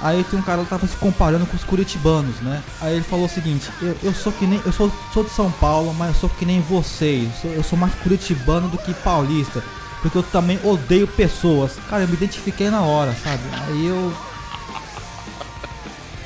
Aí 0.00 0.22
tem 0.22 0.38
um 0.38 0.42
cara 0.42 0.62
que 0.62 0.70
tava 0.70 0.86
se 0.86 0.96
comparando 0.96 1.46
com 1.46 1.56
os 1.56 1.64
curitibanos, 1.64 2.36
né? 2.36 2.62
Aí 2.80 2.94
ele 2.94 3.04
falou 3.04 3.26
o 3.26 3.28
seguinte, 3.28 3.68
eu, 3.82 3.96
eu 4.04 4.14
sou 4.14 4.30
que 4.30 4.46
nem. 4.46 4.62
Eu 4.64 4.72
sou, 4.72 4.88
sou 5.12 5.24
de 5.24 5.30
São 5.30 5.50
Paulo, 5.50 5.92
mas 5.94 6.10
eu 6.10 6.14
sou 6.14 6.30
que 6.30 6.46
nem 6.46 6.60
vocês. 6.60 7.24
Eu 7.24 7.40
sou, 7.42 7.50
eu 7.50 7.62
sou 7.64 7.76
mais 7.76 7.92
curitibano 7.96 8.68
do 8.68 8.78
que 8.78 8.94
paulista. 8.94 9.64
Porque 10.00 10.16
eu 10.16 10.22
também 10.22 10.60
odeio 10.62 11.08
pessoas. 11.08 11.72
Cara, 11.90 12.04
eu 12.04 12.08
me 12.08 12.14
identifiquei 12.14 12.70
na 12.70 12.82
hora, 12.82 13.12
sabe? 13.20 13.42
Aí 13.66 13.84
eu 13.84 14.14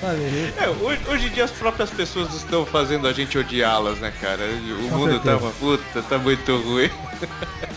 é, 0.02 1.10
hoje, 1.10 1.26
em 1.26 1.30
dia 1.30 1.44
as 1.44 1.50
próprias 1.50 1.90
pessoas 1.90 2.34
estão 2.34 2.66
fazendo 2.66 3.06
a 3.06 3.12
gente 3.12 3.38
odiá-las, 3.38 3.98
né, 3.98 4.12
cara? 4.20 4.42
O 4.44 4.88
Com 4.88 4.98
mundo 4.98 5.12
certeza. 5.12 5.38
tá 5.38 5.44
uma 5.44 5.52
puta, 5.52 6.02
tá 6.02 6.18
muito 6.18 6.56
ruim. 6.56 6.90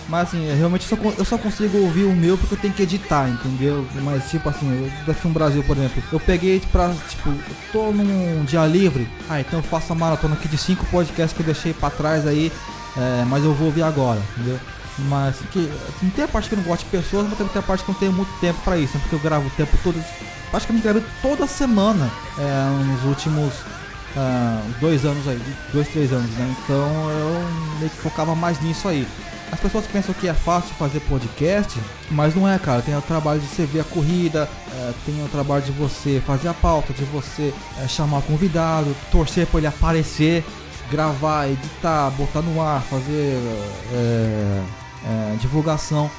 Mas 0.09 0.28
assim, 0.28 0.53
realmente 0.55 0.91
eu 0.91 0.97
só, 0.97 1.03
eu 1.17 1.26
só, 1.26 1.38
consigo 1.38 1.78
ouvir 1.80 2.03
o 2.03 2.15
meu 2.15 2.38
porque 2.38 2.55
eu 2.55 2.59
tenho 2.59 2.73
que 2.73 2.84
editar, 2.84 3.28
entendeu? 3.28 3.86
Mas 4.01 4.30
tipo 4.30 4.47
assim, 4.49 4.91
da 5.05 5.13
Film 5.13 5.34
Brasil, 5.34 5.63
por 5.63 5.78
exemplo, 5.78 6.01
eu 6.11 6.19
peguei 6.19 6.61
pra, 6.71 6.93
tipo, 7.09 7.30
eu 7.30 7.55
tô 7.71 7.91
num 7.91 8.43
dia 8.45 8.65
livre, 8.65 9.07
ah, 9.30 9.39
então 9.39 9.59
eu 9.59 9.63
faço 9.63 9.93
a 9.93 9.95
maratona 9.95 10.36
aqui 10.36 10.47
de 10.47 10.57
cinco 10.57 10.86
podcasts 10.88 11.34
que 11.34 11.41
eu 11.41 11.45
deixei 11.45 11.73
pra 11.73 11.89
trás 11.89 12.28
aí, 12.28 12.51
é, 12.97 13.26
mas 13.26 13.43
eu 13.43 13.53
vou 13.53 13.67
ouvir 13.67 13.84
agora, 13.84 14.21
entendeu? 14.34 14.59
Mas 14.97 15.38
que, 15.51 15.69
assim, 15.89 16.09
tem 16.09 16.23
a 16.23 16.28
parte 16.28 16.49
que 16.49 16.55
eu 16.55 16.59
não 16.59 16.65
gosto 16.65 16.86
de 16.86 16.89
pessoas, 16.89 17.28
mas 17.28 17.38
também 17.38 17.51
tem 17.51 17.59
a 17.59 17.63
parte 17.65 17.84
que 17.84 17.89
eu 17.89 17.93
não 17.93 17.99
tenho 17.99 18.13
muito 18.13 18.32
tempo 18.39 18.59
pra 18.63 18.78
isso, 18.78 18.93
né? 18.95 19.01
porque 19.01 19.15
eu 19.15 19.19
gravo 19.19 19.47
o 19.47 19.51
tempo 19.51 19.78
todo 19.84 20.01
praticamente 20.52 20.84
gravei 20.84 21.04
toda 21.22 21.48
semana 21.48 22.10
é, 22.38 22.93
nos 22.93 23.04
últimos 23.06 23.54
uh, 24.16 24.80
dois 24.80 25.06
anos 25.06 25.28
aí, 25.28 25.41
dois, 25.74 25.88
três 25.89 26.12
anos, 26.12 26.30
né? 26.32 26.56
Então 26.64 27.10
eu 27.10 27.80
meio 27.80 27.89
que 27.89 27.98
focava 27.98 28.36
mais 28.36 28.60
nisso 28.62 28.88
aí. 28.88 29.08
As 29.52 29.60
pessoas 29.60 29.86
pensam 29.86 30.14
que 30.14 30.28
é 30.28 30.34
fácil 30.34 30.74
fazer 30.76 31.00
podcast, 31.02 31.80
mas 32.10 32.36
não 32.36 32.50
é, 32.50 32.58
cara. 32.58 32.82
Tem 32.82 32.98
o 32.98 33.02
trabalho 33.02 33.39
de 33.39 33.48
você 33.48 33.66
ver 33.66 33.82
a 33.82 33.84
corrida, 33.84 34.50
é, 34.74 34.93
tem 35.06 35.24
o 35.24 35.28
trabalho 35.30 35.64
de 35.64 35.72
você 35.72 36.22
fazer 36.26 36.48
a 36.48 36.54
pauta, 36.54 36.91
de 36.93 37.04
você 37.06 37.54
é, 37.82 37.88
chamar 37.88 38.22
convidado, 38.24 38.93
torcer 39.12 39.46
para 39.48 39.60
ele 39.60 39.68
aparecer, 39.68 40.43
gravar, 40.91 41.48
editar, 41.48 42.10
botar 42.12 42.41
no 42.41 42.62
ar, 42.62 42.82
fazer 42.82 43.39
é, 43.93 44.64
é 45.06 45.36
divulgação. 45.39 46.10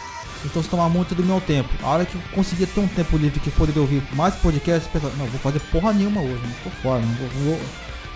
Então 0.46 0.60
isso 0.60 0.70
toma 0.70 0.88
muito 0.88 1.14
do 1.14 1.24
meu 1.24 1.40
tempo. 1.40 1.68
A 1.82 1.88
hora 1.88 2.06
que 2.06 2.14
eu 2.14 2.20
conseguia 2.32 2.66
ter 2.66 2.80
um 2.80 2.88
tempo 2.88 3.16
livre 3.16 3.40
que 3.40 3.50
poderia 3.50 3.82
ouvir 3.82 4.02
mais 4.12 4.34
podcasts, 4.36 4.86
eu 4.86 5.00
pensava, 5.00 5.16
não, 5.18 5.26
vou 5.26 5.40
fazer 5.40 5.60
porra 5.72 5.92
nenhuma 5.92 6.20
hoje, 6.20 6.40
não 6.42 6.70
tô 6.70 6.70
fora, 6.82 7.00
não 7.00 7.14
vou, 7.14 7.28
vou, 7.28 7.60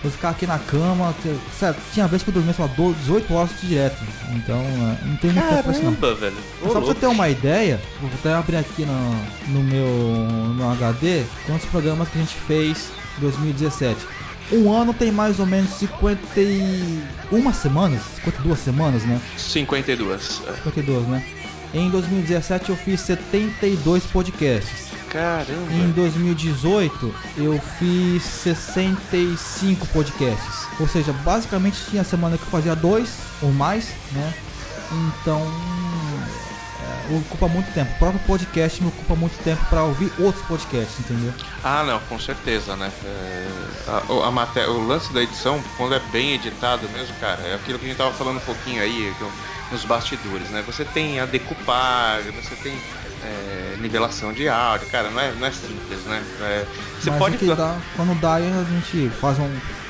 vou 0.01 0.11
ficar 0.11 0.29
aqui 0.29 0.47
na 0.47 0.57
cama. 0.57 1.13
Sério, 1.57 1.79
tinha 1.93 2.07
vez 2.07 2.23
que 2.23 2.29
eu 2.29 2.33
dormia, 2.33 2.53
sei 2.53 2.65
lá, 2.65 2.71
18 2.73 3.33
horas 3.33 3.51
direto. 3.61 4.01
Então, 4.31 4.59
é, 4.59 5.05
não 5.05 5.15
tem 5.17 5.31
muito 5.31 5.47
tempo 5.49 5.63
pra 5.63 5.71
isso 5.71 5.83
não. 5.83 6.15
Velho. 6.15 6.35
Só 6.63 6.71
pra 6.71 6.79
você 6.79 6.95
ter 6.95 7.07
uma 7.07 7.29
ideia, 7.29 7.79
vou 7.99 8.09
até 8.13 8.33
abrir 8.33 8.57
aqui 8.57 8.85
no, 8.85 9.11
no 9.49 9.63
meu 9.63 9.87
no 10.55 10.71
HD 10.71 11.23
quantos 11.45 11.65
programas 11.67 12.09
que 12.09 12.17
a 12.17 12.21
gente 12.21 12.35
fez 12.35 12.89
em 13.17 13.21
2017. 13.21 13.97
Um 14.53 14.71
ano 14.71 14.93
tem 14.93 15.11
mais 15.11 15.39
ou 15.39 15.45
menos 15.45 15.69
51 15.75 17.53
semanas, 17.53 18.01
52 18.15 18.59
semanas, 18.59 19.03
né? 19.03 19.21
52. 19.37 20.41
52, 20.63 21.07
né? 21.07 21.23
Em 21.73 21.89
2017 21.89 22.69
eu 22.69 22.75
fiz 22.75 22.99
72 23.01 24.03
podcasts. 24.05 24.91
Caramba. 25.09 25.71
Em 25.73 25.91
2018 25.91 27.13
eu 27.37 27.59
fiz 27.79 28.23
65 28.23 29.85
podcasts. 29.87 30.67
Ou 30.79 30.87
seja, 30.87 31.13
basicamente 31.13 31.77
tinha 31.89 32.03
semana 32.03 32.37
que 32.37 32.43
eu 32.43 32.49
fazia 32.49 32.75
dois 32.75 33.09
ou 33.41 33.51
mais, 33.51 33.89
né? 34.11 34.33
Então 34.91 35.39
é, 37.11 37.15
ocupa 37.17 37.47
muito 37.47 37.73
tempo. 37.73 37.91
O 37.93 37.99
próprio 37.99 38.19
podcast 38.25 38.81
me 38.81 38.89
ocupa 38.89 39.15
muito 39.15 39.41
tempo 39.43 39.63
para 39.69 39.83
ouvir 39.83 40.11
outros 40.19 40.43
podcasts, 40.45 40.99
entendeu? 40.99 41.33
Ah, 41.63 41.83
não, 41.83 41.99
com 42.01 42.19
certeza, 42.19 42.75
né? 42.75 42.91
É, 43.05 43.47
a, 43.87 44.27
a 44.27 44.31
maté- 44.31 44.67
o 44.67 44.85
lance 44.85 45.11
da 45.13 45.21
edição, 45.21 45.61
quando 45.77 45.95
é 45.95 46.01
bem 46.11 46.33
editado 46.33 46.87
mesmo, 46.89 47.13
cara, 47.21 47.41
é 47.43 47.55
aquilo 47.55 47.79
que 47.79 47.85
a 47.85 47.87
gente 47.89 47.97
tava 47.97 48.11
falando 48.13 48.37
um 48.37 48.41
pouquinho 48.45 48.81
aí 48.81 49.13
no- 49.21 49.31
nos 49.71 49.85
bastidores, 49.85 50.49
né? 50.49 50.63
Você 50.65 50.83
tem 50.83 51.19
a 51.19 51.25
decupagem, 51.25 52.31
você 52.31 52.55
tem 52.55 52.73
é, 53.23 53.77
nivelação 53.79 54.33
de 54.33 54.47
áudio, 54.47 54.87
cara, 54.89 55.09
não 55.09 55.21
é, 55.21 55.31
não 55.33 55.47
é 55.47 55.51
simples, 55.51 55.99
né? 56.05 56.23
É, 56.41 56.65
você 56.99 57.09
Mas 57.09 57.19
pode. 57.19 57.37
que 57.37 57.45
dá, 57.53 57.77
quando 57.95 58.19
dá 58.19 58.35
a 58.35 58.41
gente 58.41 59.09
faz 59.19 59.39
um. 59.39 59.49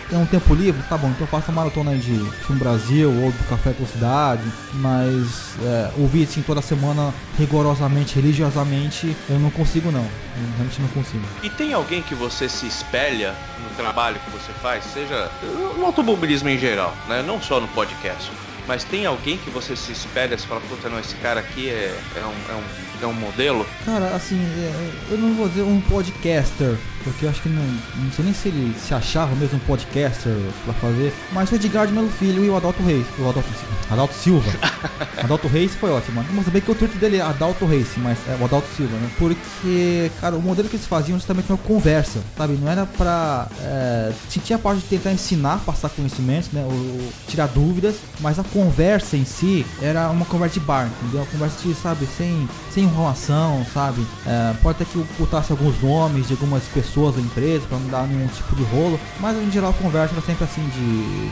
Tem 0.09 0.19
um 0.19 0.25
tempo 0.25 0.53
livre, 0.53 0.83
tá 0.89 0.97
bom, 0.97 1.07
então 1.07 1.21
eu 1.21 1.27
faço 1.27 1.49
uma 1.51 1.61
maratona 1.61 1.95
de 1.95 2.19
Filme 2.45 2.59
Brasil 2.59 3.09
ou 3.09 3.31
do 3.31 3.47
Café 3.47 3.71
com 3.71 3.85
Cidade, 3.85 4.43
mas 4.73 5.55
é, 5.63 5.89
ouvir 5.97 6.25
assim 6.25 6.41
toda 6.41 6.61
semana 6.61 7.13
rigorosamente, 7.39 8.15
religiosamente, 8.15 9.15
eu 9.29 9.39
não 9.39 9.49
consigo 9.49 9.89
não. 9.89 10.01
Eu 10.01 10.47
realmente 10.57 10.81
não 10.81 10.89
consigo. 10.89 11.23
E 11.41 11.49
tem 11.49 11.73
alguém 11.73 12.01
que 12.01 12.13
você 12.13 12.49
se 12.49 12.67
espelha 12.67 13.33
no 13.63 13.73
trabalho 13.77 14.19
que 14.19 14.31
você 14.31 14.51
faz, 14.61 14.83
seja 14.83 15.31
no 15.77 15.85
automobilismo 15.85 16.49
em 16.49 16.59
geral, 16.59 16.93
né? 17.07 17.23
Não 17.25 17.41
só 17.41 17.61
no 17.61 17.69
podcast. 17.69 18.29
Mas 18.67 18.83
tem 18.83 19.05
alguém 19.05 19.37
que 19.37 19.49
você 19.49 19.75
se 19.75 19.91
espelha 19.91 20.35
e 20.35 20.37
fala, 20.37 20.61
puta, 20.61 20.89
não, 20.89 20.99
esse 20.99 21.15
cara 21.15 21.39
aqui 21.39 21.69
é, 21.69 21.97
é, 22.15 22.19
um, 22.19 22.53
é, 22.53 22.55
um, 22.55 23.03
é 23.03 23.07
um 23.07 23.13
modelo? 23.13 23.65
Cara, 23.85 24.15
assim, 24.15 24.39
é, 24.39 24.91
eu 25.11 25.17
não 25.17 25.33
vou 25.33 25.49
dizer 25.49 25.63
um 25.63 25.81
podcaster, 25.81 26.77
porque 27.03 27.25
eu 27.25 27.29
acho 27.29 27.41
que 27.41 27.49
não, 27.49 27.63
não 27.63 28.11
sei 28.11 28.25
nem 28.25 28.33
se 28.33 28.47
ele 28.47 28.75
se 28.79 28.93
achava 28.93 29.35
mesmo 29.35 29.57
um 29.57 29.59
podcaster 29.59 30.33
pra 30.63 30.73
fazer, 30.75 31.13
mas 31.31 31.51
o 31.51 31.55
Edgar 31.55 31.87
de 31.87 31.93
Melo 31.93 32.09
Filho 32.09 32.43
e 32.43 32.49
o 32.49 32.55
Adalto 32.55 32.81
Reis, 32.83 33.05
o 33.17 33.29
Adalto, 33.29 33.49
Adalto 33.89 34.13
Silva. 34.13 34.51
Adalto 35.17 35.47
Reis 35.47 35.75
foi 35.75 35.91
ótimo, 35.91 36.23
mas 36.31 36.49
bem 36.49 36.61
que 36.61 36.71
o 36.71 36.75
Twitter 36.75 36.99
dele 36.99 37.17
é 37.17 37.21
Adalto 37.21 37.65
Reis, 37.65 37.87
mas 37.97 38.17
é 38.27 38.37
o 38.39 38.45
Adalto 38.45 38.67
Silva, 38.75 38.95
né? 38.97 39.09
Porque, 39.17 40.11
cara, 40.19 40.35
o 40.35 40.41
modelo 40.41 40.67
que 40.67 40.75
eles 40.75 40.87
faziam 40.87 41.17
justamente 41.17 41.51
uma 41.51 41.57
conversa, 41.57 42.19
sabe? 42.37 42.53
Não 42.53 42.69
era 42.69 42.85
pra. 42.85 43.47
É, 43.61 44.11
se 44.29 44.39
tinha 44.39 44.57
a 44.57 44.59
parte 44.59 44.81
de 44.81 44.87
tentar 44.87 45.11
ensinar, 45.11 45.59
passar 45.59 45.89
conhecimentos, 45.89 46.51
né? 46.51 46.63
Ou, 46.63 47.11
tirar 47.27 47.47
dúvidas, 47.47 47.95
mas 48.19 48.39
a 48.39 48.43
conversa 48.43 49.15
em 49.15 49.25
si 49.25 49.65
era 49.81 50.09
uma 50.09 50.25
conversa 50.25 50.59
de 50.59 50.65
bar, 50.65 50.89
entendeu? 51.01 51.21
Uma 51.21 51.31
conversa 51.31 51.57
de, 51.61 51.73
sabe, 51.75 52.07
sem, 52.17 52.47
sem 52.73 52.83
enrolação, 52.83 53.65
sabe? 53.73 54.05
É, 54.25 54.53
pode 54.61 54.81
até 54.81 54.85
que 54.85 54.97
ocultasse 54.97 55.51
alguns 55.51 55.81
nomes 55.81 56.27
de 56.27 56.33
algumas 56.33 56.63
pessoas 56.63 56.90
da 57.11 57.21
empresa 57.21 57.65
pra 57.67 57.77
não 57.77 57.87
dar 57.87 58.07
nenhum 58.07 58.27
tipo 58.27 58.55
de 58.55 58.63
rolo, 58.63 58.99
mas 59.19 59.37
em 59.37 59.51
geral 59.51 59.71
a 59.71 59.73
conversa 59.73 60.13
era 60.13 60.21
sempre 60.21 60.43
assim 60.43 60.61
de 60.69 61.31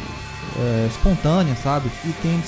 é, 0.58 0.88
espontânea, 0.90 1.56
sabe? 1.56 1.90
E 2.06 2.12
tem 2.22 2.42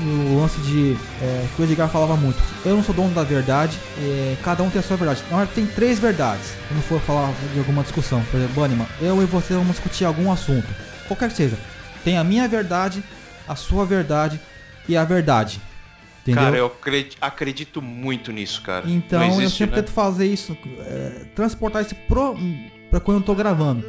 o 0.00 0.40
lance 0.40 0.60
de 0.60 0.96
é, 1.20 1.46
que 1.54 1.62
o 1.62 1.64
Edgar 1.64 1.88
falava 1.88 2.16
muito. 2.16 2.40
Eu 2.64 2.76
não 2.76 2.84
sou 2.84 2.94
dono 2.94 3.14
da 3.14 3.24
verdade, 3.24 3.78
é, 3.98 4.36
cada 4.42 4.62
um 4.62 4.70
tem 4.70 4.80
a 4.80 4.82
sua 4.82 4.96
verdade. 4.96 5.22
Na 5.30 5.38
hora 5.38 5.46
tem 5.46 5.66
três 5.66 5.98
verdades. 5.98 6.52
Quando 6.68 6.82
for 6.82 7.00
falar 7.00 7.32
de 7.52 7.58
alguma 7.58 7.82
discussão, 7.82 8.22
por 8.30 8.38
exemplo, 8.38 8.54
Bunnyman, 8.54 8.86
eu 9.00 9.22
e 9.22 9.26
você 9.26 9.54
vamos 9.54 9.72
discutir 9.72 10.04
algum 10.04 10.30
assunto, 10.30 10.68
qualquer 11.06 11.28
que 11.28 11.36
seja. 11.36 11.58
Tem 12.04 12.18
a 12.18 12.24
minha 12.24 12.48
verdade, 12.48 13.02
a 13.46 13.54
sua 13.54 13.84
verdade 13.84 14.40
e 14.88 14.96
a 14.96 15.04
verdade. 15.04 15.60
Entendeu? 16.22 16.42
Cara, 16.42 16.56
eu 16.56 16.66
acredi- 16.66 17.16
acredito 17.20 17.82
muito 17.82 18.30
nisso, 18.32 18.62
cara. 18.62 18.88
Então 18.88 19.18
Não 19.20 19.26
eu 19.34 19.40
existe, 19.42 19.58
sempre 19.58 19.76
né? 19.76 19.82
tento 19.82 19.92
fazer 19.92 20.26
isso, 20.26 20.56
é, 20.80 21.24
transportar 21.34 21.82
isso 21.82 21.94
pro, 22.06 22.36
pra 22.90 23.00
quando 23.00 23.18
eu 23.18 23.22
tô 23.24 23.34
gravando. 23.34 23.84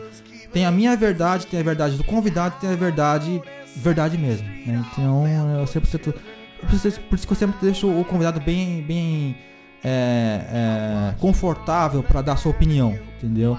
Tem 0.52 0.66
a 0.66 0.72
minha 0.72 0.96
verdade, 0.98 1.48
tem 1.48 1.60
a 1.60 1.64
verdade 1.64 1.96
do 1.96 2.04
convidado, 2.04 2.56
tem 2.60 2.70
a 2.72 2.76
verdade, 2.76 3.42
verdade 3.76 4.18
mesmo. 4.18 4.48
né? 4.48 4.84
Então 4.92 5.28
eu 5.60 5.68
sempre 5.68 5.90
tento. 5.90 6.14
Por 6.62 6.74
isso 7.16 7.28
que 7.28 7.34
eu 7.34 7.38
sempre 7.38 7.58
deixo 7.62 7.88
o 7.88 8.06
convidado 8.06 8.40
bem, 8.40 8.82
bem 8.82 9.36
é, 9.84 11.12
é, 11.12 11.16
confortável 11.20 12.02
para 12.02 12.22
dar 12.22 12.38
sua 12.38 12.52
opinião, 12.52 12.98
entendeu? 13.18 13.58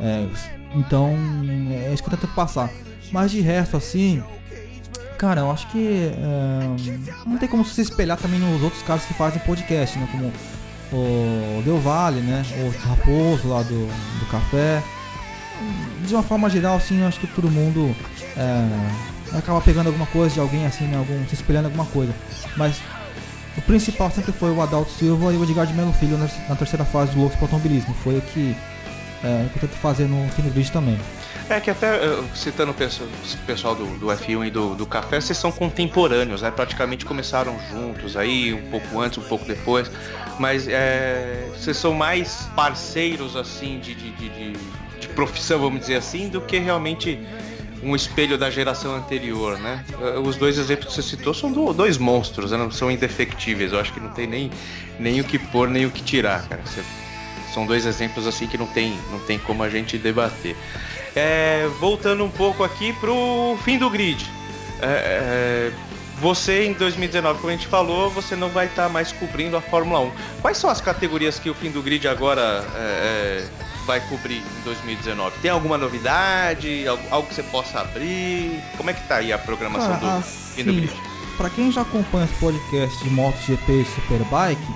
É, 0.00 0.26
então 0.74 1.14
é 1.88 1.92
isso 1.92 2.02
que 2.02 2.12
eu 2.12 2.18
tento 2.18 2.32
passar. 2.34 2.70
Mas 3.12 3.30
de 3.30 3.40
resto, 3.40 3.76
assim, 3.76 4.22
Cara, 5.18 5.40
eu 5.40 5.50
acho 5.50 5.66
que 5.68 6.12
é, 6.12 7.26
não 7.26 7.38
tem 7.38 7.48
como 7.48 7.64
se 7.64 7.80
espelhar 7.80 8.18
também 8.18 8.38
nos 8.38 8.62
outros 8.62 8.82
caras 8.82 9.04
que 9.04 9.14
fazem 9.14 9.40
podcast, 9.40 9.98
né? 9.98 10.08
Como 10.12 10.32
o 10.92 11.62
Del 11.62 11.80
Valle, 11.80 12.20
né? 12.20 12.44
O 12.60 12.88
Raposo 12.88 13.48
lá 13.48 13.62
do, 13.62 13.86
do 13.86 14.26
Café. 14.30 14.82
De 16.06 16.14
uma 16.14 16.22
forma 16.22 16.50
geral, 16.50 16.76
assim, 16.76 17.00
eu 17.00 17.08
acho 17.08 17.18
que 17.18 17.26
todo 17.26 17.50
mundo 17.50 17.96
é, 18.36 19.38
acaba 19.38 19.60
pegando 19.60 19.86
alguma 19.86 20.06
coisa 20.06 20.34
de 20.34 20.40
alguém, 20.40 20.66
assim, 20.66 20.84
né? 20.84 20.98
Algum, 20.98 21.26
se 21.26 21.34
espelhando 21.34 21.66
alguma 21.66 21.86
coisa. 21.86 22.14
Mas 22.56 22.78
o 23.56 23.62
principal 23.62 24.10
sempre 24.10 24.32
foi 24.32 24.50
o 24.50 24.60
Adalto 24.60 24.90
Silva 24.92 25.32
e 25.32 25.36
o 25.36 25.44
Edgar 25.44 25.66
de 25.66 25.72
Melo 25.72 25.92
Filho 25.94 26.18
na, 26.18 26.56
terceira 26.56 26.84
fase 26.84 27.12
do 27.12 27.20
Loucos 27.20 27.40
Automobilismo. 27.40 27.94
Foi 28.04 28.18
o 28.18 28.20
que, 28.20 28.54
é, 29.24 29.48
eu 29.54 29.60
tento 29.60 29.76
fazer 29.76 30.06
no 30.06 30.28
Fino 30.32 30.50
Grid 30.50 30.70
também. 30.70 30.98
É 31.48 31.60
que 31.60 31.70
até, 31.70 31.86
eh, 31.96 32.24
citando 32.34 32.72
o 32.72 32.74
pessoal, 32.74 33.74
do, 33.74 33.86
do 33.98 34.06
F1 34.06 34.46
e 34.46 34.50
do, 34.50 34.74
do 34.74 34.84
Café, 34.86 35.20
vocês 35.20 35.38
são 35.38 35.52
contemporâneos, 35.52 36.42
né? 36.42 36.50
Praticamente 36.50 37.04
começaram 37.04 37.56
juntos 37.70 38.16
aí, 38.16 38.52
um 38.52 38.70
pouco 38.70 39.00
antes, 39.00 39.18
um 39.18 39.22
pouco 39.22 39.44
depois. 39.44 39.90
Mas 40.40 40.66
é, 40.68 41.48
vocês 41.56 41.76
são 41.76 41.94
mais 41.94 42.48
parceiros, 42.56 43.36
assim, 43.36 43.78
de, 43.78 43.94
de, 43.94 44.10
de, 44.12 44.28
de- 44.28 45.08
profissão, 45.14 45.58
vamos 45.60 45.80
dizer 45.80 45.96
assim, 45.96 46.28
do 46.28 46.40
que 46.42 46.58
realmente 46.58 47.18
um 47.82 47.94
espelho 47.96 48.36
da 48.36 48.50
geração 48.50 48.94
anterior, 48.94 49.58
né? 49.58 49.82
Eh, 50.02 50.18
Os 50.18 50.36
dois 50.36 50.58
exemplos 50.58 50.88
que 50.88 50.94
você 50.94 51.02
citou 51.02 51.32
são 51.32 51.50
do- 51.52 51.72
dois 51.72 51.96
monstros, 51.96 52.50
né? 52.50 52.68
são 52.72 52.90
indefectíveis. 52.90 53.72
Eu 53.72 53.78
acho 53.80 53.92
que 53.94 54.00
não 54.00 54.10
tem 54.10 54.26
nem, 54.26 54.50
nem 54.98 55.20
o 55.20 55.24
que 55.24 55.38
pôr, 55.38 55.68
nem 55.68 55.86
o 55.86 55.90
que 55.90 56.02
tirar, 56.02 56.46
cara. 56.48 56.60
Você- 56.66 56.82
são 57.54 57.64
dois 57.64 57.86
exemplos 57.86 58.26
assim 58.26 58.46
que 58.46 58.58
não 58.58 58.66
tem, 58.66 58.98
não 59.10 59.20
tem 59.20 59.38
como 59.38 59.62
a 59.62 59.70
gente 59.70 59.96
debater. 59.96 60.54
É, 61.16 61.66
voltando 61.80 62.22
um 62.22 62.30
pouco 62.30 62.62
aqui 62.62 62.92
pro 62.94 63.56
fim 63.64 63.78
do 63.78 63.88
grid. 63.88 64.30
É, 64.82 65.72
é, 65.72 65.72
você 66.20 66.66
em 66.66 66.74
2019, 66.74 67.40
como 67.40 67.50
a 67.50 67.56
gente 67.56 67.66
falou, 67.66 68.10
você 68.10 68.36
não 68.36 68.50
vai 68.50 68.66
estar 68.66 68.88
mais 68.90 69.12
cobrindo 69.12 69.56
a 69.56 69.60
Fórmula 69.62 70.00
1. 70.00 70.10
Quais 70.42 70.58
são 70.58 70.68
as 70.68 70.80
categorias 70.80 71.38
que 71.38 71.48
o 71.48 71.54
fim 71.54 71.70
do 71.70 71.82
grid 71.82 72.06
agora 72.06 72.62
é, 72.74 72.78
é, 72.78 73.48
vai 73.86 74.00
cobrir 74.08 74.38
em 74.38 74.64
2019? 74.64 75.38
Tem 75.40 75.50
alguma 75.50 75.78
novidade? 75.78 76.86
Algo, 76.86 77.02
algo 77.10 77.28
que 77.28 77.34
você 77.34 77.42
possa 77.44 77.80
abrir? 77.80 78.62
Como 78.76 78.90
é 78.90 78.92
que 78.92 79.06
tá 79.08 79.16
aí 79.16 79.32
a 79.32 79.38
programação 79.38 79.98
Cara, 79.98 80.18
do 80.18 80.22
fim 80.22 80.64
do 80.64 80.70
assim, 80.70 80.80
grid? 80.80 80.92
pra 81.38 81.50
quem 81.50 81.72
já 81.72 81.80
acompanha 81.82 82.26
os 82.26 82.32
podcasts 82.32 83.02
de 83.02 83.10
MotoGP 83.10 83.72
e 83.72 83.84
Superbike, 83.84 84.66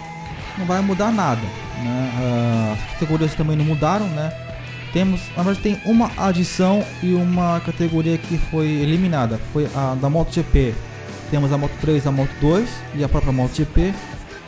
não 0.59 0.66
vai 0.66 0.80
mudar 0.80 1.11
nada. 1.12 1.41
Né? 1.41 2.12
Ah, 2.18 2.76
As 2.78 2.93
categorias 2.93 3.34
também 3.34 3.57
não 3.57 3.64
mudaram, 3.64 4.07
né? 4.09 4.30
Temos, 4.93 5.20
na 5.36 5.43
verdade, 5.43 5.61
tem 5.61 5.80
uma 5.84 6.11
adição 6.16 6.84
e 7.03 7.12
uma 7.12 7.61
categoria 7.61 8.18
que 8.18 8.36
foi 8.36 8.66
eliminada. 8.66 9.38
Foi 9.53 9.68
a 9.74 9.95
da 9.95 10.11
MotoGP. 10.11 10.74
Temos 11.30 11.53
a 11.53 11.59
Moto 11.59 11.72
3, 11.80 12.07
a 12.07 12.12
Moto 12.12 12.30
2 12.41 12.68
e 12.97 13.05
a 13.05 13.09
própria 13.09 13.32
MotoGP. 13.32 13.95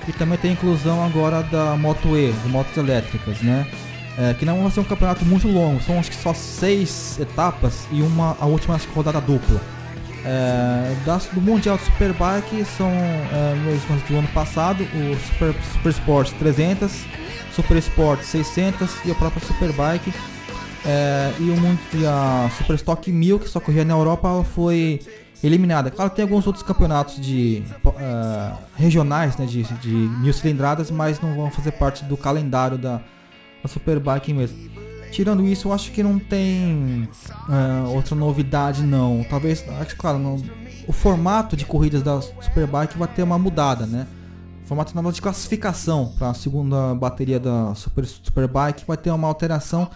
E 0.08 0.12
também 0.12 0.36
tem 0.36 0.50
a 0.50 0.54
inclusão 0.54 1.04
agora 1.04 1.42
da 1.44 1.76
Moto 1.76 2.16
E, 2.16 2.32
de 2.32 2.48
motos 2.48 2.76
elétricas, 2.76 3.40
né? 3.40 3.66
É, 4.18 4.34
que 4.34 4.44
não 4.44 4.62
vai 4.62 4.70
ser 4.70 4.80
um 4.80 4.84
campeonato 4.84 5.24
muito 5.24 5.48
longo, 5.48 5.80
são 5.80 5.98
acho 5.98 6.10
que 6.10 6.16
só 6.16 6.34
seis 6.34 7.18
etapas 7.18 7.86
e 7.90 8.02
uma 8.02 8.36
a 8.38 8.44
última 8.44 8.78
rodada 8.94 9.20
dupla. 9.20 9.58
É, 10.24 10.94
do 11.34 11.40
Mundial 11.40 11.76
de 11.76 11.84
Superbike 11.84 12.64
são 12.64 12.88
é, 12.90 13.54
mesmas 13.64 14.00
do 14.02 14.16
ano 14.16 14.28
passado, 14.28 14.84
o 14.84 15.16
Super, 15.18 15.54
Super 15.72 15.90
Sport 15.90 16.30
300, 16.38 17.04
Super 17.52 17.76
Sport 17.78 18.22
600 18.22 19.04
e 19.04 19.10
a 19.10 19.14
própria 19.14 19.44
Superbike. 19.44 20.12
É, 20.84 21.32
e, 21.38 21.50
o, 21.50 21.98
e 22.00 22.06
a 22.06 22.50
Super 22.56 22.74
Stock 22.74 23.10
1000, 23.10 23.38
que 23.40 23.48
só 23.48 23.60
corria 23.60 23.84
na 23.84 23.94
Europa, 23.94 24.44
foi 24.54 25.00
eliminada. 25.42 25.90
Claro, 25.90 26.10
tem 26.10 26.22
alguns 26.22 26.46
outros 26.46 26.64
campeonatos 26.64 27.20
de 27.20 27.62
é, 27.98 28.52
regionais, 28.76 29.36
né, 29.36 29.44
de, 29.44 29.62
de 29.62 29.88
mil 29.88 30.32
cilindradas, 30.32 30.90
mas 30.90 31.20
não 31.20 31.34
vão 31.34 31.50
fazer 31.50 31.72
parte 31.72 32.04
do 32.04 32.16
calendário 32.16 32.78
da, 32.78 33.00
da 33.62 33.68
Superbike 33.68 34.32
mesmo. 34.32 34.70
Tirando 35.12 35.46
isso, 35.46 35.68
eu 35.68 35.72
acho 35.74 35.92
que 35.92 36.02
não 36.02 36.18
tem 36.18 37.08
é, 37.48 37.88
outra 37.88 38.16
novidade 38.16 38.82
não. 38.82 39.24
Talvez, 39.28 39.62
acho 39.80 39.94
claro, 39.94 40.18
não- 40.18 40.42
o 40.88 40.92
formato 40.92 41.54
de 41.54 41.64
corridas 41.66 42.02
da 42.02 42.20
Superbike 42.20 42.98
vai 42.98 43.06
ter 43.06 43.22
uma 43.22 43.38
mudada, 43.38 43.86
né? 43.86 44.06
O 44.64 44.66
formato 44.66 44.94
verdade, 44.94 45.14
de 45.14 45.22
classificação 45.22 46.12
para 46.18 46.30
a 46.30 46.34
segunda 46.34 46.94
bateria 46.94 47.38
da 47.38 47.74
Super, 47.74 48.06
Superbike 48.06 48.84
vai 48.86 48.96
ter 48.96 49.10
uma 49.10 49.28
alteração. 49.28 49.90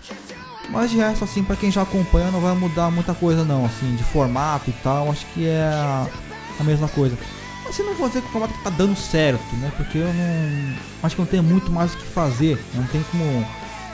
Mas 0.68 0.90
de 0.90 0.96
resto, 0.96 1.24
assim, 1.24 1.42
para 1.42 1.56
quem 1.56 1.70
já 1.70 1.82
acompanha, 1.82 2.30
não 2.30 2.40
vai 2.40 2.54
mudar 2.54 2.90
muita 2.90 3.14
coisa 3.14 3.44
não, 3.44 3.64
assim, 3.64 3.96
de 3.96 4.02
formato 4.04 4.68
e 4.68 4.72
tal. 4.82 5.10
Acho 5.10 5.24
que 5.32 5.46
é 5.46 5.62
a, 6.60 6.62
mesma 6.64 6.88
coisa. 6.88 7.16
Assim, 7.68 7.82
não 7.84 7.94
vou 7.94 8.08
dizer 8.08 8.20
que 8.20 8.28
o 8.28 8.32
formato 8.32 8.52
tá 8.62 8.70
dando 8.70 8.96
certo, 8.96 9.56
né? 9.56 9.72
Porque 9.76 9.98
eu 9.98 10.12
não. 10.12 10.76
Acho 11.02 11.16
que 11.16 11.22
não 11.22 11.26
tem 11.26 11.40
muito 11.40 11.70
mais 11.70 11.94
o 11.94 11.96
que 11.96 12.04
fazer. 12.04 12.62
Não 12.74 12.84
tem 12.88 13.02
como 13.10 13.46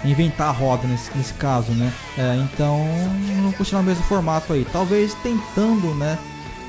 inventar 0.05 0.49
a 0.49 0.53
roda 0.53 0.87
nesse, 0.87 1.17
nesse 1.17 1.35
caso, 1.35 1.73
né? 1.73 1.93
É, 2.19 2.37
então, 2.37 2.85
não 3.43 3.53
continuar 3.53 3.83
o 3.83 3.85
mesmo 3.85 4.03
formato 4.05 4.53
aí. 4.53 4.67
Talvez 4.73 5.15
tentando, 5.23 5.95
né? 5.95 6.19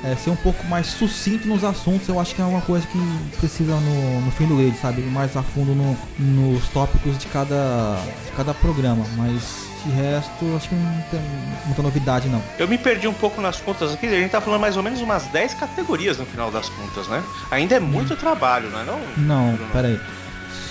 É, 0.04 0.14
ser 0.16 0.28
um 0.28 0.36
pouco 0.36 0.62
mais 0.66 0.86
sucinto 0.88 1.48
nos 1.48 1.64
assuntos, 1.64 2.06
eu 2.08 2.20
acho 2.20 2.34
que 2.34 2.42
é 2.42 2.44
uma 2.44 2.60
coisa 2.60 2.86
que 2.86 2.98
precisa 3.38 3.74
no, 3.74 4.20
no 4.20 4.30
fim 4.32 4.46
do 4.46 4.54
leite, 4.54 4.76
sabe? 4.76 5.00
Ir 5.00 5.06
mais 5.06 5.34
a 5.34 5.42
fundo 5.42 5.74
no, 5.74 5.96
nos 6.18 6.68
tópicos 6.68 7.16
de 7.16 7.26
cada, 7.26 7.96
de 8.26 8.32
cada 8.32 8.52
programa. 8.52 9.02
Mas 9.16 9.64
de 9.84 9.90
resto, 9.90 10.44
acho 10.56 10.68
que 10.68 10.74
não 10.74 11.04
tem 11.10 11.20
muita 11.66 11.82
novidade 11.82 12.28
não. 12.28 12.42
Eu 12.58 12.66
me 12.66 12.76
perdi 12.76 13.06
um 13.06 13.12
poupouco 13.12 13.40
nas 13.40 13.60
contas 13.60 13.94
aqui, 13.94 14.06
a 14.06 14.10
gente 14.10 14.30
tá 14.30 14.40
falando 14.40 14.60
mais 14.60 14.76
ou 14.76 14.82
menos 14.82 15.00
umas 15.00 15.26
10 15.28 15.54
categorias 15.54 16.18
no 16.18 16.26
final 16.26 16.50
das 16.50 16.68
contas, 16.68 17.06
né? 17.08 17.22
Ainda 17.50 17.76
é 17.76 17.80
muito 17.80 18.16
trabalho, 18.16 18.70
não 18.70 18.80
é 18.80 18.84
não? 18.84 19.00
Não, 19.16 19.54
Bruno? 19.54 19.70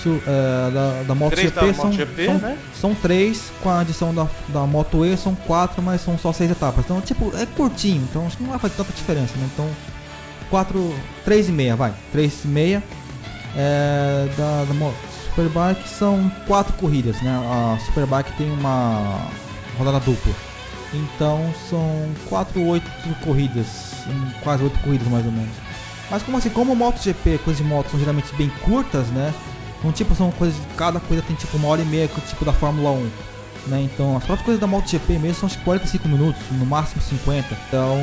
É, 0.10 0.72
da, 0.72 1.04
da 1.08 1.16
MotoGP 1.16 1.74
são, 1.74 1.86
MotoGP, 1.86 2.26
são, 2.26 2.38
né? 2.38 2.58
são 2.80 2.96
três, 2.96 3.52
com 3.62 3.70
a 3.70 3.80
adição 3.82 4.14
da, 4.14 4.28
da 4.50 4.62
Moto 4.62 5.06
E 5.06 5.16
são 5.18 5.36
quatro, 5.36 5.82
mas 5.82 6.02
são 6.02 6.18
só 6.18 6.32
seis 6.34 6.52
etapas. 6.52 6.86
Então, 6.86 7.02
tipo, 7.02 7.36
é 7.36 7.46
curtinho, 7.46 8.02
então 8.10 8.26
acho 8.28 8.38
que 8.38 8.44
não 8.44 8.52
vai 8.52 8.60
fazer 8.60 8.76
tanta 8.76 8.92
diferença, 8.94 9.34
né? 9.38 9.48
Então, 9.54 9.70
quatro, 10.50 10.94
três 11.24 11.50
e 11.50 11.52
meia, 11.52 11.76
vai. 11.76 11.94
Três 12.12 12.44
e 12.44 12.48
meia. 12.48 12.84
É, 13.56 14.28
da, 14.36 14.66
da 14.66 14.92
Superbike 15.26 15.88
são 15.88 16.32
quatro 16.48 16.74
corridas, 16.74 17.22
né? 17.22 17.32
A 17.32 17.78
Superbike 17.86 18.32
tem 18.38 18.52
uma 18.52 19.28
rodada 19.78 20.00
dupla. 20.00 20.34
Então 20.94 21.52
são 21.70 22.08
quatro, 22.30 22.64
oito 22.68 22.90
corridas, 23.24 24.06
quase 24.44 24.64
oito 24.64 24.78
corridas 24.80 25.08
mais 25.08 25.26
ou 25.26 25.32
menos. 25.32 25.56
Mas 26.10 26.22
como 26.22 26.38
assim, 26.38 26.50
como 26.50 26.74
o 26.74 26.76
MotoGP, 26.76 27.40
coisas 27.40 27.64
de 27.64 27.68
moto 27.68 27.90
são 27.90 28.00
geralmente 28.00 28.34
bem 28.36 28.50
curtas, 28.64 29.08
né? 29.08 29.34
Então 29.84 29.92
tipo, 29.92 30.16
são 30.16 30.32
coisas, 30.32 30.56
cada 30.78 30.98
corrida 30.98 31.22
tem 31.28 31.36
tipo 31.36 31.58
uma 31.58 31.68
hora 31.68 31.82
e 31.82 31.86
meia, 31.86 32.08
tipo 32.08 32.46
da 32.46 32.54
Fórmula 32.54 32.92
1. 32.92 33.10
Né? 33.68 33.82
Então 33.84 34.16
as 34.16 34.24
próprias 34.24 34.46
coisas 34.46 34.62
da 34.62 34.68
MotoGP 34.68 35.20
mesmo 35.20 35.36
são 35.36 35.50
que 35.50 35.58
45 35.64 36.08
minutos, 36.08 36.42
no 36.52 36.66
máximo 36.66 37.02
50. 37.02 37.58
Então 37.68 37.98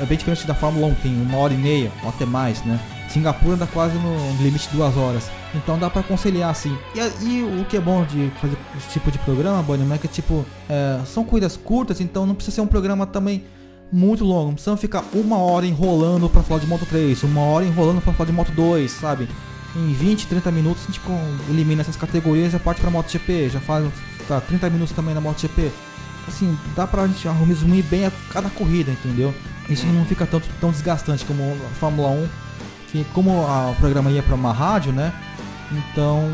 é 0.00 0.06
bem 0.06 0.16
diferente 0.16 0.46
da 0.46 0.54
Fórmula 0.54 0.86
1, 0.86 0.94
que 0.94 1.02
tem 1.02 1.20
uma 1.20 1.38
hora 1.38 1.52
e 1.52 1.56
meia, 1.56 1.90
ou 2.04 2.08
até 2.08 2.24
mais, 2.24 2.64
né? 2.64 2.78
Singapura 3.08 3.56
dá 3.56 3.66
quase 3.66 3.96
no 3.96 4.42
limite 4.42 4.68
de 4.68 4.76
duas 4.76 4.96
horas. 4.96 5.28
Então 5.54 5.78
dá 5.78 5.90
pra 5.90 6.02
conciliar 6.02 6.50
assim. 6.50 6.76
E, 6.94 7.24
e 7.24 7.42
o 7.42 7.64
que 7.64 7.76
é 7.76 7.80
bom 7.80 8.04
de 8.04 8.30
fazer 8.40 8.56
esse 8.76 8.90
tipo 8.90 9.10
de 9.10 9.18
programa, 9.18 9.62
Bonnie, 9.62 9.90
é 9.92 9.98
que 9.98 10.06
tipo, 10.06 10.44
é, 10.68 11.00
são 11.06 11.24
corridas 11.24 11.56
curtas, 11.56 12.00
então 12.00 12.26
não 12.26 12.34
precisa 12.34 12.56
ser 12.56 12.60
um 12.60 12.66
programa 12.66 13.06
também 13.06 13.44
muito 13.90 14.24
longo. 14.24 14.48
Não 14.48 14.54
precisa 14.54 14.76
ficar 14.76 15.04
uma 15.14 15.38
hora 15.38 15.66
enrolando 15.66 16.28
pra 16.28 16.42
falar 16.42 16.60
de 16.60 16.66
Moto 16.66 16.86
3, 16.86 17.22
uma 17.22 17.40
hora 17.40 17.64
enrolando 17.64 18.02
pra 18.02 18.12
falar 18.12 18.26
de 18.26 18.32
Moto 18.32 18.52
2, 18.52 18.90
sabe? 18.90 19.28
Em 19.76 19.92
20, 19.92 20.26
30 20.26 20.50
minutos 20.50 20.82
a 20.84 20.86
gente 20.86 21.00
elimina 21.48 21.82
essas 21.82 21.96
categorias 21.96 22.48
e 22.48 22.50
já 22.52 22.58
parte 22.58 22.80
pra 22.80 22.90
MotoGP, 22.90 23.50
já 23.50 23.60
faz 23.60 23.86
tá, 24.26 24.40
30 24.40 24.70
minutos 24.70 24.94
também 24.94 25.14
na 25.14 25.20
MotoGP. 25.20 25.70
Assim, 26.26 26.58
dá 26.76 26.86
pra 26.86 27.06
gente 27.06 27.26
resumir 27.28 27.82
bem 27.82 28.06
a 28.06 28.12
cada 28.32 28.48
corrida, 28.50 28.90
entendeu? 28.90 29.32
Isso 29.68 29.86
não 29.86 30.04
fica 30.04 30.26
tanto, 30.26 30.46
tão 30.60 30.70
desgastante 30.70 31.24
como 31.24 31.42
a 31.70 31.74
Fórmula 31.78 32.08
1, 32.10 32.28
que 32.90 33.04
como 33.12 33.46
a- 33.46 33.70
o 33.70 33.74
programa 33.76 34.10
ia 34.10 34.22
pra 34.22 34.34
uma 34.34 34.52
rádio, 34.52 34.92
né? 34.92 35.12
Então, 35.70 36.26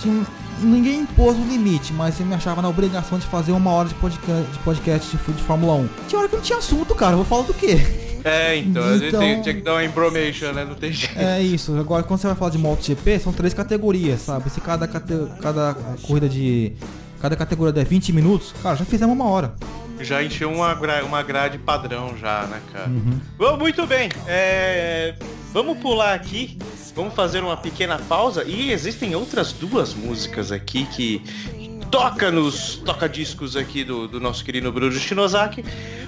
tinha, 0.00 0.24
ninguém 0.60 1.00
impôs 1.00 1.36
um 1.36 1.46
limite, 1.46 1.92
mas 1.92 2.18
eu 2.20 2.26
me 2.26 2.34
achava 2.34 2.60
na 2.62 2.68
obrigação 2.68 3.18
de 3.18 3.26
fazer 3.26 3.52
uma 3.52 3.70
hora 3.70 3.88
de 3.88 3.94
podcast 3.96 4.50
de, 4.52 4.58
podcast 4.60 5.16
de, 5.16 5.32
de 5.32 5.42
Fórmula 5.42 5.74
1. 5.74 5.88
Tinha 6.08 6.18
hora 6.20 6.28
que 6.28 6.36
não 6.36 6.42
tinha 6.42 6.58
assunto, 6.58 6.94
cara, 6.94 7.12
eu 7.12 7.16
vou 7.18 7.26
falar 7.26 7.42
do 7.42 7.54
quê? 7.54 7.78
É, 8.24 8.56
então, 8.56 8.84
a 8.84 8.92
gente 8.98 9.06
Então- 9.08 9.20
tem- 9.20 9.42
tinha 9.42 9.54
que 9.56 9.62
dar 9.62 9.72
uma 9.72 9.84
information, 9.84 10.52
né? 10.52 10.64
Não 10.64 10.76
tem 10.76 10.92
jeito. 10.92 11.18
É 11.18 11.42
isso, 11.42 11.76
agora 11.76 12.04
quando 12.04 12.20
você 12.20 12.28
vai 12.28 12.36
falar 12.36 12.50
de 12.52 12.58
MotoGP, 12.58 13.18
são 13.18 13.32
três 13.32 13.52
categorias, 13.52 14.20
sabe? 14.20 14.48
Se 14.48 14.60
cada, 14.60 14.86
cada 14.86 15.76
corrida 16.02 16.28
de. 16.28 16.72
Cada 17.20 17.34
categoria 17.36 17.72
der 17.72 17.84
20 17.84 18.12
minutos, 18.12 18.52
cara, 18.62 18.76
já 18.76 18.84
fizemos 18.84 19.14
uma 19.14 19.28
hora. 19.28 19.54
Já 20.00 20.22
encheu 20.22 20.50
uma, 20.52 20.74
uma 21.04 21.22
grade 21.22 21.58
padrão 21.58 22.14
já, 22.20 22.42
né, 22.46 22.60
cara? 22.72 22.88
Uhum. 22.88 23.20
Bom, 23.38 23.56
muito 23.56 23.86
bem. 23.86 24.08
É, 24.26 25.14
Vamos 25.52 25.78
pular 25.78 26.14
aqui. 26.14 26.56
Vamos 26.94 27.14
fazer 27.14 27.42
uma 27.42 27.56
pequena 27.56 27.98
pausa. 27.98 28.44
E 28.44 28.70
existem 28.70 29.14
outras 29.14 29.52
duas 29.52 29.94
músicas 29.94 30.50
aqui 30.50 30.86
que 30.86 31.22
toca 31.92 32.30
nos 32.30 32.76
toca 32.76 33.06
discos 33.06 33.54
aqui 33.54 33.84
do, 33.84 34.08
do 34.08 34.18
nosso 34.18 34.42
querido 34.42 34.72
Bruno 34.72 34.92
Shinosaki. 34.92 35.62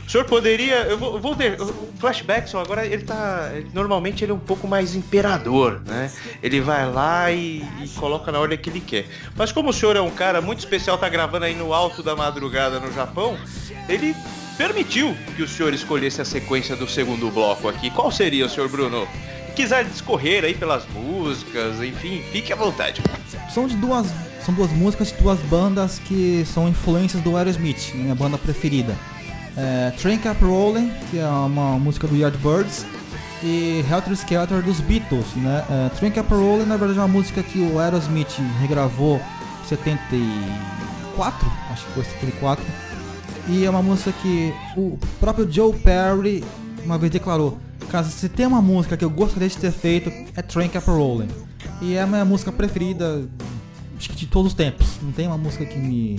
O 0.06 0.10
senhor 0.10 0.24
poderia. 0.24 0.76
Eu 0.82 0.98
vou, 0.98 1.14
eu 1.14 1.20
vou 1.20 1.36
ter. 1.36 1.60
O 1.60 1.92
Flashback, 1.98 2.54
agora 2.56 2.86
ele 2.86 3.04
tá. 3.04 3.50
Normalmente 3.72 4.24
ele 4.24 4.32
é 4.32 4.34
um 4.34 4.38
pouco 4.38 4.66
mais 4.66 4.94
imperador, 4.94 5.82
né? 5.86 6.10
Ele 6.42 6.60
vai 6.60 6.90
lá 6.90 7.30
e, 7.30 7.62
e 7.82 7.88
coloca 7.96 8.32
na 8.32 8.38
ordem 8.38 8.56
que 8.56 8.70
ele 8.70 8.80
quer. 8.80 9.06
Mas 9.36 9.52
como 9.52 9.70
o 9.70 9.72
senhor 9.72 9.94
é 9.94 10.00
um 10.00 10.10
cara 10.10 10.40
muito 10.40 10.60
especial, 10.60 10.96
tá 10.96 11.08
gravando 11.08 11.44
aí 11.44 11.54
no 11.54 11.72
alto 11.72 12.02
da 12.02 12.16
madrugada 12.16 12.80
no 12.80 12.92
Japão, 12.92 13.36
ele 13.88 14.14
permitiu 14.56 15.14
que 15.36 15.42
o 15.42 15.48
senhor 15.48 15.74
escolhesse 15.74 16.20
a 16.20 16.24
sequência 16.24 16.76
do 16.76 16.88
segundo 16.88 17.30
bloco 17.30 17.68
aqui. 17.68 17.90
Qual 17.90 18.10
seria, 18.10 18.48
senhor 18.48 18.68
Bruno? 18.68 19.06
Se 19.54 19.62
quiser 19.62 19.84
discorrer 19.84 20.42
aí 20.42 20.52
pelas 20.52 20.84
músicas, 20.88 21.80
enfim, 21.80 22.20
fique 22.32 22.52
à 22.52 22.56
vontade. 22.56 23.00
São 23.48 23.68
de 23.68 23.76
duas. 23.76 24.04
São 24.44 24.52
duas 24.52 24.72
músicas 24.72 25.12
de 25.12 25.14
duas 25.14 25.38
bandas 25.42 26.00
que 26.00 26.44
são 26.44 26.68
influências 26.68 27.22
do 27.22 27.36
Aerosmith, 27.36 27.94
minha 27.94 28.16
banda 28.16 28.36
preferida. 28.36 28.96
É, 29.56 29.92
Train 29.92 30.18
Cap 30.18 30.44
Rollin', 30.44 30.92
que 31.08 31.20
é 31.20 31.26
uma 31.28 31.78
música 31.78 32.08
do 32.08 32.16
Yardbirds, 32.16 32.84
e 33.44 33.84
Helter 33.88 34.14
Skelter 34.14 34.60
dos 34.60 34.80
Beatles, 34.80 35.32
né? 35.36 35.64
É, 35.70 35.88
Train 36.00 36.10
Cap 36.10 36.28
Rollin' 36.34 36.66
na 36.66 36.76
verdade 36.76 36.98
é 36.98 37.02
uma 37.02 37.06
música 37.06 37.40
que 37.40 37.60
o 37.60 37.78
Aerosmith 37.78 38.36
regravou 38.60 39.20
em 39.64 39.68
74, 39.68 41.52
acho 41.70 41.86
que 41.86 41.92
foi 41.92 42.02
74. 42.02 42.64
E 43.46 43.64
é 43.64 43.70
uma 43.70 43.82
música 43.82 44.12
que 44.20 44.52
o 44.76 44.98
próprio 45.20 45.48
Joe 45.48 45.72
Perry 45.76 46.42
uma 46.84 46.98
vez 46.98 47.12
declarou: 47.12 47.56
Cara, 47.90 48.04
se 48.04 48.28
tem 48.28 48.46
uma 48.46 48.60
música 48.60 48.96
que 48.96 49.04
eu 49.04 49.10
gostaria 49.10 49.48
de 49.48 49.56
ter 49.56 49.72
feito, 49.72 50.10
é 50.36 50.42
Train 50.42 50.68
Cap 50.68 50.86
Rollin'. 50.86 51.28
E 51.80 51.94
é 51.94 52.02
a 52.02 52.06
minha 52.06 52.24
música 52.24 52.50
preferida 52.50 53.26
que 53.98 54.14
de 54.14 54.26
todos 54.26 54.52
os 54.52 54.54
tempos. 54.54 54.86
Não 55.02 55.12
tem 55.12 55.26
uma 55.26 55.38
música 55.38 55.64
que 55.64 55.78
me 55.78 56.16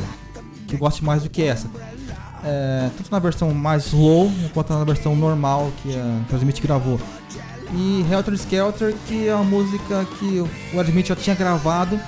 que 0.68 0.76
eu 0.76 0.80
goste 0.80 1.04
mais 1.04 1.24
do 1.24 1.30
que 1.30 1.44
essa. 1.44 1.70
É, 2.44 2.90
tanto 2.98 3.12
na 3.12 3.20
versão 3.20 3.54
mais 3.54 3.88
slow 3.88 4.32
quanto 4.54 4.74
na 4.74 4.84
versão 4.84 5.16
normal 5.16 5.72
que 5.82 5.96
a 5.96 6.38
Smith 6.38 6.62
gravou. 6.62 7.00
E 7.74 8.06
Helter 8.10 8.34
Skelter, 8.36 8.96
que 9.08 9.28
é 9.28 9.36
uma 9.36 9.44
música 9.44 10.06
que 10.20 10.40
o 10.40 10.82
Smith 10.82 11.08
já 11.08 11.16
tinha 11.16 11.36
gravado, 11.36 12.00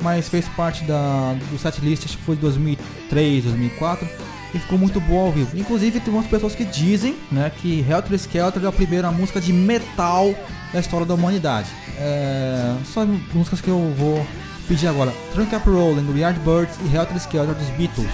mas 0.00 0.28
fez 0.28 0.46
parte 0.50 0.84
da, 0.84 1.34
do 1.50 1.58
setlist, 1.58 2.04
acho 2.04 2.18
que 2.18 2.24
foi 2.24 2.36
de 2.36 2.42
2003, 2.42 3.44
2004, 3.44 4.08
e 4.54 4.58
ficou 4.58 4.78
muito 4.78 5.00
boa 5.00 5.26
ao 5.26 5.32
vivo. 5.32 5.56
Inclusive, 5.58 6.00
tem 6.00 6.12
umas 6.12 6.26
pessoas 6.26 6.54
que 6.54 6.64
dizem 6.64 7.16
né, 7.30 7.50
que 7.50 7.84
Helter 7.88 8.14
Skelter 8.14 8.64
é 8.64 8.66
a 8.66 8.72
primeira 8.72 9.10
música 9.10 9.40
de 9.40 9.52
metal 9.52 10.34
da 10.72 10.80
história 10.80 11.06
da 11.06 11.14
humanidade. 11.14 11.68
É, 11.98 12.74
só 12.92 13.04
músicas 13.34 13.60
que 13.60 13.68
eu 13.68 13.94
vou 13.96 14.24
pedir 14.66 14.86
agora: 14.86 15.12
Trunk 15.32 15.54
Up 15.54 15.68
Rollin' 15.68 16.04
do 16.04 16.16
Yardbirds 16.16 16.76
e 16.84 16.94
Helter 16.94 17.16
Skelter 17.16 17.54
dos 17.54 17.68
Beatles. 17.70 18.10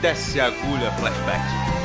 Desce 0.00 0.40
a 0.40 0.46
agulha, 0.46 0.92
flashback. 0.92 1.75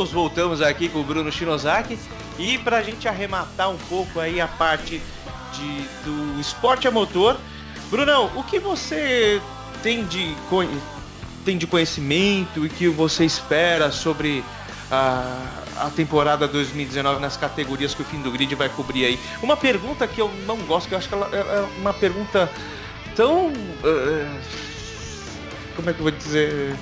Beatles, 0.00 0.10
voltamos 0.10 0.62
aqui 0.62 0.88
com 0.88 1.00
o 1.00 1.04
Bruno 1.04 1.30
Shinozaki. 1.30 1.98
E 2.38 2.58
pra 2.58 2.82
gente 2.82 3.06
arrematar 3.06 3.70
um 3.70 3.76
pouco 3.76 4.18
aí 4.18 4.40
a 4.40 4.48
parte 4.48 5.00
de, 5.52 5.82
do 6.04 6.40
esporte 6.40 6.88
a 6.88 6.90
motor. 6.90 7.36
Brunão, 7.90 8.30
o 8.36 8.42
que 8.42 8.58
você 8.58 9.40
tem 9.82 10.04
de, 10.04 10.34
tem 11.44 11.58
de 11.58 11.66
conhecimento 11.66 12.64
e 12.64 12.68
que 12.68 12.88
você 12.88 13.24
espera 13.24 13.90
sobre 13.90 14.42
a, 14.90 15.24
a 15.76 15.90
temporada 15.90 16.48
2019 16.48 17.20
nas 17.20 17.36
categorias 17.36 17.94
que 17.94 18.02
o 18.02 18.04
fim 18.04 18.22
do 18.22 18.30
grid 18.30 18.54
vai 18.54 18.68
cobrir 18.68 19.04
aí? 19.04 19.20
Uma 19.42 19.56
pergunta 19.56 20.06
que 20.06 20.20
eu 20.20 20.30
não 20.46 20.56
gosto, 20.58 20.88
que 20.88 20.94
eu 20.94 20.98
acho 20.98 21.08
que 21.08 21.14
ela 21.14 21.28
é 21.32 21.38
é 21.38 21.68
uma 21.78 21.92
pergunta 21.92 22.50
tão. 23.14 23.52
eh, 23.84 24.40
como 25.76 25.90
é 25.90 25.92
que 25.92 25.98
eu 25.98 26.04
vou 26.04 26.12
dizer? 26.12 26.76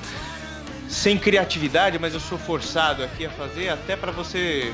Sem 0.88 1.18
criatividade, 1.18 1.98
mas 1.98 2.14
eu 2.14 2.20
sou 2.20 2.38
forçado 2.38 3.04
aqui 3.04 3.26
a 3.26 3.30
fazer 3.30 3.68
até 3.68 3.94
para 3.94 4.10
você, 4.10 4.72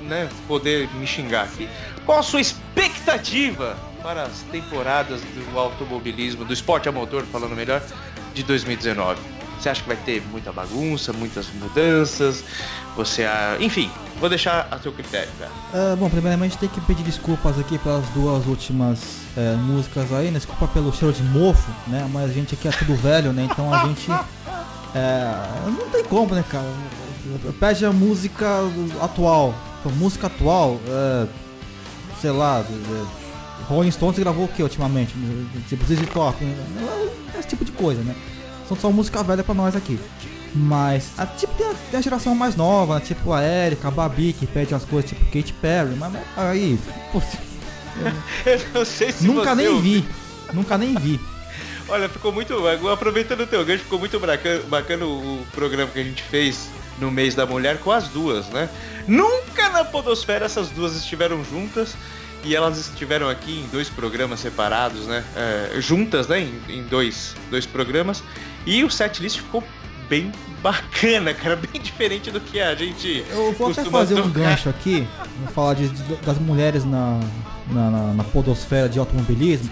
né, 0.00 0.28
poder 0.46 0.88
me 0.94 1.06
xingar 1.06 1.44
aqui. 1.44 1.68
Qual 2.06 2.20
a 2.20 2.22
sua 2.22 2.40
expectativa 2.40 3.76
para 4.02 4.22
as 4.22 4.42
temporadas 4.52 5.20
do 5.20 5.58
automobilismo, 5.58 6.44
do 6.44 6.52
esporte 6.52 6.88
a 6.88 6.92
motor, 6.92 7.24
falando 7.24 7.56
melhor, 7.56 7.82
de 8.32 8.42
2019? 8.44 9.20
Você 9.58 9.68
acha 9.68 9.82
que 9.82 9.88
vai 9.88 9.96
ter 9.96 10.22
muita 10.30 10.52
bagunça, 10.52 11.12
muitas 11.12 11.48
mudanças? 11.54 12.44
Você, 12.96 13.24
enfim, 13.58 13.90
vou 14.20 14.28
deixar 14.28 14.68
a 14.70 14.78
seu 14.78 14.92
critério, 14.92 15.28
cara. 15.36 15.50
É, 15.74 15.96
bom, 15.96 16.08
primeiramente 16.08 16.56
tem 16.56 16.68
que 16.68 16.80
pedir 16.82 17.02
desculpas 17.02 17.58
aqui 17.58 17.76
pelas 17.78 18.06
duas 18.10 18.46
últimas 18.46 19.00
é, 19.36 19.54
músicas 19.54 20.12
aí, 20.12 20.30
né? 20.30 20.38
Desculpa 20.38 20.68
pelo 20.68 20.92
cheiro 20.92 21.12
de 21.12 21.24
mofo, 21.24 21.70
né? 21.88 22.08
Mas 22.12 22.30
a 22.30 22.32
gente 22.32 22.54
aqui 22.54 22.68
é 22.68 22.70
tudo 22.70 22.94
velho, 22.94 23.32
né? 23.32 23.48
Então 23.50 23.74
a 23.74 23.86
gente. 23.86 24.08
É, 24.94 25.70
não 25.70 25.88
tem 25.90 26.04
como, 26.04 26.34
né, 26.34 26.44
cara? 26.48 26.66
Pede 27.60 27.84
a 27.84 27.92
música 27.92 28.46
atual. 29.00 29.54
Então, 29.80 29.92
música 29.92 30.26
atual, 30.26 30.80
é, 30.88 31.26
sei 32.20 32.30
lá, 32.30 32.60
é, 32.60 33.64
Rolling 33.64 33.90
Stones 33.90 34.18
gravou 34.18 34.46
o 34.46 34.48
que 34.48 34.62
ultimamente? 34.62 35.14
Tipo 35.68 35.84
ZZ 35.84 36.08
Top, 36.12 36.42
né? 36.44 36.56
esse 37.38 37.48
tipo 37.48 37.64
de 37.64 37.72
coisa, 37.72 38.00
né? 38.02 38.14
São 38.66 38.76
só 38.76 38.90
música 38.90 39.22
velha 39.22 39.44
pra 39.44 39.54
nós 39.54 39.76
aqui. 39.76 39.98
Mas, 40.54 41.10
a, 41.18 41.26
tipo, 41.26 41.52
tem 41.54 41.66
a, 41.66 41.74
tem 41.90 41.98
a 41.98 42.02
geração 42.02 42.34
mais 42.34 42.56
nova, 42.56 42.94
né? 42.94 43.00
tipo 43.00 43.32
a 43.32 43.42
Erika, 43.42 43.88
a 43.88 43.90
Babi, 43.90 44.32
que 44.32 44.46
pede 44.46 44.72
umas 44.72 44.84
coisas 44.84 45.10
tipo 45.10 45.24
Katy 45.26 45.52
Perry, 45.54 45.94
mas, 45.96 46.12
mas 46.12 46.22
aí, 46.36 46.78
pô, 47.12 47.20
Eu 48.46 48.60
não 48.74 48.84
sei 48.84 49.12
se 49.12 49.26
nunca 49.26 49.54
nem 49.54 49.68
ouviu. 49.68 50.02
vi. 50.02 50.08
Nunca 50.52 50.78
nem 50.78 50.94
vi. 50.94 51.20
Olha, 51.88 52.08
ficou 52.08 52.32
muito. 52.32 52.54
Aproveitando 52.92 53.40
o 53.42 53.46
teu 53.46 53.64
gancho, 53.64 53.84
ficou 53.84 53.98
muito 53.98 54.18
bacana, 54.20 54.60
bacana 54.68 55.04
o 55.06 55.44
programa 55.52 55.90
que 55.90 55.98
a 56.00 56.04
gente 56.04 56.22
fez 56.22 56.68
no 56.98 57.10
mês 57.10 57.34
da 57.34 57.46
mulher 57.46 57.78
com 57.78 57.90
as 57.92 58.08
duas, 58.08 58.48
né? 58.48 58.68
Nunca 59.06 59.68
na 59.70 59.84
Podosfera 59.84 60.44
essas 60.46 60.68
duas 60.70 60.94
estiveram 60.96 61.42
juntas. 61.44 61.96
E 62.44 62.54
elas 62.54 62.78
estiveram 62.78 63.28
aqui 63.28 63.64
em 63.64 63.68
dois 63.72 63.88
programas 63.88 64.38
separados, 64.38 65.06
né? 65.06 65.24
É, 65.34 65.80
juntas, 65.80 66.28
né? 66.28 66.40
Em, 66.40 66.60
em 66.78 66.82
dois, 66.84 67.34
dois 67.50 67.66
programas. 67.66 68.22
E 68.64 68.84
o 68.84 68.90
setlist 68.90 69.38
ficou 69.38 69.64
bem 70.08 70.30
bacana, 70.62 71.34
cara. 71.34 71.56
Bem 71.72 71.80
diferente 71.82 72.30
do 72.30 72.40
que 72.40 72.60
a 72.60 72.74
gente. 72.76 73.24
Eu 73.30 73.52
vou 73.54 73.70
até 73.72 73.84
fazer 73.84 74.14
um 74.14 74.28
tocar. 74.30 74.38
gancho 74.50 74.68
aqui, 74.68 75.06
vou 75.44 75.52
falar 75.52 75.74
de- 75.74 75.88
de- 75.88 76.14
das 76.16 76.38
mulheres 76.38 76.84
na, 76.84 77.18
na, 77.70 77.90
na- 77.90 78.14
na 78.14 78.24
podosfera 78.24 78.88
de 78.88 78.98
automobilismo. 79.00 79.68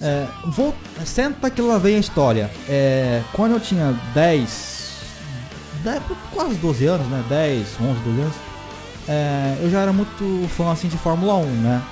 É, 0.00 0.26
vou, 0.46 0.74
senta 1.04 1.48
que 1.50 1.62
lá 1.62 1.78
vem 1.78 1.96
a 1.96 2.00
história. 2.00 2.50
É, 2.68 3.22
quando 3.32 3.52
eu 3.52 3.60
tinha 3.60 3.98
10, 4.14 4.92
10, 5.82 6.02
quase 6.32 6.54
12 6.56 6.84
anos, 6.86 7.06
né? 7.08 7.24
10, 7.28 7.66
11, 7.80 8.00
12 8.00 8.20
anos. 8.20 8.34
é, 9.08 9.58
eu 9.62 9.70
já 9.70 9.80
era 9.80 9.92
muito 9.92 10.48
fã 10.56 10.72
assim 10.72 10.88
de 10.88 10.96
Fórmula 10.98 11.34
1, 11.36 11.44
né? 11.46 11.82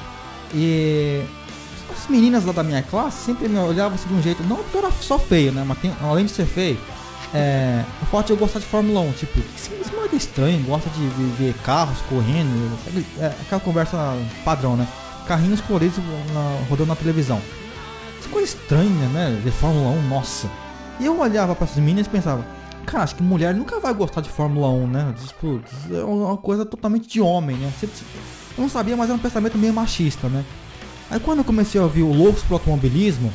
E 0.55 1.23
as 1.97 2.09
meninas 2.09 2.45
lá 2.45 2.53
da 2.53 2.63
minha 2.63 2.83
classe 2.83 3.25
sempre 3.25 3.49
me 3.49 3.59
olhavam 3.59 3.95
assim 3.95 4.09
de 4.09 4.15
um 4.15 4.23
jeito, 4.23 4.43
não 4.43 4.57
porque 4.57 4.77
eu 4.77 4.83
era 4.85 4.93
só 5.01 5.19
feio, 5.19 5.53
né? 5.53 5.65
Mas 5.67 5.79
tem- 5.79 5.95
além 6.03 6.27
de 6.27 6.33
ser 6.33 6.45
feio, 6.47 6.79
é, 7.33 7.83
o 8.03 8.07
fato 8.07 8.27
de 8.27 8.33
eu 8.33 8.37
gostar 8.37 8.59
de 8.59 8.67
Fórmula 8.67 9.01
1, 9.01 9.13
tipo, 9.13 9.39
esse 9.57 9.71
moleque 9.95 10.17
é 10.17 10.19
estranho, 10.19 10.63
gosta 10.65 10.91
de 10.91 11.07
ver- 11.39 11.55
carros 11.65 11.99
correndo? 12.09 12.79
É, 13.21 13.27
aquela 13.43 13.61
conversa 13.61 13.97
padrão, 14.45 14.77
né? 14.77 14.87
Carrinhos 15.27 15.61
coloridos 15.63 15.99
na- 16.35 16.59
rodando 16.69 16.89
na 16.89 16.97
televisão. 16.97 17.41
Coisa 18.31 18.47
estranha, 18.47 19.09
né? 19.09 19.41
Ver 19.43 19.53
Fórmula 19.53 19.91
1, 19.91 20.09
nossa. 20.09 20.49
E 20.99 21.05
eu 21.05 21.19
olhava 21.19 21.55
pra 21.55 21.65
essas 21.65 21.79
meninas 21.79 22.07
e 22.07 22.11
pensava, 22.11 22.45
cara, 22.87 23.05
acho 23.05 23.15
que 23.15 23.23
mulher 23.23 23.55
nunca 23.55 23.79
vai 23.79 23.93
gostar 23.93 24.21
de 24.21 24.31
Fórmula 24.31 24.69
1, 24.69 24.87
né? 24.87 25.15
Tipo, 25.27 25.61
é 25.91 26.03
uma 26.03 26.37
coisa 26.37 26.65
totalmente 26.65 27.07
de 27.07 27.21
homem, 27.21 27.57
né? 27.57 27.71
Eu 27.83 28.63
não 28.63 28.69
sabia, 28.69 28.97
mas 28.97 29.09
era 29.09 29.17
um 29.17 29.21
pensamento 29.21 29.59
meio 29.59 29.73
machista, 29.73 30.29
né? 30.29 30.45
Aí 31.11 31.21
quando 31.21 31.39
eu 31.39 31.45
comecei 31.45 31.81
a 31.81 31.85
ouvir 31.85 32.03
o 32.03 32.13
Loucos 32.13 32.43
pro 32.43 32.55
Automobilismo, 32.55 33.33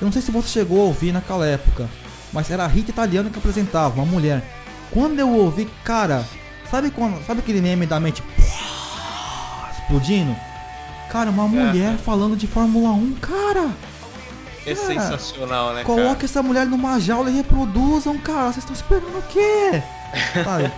eu 0.00 0.04
não 0.04 0.12
sei 0.12 0.22
se 0.22 0.30
você 0.30 0.48
chegou 0.48 0.80
a 0.80 0.84
ouvir 0.84 1.12
naquela 1.12 1.44
época, 1.46 1.88
mas 2.32 2.50
era 2.50 2.64
a 2.64 2.68
Rita 2.68 2.90
Italiana 2.90 3.30
que 3.30 3.38
apresentava, 3.38 3.96
uma 3.96 4.06
mulher. 4.06 4.44
Quando 4.92 5.18
eu 5.18 5.28
ouvi, 5.28 5.68
cara, 5.84 6.24
sabe 6.70 6.90
quando, 6.90 7.24
sabe 7.26 7.40
aquele 7.40 7.60
meme 7.60 7.84
da 7.84 7.98
mente 7.98 8.22
explodindo? 9.72 10.36
Cara, 11.10 11.30
uma 11.30 11.48
mulher 11.48 11.96
falando 11.98 12.36
de 12.36 12.46
Fórmula 12.46 12.90
1, 12.90 13.14
cara. 13.14 13.70
É 14.72 14.74
sensacional, 14.74 15.74
né, 15.74 15.84
Coloca 15.84 16.14
cara? 16.14 16.24
essa 16.24 16.42
mulher 16.42 16.66
numa 16.66 16.98
jaula 16.98 17.30
e 17.30 17.36
reproduzam, 17.36 18.16
cara. 18.18 18.52
Vocês 18.52 18.58
estão 18.58 18.74
esperando 18.74 19.18
o 19.18 19.22
quê? 19.22 19.82
Sabe? 20.44 20.70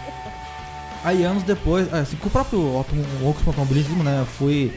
Aí 1.05 1.25
anos 1.25 1.43
depois, 1.43 1.93
assim, 1.93 2.17
com 2.17 2.29
o 2.29 2.31
próprio 2.31 2.77
Automobilismo, 2.77 4.05
né? 4.05 4.25
Fui 4.39 4.73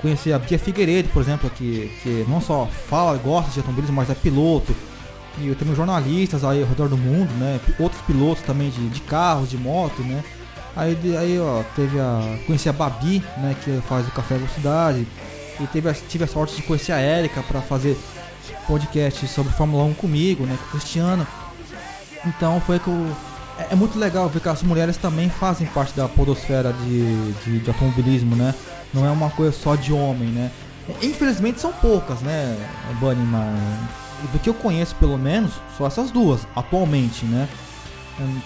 conhecer 0.00 0.32
a 0.32 0.38
Bia 0.38 0.58
Figueiredo, 0.58 1.10
por 1.10 1.22
exemplo, 1.22 1.50
que, 1.50 1.92
que 2.02 2.24
não 2.28 2.40
só 2.40 2.66
fala, 2.88 3.18
gosta 3.18 3.50
de 3.50 3.58
automobilismo, 3.58 3.94
mas 3.94 4.08
é 4.08 4.14
piloto. 4.14 4.74
E 5.38 5.48
eu 5.48 5.54
tenho 5.54 5.74
jornalistas 5.74 6.44
aí 6.44 6.62
ao 6.62 6.68
redor 6.68 6.88
do 6.88 6.96
mundo, 6.96 7.30
né? 7.38 7.60
Outros 7.78 8.00
pilotos 8.02 8.42
também 8.42 8.70
de, 8.70 8.88
de 8.88 9.00
carros, 9.02 9.50
de 9.50 9.56
moto, 9.58 10.02
né? 10.02 10.24
Aí, 10.74 10.96
aí 11.16 11.38
ó, 11.38 11.62
teve 11.76 11.98
a. 11.98 12.38
Conheci 12.46 12.68
a 12.68 12.72
Babi, 12.72 13.22
né? 13.36 13.54
Que 13.62 13.80
faz 13.88 14.06
o 14.08 14.10
Café 14.10 14.36
Velocidade. 14.36 15.06
E 15.60 15.66
teve 15.66 15.88
a, 15.88 15.94
tive 15.94 16.24
a 16.24 16.26
sorte 16.26 16.56
de 16.56 16.62
conhecer 16.62 16.92
a 16.92 16.98
Érica 16.98 17.42
para 17.42 17.60
fazer 17.60 17.96
podcast 18.66 19.26
sobre 19.28 19.52
Fórmula 19.52 19.84
1 19.84 19.94
comigo, 19.94 20.44
né? 20.44 20.56
Com 20.58 20.64
o 20.64 20.70
Cristiano. 20.70 21.26
Então 22.26 22.60
foi 22.60 22.78
que 22.78 22.88
eu. 22.88 23.16
É, 23.58 23.72
é 23.72 23.74
muito 23.74 23.98
legal 23.98 24.28
ver 24.28 24.40
que 24.40 24.48
as 24.48 24.62
mulheres 24.62 24.96
também 24.96 25.28
fazem 25.28 25.66
parte 25.66 25.94
da 25.94 26.08
podosfera 26.08 26.72
de, 26.72 27.32
de, 27.44 27.58
de 27.60 27.70
automobilismo, 27.70 28.36
né? 28.36 28.54
Não 28.92 29.06
é 29.06 29.10
uma 29.10 29.30
coisa 29.30 29.52
só 29.52 29.74
de 29.74 29.92
homem, 29.92 30.28
né? 30.28 30.50
Infelizmente 31.02 31.60
são 31.60 31.72
poucas, 31.72 32.20
né, 32.20 32.56
Bunny? 32.98 33.24
Mas 33.24 34.32
do 34.32 34.38
que 34.38 34.50
eu 34.50 34.54
conheço, 34.54 34.94
pelo 34.96 35.16
menos, 35.16 35.52
só 35.78 35.86
essas 35.86 36.10
duas, 36.10 36.46
atualmente, 36.54 37.24
né? 37.24 37.48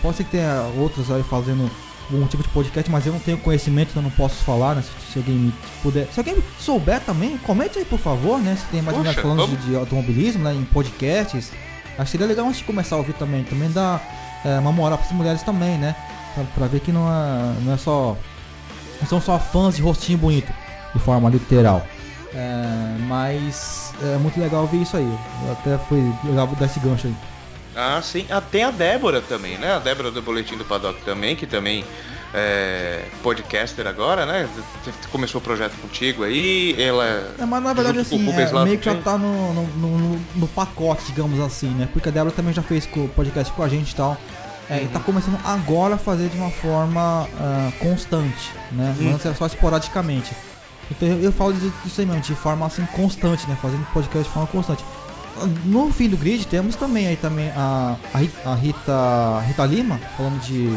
Pode 0.01 0.17
ser 0.17 0.25
que 0.25 0.31
tenha 0.31 0.71
outros 0.79 1.11
aí 1.11 1.23
fazendo 1.23 1.69
algum 2.13 2.27
tipo 2.27 2.43
de 2.43 2.49
podcast, 2.51 2.91
mas 2.91 3.07
eu 3.07 3.13
não 3.13 3.21
tenho 3.21 3.39
conhecimento, 3.39 3.91
então 3.91 4.03
eu 4.03 4.09
não 4.09 4.17
posso 4.17 4.37
falar, 4.45 4.75
né? 4.75 4.83
Se, 4.83 5.13
se 5.13 5.19
alguém 5.19 5.35
me 5.35 5.55
puder. 5.83 6.07
Se 6.13 6.21
alguém 6.21 6.37
souber 6.59 7.01
também, 7.01 7.39
comente 7.39 7.79
aí, 7.79 7.85
por 7.85 7.99
favor, 7.99 8.39
né? 8.41 8.57
Se 8.57 8.67
tem 8.67 8.83
mais 8.83 8.97
mulheres 8.97 9.21
falando 9.21 9.47
de, 9.47 9.57
de 9.69 9.77
automobilismo, 9.77 10.45
né? 10.45 10.55
Em 10.55 10.65
podcasts. 10.65 11.53
Acho 11.97 12.05
que 12.05 12.11
seria 12.11 12.27
legal 12.27 12.47
a 12.47 12.53
gente 12.53 12.65
começar 12.65 12.97
a 12.97 12.99
ouvir 12.99 13.15
também. 13.15 13.45
Também 13.45 13.71
dar 13.71 14.03
é, 14.45 14.59
uma 14.59 14.73
moral 14.73 14.99
para 14.99 15.07
as 15.07 15.13
mulheres 15.13 15.43
também, 15.43 15.79
né? 15.79 15.95
Pra, 16.35 16.45
pra 16.55 16.67
ver 16.67 16.81
que 16.81 16.93
não 16.93 17.09
é, 17.09 17.55
não 17.63 17.73
é 17.73 17.77
só. 17.77 18.17
Não 19.01 19.09
são 19.09 19.21
só 19.21 19.39
fãs 19.39 19.77
de 19.77 19.83
rostinho 19.83 20.19
bonito, 20.19 20.53
de 20.95 21.01
forma 21.01 21.29
literal. 21.29 21.87
É, 22.35 22.97
mas 23.07 23.93
é 24.03 24.17
muito 24.19 24.39
legal 24.41 24.67
ver 24.67 24.79
isso 24.79 24.97
aí. 24.97 25.19
Eu 25.47 25.53
até 25.53 25.79
foi 25.79 26.01
legal 26.25 26.47
dar 26.59 26.67
esse 26.67 26.81
gancho 26.81 27.07
aí. 27.07 27.15
Ah, 27.77 28.01
sim. 28.03 28.27
Ah, 28.31 28.41
tem 28.41 28.63
a 28.65 28.71
Débora 28.71 29.21
também, 29.21 29.59
né? 29.59 29.73
A 29.75 29.79
Débora 29.79 30.11
do 30.11 30.23
Boletim 30.23 30.57
do 30.57 30.65
Paddock 30.65 31.01
também, 31.03 31.35
que 31.37 31.47
também 31.47 31.85
é 32.33 33.05
podcaster 33.23 33.87
agora, 33.87 34.27
né? 34.27 34.49
Começou 35.13 35.41
o 35.41 35.45
projeto 35.45 35.75
contigo 35.81 36.25
aí, 36.25 36.75
ela... 36.81 37.33
É, 37.39 37.45
mas 37.45 37.63
na 37.63 37.73
verdade 37.73 38.01
assim, 38.01 38.17
é, 38.33 38.65
meio 38.65 38.79
que 38.79 38.85
já 38.85 38.95
tá 38.97 39.17
no, 39.17 39.55
no, 39.55 39.67
no- 39.77 40.21
no 40.35 40.49
pacote, 40.49 41.05
digamos 41.07 41.39
assim, 41.41 41.69
né? 41.69 41.89
Porque 41.93 42.09
a 42.09 42.13
Débora 42.13 42.35
também 42.35 42.53
já 42.53 42.63
fez 42.63 42.87
podcast 43.15 43.53
com 43.53 43.63
a 43.63 43.69
gente 43.69 43.93
e 43.93 43.95
tal. 43.95 44.17
É, 44.69 44.83
E 44.83 44.87
tá 44.89 44.99
Uhum. 44.99 45.05
começando 45.05 45.39
agora 45.45 45.95
a 45.95 45.99
fazer 45.99 46.29
de 46.29 46.37
uma 46.39 46.51
forma 46.51 47.29
ah, 47.39 47.71
constante, 47.79 48.51
né? 48.73 48.95
Uhum. 48.99 49.13
Antes 49.15 49.27
era 49.27 49.35
só 49.35 49.47
esporadicamente. 49.47 50.33
Então 50.91 51.07
eu, 51.09 51.21
eu 51.21 51.33
falo 51.33 51.53
disso 51.53 52.01
aí 52.01 52.07
mesmo, 52.07 52.21
de 52.23 52.35
forma 52.35 52.67
assim 52.67 52.85
constante, 52.87 53.47
né? 53.49 53.57
Fazendo 53.61 53.85
podcast 53.93 54.27
de 54.27 54.33
forma 54.35 54.49
constante. 54.49 54.85
No 55.65 55.91
fim 55.93 56.09
do 56.09 56.17
grid 56.17 56.47
temos 56.47 56.77
também 56.77 57.07
aí 57.09 57.17
também 57.17 57.51
a, 57.57 57.97
a, 58.13 58.19
Ri- 58.19 58.31
a 58.45 58.55
Rita, 58.55 59.41
Rita 59.47 59.65
Lima, 59.67 59.99
falando 60.17 60.41
de, 60.41 60.69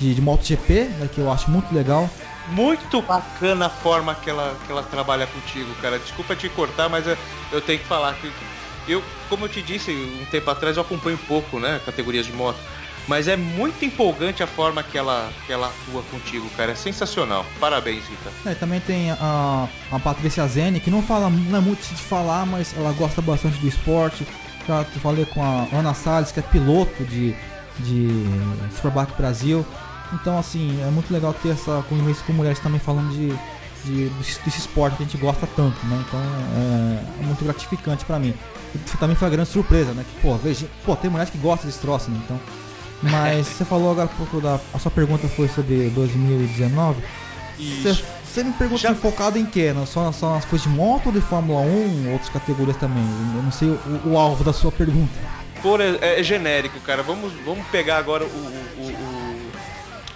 de, 0.00 0.14
de 0.14 0.20
MotoGP, 0.20 0.84
né, 0.98 1.08
que 1.12 1.20
eu 1.20 1.30
acho 1.30 1.50
muito 1.50 1.72
legal. 1.74 2.08
Muito 2.48 3.00
bacana 3.02 3.66
a 3.66 3.70
forma 3.70 4.14
que 4.14 4.28
ela, 4.30 4.56
que 4.66 4.72
ela 4.72 4.82
trabalha 4.82 5.26
contigo, 5.26 5.72
cara. 5.80 5.98
Desculpa 5.98 6.34
te 6.34 6.48
cortar, 6.48 6.88
mas 6.88 7.06
eu, 7.06 7.16
eu 7.52 7.60
tenho 7.60 7.78
que 7.78 7.84
falar 7.86 8.14
que 8.14 8.32
eu, 8.88 9.02
como 9.28 9.44
eu 9.44 9.48
te 9.48 9.62
disse 9.62 9.90
um 9.92 10.24
tempo 10.30 10.50
atrás, 10.50 10.76
eu 10.76 10.82
acompanho 10.82 11.18
pouco, 11.28 11.60
né, 11.60 11.80
categorias 11.84 12.26
de 12.26 12.32
moto. 12.32 12.58
Mas 13.08 13.26
é 13.26 13.36
muito 13.36 13.84
empolgante 13.84 14.42
a 14.42 14.46
forma 14.46 14.82
que 14.82 14.96
ela, 14.96 15.30
que 15.46 15.52
ela 15.52 15.68
atua 15.68 16.02
contigo, 16.04 16.48
cara. 16.56 16.72
É 16.72 16.74
sensacional. 16.74 17.44
Parabéns, 17.58 18.04
Rita. 18.06 18.30
É, 18.46 18.54
também 18.54 18.80
tem 18.80 19.10
a, 19.10 19.68
a 19.90 19.98
Patrícia 19.98 20.46
Zene, 20.46 20.78
que 20.80 20.90
não 20.90 21.02
fala, 21.02 21.28
não 21.28 21.58
é 21.58 21.60
muito 21.60 21.80
de 21.80 22.02
falar, 22.02 22.46
mas 22.46 22.74
ela 22.76 22.92
gosta 22.92 23.20
bastante 23.20 23.58
do 23.58 23.66
esporte. 23.66 24.26
Já 24.66 24.84
falei 25.00 25.24
com 25.24 25.42
a 25.42 25.66
Ana 25.72 25.92
Salles, 25.94 26.30
que 26.30 26.38
é 26.38 26.42
piloto 26.42 27.04
de, 27.04 27.34
de 27.80 28.08
Superbike 28.76 29.14
Brasil. 29.16 29.66
Então, 30.12 30.38
assim, 30.38 30.80
é 30.82 30.90
muito 30.90 31.12
legal 31.12 31.34
ter 31.34 31.50
essa 31.50 31.84
convivência 31.88 32.22
com 32.24 32.32
mulheres 32.32 32.60
também 32.60 32.78
falando 32.78 33.10
de, 33.12 33.34
de, 33.84 34.08
desse, 34.10 34.58
esporte 34.58 34.96
que 34.96 35.02
a 35.02 35.06
gente 35.06 35.16
gosta 35.16 35.48
tanto, 35.56 35.84
né? 35.86 36.04
Então, 36.06 36.20
é, 36.20 37.22
é 37.22 37.26
muito 37.26 37.44
gratificante 37.44 38.04
pra 38.04 38.18
mim. 38.18 38.34
E 38.74 38.78
também 38.98 39.16
foi 39.16 39.26
uma 39.26 39.32
grande 39.32 39.48
surpresa, 39.48 39.92
né? 39.92 40.04
Que, 40.04 40.20
pô, 40.20 40.36
veja, 40.36 40.68
pô, 40.84 40.94
tem 40.94 41.10
mulheres 41.10 41.32
que 41.32 41.38
gostam 41.38 41.66
desse 41.66 41.80
troço, 41.80 42.10
né? 42.10 42.20
Então, 42.24 42.38
mas 43.02 43.46
você 43.46 43.64
falou 43.64 43.90
agora 43.90 44.08
um 44.12 44.16
pouco 44.16 44.40
da. 44.40 44.58
A 44.72 44.78
sua 44.78 44.90
pergunta 44.90 45.28
foi 45.28 45.48
sobre 45.48 45.88
2019. 45.90 47.02
Você, 47.58 48.02
você 48.24 48.44
me 48.44 48.52
pergunta 48.52 48.80
Já- 48.80 48.94
focado 48.94 49.38
em 49.38 49.44
quê? 49.46 49.72
Só, 49.86 50.10
só 50.12 50.34
nas 50.34 50.44
coisas 50.44 50.66
de 50.68 50.74
moto 50.74 51.06
ou 51.06 51.12
de 51.12 51.20
Fórmula 51.20 51.60
1, 51.60 52.12
outras 52.12 52.30
categorias 52.30 52.76
também? 52.76 53.04
Eu 53.36 53.42
não 53.42 53.52
sei 53.52 53.68
o, 53.68 54.00
o 54.06 54.18
alvo 54.18 54.42
da 54.44 54.52
sua 54.52 54.72
pergunta. 54.72 55.12
Por, 55.60 55.80
é, 55.80 56.18
é 56.18 56.22
genérico, 56.22 56.80
cara. 56.80 57.02
Vamos, 57.02 57.32
vamos 57.44 57.64
pegar 57.68 57.98
agora 57.98 58.24
o, 58.24 58.26
o, 58.26 59.50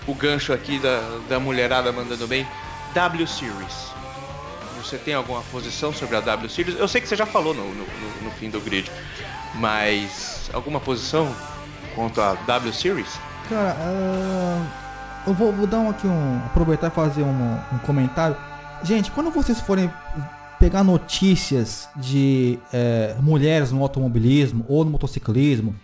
o, 0.09 0.11
o 0.13 0.15
gancho 0.15 0.53
aqui 0.53 0.79
da, 0.79 1.19
da 1.29 1.39
mulherada 1.39 1.93
mandando 1.93 2.27
bem. 2.27 2.47
W 2.95 3.27
Series. 3.27 3.87
Você 4.83 4.97
tem 4.97 5.15
alguma 5.15 5.43
posição 5.53 5.93
sobre 5.93 6.17
a 6.17 6.21
W 6.21 6.49
Series? 6.49 6.79
Eu 6.79 6.87
sei 6.89 7.01
que 7.01 7.09
você 7.09 7.17
já 7.17 7.27
falou 7.27 7.53
no, 7.55 7.63
no, 7.65 7.75
no- 7.75 8.23
no 8.25 8.31
fim 8.33 8.49
do 8.51 8.61
grid, 8.61 8.91
mas 9.55 10.49
alguma 10.53 10.79
posição 10.81 11.35
quanto 11.97 12.21
a 12.21 12.35
W 12.35 12.73
Series? 12.73 13.19
Cara, 13.49 13.75
ah, 13.81 14.67
eu 15.27 15.35
vou, 15.35 15.51
vou 15.51 15.67
dar 15.67 15.81
um 15.81 15.91
aqui 15.91 16.07
um. 16.07 16.41
aproveitar 16.47 16.89
e 16.89 16.91
fazer 16.91 17.23
um, 17.23 17.59
um 17.73 17.79
comentário. 17.79 18.37
Gente, 18.85 19.11
quando 19.11 19.31
vocês 19.31 19.59
forem 19.61 19.91
pegar 20.61 20.85
notícias 20.85 21.89
de 21.97 22.59
eh, 22.73 23.17
mulheres 23.21 23.73
no 23.73 23.83
automobilismo 23.83 24.65
ou 24.69 24.85
no 24.85 24.91
motociclismo, 24.91 25.75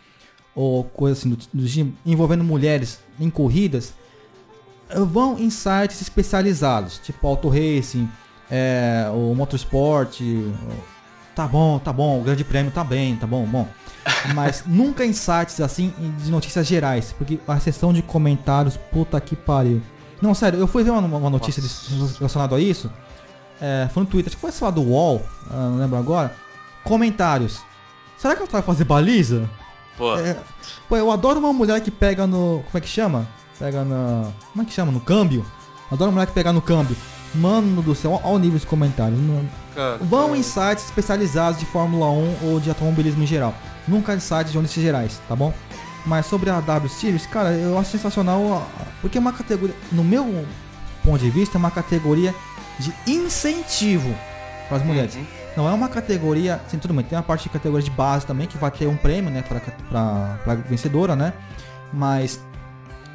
ou 0.55 0.85
coisa 0.85 1.19
assim 1.19 1.31
do, 1.31 1.39
do 1.53 1.95
envolvendo 2.05 2.45
mulheres 2.45 3.01
em 3.19 3.29
corridas, 3.29 3.95
vão 4.95 5.39
em 5.39 5.51
sites 5.51 6.01
especializados, 6.01 6.99
tipo 6.99 7.27
Auto 7.27 7.49
Racing, 7.49 8.09
eh, 8.51 9.11
o 9.13 9.35
Motorsport. 9.35 10.21
Tá 11.35 11.47
bom, 11.47 11.79
tá 11.79 11.93
bom, 11.93 12.21
o 12.21 12.23
Grande 12.23 12.45
Prêmio 12.45 12.71
tá 12.71 12.85
bem, 12.85 13.17
tá 13.17 13.27
bom, 13.27 13.45
bom. 13.47 13.67
Mas 14.35 14.65
nunca 14.67 15.05
em 15.05 15.13
sites 15.13 15.61
assim 15.61 15.93
de 16.19 16.31
notícias 16.31 16.67
gerais, 16.67 17.15
porque 17.17 17.39
a 17.47 17.59
seção 17.61 17.93
de 17.93 18.03
comentários, 18.03 18.77
puta 18.77 19.21
que 19.21 19.37
pariu. 19.37 19.81
Não, 20.21 20.35
sério, 20.35 20.59
eu 20.59 20.67
fui 20.67 20.85
ver 20.85 20.91
uma, 20.91 21.01
uma 21.01 21.31
notícia 21.31 21.63
relacionada 22.19 22.57
a 22.57 22.61
isso. 22.61 22.91
É, 23.61 23.89
foi 23.93 24.03
no 24.03 24.09
Twitter, 24.09 24.29
acho 24.29 24.37
que 24.37 24.41
foi 24.41 24.53
sei 24.53 24.65
lá 24.65 24.71
do 24.71 24.83
UOL, 24.83 25.23
ah, 25.51 25.69
não 25.71 25.79
lembro 25.79 25.99
agora. 25.99 26.35
Comentários. 26.85 27.61
Será 28.19 28.35
que 28.35 28.43
ela 28.43 28.51
vai 28.51 28.63
fazer 28.63 28.85
baliza? 28.85 29.49
Pô, 29.97 30.17
É, 30.17 30.37
pô, 30.89 30.97
eu 30.97 31.11
adoro 31.11 31.39
uma 31.39 31.53
mulher 31.53 31.81
que 31.81 31.91
pega 31.91 32.27
no. 32.27 32.63
Como 32.65 32.79
é 32.79 32.81
que 32.81 32.89
chama? 32.89 33.27
Pega 33.59 33.85
na. 33.85 34.31
Como 34.53 34.63
é 34.63 34.65
que 34.65 34.73
chama? 34.73 34.91
No 34.91 35.01
câmbio? 35.01 35.45
Adoro 35.91 36.11
uma 36.11 36.15
mulher 36.17 36.27
que 36.27 36.33
pega 36.33 36.53
no 36.53 36.63
câmbio. 36.63 36.97
Mano 37.35 37.83
do 37.83 37.95
céu, 37.95 38.21
olha 38.23 38.35
o 38.35 38.39
nível 38.39 38.59
de 38.59 38.67
comentários. 38.67 39.19
Cara, 39.75 39.99
Vão 40.03 40.37
em 40.37 40.43
sites 40.43 40.85
especializados 40.85 41.59
de 41.59 41.67
Fórmula 41.67 42.11
1 42.11 42.37
ou 42.45 42.61
de 42.61 42.69
automobilismo 42.69 43.23
em 43.23 43.27
geral. 43.27 43.55
Nunca 43.87 44.19
sites 44.21 44.53
de 44.53 44.59
notícias 44.59 44.85
gerais, 44.85 45.21
tá 45.29 45.35
bom? 45.35 45.53
Mas 46.07 46.27
sobre 46.27 46.51
a 46.51 46.61
W 46.61 46.89
Series, 46.89 47.27
cara, 47.27 47.51
eu 47.53 47.79
acho 47.79 47.91
sensacional 47.91 48.55
a- 48.55 48.85
porque 49.01 49.19
é 49.19 49.21
uma 49.21 49.33
categoria, 49.33 49.75
no 49.91 50.03
meu 50.05 50.45
ponto 51.05 51.19
de 51.19 51.31
vista, 51.31 51.57
é 51.57 51.59
uma 51.59 51.71
categoria 51.71 52.35
de 52.79 52.93
incentivo 53.07 54.13
para 54.69 54.79
as 54.79 54.85
mulheres. 54.85 55.15
Uhum. 55.15 55.27
Não 55.57 55.69
é 55.69 55.73
uma 55.73 55.89
categoria, 55.89 56.61
assim, 56.67 56.79
tudo 56.79 56.95
bem, 56.95 57.05
tem 57.05 57.17
uma 57.17 57.23
parte 57.23 57.43
de 57.45 57.51
categoria 57.51 57.85
de 57.85 57.91
base 57.91 58.25
também 58.25 58.47
que 58.47 58.57
vai 58.57 58.71
ter 58.71 58.87
um 58.87 58.97
prêmio, 58.97 59.31
né, 59.31 59.43
para 59.43 60.55
vencedora, 60.69 61.15
né? 61.15 61.33
Mas 61.93 62.41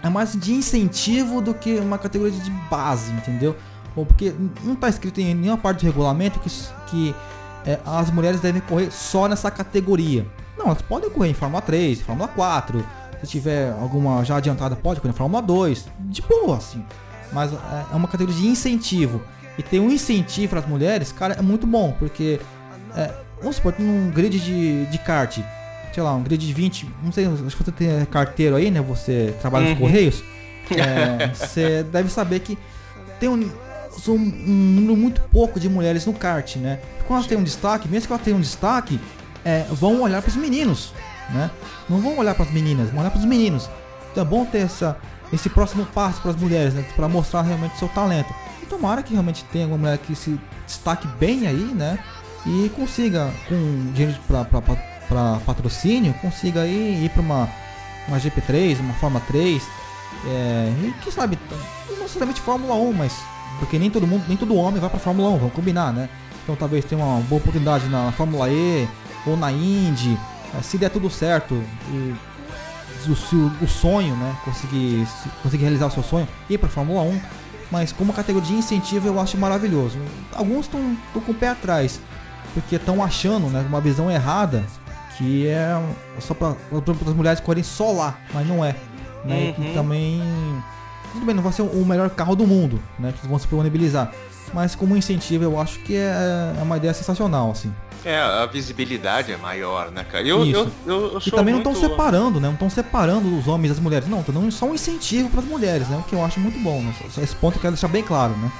é 0.04 0.10
mais 0.10 0.34
de 0.34 0.54
incentivo 0.54 1.42
do 1.42 1.54
que 1.54 1.78
uma 1.80 1.98
categoria 1.98 2.40
de 2.40 2.52
base, 2.70 3.12
entendeu? 3.12 3.56
Ou 3.96 4.06
porque 4.06 4.34
não 4.64 4.76
tá 4.76 4.88
escrito 4.88 5.20
em 5.20 5.34
nenhuma 5.34 5.58
parte 5.58 5.80
do 5.80 5.86
regulamento 5.88 6.40
que, 6.40 6.50
que 6.88 7.16
é, 7.66 7.80
as 7.84 8.12
mulheres 8.12 8.40
devem 8.40 8.62
correr 8.62 8.92
só 8.92 9.28
nessa 9.28 9.50
categoria. 9.50 10.26
Não, 10.58 10.66
elas 10.68 10.82
podem 10.82 11.10
correr 11.10 11.30
em 11.30 11.34
Fórmula 11.34 11.62
3, 11.62 12.02
Fórmula 12.02 12.28
4. 12.30 12.86
Se 13.22 13.28
tiver 13.28 13.72
alguma 13.72 14.24
já 14.24 14.38
adiantada, 14.38 14.76
pode 14.76 15.00
correr 15.02 15.14
em 15.14 15.18
Fórmula 15.18 15.42
2. 15.42 15.86
De 16.02 16.22
boa, 16.22 16.58
assim. 16.58 16.84
Mas 17.32 17.52
é, 17.54 17.58
é 17.92 17.96
uma 17.96 18.08
categoria 18.08 18.40
de 18.42 18.48
incentivo. 18.48 19.22
E 19.58 19.64
ter 19.64 19.80
um 19.80 19.90
incentivo 19.90 20.52
para 20.52 20.60
as 20.60 20.68
mulheres, 20.68 21.12
cara, 21.12 21.34
é 21.34 21.42
muito 21.42 21.66
bom. 21.66 21.96
Porque, 21.98 22.40
é, 22.96 23.12
vamos 23.40 23.56
supor, 23.56 23.74
num 23.80 24.12
grid 24.12 24.40
de, 24.40 24.86
de 24.86 24.98
kart, 25.00 25.40
sei 25.94 26.04
lá, 26.04 26.14
um 26.14 26.22
grid 26.22 26.46
de 26.46 26.54
20, 26.54 26.88
não 27.04 27.12
sei, 27.12 27.26
acho 27.26 27.58
que 27.58 27.64
você 27.64 27.72
tem 27.72 28.06
carteiro 28.06 28.56
aí, 28.56 28.70
né? 28.70 28.80
Você 28.82 29.34
trabalha 29.42 29.66
nos 29.66 29.74
Uhum. 29.74 29.80
Correios. 29.80 30.24
É, 30.70 31.30
Você 31.34 31.82
deve 31.84 32.10
saber 32.10 32.42
que 32.42 32.58
tem 33.22 33.30
um, 33.30 33.50
um 34.10 34.18
número 34.18 34.98
muito 34.98 35.22
pouco 35.32 35.62
de 35.62 35.70
mulheres 35.70 36.06
no 36.06 36.12
kart, 36.12 36.58
né? 36.58 36.80
Quando 37.08 37.20
elas 37.20 37.28
têm 37.28 37.38
um 37.38 37.44
destaque, 37.44 37.88
mesmo 37.88 38.06
que 38.08 38.12
elas 38.14 38.22
tenham 38.24 38.38
um 38.38 38.42
destaque, 38.42 39.00
é, 39.48 39.66
vão 39.72 40.02
olhar 40.02 40.22
para 40.22 40.28
os 40.28 40.36
meninos, 40.36 40.92
né? 41.30 41.50
Não 41.88 42.02
vão 42.02 42.18
olhar 42.18 42.36
para 42.36 42.44
as 42.44 42.52
meninas, 42.52 42.90
vão 42.90 43.00
olhar 43.00 43.10
para 43.10 43.20
os 43.20 43.26
meninos. 43.26 43.70
Então 44.12 44.22
é 44.22 44.28
bom 44.28 44.44
ter 44.44 44.58
essa, 44.58 44.98
esse 45.32 45.50
próximo 45.50 45.86
passo 45.86 46.22
para 46.22 46.32
as 46.32 46.38
mulheres, 46.38 46.74
né? 46.74 46.84
Para 46.98 47.08
mostrar 47.08 47.44
realmente 47.44 47.80
seu 47.80 47.88
talento. 47.88 48.34
E 48.62 48.66
tomara 48.66 49.02
que 49.02 49.14
realmente 49.14 49.46
tenha 49.46 49.64
alguma 49.64 49.80
mulher 49.80 49.98
que 50.00 50.14
se 50.14 50.38
destaque 50.66 51.08
bem 51.18 51.48
aí, 51.48 51.64
né? 51.74 51.98
E 52.46 52.70
consiga, 52.76 53.32
com 53.48 53.92
dinheiro 53.94 54.20
para 54.28 55.40
patrocínio, 55.46 56.14
consiga 56.16 56.64
aí 56.64 57.06
ir 57.06 57.10
para 57.10 57.22
uma, 57.22 57.50
uma 58.10 58.20
GP3, 58.20 58.82
uma 58.82 58.94
Fórmula 58.96 59.24
3. 59.28 59.64
É, 60.26 60.74
e 60.84 60.94
quem 61.02 61.12
sabe, 61.12 61.40
não 61.90 62.00
necessariamente 62.00 62.42
Fórmula 62.42 62.76
1, 62.76 62.94
mas 62.94 63.14
porque 63.60 63.80
nem 63.80 63.90
todo 63.90 64.06
mundo, 64.06 64.26
nem 64.28 64.36
todo 64.36 64.56
homem 64.56 64.82
vai 64.82 64.90
pra 64.90 65.00
Fórmula 65.00 65.30
1, 65.30 65.38
vamos 65.38 65.54
combinar, 65.54 65.94
né? 65.94 66.10
Então 66.44 66.56
talvez 66.56 66.84
tenha 66.84 67.02
uma 67.02 67.22
boa 67.22 67.40
oportunidade 67.40 67.88
na 67.88 68.12
Fórmula 68.12 68.50
E 68.50 68.88
ou 69.28 69.38
na 69.38 69.52
Indy, 69.52 70.18
eh, 70.58 70.62
se 70.62 70.78
der 70.78 70.90
tudo 70.90 71.10
certo 71.10 71.54
e 71.90 72.16
o, 73.10 73.36
o- 73.36 73.52
o 73.64 73.68
sonho, 73.68 74.16
né, 74.16 74.36
conseguir, 74.44 75.06
se- 75.06 75.30
conseguir 75.44 75.64
realizar 75.64 75.88
o 75.88 75.92
seu 75.92 76.04
sonho, 76.04 76.28
ir 76.50 76.58
pra 76.58 76.68
Fórmula 76.70 77.02
1, 77.04 77.20
mas 77.72 77.92
como 77.92 78.14
categoria 78.14 78.48
de 78.48 78.54
incentivo 78.56 79.08
eu 79.08 79.20
acho 79.20 79.38
maravilhoso. 79.38 79.98
Alguns 80.34 80.66
estão 80.66 80.98
com 81.14 81.32
o 81.32 81.34
pé 81.34 81.50
atrás, 81.50 82.00
porque 82.54 82.76
estão 82.76 83.04
achando, 83.04 83.48
né, 83.48 83.66
uma 83.68 83.82
visão 83.82 84.10
errada 84.10 84.64
que 85.18 85.48
é 85.48 85.76
só 86.20 86.34
para 86.34 86.50
as 87.08 87.14
mulheres 87.16 87.40
correrem 87.40 87.64
só 87.64 87.92
lá, 87.92 88.18
mas 88.34 88.48
não 88.48 88.64
é. 88.64 88.76
Né? 89.26 89.54
Uhum. 89.58 89.64
E 89.66 89.74
também 89.74 90.22
tudo 91.12 91.26
bem, 91.26 91.34
não 91.36 91.42
vai 91.42 91.52
ser 91.52 91.64
o 91.64 91.86
melhor 91.86 92.10
carro 92.12 92.36
do 92.36 92.46
mundo, 92.46 92.80
né? 93.00 93.12
Que 93.12 93.18
eles 93.20 93.28
vão 93.30 93.40
se 93.40 93.46
disponibilizar. 93.46 94.12
Mas 94.54 94.76
como 94.76 94.96
incentivo 94.96 95.44
eu 95.44 95.60
acho 95.60 95.80
que 95.80 95.96
é, 95.96 96.54
é 96.60 96.62
uma 96.62 96.78
ideia 96.78 96.94
sensacional, 96.94 97.50
assim. 97.52 97.74
É, 98.06 98.18
a 98.20 98.46
visibilidade 98.46 99.32
é 99.32 99.38
maior, 99.38 99.92
né, 99.92 100.06
cara? 100.10 100.26
Eu, 100.26 100.46
Isso. 100.46 100.72
eu, 100.86 100.94
eu, 100.96 101.14
eu 101.14 101.22
E 101.26 101.32
também 101.32 101.54
não 101.54 101.62
muito... 101.62 101.72
estão 101.76 101.90
separando, 101.90 102.40
né? 102.40 102.48
Não 102.48 102.54
estão 102.54 102.70
separando 102.70 103.38
os 103.38 103.48
homens 103.48 103.70
das 103.72 103.80
mulheres. 103.80 104.08
Não, 104.08 104.20
estão 104.20 104.34
dando 104.36 104.52
só 104.52 104.66
um 104.66 104.74
incentivo 104.76 105.30
para 105.30 105.40
as 105.42 105.46
mulheres, 105.46 105.88
né? 105.90 105.98
O 105.98 106.04
que 106.04 106.14
eu 106.14 106.24
acho 106.24 106.40
muito 106.40 106.58
bom. 106.60 106.82
Né? 106.82 106.94
Esse 107.22 107.36
ponto 107.36 107.58
eu 107.58 107.62
quero 107.62 107.74
deixar 107.74 107.88
bem 107.88 108.04
claro, 108.04 108.34
né? 108.38 108.52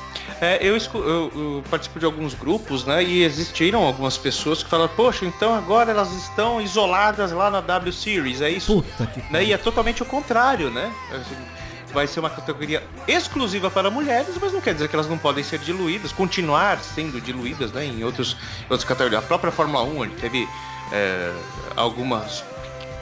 É, 0.42 0.58
eu, 0.62 0.76
eu- 0.78 1.32
eu 1.36 1.64
participo 1.70 2.00
de 2.00 2.06
alguns 2.06 2.34
grupos, 2.34 2.86
né? 2.86 3.04
E 3.04 3.24
existiram 3.24 3.84
algumas 3.84 4.18
pessoas 4.18 4.62
que 4.62 4.70
falaram, 4.70 4.92
poxa, 4.96 5.26
então 5.26 5.54
agora 5.56 5.92
elas 5.92 6.12
estão 6.14 6.62
isoladas 6.62 7.32
lá 7.32 7.50
na 7.50 7.62
W 7.62 7.92
Series, 7.94 8.42
é 8.42 8.50
isso? 8.50 8.82
Puta 8.84 9.06
que. 9.08 9.22
Né? 9.32 9.46
E 9.46 9.54
é 9.54 9.58
totalmente 9.58 10.04
o 10.04 10.06
contrário, 10.06 10.70
né? 10.70 10.92
Assim, 11.12 11.36
Vai 11.94 12.06
ser 12.06 12.20
uma 12.20 12.30
categoria 12.30 12.84
exclusiva 13.08 13.72
para 13.72 13.90
mulheres, 13.90 14.36
mas 14.40 14.52
não 14.52 14.62
quer 14.62 14.74
dizer 14.74 14.88
que 14.88 14.96
elas 14.96 15.08
não 15.08 15.18
podem 15.18 15.44
ser 15.44 15.60
diluídas, 15.60 16.12
continuar 16.12 16.80
sendo 16.80 17.20
diluídas 17.22 17.72
né, 17.72 17.86
em 17.86 18.04
outros, 18.04 18.36
outras 18.70 18.84
categorias. 18.84 19.24
A 19.24 19.26
própria 19.26 19.52
Fórmula 19.52 19.84
1, 19.84 20.00
onde 20.00 20.16
teve 20.16 20.48
é, 20.92 21.34
algumas 21.76 22.44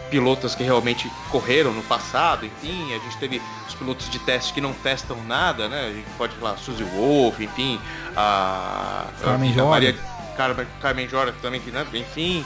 pilotas 0.09 0.53
que 0.53 0.63
realmente 0.63 1.11
correram 1.31 1.73
no 1.73 1.81
passado, 1.83 2.45
enfim, 2.45 2.93
a 2.93 2.99
gente 2.99 3.17
teve 3.17 3.41
os 3.67 3.73
pilotos 3.73 4.09
de 4.09 4.19
teste 4.19 4.53
que 4.53 4.61
não 4.61 4.71
testam 4.71 5.17
nada, 5.25 5.67
né? 5.67 5.87
A 5.87 5.93
gente 5.93 6.07
pode 6.17 6.35
falar 6.35 6.57
Suzy 6.57 6.83
Wolf, 6.83 7.39
enfim, 7.39 7.79
a, 8.15 9.07
Carmen 9.23 9.59
a. 9.59 9.65
Maria 9.65 9.95
Carmen, 10.35 10.67
Carmen 10.81 11.07
Jordan 11.07 11.33
também, 11.41 11.59
que, 11.59 11.71
né? 11.71 11.85
enfim. 11.93 12.45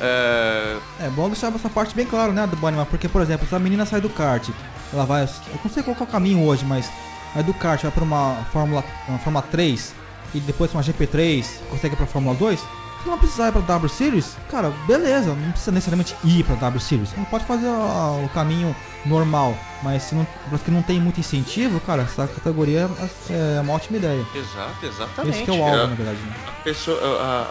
É, 0.00 1.10
bom 1.10 1.28
deixar 1.28 1.52
essa 1.54 1.68
parte 1.68 1.94
bem 1.94 2.06
claro, 2.06 2.32
né, 2.32 2.46
do 2.46 2.56
Bunnyman? 2.56 2.86
Porque, 2.86 3.08
por 3.08 3.22
exemplo, 3.22 3.46
se 3.48 3.54
a 3.54 3.58
menina 3.58 3.84
sai 3.84 4.00
do 4.00 4.08
kart, 4.08 4.48
ela 4.92 5.04
vai. 5.04 5.24
Eu 5.24 5.60
não 5.62 5.70
sei 5.70 5.82
qual 5.82 5.96
é 5.98 6.02
o 6.02 6.06
caminho 6.06 6.44
hoje, 6.44 6.64
mas 6.64 6.90
vai 7.34 7.42
do 7.42 7.54
kart, 7.54 7.82
vai 7.82 7.90
pra 7.90 8.04
uma 8.04 8.36
Fórmula, 8.52 8.84
uma 9.08 9.18
Fórmula 9.18 9.44
3 9.50 9.94
e 10.34 10.40
depois 10.40 10.70
pra 10.70 10.78
uma 10.78 10.84
GP3, 10.84 11.44
consegue 11.70 11.96
pra 11.96 12.06
Fórmula 12.06 12.34
2, 12.36 12.60
Se 13.02 13.08
não 13.08 13.18
precisar 13.18 13.48
ir 13.48 13.52
pra 13.52 13.60
W 13.60 13.88
Series, 13.88 14.36
cara, 14.50 14.72
beleza, 14.86 15.32
não 15.32 15.50
precisa 15.52 15.70
necessariamente 15.70 16.16
ir 16.24 16.42
pra 16.44 16.56
W 16.56 16.80
Series. 16.80 17.10
Você 17.10 17.20
pode 17.30 17.44
fazer 17.44 17.68
ó, 17.68 18.20
o 18.24 18.28
caminho 18.30 18.74
normal, 19.06 19.56
mas 19.82 20.02
se 20.02 20.14
não, 20.16 20.26
pra 20.48 20.58
que 20.58 20.70
não 20.70 20.82
tem 20.82 20.98
muito 21.00 21.20
incentivo, 21.20 21.78
cara, 21.80 22.02
essa 22.02 22.26
categoria 22.26 22.90
é 23.30 23.60
uma 23.60 23.74
ótima 23.74 23.98
ideia. 23.98 24.26
Exato, 24.34 24.84
exatamente. 24.84 25.36
Esse 25.36 25.44
que 25.44 25.50
é 25.50 25.54
o 25.54 25.62
alvo, 25.64 25.76
na 25.86 25.94
verdade. 25.94 26.18
né? 26.18 26.34
a, 26.48 26.62
pessoa, 26.62 26.98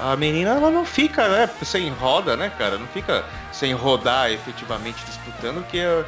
a, 0.02 0.11
a 0.14 0.18
menina 0.18 0.49
ela 0.52 0.69
não 0.69 0.86
fica 0.86 1.28
né, 1.30 1.49
sem 1.64 1.90
roda, 1.91 2.36
né, 2.36 2.52
cara? 2.57 2.78
Não 2.78 2.88
fica 2.88 3.24
sem 3.53 3.74
rodar 3.74 4.30
efetivamente 4.30 5.03
disputando, 5.06 5.65
que 5.68 5.80
é, 5.80 6.06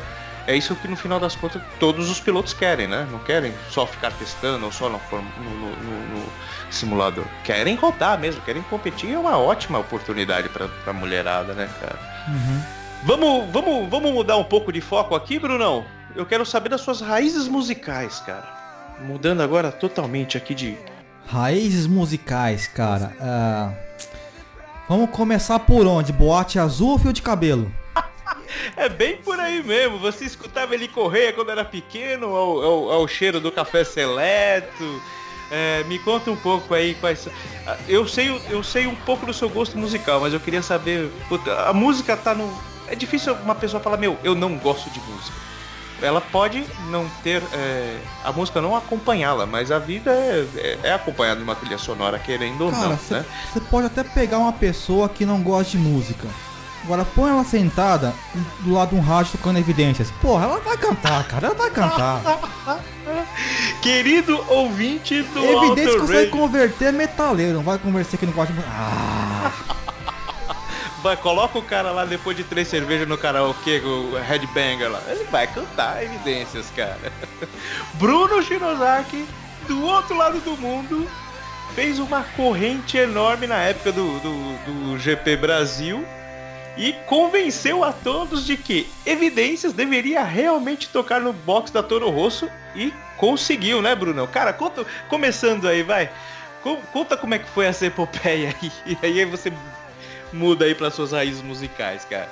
é 0.48 0.56
isso 0.57 0.76
que 0.76 0.88
no 0.90 0.98
final 0.98 1.20
das 1.20 1.36
contas 1.36 1.61
todos 1.80 2.10
os 2.10 2.20
pilotos 2.20 2.53
querem, 2.53 2.88
né? 2.88 3.07
Não 3.10 3.20
querem 3.20 3.53
só 3.72 3.88
ficar 3.88 4.11
testando 4.11 4.66
ou 4.66 4.72
só 4.72 4.90
no, 4.90 4.99
no- 5.11 5.52
no- 5.52 6.20
no 6.20 6.26
simulador. 6.70 7.26
Querem 7.44 7.76
rodar 7.76 8.20
mesmo, 8.20 8.41
querem 8.41 8.62
competir. 8.64 9.14
É 9.14 9.18
uma 9.20 9.38
ótima 9.38 9.80
oportunidade 9.80 10.50
pra, 10.50 10.68
pra 10.84 10.94
mulherada, 10.94 11.54
né, 11.54 11.70
cara? 11.80 12.00
Vamos, 13.04 13.50
vamos, 13.52 13.90
vamos 13.90 14.12
mudar 14.14 14.38
um 14.38 14.44
pouco 14.44 14.72
de 14.72 14.82
foco 14.82 15.16
aqui, 15.16 15.40
Brunão? 15.40 15.86
Eu 16.16 16.26
quero 16.26 16.46
saber 16.46 16.70
das 16.70 16.82
suas 16.82 17.02
raízes 17.02 17.48
musicais, 17.48 18.20
cara. 18.20 18.98
Mudando 19.02 19.41
agora 19.41 19.72
totalmente 19.72 20.36
aqui 20.38 20.54
de 20.54 20.78
Raízes 21.28 21.86
musicais, 21.88 22.68
cara. 22.68 23.14
ah, 23.22 23.72
vamos 24.90 25.10
começar 25.12 25.60
por 25.60 25.86
onde? 25.86 26.12
Boate 26.12 26.58
azul 26.60 26.91
ou 26.91 27.00
fio 27.00 27.14
de 27.14 27.22
cabelo? 27.22 27.72
É 28.76 28.90
bem 28.90 29.18
por 29.18 29.40
aí 29.40 29.62
mesmo. 29.64 30.00
Você 30.00 30.26
escutava 30.26 30.74
ele 30.74 30.88
correr 30.88 31.34
quando 31.34 31.52
era 31.52 31.64
pequeno, 31.64 32.36
ao, 32.36 32.62
ao- 32.62 32.91
ao 32.91 33.08
cheiro 33.08 33.40
do 33.40 33.52
café 33.52 33.84
seleto. 33.84 35.02
É, 35.52 35.84
me 35.86 35.98
conta 36.00 36.30
um 36.30 36.36
pouco 36.36 36.74
aí 36.74 36.96
quais. 36.96 37.28
Ah, 37.66 37.78
Eu 37.88 38.08
sei, 38.08 38.30
eu 38.50 38.64
sei 38.64 38.86
um 38.88 38.96
pouco 38.96 39.26
do 39.26 39.34
seu 39.34 39.50
gosto 39.50 39.78
musical, 39.78 40.20
mas 40.22 40.34
eu 40.34 40.40
queria 40.40 40.62
saber. 40.62 41.12
a 41.68 41.74
música 41.74 42.16
tá 42.16 42.34
no. 42.36 42.52
É 42.88 42.96
difícil 42.96 43.34
uma 43.44 43.56
pessoa 43.56 43.82
falar, 43.82 43.98
meu, 43.98 44.18
eu 44.24 44.36
não 44.36 44.58
gosto 44.58 44.90
de 44.90 45.00
música. 45.00 45.38
Ela 46.02 46.22
pode 46.22 46.64
não 46.90 47.10
ter. 47.24 47.42
é, 47.54 47.98
a 48.24 48.32
música 48.32 48.62
não 48.62 48.76
acompanhá-la, 48.76 49.46
mas 49.46 49.72
a 49.72 49.80
vida 49.80 50.12
é, 50.12 50.46
é, 50.56 50.80
é 50.84 50.94
acompanhada 50.94 51.38
de 51.38 51.44
uma 51.44 51.56
trilha 51.56 51.78
sonora, 51.78 52.18
querendo 52.18 52.64
ou 52.66 52.72
Cara, 52.72 52.90
não, 52.90 52.98
você 52.98 53.16
né? 53.16 53.26
pode 53.70 53.88
até 53.88 54.04
pegar 54.04 54.38
uma 54.38 54.54
pessoa 54.54 55.10
que 55.10 55.26
não 55.26 55.42
gosta 55.42 55.72
de 55.72 55.78
música. 55.78 56.28
Agora 56.84 57.06
põe 57.06 57.30
ela 57.32 57.44
sentada 57.44 58.14
do 58.62 58.74
lado 58.74 58.90
de 58.90 58.96
um 58.96 59.02
rádio 59.02 59.34
tocando 59.34 59.60
evidências. 59.60 60.12
Porra, 60.22 60.46
ela 60.46 60.60
vai 60.60 60.78
cantar, 60.78 61.28
cara, 61.28 61.48
ela 61.48 61.56
vai 61.56 61.70
cantar. 61.70 62.22
Querido 63.82 64.44
ouvinte 64.48 65.22
do 65.22 65.44
Evidências 65.44 65.96
Auto 65.96 66.00
consegue 66.02 66.32
converter 66.32 66.94
metaleiro, 66.94 67.58
não 67.58 67.64
vai 67.64 67.78
conversar 67.78 68.18
que 68.18 68.26
não 68.26 68.34
gosta 68.34 68.54
de. 68.54 68.60
Ah, 68.66 69.52
Vai, 71.02 71.16
coloca 71.16 71.58
o 71.58 71.64
cara 71.64 71.92
lá 71.92 72.04
depois 72.04 72.36
de 72.36 72.44
três 72.44 72.68
cervejas 72.68 73.08
no 73.08 73.18
karaokê, 73.18 73.80
o 73.80 74.18
headbanger 74.18 74.92
lá. 74.92 75.02
Ele 75.08 75.24
vai 75.26 75.48
cantar 75.48 76.04
evidências, 76.04 76.70
cara. 76.76 77.00
Bruno 77.96 78.44
Shinosaki, 78.44 79.26
do 79.66 79.82
outro 79.86 80.18
lado 80.18 80.42
do 80.42 80.58
mundo, 80.58 81.10
fez 81.74 82.00
uma 82.00 82.24
corrente 82.36 82.98
enorme 82.98 83.48
na 83.48 83.56
época 83.60 83.94
do, 83.94 84.20
do, 84.20 84.66
do 84.66 85.00
GP 85.00 85.38
Brasil 85.38 86.06
e 86.80 86.94
convenceu 87.08 87.84
a 87.84 87.92
todos 87.92 88.46
de 88.46 88.56
que 88.56 88.90
Evidências 89.06 89.74
deveria 89.74 90.24
realmente 90.24 90.88
tocar 90.90 91.20
no 91.20 91.34
box 91.34 91.72
da 91.72 91.84
Toro 91.84 92.10
Rosso 92.10 92.50
e 92.76 92.94
conseguiu, 93.18 93.82
né, 93.82 93.94
Bruno? 93.94 94.26
Cara, 94.28 94.54
conta, 94.54 94.86
começando 95.10 95.68
aí, 95.68 95.84
vai. 95.84 96.10
Co- 96.64 96.78
Conta 96.94 97.18
como 97.18 97.34
é 97.34 97.40
que 97.40 97.50
foi 97.50 97.66
essa 97.66 97.86
epopeia 97.86 98.56
aí. 98.62 98.72
E 98.86 98.98
aí 99.06 99.26
você 99.26 99.52
muda 100.32 100.64
aí 100.66 100.74
para 100.74 100.90
suas 100.90 101.12
raízes 101.12 101.42
musicais, 101.42 102.06
cara. 102.10 102.30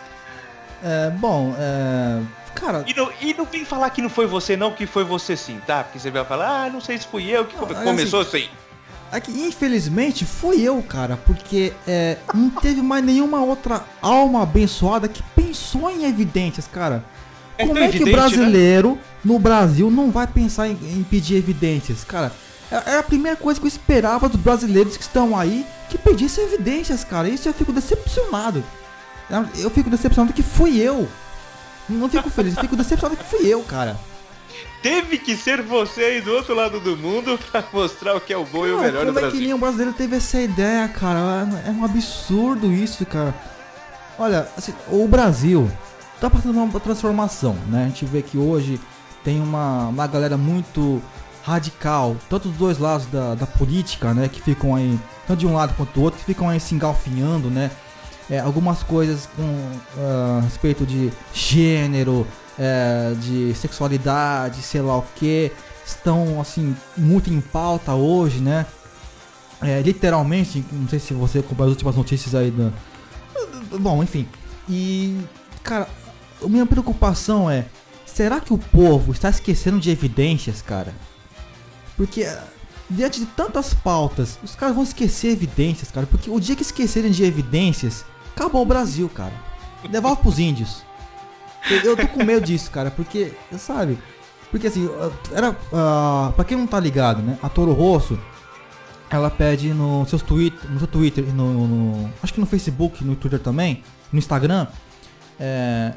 é, 0.84 1.10
bom, 1.10 1.54
é, 1.60 2.22
cara, 2.56 2.84
E 2.88 2.94
não, 2.94 3.12
e 3.22 3.34
não 3.34 3.46
vem 3.46 3.66
falar 3.66 3.90
que 3.90 4.02
não 4.02 4.10
foi 4.10 4.26
você 4.28 4.56
não, 4.56 4.72
que 4.72 4.86
foi 4.86 5.04
você 5.04 5.36
sim, 5.36 5.60
tá? 5.68 5.84
Porque 5.84 6.00
você 6.00 6.10
vai 6.12 6.24
falar, 6.24 6.66
ah, 6.66 6.70
não 6.70 6.80
sei 6.80 6.98
se 6.98 7.06
fui 7.08 7.30
eu 7.30 7.46
que 7.46 7.56
Ah, 7.56 7.84
começou 7.84 8.22
assim. 8.22 8.48
É 8.48 8.67
que 9.22 9.32
infelizmente 9.32 10.26
fui 10.26 10.62
eu, 10.62 10.82
cara, 10.84 11.18
porque 11.26 11.74
é, 11.88 12.18
não 12.34 12.50
teve 12.50 12.82
mais 12.82 13.04
nenhuma 13.04 13.42
outra 13.42 13.86
alma 14.02 14.44
abençoada 14.44 15.08
que 15.08 15.24
pensou 15.36 15.90
em 15.90 16.06
evidências, 16.06 16.68
cara. 16.68 17.04
É 17.58 17.66
Como 17.66 17.80
é 17.80 17.88
que 17.88 17.98
o 17.98 18.02
evidente, 18.02 18.12
brasileiro 18.12 19.00
no 19.24 19.40
Brasil 19.40 19.90
não 19.90 20.12
vai 20.12 20.28
pensar 20.28 20.68
em, 20.68 20.74
em 20.74 21.04
pedir 21.04 21.36
evidências, 21.36 22.04
cara? 22.04 22.32
É 22.72 22.96
é 22.96 22.98
a 22.98 23.04
primeira 23.04 23.38
coisa 23.38 23.60
que 23.60 23.66
eu 23.66 23.70
esperava 23.70 24.28
dos 24.28 24.40
brasileiros 24.40 24.98
que 24.98 25.04
estão 25.04 25.38
aí 25.38 25.66
que 25.90 25.98
pedissem 25.98 26.44
evidências, 26.44 27.04
cara. 27.04 27.30
Isso 27.30 27.48
eu 27.48 27.54
fico 27.54 27.72
decepcionado. 27.72 28.64
Eu 29.58 29.70
fico 29.70 29.90
decepcionado 29.90 30.34
que 30.34 30.44
fui 30.44 30.78
eu. 30.78 31.08
Não 31.90 32.10
fico 32.10 32.30
feliz, 32.30 32.56
fico 32.60 32.76
decepcionado 32.76 33.18
que 33.18 33.24
fui 33.24 33.48
eu, 33.48 33.62
cara. 33.64 33.98
Teve 34.82 35.18
que 35.18 35.36
ser 35.36 35.62
você 35.62 36.02
aí 36.02 36.22
do 36.22 36.32
outro 36.32 36.54
lado 36.56 36.80
do 36.80 36.96
mundo 36.96 37.40
pra 37.52 37.64
mostrar 37.74 38.16
o 38.16 38.22
que 38.22 38.32
é 38.32 38.38
o 38.38 38.46
bom 38.46 38.66
e 38.66 38.72
o 38.72 38.80
melhor 38.80 39.06
do 39.06 39.14
como 39.14 39.20
é 39.20 39.22
que 39.22 39.28
Brasil. 39.28 39.42
nenhum 39.42 39.60
brasileiro 39.60 39.94
teve 39.94 40.16
essa 40.16 40.40
ideia, 40.40 40.88
cara? 40.88 41.48
É 41.66 41.72
um 41.72 41.84
absurdo 41.84 42.72
isso, 42.72 43.06
cara. 43.06 43.34
Olha, 44.20 44.48
assim, 44.58 44.74
o 44.90 45.08
Brasil 45.08 45.70
tá 46.20 46.30
passando 46.30 46.58
uma 46.58 46.80
transformação, 46.80 47.56
né? 47.68 47.84
A 47.84 47.88
gente 47.88 48.06
vê 48.06 48.22
que 48.22 48.38
hoje 48.38 48.80
tem 49.24 49.42
uma, 49.42 49.88
uma 49.88 50.08
galera 50.08 50.38
muito 50.38 51.02
radical, 51.44 52.16
tanto 52.30 52.50
dos 52.50 52.58
dois 52.58 52.78
lados 52.78 53.08
da, 53.08 53.36
da 53.36 53.46
política, 53.46 54.14
né? 54.14 54.28
Que 54.28 54.42
ficam 54.42 54.76
aí, 54.76 55.00
tanto 55.28 55.40
de 55.40 55.48
um 55.48 55.54
lado 55.54 55.74
quanto 55.76 55.94
do 55.94 56.02
outro, 56.02 56.20
que 56.20 56.26
ficam 56.26 56.50
aí 56.50 56.60
se 56.60 56.76
engalfinhando, 56.76 57.50
né? 57.50 57.72
É, 58.30 58.40
algumas 58.40 58.84
coisas 58.84 59.30
com 59.36 59.72
ah, 59.98 60.42
respeito 60.44 60.86
de 60.86 61.12
gênero, 61.34 62.28
é, 62.58 63.14
de 63.20 63.54
sexualidade, 63.56 64.62
sei 64.62 64.82
lá 64.82 64.98
o 64.98 65.06
que, 65.16 65.52
estão 65.86 66.42
assim 66.42 66.76
muito 66.98 67.32
em 67.32 67.40
pauta 67.40 67.94
hoje, 67.94 68.40
né? 68.40 68.66
É, 69.62 69.82
literalmente, 69.82 70.64
não 70.72 70.88
sei 70.88 71.00
se 71.00 71.14
você 71.14 71.40
acompanhou 71.40 71.70
as 71.70 71.74
últimas 71.74 71.96
notícias 71.96 72.36
aí. 72.36 72.54
Bom, 73.80 74.04
enfim. 74.04 74.28
E, 74.70 75.20
cara, 75.64 75.88
a 76.44 76.48
minha 76.48 76.66
preocupação 76.66 77.50
é: 77.50 77.66
será 78.06 78.40
que 78.40 78.54
o 78.54 78.58
povo 78.58 79.12
está 79.12 79.30
esquecendo 79.30 79.80
de 79.80 79.90
evidências, 79.90 80.62
cara? 80.62 80.94
Porque 81.96 82.24
ah, 82.24 82.44
diante 82.90 83.20
de 83.20 83.26
tantas 83.26 83.74
pautas, 83.74 84.38
os 84.44 84.56
caras 84.56 84.76
vão 84.76 84.84
esquecer 84.84 85.32
evidências, 85.32 85.90
cara. 85.92 86.06
Porque 86.06 86.30
o 86.30 86.40
dia 86.40 86.56
que 86.56 86.62
esquecerem 86.62 87.12
de 87.12 87.24
evidências, 87.24 88.06
acabou 88.36 88.62
o 88.62 88.66
Brasil, 88.66 89.10
cara. 89.10 89.34
Devolve 89.90 90.22
pros 90.22 90.38
índios. 90.38 90.84
Eu, 91.70 91.98
tô 91.98 92.08
com 92.08 92.24
medo 92.24 92.46
disso, 92.46 92.72
cara, 92.72 92.90
porque, 92.92 93.32
sabe? 93.58 93.98
Porque 94.52 94.68
assim, 94.68 94.90
ah, 95.00 95.10
era. 95.34 95.56
ah, 95.74 96.32
pra 96.36 96.46
quem 96.46 96.58
não 96.58 96.66
tá 96.68 96.80
ligado, 96.80 97.22
né? 97.22 97.38
A 97.44 97.50
Toro 97.50 97.74
Rosso, 97.74 98.18
ela 99.10 99.30
pede 99.30 99.74
no 99.74 100.06
seus 100.06 100.22
Twitter, 100.22 100.70
no 100.70 100.80
seu 100.80 100.88
Twitter, 100.88 101.26
no, 101.34 101.68
no- 101.68 102.10
acho 102.24 102.34
que 102.34 102.40
no 102.40 102.46
Facebook, 102.46 103.04
no 103.04 103.16
Twitter 103.16 103.40
também, 103.40 103.84
no 104.12 104.20
Instagram, 104.20 104.68
é, 105.40 105.94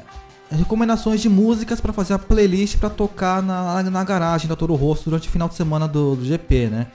recomendações 0.51 1.21
de 1.21 1.29
músicas 1.29 1.79
pra 1.79 1.93
fazer 1.93 2.13
a 2.13 2.19
playlist 2.19 2.77
pra 2.77 2.89
tocar 2.89 3.41
na, 3.41 3.81
na 3.83 4.03
garagem 4.03 4.47
da 4.49 4.55
Toro 4.55 4.75
Rosso 4.75 5.05
durante 5.05 5.27
o 5.29 5.31
final 5.31 5.47
de 5.47 5.55
semana 5.55 5.87
do, 5.87 6.15
do 6.17 6.25
GP, 6.25 6.67
né? 6.67 6.87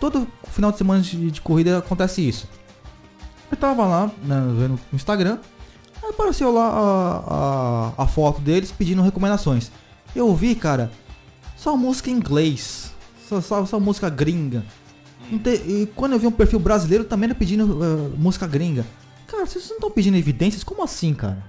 Todo 0.00 0.26
final 0.50 0.72
de 0.72 0.78
semana 0.78 1.00
de, 1.00 1.30
de 1.30 1.40
corrida 1.40 1.78
acontece 1.78 2.26
isso. 2.26 2.48
Eu 3.50 3.56
tava 3.56 3.86
lá, 3.86 4.10
né, 4.22 4.36
no 4.40 4.78
Instagram, 4.92 5.38
apareceu 6.10 6.52
lá 6.52 6.68
a, 6.68 7.94
a, 7.98 8.04
a 8.04 8.06
foto 8.06 8.40
deles 8.40 8.70
pedindo 8.72 9.02
recomendações. 9.02 9.70
Eu 10.14 10.34
vi, 10.34 10.54
cara, 10.54 10.90
só 11.56 11.76
música 11.76 12.10
em 12.10 12.14
inglês, 12.14 12.92
só, 13.28 13.40
só, 13.40 13.66
só 13.66 13.80
música 13.80 14.08
gringa. 14.08 14.64
E 15.30 15.88
quando 15.94 16.12
eu 16.12 16.18
vi 16.18 16.26
um 16.26 16.32
perfil 16.32 16.58
brasileiro 16.58 17.04
também 17.04 17.28
era 17.30 17.34
pedindo 17.38 17.78
eh, 17.84 18.16
música 18.18 18.46
gringa. 18.46 18.84
Cara, 19.28 19.46
vocês 19.46 19.68
não 19.68 19.76
estão 19.76 19.90
pedindo 19.90 20.16
evidências? 20.16 20.64
Como 20.64 20.82
assim, 20.82 21.14
cara? 21.14 21.44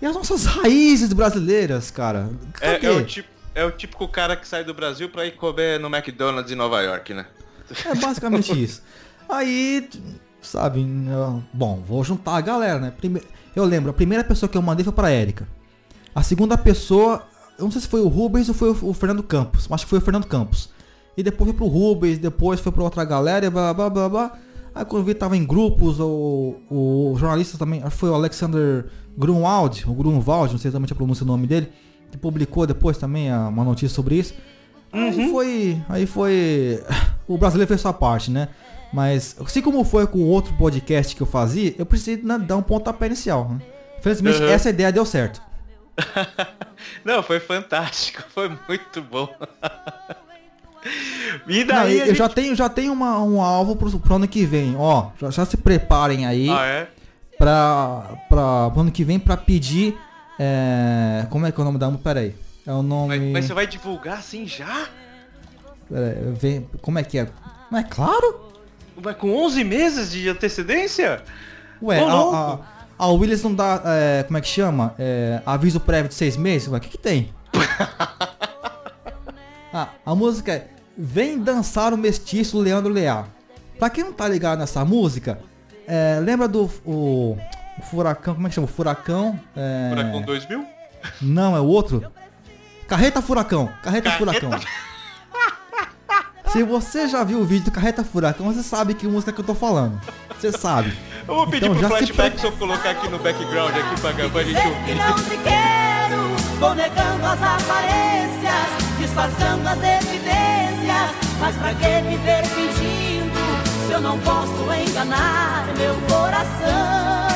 E 0.00 0.06
as 0.06 0.14
nossas 0.14 0.44
raízes 0.46 1.12
brasileiras, 1.12 1.90
cara? 1.90 2.30
É, 2.60 2.86
é 2.86 2.90
o 2.90 3.04
tipo, 3.04 3.28
é 3.54 3.64
o 3.64 3.70
típico 3.70 4.08
cara 4.08 4.34
que 4.34 4.48
sai 4.48 4.64
do 4.64 4.72
Brasil 4.72 5.10
pra 5.10 5.26
ir 5.26 5.32
comer 5.32 5.78
no 5.78 5.94
McDonald's 5.94 6.50
em 6.50 6.54
Nova 6.54 6.80
York, 6.80 7.12
né? 7.12 7.26
É 7.84 7.94
basicamente 7.94 8.52
isso. 8.62 8.82
Aí, 9.28 9.86
sabe, 10.40 10.82
bom, 11.52 11.82
vou 11.86 12.02
juntar 12.02 12.36
a 12.36 12.40
galera, 12.40 12.78
né? 12.78 12.90
Prime- 12.96 13.22
eu 13.58 13.64
lembro, 13.64 13.90
a 13.90 13.94
primeira 13.94 14.22
pessoa 14.22 14.48
que 14.48 14.56
eu 14.56 14.62
mandei 14.62 14.84
foi 14.84 14.92
pra 14.92 15.10
Érica. 15.10 15.46
A 16.14 16.22
segunda 16.22 16.56
pessoa, 16.56 17.22
eu 17.58 17.64
não 17.64 17.70
sei 17.70 17.80
se 17.80 17.88
foi 17.88 18.00
o 18.00 18.08
Rubens 18.08 18.48
ou 18.48 18.54
foi 18.54 18.70
o, 18.70 18.94
Fernando 18.94 19.22
Campos, 19.22 19.66
mas 19.68 19.76
acho 19.76 19.86
que 19.86 19.90
foi 19.90 19.98
o 19.98 20.02
Fernando 20.02 20.26
Campos. 20.26 20.70
E 21.16 21.22
depois 21.22 21.50
foi 21.50 21.56
pro 21.56 21.66
Rubens, 21.66 22.18
depois 22.18 22.60
foi 22.60 22.72
pra 22.72 22.82
outra 22.82 23.04
galera, 23.04 23.50
blá 23.50 23.74
blá 23.74 23.90
blá 23.90 24.08
blá. 24.08 24.38
Aí 24.74 24.84
quando 24.84 25.02
eu 25.02 25.06
vi 25.06 25.14
tava 25.14 25.36
em 25.36 25.44
grupos, 25.44 25.98
o, 25.98 26.56
o 26.70 27.14
jornalista 27.18 27.58
também, 27.58 27.80
acho 27.82 27.90
que 27.90 27.96
foi 27.96 28.10
o 28.10 28.14
Alexander 28.14 28.86
Grunwald, 29.16 29.84
o 29.88 29.94
Grunwald, 29.94 30.52
não 30.52 30.58
sei 30.58 30.68
exatamente 30.68 30.92
a 30.92 30.96
pronúncia 30.96 31.24
do 31.24 31.32
nome 31.32 31.46
dele, 31.46 31.68
que 32.10 32.16
publicou 32.16 32.66
depois 32.66 32.96
também 32.96 33.32
uma 33.32 33.64
notícia 33.64 33.94
sobre 33.94 34.16
isso. 34.16 34.34
Aí 34.92 35.30
foi. 35.30 35.82
Aí 35.88 36.06
foi. 36.06 36.82
O 37.26 37.36
brasileiro 37.36 37.68
fez 37.68 37.80
sua 37.80 37.92
parte, 37.92 38.30
né? 38.30 38.48
Mas, 38.92 39.36
assim 39.44 39.60
como 39.60 39.84
foi 39.84 40.06
com 40.06 40.20
outro 40.24 40.54
podcast 40.54 41.14
que 41.14 41.20
eu 41.22 41.26
fazia, 41.26 41.74
eu 41.78 41.84
precisei 41.86 42.16
né, 42.22 42.38
dar 42.38 42.56
um 42.56 42.62
pontapé 42.62 43.06
inicial. 43.06 43.48
Né? 43.50 43.60
Felizmente, 44.00 44.40
Uhum. 44.42 44.48
essa 44.48 44.70
ideia 44.70 44.90
deu 44.92 45.04
certo. 45.04 45.42
Não, 47.04 47.22
foi 47.22 47.40
fantástico, 47.40 48.22
foi 48.34 48.48
muito 48.68 49.02
bom. 49.02 49.28
E 51.48 51.64
Não, 51.64 51.74
daí 51.74 51.96
eu 51.98 52.02
a 52.04 52.06
gente... 52.06 52.16
já 52.18 52.28
tenho, 52.28 52.54
já 52.54 52.68
tenho 52.68 52.92
uma- 52.92 53.20
um 53.20 53.42
alvo 53.42 53.74
pro, 53.74 53.98
pro 53.98 54.14
ano 54.14 54.28
que 54.28 54.46
vem. 54.46 54.76
Ó, 54.78 55.08
já, 55.20 55.28
já 55.30 55.44
se 55.44 55.56
preparem 55.56 56.24
aí 56.24 56.48
Ah, 56.48 56.64
é? 56.64 56.88
pra, 57.36 58.04
pra, 58.28 58.70
pro 58.70 58.80
ano 58.82 58.90
que 58.92 59.02
vem 59.04 59.18
pra 59.18 59.36
pedir. 59.36 59.98
é, 60.38 61.26
como 61.30 61.44
é 61.46 61.52
que 61.52 61.58
é 61.58 61.62
o 61.62 61.64
nome 61.64 61.78
da? 61.78 61.90
Pera 61.90 62.20
aí. 62.20 62.34
É 62.64 62.72
o 62.72 62.82
nome. 62.82 63.18
Mas, 63.18 63.32
mas 63.32 63.44
você 63.46 63.54
vai 63.54 63.66
divulgar 63.66 64.18
assim 64.18 64.46
já? 64.46 64.86
pera 65.90 66.06
aí, 66.16 66.32
vem- 66.38 66.68
como 66.80 66.98
é 66.98 67.02
que 67.02 67.18
é? 67.18 67.28
Não 67.72 67.78
é 67.80 67.82
claro? 67.82 68.47
Vai 69.00 69.14
com 69.14 69.34
11 69.44 69.64
meses 69.64 70.10
de 70.10 70.28
antecedência? 70.28 71.22
Ué, 71.82 72.02
Ô, 72.02 72.08
a, 72.34 72.54
a, 72.54 72.58
a 72.98 73.06
Willis 73.08 73.42
não 73.42 73.54
dá. 73.54 73.80
é, 73.84 74.22
como 74.24 74.38
é 74.38 74.40
que 74.40 74.48
chama? 74.48 74.94
É, 74.98 75.40
aviso 75.46 75.78
prévio 75.80 76.08
de 76.08 76.14
seis 76.14 76.36
meses? 76.36 76.68
Ué, 76.68 76.78
o 76.78 76.80
que, 76.80 76.88
que 76.88 76.98
tem? 76.98 77.32
ah, 79.72 79.88
a 80.04 80.14
música 80.14 80.52
é 80.52 80.68
Vem 81.00 81.38
dançar 81.38 81.94
o 81.94 81.96
mestiço 81.96 82.58
Leandro 82.58 82.92
Lear. 82.92 83.28
Pra 83.78 83.88
quem 83.88 84.02
não 84.02 84.12
tá 84.12 84.26
ligado 84.26 84.58
nessa 84.58 84.84
música, 84.84 85.38
é, 85.86 86.18
lembra 86.20 86.48
do 86.48 86.64
o, 86.84 87.38
o 87.78 87.82
furacão, 87.88 88.34
como 88.34 88.48
é 88.48 88.50
que 88.50 88.54
chama? 88.56 88.64
O 88.64 88.68
furacão. 88.68 89.38
é, 89.56 89.90
Furacão 89.90 90.22
2000? 90.22 90.66
Não, 91.22 91.56
é 91.56 91.60
o 91.60 91.66
outro. 91.66 92.04
Carreta 92.88 93.22
Furacão. 93.22 93.68
Carreta, 93.80 94.10
Carreta- 94.10 94.40
Furacão. 94.40 94.50
Se 96.52 96.62
você 96.62 97.06
já 97.08 97.22
viu 97.24 97.40
o 97.40 97.44
vídeo 97.44 97.66
do 97.66 97.70
Carreta 97.70 98.02
Furacão, 98.02 98.46
você 98.46 98.62
sabe 98.62 98.94
que 98.94 99.06
música 99.06 99.32
que 99.32 99.40
eu 99.40 99.44
tô 99.44 99.54
falando. 99.54 100.00
Você 100.38 100.50
sabe. 100.52 100.96
Eu 101.26 101.34
vou 101.34 101.46
pedir 101.46 101.66
Então, 101.66 101.76
pro 101.76 101.82
já 101.82 101.88
se 101.88 101.96
flashback 102.06 102.40
se 102.40 102.46
eu 102.46 102.52
colocar 102.52 102.90
aqui 102.90 103.08
no 103.08 103.18
background 103.18 103.74
aqui 103.76 104.00
pra, 104.00 104.12
pra 104.12 104.42
gente 104.44 104.60
que 104.60 104.68
ouvir. 104.68 104.94
não 104.94 105.14
te 105.14 105.36
quero, 105.44 106.58
vou 106.58 106.74
negando 106.74 107.26
as 107.26 107.42
aparências, 107.42 108.98
disfarçando 108.98 109.68
as 109.68 109.78
evidências. 109.78 111.10
Mas 111.38 111.54
pra 111.56 111.74
que 111.74 112.08
viver 112.08 112.44
fingindo, 112.46 113.38
se 113.86 113.92
eu 113.92 114.00
não 114.00 114.18
posso 114.20 114.72
enganar 114.88 115.66
meu 115.76 115.94
coração? 116.08 117.28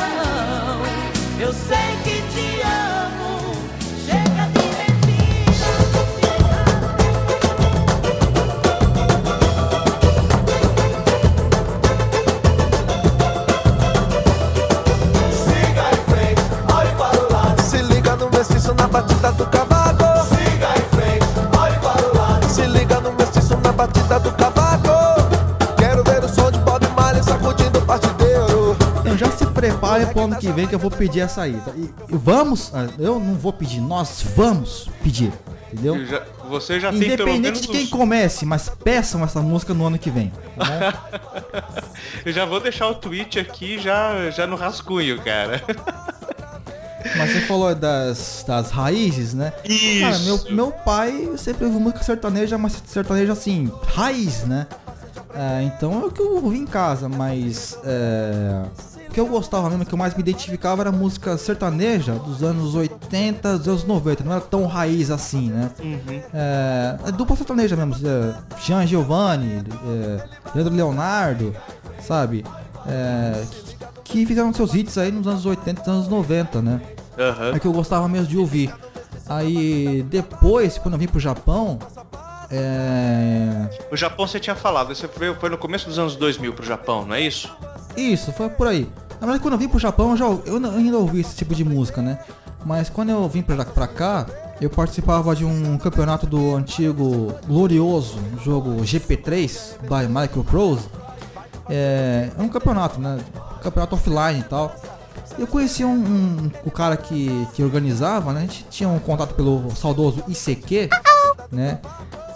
Eu 1.39 1.52
sei 1.52 1.97
que 2.05 2.22
te 2.32 2.62
amo, 2.62 2.91
batida 18.93 19.32
do 19.32 19.47
cavaco. 19.47 20.05
Siga 20.28 20.69
em 20.77 20.97
frente, 20.97 21.59
olhe 21.59 21.78
para 21.81 22.06
o 22.09 22.16
lado. 22.16 22.48
Se 22.48 22.62
liga 22.66 23.01
no 23.01 23.12
mestiço 23.12 23.56
na 23.59 23.73
batida 23.73 24.20
do 24.20 24.31
cavaco. 24.32 24.89
Quero 25.78 26.05
ver 26.05 26.23
o 26.24 26.28
som 26.28 26.51
de 26.51 26.59
Bob 26.59 26.86
Marley 26.94 27.23
sacudindo 27.23 27.78
o 27.78 27.82
partideiro. 27.86 28.77
Então 29.01 29.16
já 29.19 29.31
se 29.31 29.47
prepare 29.47 30.06
pro 30.06 30.23
ano 30.24 30.36
que 30.36 30.51
vem 30.52 30.66
que 30.66 30.74
eu 30.74 30.78
vou 30.78 30.90
pedir 30.90 31.20
essa 31.20 31.43
aí. 31.43 31.55
tá? 31.55 31.73
E, 31.74 31.82
e 32.09 32.16
vamos, 32.16 32.70
ah, 32.74 32.86
eu 32.98 33.19
não 33.19 33.35
vou 33.35 33.52
pedir, 33.52 33.81
nós 33.81 34.23
vamos 34.36 34.89
pedir. 35.02 35.32
Entendeu? 35.73 35.97
Eu 35.97 36.06
já- 36.06 36.23
você 36.51 36.78
já 36.78 36.90
tem 36.90 37.01
pelo 37.01 37.12
Independente 37.14 37.40
menos 37.43 37.60
de 37.62 37.69
quem 37.69 37.85
uns- 37.85 37.90
comece, 37.90 38.44
mas 38.44 38.69
peçam 38.69 39.24
essa 39.24 39.40
música 39.40 39.73
no 39.73 39.86
ano 39.86 39.98
que 39.98 40.10
vem. 40.10 40.31
tá? 40.59 40.94
Eu 42.27 42.32
já 42.32 42.44
vou 42.44 42.60
deixar 42.60 42.89
o 42.89 42.94
tweet 42.94 43.39
aqui 43.39 43.78
já, 43.78 44.31
já 44.31 44.47
no 44.47 44.55
rascunho, 44.55 45.19
cara. 45.23 45.62
Mas 47.16 47.30
você 47.30 47.40
falou 47.42 47.74
das, 47.74 48.44
das 48.46 48.70
raízes, 48.70 49.34
né? 49.34 49.52
Isso. 49.64 50.00
Cara, 50.00 50.18
meu, 50.18 50.40
meu 50.50 50.72
pai 50.72 51.30
sempre 51.36 51.64
ouviu 51.64 51.80
música 51.80 52.02
sertaneja, 52.02 52.58
mas 52.58 52.82
sertaneja 52.86 53.32
assim, 53.32 53.70
raiz, 53.86 54.44
né? 54.44 54.66
É, 55.34 55.62
então 55.62 56.02
é 56.02 56.06
o 56.06 56.10
que 56.10 56.20
eu 56.20 56.34
ouvi 56.34 56.58
em 56.58 56.66
casa, 56.66 57.08
mas 57.08 57.78
é, 57.84 58.62
o 59.08 59.12
que 59.12 59.18
eu 59.18 59.26
gostava 59.26 59.68
mesmo, 59.70 59.84
que 59.86 59.94
eu 59.94 59.98
mais 59.98 60.14
me 60.14 60.20
identificava 60.20 60.82
era 60.82 60.92
música 60.92 61.38
sertaneja 61.38 62.12
dos 62.14 62.42
anos 62.42 62.74
80, 62.74 63.58
dos 63.58 63.68
anos 63.68 63.84
90, 63.84 64.24
não 64.24 64.32
era 64.32 64.40
tão 64.42 64.66
raiz 64.66 65.10
assim, 65.10 65.50
né? 65.50 65.70
É, 66.34 67.08
é 67.08 67.12
dupla 67.12 67.34
sertaneja 67.34 67.76
mesmo, 67.76 67.94
é, 68.06 68.34
Jean 68.60 68.86
Giovanni, 68.86 69.62
é, 69.86 70.24
Leandro 70.54 70.74
Leonardo, 70.74 71.54
sabe? 72.00 72.44
É, 72.86 73.44
que, 73.50 73.72
que 74.04 74.26
fizeram 74.26 74.52
seus 74.52 74.74
hits 74.74 74.98
aí 74.98 75.10
nos 75.10 75.26
anos 75.26 75.46
80 75.46 75.82
e 75.84 75.90
anos 75.90 76.08
90, 76.08 76.62
né? 76.62 76.80
Aham. 77.18 77.52
É 77.54 77.58
que 77.58 77.66
eu 77.66 77.72
gostava 77.72 78.08
mesmo 78.08 78.26
de 78.26 78.38
ouvir. 78.38 78.72
Aí 79.28 80.04
depois, 80.08 80.78
quando 80.78 80.94
eu 80.94 81.00
vim 81.00 81.06
pro 81.06 81.20
Japão, 81.20 81.78
é... 82.50 83.68
O 83.90 83.96
Japão 83.96 84.26
você 84.26 84.38
tinha 84.38 84.54
falado, 84.54 84.94
você 84.94 85.08
foi, 85.08 85.34
foi 85.34 85.48
no 85.48 85.56
começo 85.56 85.86
dos 85.88 85.98
anos 85.98 86.16
2000 86.16 86.52
pro 86.52 86.64
Japão, 86.64 87.06
não 87.06 87.14
é 87.14 87.22
isso? 87.22 87.50
Isso, 87.96 88.30
foi 88.32 88.50
por 88.50 88.66
aí. 88.66 88.86
Na 89.12 89.26
verdade, 89.26 89.40
quando 89.40 89.54
eu 89.54 89.58
vim 89.58 89.68
pro 89.68 89.78
Japão, 89.78 90.10
eu, 90.10 90.16
já, 90.16 90.24
eu 90.26 90.56
ainda 90.56 90.98
ouvi 90.98 91.20
esse 91.20 91.34
tipo 91.34 91.54
de 91.54 91.64
música, 91.64 92.02
né? 92.02 92.18
Mas 92.64 92.90
quando 92.90 93.08
eu 93.08 93.26
vim 93.28 93.42
pra, 93.42 93.64
pra 93.64 93.86
cá, 93.86 94.26
eu 94.60 94.68
participava 94.68 95.34
de 95.34 95.44
um 95.44 95.78
campeonato 95.78 96.26
do 96.26 96.54
antigo 96.54 97.34
glorioso 97.46 98.18
jogo 98.44 98.82
GP3 98.82 99.78
by 99.82 100.06
Microprose. 100.08 100.88
É, 101.70 102.30
é 102.36 102.42
um 102.42 102.48
campeonato, 102.48 103.00
né? 103.00 103.18
Campeonato 103.62 103.94
offline 103.94 104.40
e 104.40 104.44
tal. 104.44 104.74
Eu 105.39 105.47
conheci 105.47 105.84
um, 105.84 105.93
um- 105.94 106.51
o 106.64 106.70
cara 106.70 106.97
que, 106.97 107.47
que 107.55 107.62
organizava, 107.62 108.32
né? 108.32 108.40
A 108.40 108.43
gente 108.43 108.66
tinha 108.70 108.89
um 108.89 108.98
contato 108.98 109.34
pelo 109.34 109.70
saudoso 109.74 110.22
ICQ, 110.28 110.89
né? 111.51 111.78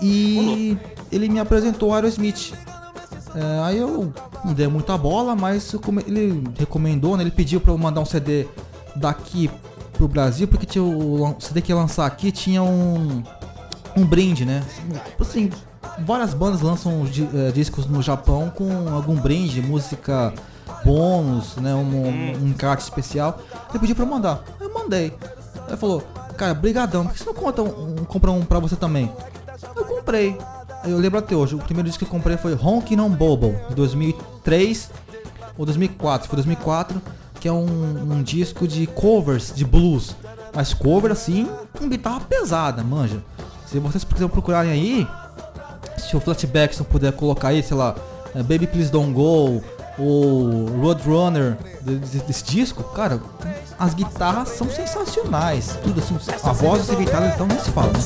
E 0.01 0.77
ele 1.11 1.29
me 1.29 1.39
apresentou 1.41 1.91
o 1.91 1.95
Aerosmith. 1.95 2.53
É, 3.35 3.61
aí 3.65 3.79
eu 3.79 4.13
não 4.45 4.53
dei 4.55 4.67
muita 4.69 4.97
bola, 4.97 5.35
mas 5.35 5.75
come- 5.83 6.05
ele 6.07 6.43
recomendou, 6.59 7.17
né? 7.17 7.23
Ele 7.23 7.31
pediu 7.31 7.61
pra 7.61 7.73
eu 7.73 7.79
mandar 7.79 8.01
um 8.01 8.05
CD 8.07 8.47
daqui 8.95 9.51
pro 9.93 10.09
Brasil, 10.09 10.47
porque 10.49 10.65
tinha 10.67 10.83
o 10.85 11.17
lan- 11.23 11.35
CD 11.39 11.61
que 11.61 11.73
ia 11.73 11.77
lançar 11.77 12.07
aqui 12.07 12.31
tinha 12.31 12.63
um, 12.63 13.23
um 13.97 14.05
brinde, 14.07 14.45
né? 14.45 14.63
Assim, 15.21 15.51
várias 15.99 16.33
bandas 16.35 16.61
lançam 16.61 17.03
eh, 17.35 17.53
discos 17.53 17.87
no 17.87 18.01
Japão 18.03 18.51
com 18.55 18.89
algum 18.95 19.17
brinde, 19.17 19.61
música 19.63 20.33
bônus, 20.85 21.57
né? 21.57 21.75
Um, 21.75 22.43
um 22.45 22.49
encarte 22.49 22.83
especial. 22.85 23.39
Ele 23.71 23.79
pediu 23.79 23.95
pra 23.97 24.05
eu 24.05 24.09
mandar. 24.09 24.43
Eu 24.61 24.73
mandei. 24.73 25.13
Aí 25.55 25.69
ele 25.69 25.77
falou, 25.77 26.03
cara, 26.37 26.55
brigadão, 26.55 27.05
por 27.05 27.13
que 27.13 27.19
você 27.19 27.25
não 27.27 27.35
conta 27.35 27.63
um, 27.63 28.01
um- 28.01 28.05
compra 28.05 28.31
um 28.31 28.45
pra 28.45 28.59
você 28.59 28.77
também? 28.77 29.11
Eu 29.75 29.85
comprei. 29.85 30.37
Eu 30.85 30.99
lembro 30.99 31.19
até 31.19 31.35
hoje, 31.35 31.55
o 31.55 31.59
primeiro 31.59 31.89
disco 31.89 32.05
que 32.05 32.09
eu 32.11 32.13
comprei 32.17 32.37
foi 32.37 32.55
Honkin' 32.55 33.01
on 33.01 33.11
Bobo, 33.11 33.55
de 33.69 33.75
2003 33.75 34.91
ou 35.59 35.65
2004, 35.67 36.29
foi 36.29 36.37
2004, 36.37 37.03
que 37.41 37.49
é 37.49 37.53
um, 37.53 38.13
um 38.13 38.23
disco 38.23 38.69
de 38.69 38.87
covers 38.87 39.53
de 39.55 39.65
blues. 39.65 40.15
Mas 40.55 40.73
cover 40.73 41.11
assim, 41.11 41.49
com 41.77 41.89
guitarra 41.89 42.21
pesada, 42.21 42.83
manja. 42.85 43.21
Se 43.67 43.79
vocês 43.81 44.05
quiserem 44.05 44.29
procurarem 44.29 44.71
aí, 44.71 45.09
se 45.99 46.17
o 46.17 46.21
Flatback 46.21 46.79
não 46.79 46.85
puder 46.85 47.13
colocar 47.13 47.49
aí, 47.49 47.63
sei 47.63 47.77
lá, 47.77 47.97
é, 48.35 48.39
Baby 48.43 48.67
Please 48.69 48.91
Don't 48.93 49.13
Go, 49.13 49.63
ou 49.99 50.67
Roadrunner 50.81 51.57
de- 51.83 51.99
de- 51.99 52.19
desse 52.21 52.45
disco, 52.45 52.83
cara, 52.95 53.21
as 53.79 53.95
guitarras 53.95 54.49
são 54.51 54.69
sensacionais. 54.71 55.79
Tudo 55.83 56.01
assim, 56.01 56.17
a 56.43 56.53
voz 56.53 56.87
desse 56.87 56.97
guitarra 56.97 57.33
então 57.35 57.47
nem 57.47 57.59
se 57.59 57.71
fala. 57.71 57.93
né? 57.93 58.01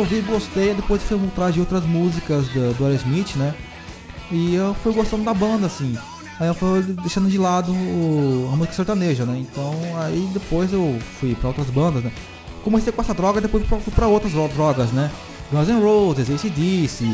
A 0.00 0.02
ouvir, 0.02 0.22
gostei, 0.22 0.74
depois 0.74 1.02
fui 1.02 1.18
atrás 1.26 1.54
de 1.54 1.60
outras 1.60 1.84
músicas 1.84 2.48
do, 2.48 2.74
do 2.74 2.84
Aerosmith, 2.86 3.36
né? 3.36 3.54
E 4.30 4.54
eu 4.54 4.74
fui 4.82 4.92
gostando 4.92 5.24
da 5.24 5.34
banda, 5.34 5.66
assim. 5.66 5.96
Aí 6.38 6.48
eu 6.48 6.54
fui 6.54 6.82
deixando 6.82 7.28
de 7.28 7.36
lado 7.36 7.72
o- 7.72 8.48
a 8.52 8.56
música 8.56 8.74
sertaneja, 8.74 9.24
né? 9.24 9.38
Então 9.38 9.74
aí 9.98 10.28
depois 10.32 10.72
eu 10.72 10.98
fui 11.18 11.34
pra 11.34 11.48
outras 11.48 11.66
bandas, 11.68 12.02
né? 12.02 12.10
Comecei 12.64 12.92
com 12.92 13.00
essa 13.02 13.12
droga, 13.14 13.40
depois 13.40 13.64
fui 13.66 13.78
pra, 13.80 13.92
pra 13.94 14.06
outras 14.06 14.32
dro- 14.32 14.48
drogas, 14.48 14.90
né? 14.92 15.10
Guns 15.52 15.68
N' 15.68 15.80
Roses, 15.82 16.30
ACDC, 16.30 17.04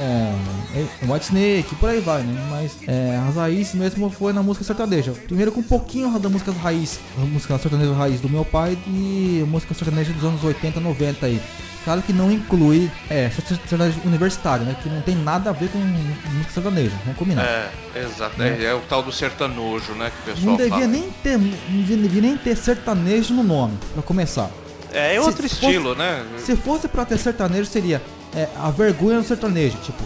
é, 0.00 0.34
é, 0.74 1.12
White 1.12 1.24
Snake, 1.26 1.74
por 1.76 1.88
aí 1.88 2.00
vai, 2.00 2.22
né? 2.22 2.46
Mas 2.50 2.76
é, 2.88 3.20
as 3.28 3.36
raízes 3.36 3.74
mesmo 3.74 4.10
foi 4.10 4.32
na 4.32 4.42
música 4.42 4.64
sertaneja. 4.64 5.12
Primeiro 5.12 5.52
com 5.52 5.60
um 5.60 5.64
pouquinho 5.64 6.18
da 6.18 6.28
música 6.28 6.52
raiz, 6.52 6.98
a 7.16 7.24
música 7.24 7.56
sertaneja 7.58 7.92
raiz 7.94 8.20
do 8.20 8.28
meu 8.28 8.44
pai 8.44 8.76
e 8.86 9.44
música 9.48 9.74
sertaneja 9.74 10.12
dos 10.12 10.24
anos 10.24 10.42
80, 10.42 10.80
90 10.80 11.26
aí. 11.26 11.40
Claro 11.84 12.00
que 12.00 12.14
não 12.14 12.32
inclui 12.32 12.90
é, 13.10 13.28
sertanejo 13.30 14.00
universitário, 14.06 14.64
né? 14.64 14.74
Que 14.82 14.88
não 14.88 15.02
tem 15.02 15.14
nada 15.14 15.50
a 15.50 15.52
ver 15.52 15.68
com 15.68 15.78
música 15.78 16.50
sertaneja, 16.54 16.92
vamos 17.04 17.18
combinar. 17.18 17.44
É, 17.44 17.70
exato. 17.94 18.42
É, 18.42 18.64
é 18.64 18.74
o 18.74 18.80
tal 18.80 19.02
do 19.02 19.12
sertanojo, 19.12 19.92
né? 19.92 20.10
Que 20.10 20.30
o 20.30 20.34
pessoal 20.34 20.50
Não 20.52 20.56
devia 20.56 20.70
fala. 20.72 20.86
nem 20.86 21.10
ter, 21.22 21.36
não 21.38 21.82
devia, 21.82 22.22
nem 22.22 22.36
ter 22.38 22.56
sertanejo 22.56 23.34
no 23.34 23.42
nome, 23.42 23.76
pra 23.92 24.02
começar. 24.02 24.50
É, 24.92 25.10
é 25.14 25.20
se 25.20 25.26
outro 25.26 25.42
fosse- 25.42 25.54
estilo, 25.66 25.94
né? 25.94 26.24
Se 26.38 26.56
fosse 26.56 26.88
pra 26.88 27.04
ter 27.04 27.18
sertanejo, 27.18 27.66
seria 27.66 28.00
é, 28.36 28.48
a 28.56 28.70
vergonha 28.70 29.18
do 29.20 29.26
sertanejo, 29.26 29.76
tipo. 29.78 30.02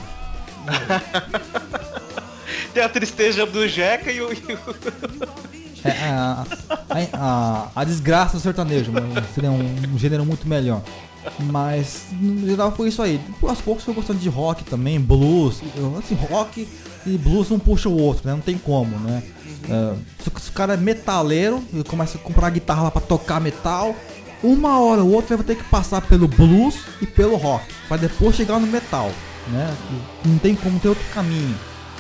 Tem 2.75 2.83
a 2.83 2.89
tristeza 2.89 3.47
do 3.47 3.67
Jeca 3.69 4.11
e 4.13 4.21
o. 4.21 4.29
o- 4.31 5.49
é, 5.85 5.91
a, 6.11 6.45
a, 6.91 6.99
a, 7.15 7.69
a 7.77 7.85
desgraça 7.85 8.37
do 8.37 8.41
sertanejo, 8.43 8.93
seria 9.35 9.51
um, 9.51 9.77
um 9.95 9.99
gênero 9.99 10.25
muito 10.27 10.47
melhor. 10.49 10.83
Mas 11.39 12.07
no 12.13 12.47
geral 12.49 12.73
foi 12.73 12.89
isso 12.89 13.03
aí. 13.03 13.21
Aos 13.43 13.61
poucos 13.61 13.87
eu 13.87 13.95
gostando 13.95 14.19
de 14.19 14.29
rock 14.29 14.65
também, 14.65 15.01
blues. 15.01 15.61
Assim, 15.99 16.15
rock 16.15 16.67
e 17.07 17.19
blues 17.19 17.51
um 17.51 17.59
puxa 17.59 17.89
o 17.89 17.97
outro, 17.97 18.27
né? 18.27 18.33
Não 18.35 18.41
tem 18.41 18.57
como, 18.59 18.99
né? 18.99 19.23
É, 19.69 19.95
se, 20.23 20.29
o- 20.29 20.41
se 20.41 20.51
o 20.51 20.53
cara 20.53 20.75
é 20.75 20.77
metaleiro 20.77 21.63
e 21.73 21.83
começa 21.85 22.19
a 22.19 22.21
comprar 22.21 22.51
guitarra 22.51 22.83
lá 22.85 22.91
pra 22.91 23.01
tocar 23.01 23.41
metal, 23.41 23.95
uma 24.43 24.81
hora 24.81 25.03
ou 25.03 25.13
outra 25.13 25.37
vai 25.37 25.45
ter 25.45 25.57
que 25.57 25.65
passar 25.65 26.01
pelo 26.03 26.29
blues 26.29 26.77
e 27.01 27.07
pelo 27.07 27.37
rock, 27.37 27.65
pra 27.87 27.97
depois 27.97 28.37
chegar 28.37 28.59
no 28.59 28.67
metal, 28.67 29.11
né? 29.49 29.77
Não 30.25 30.39
tem 30.39 30.55
como 30.55 30.79
ter 30.79 30.89
outro 30.89 31.05
caminho. 31.13 31.59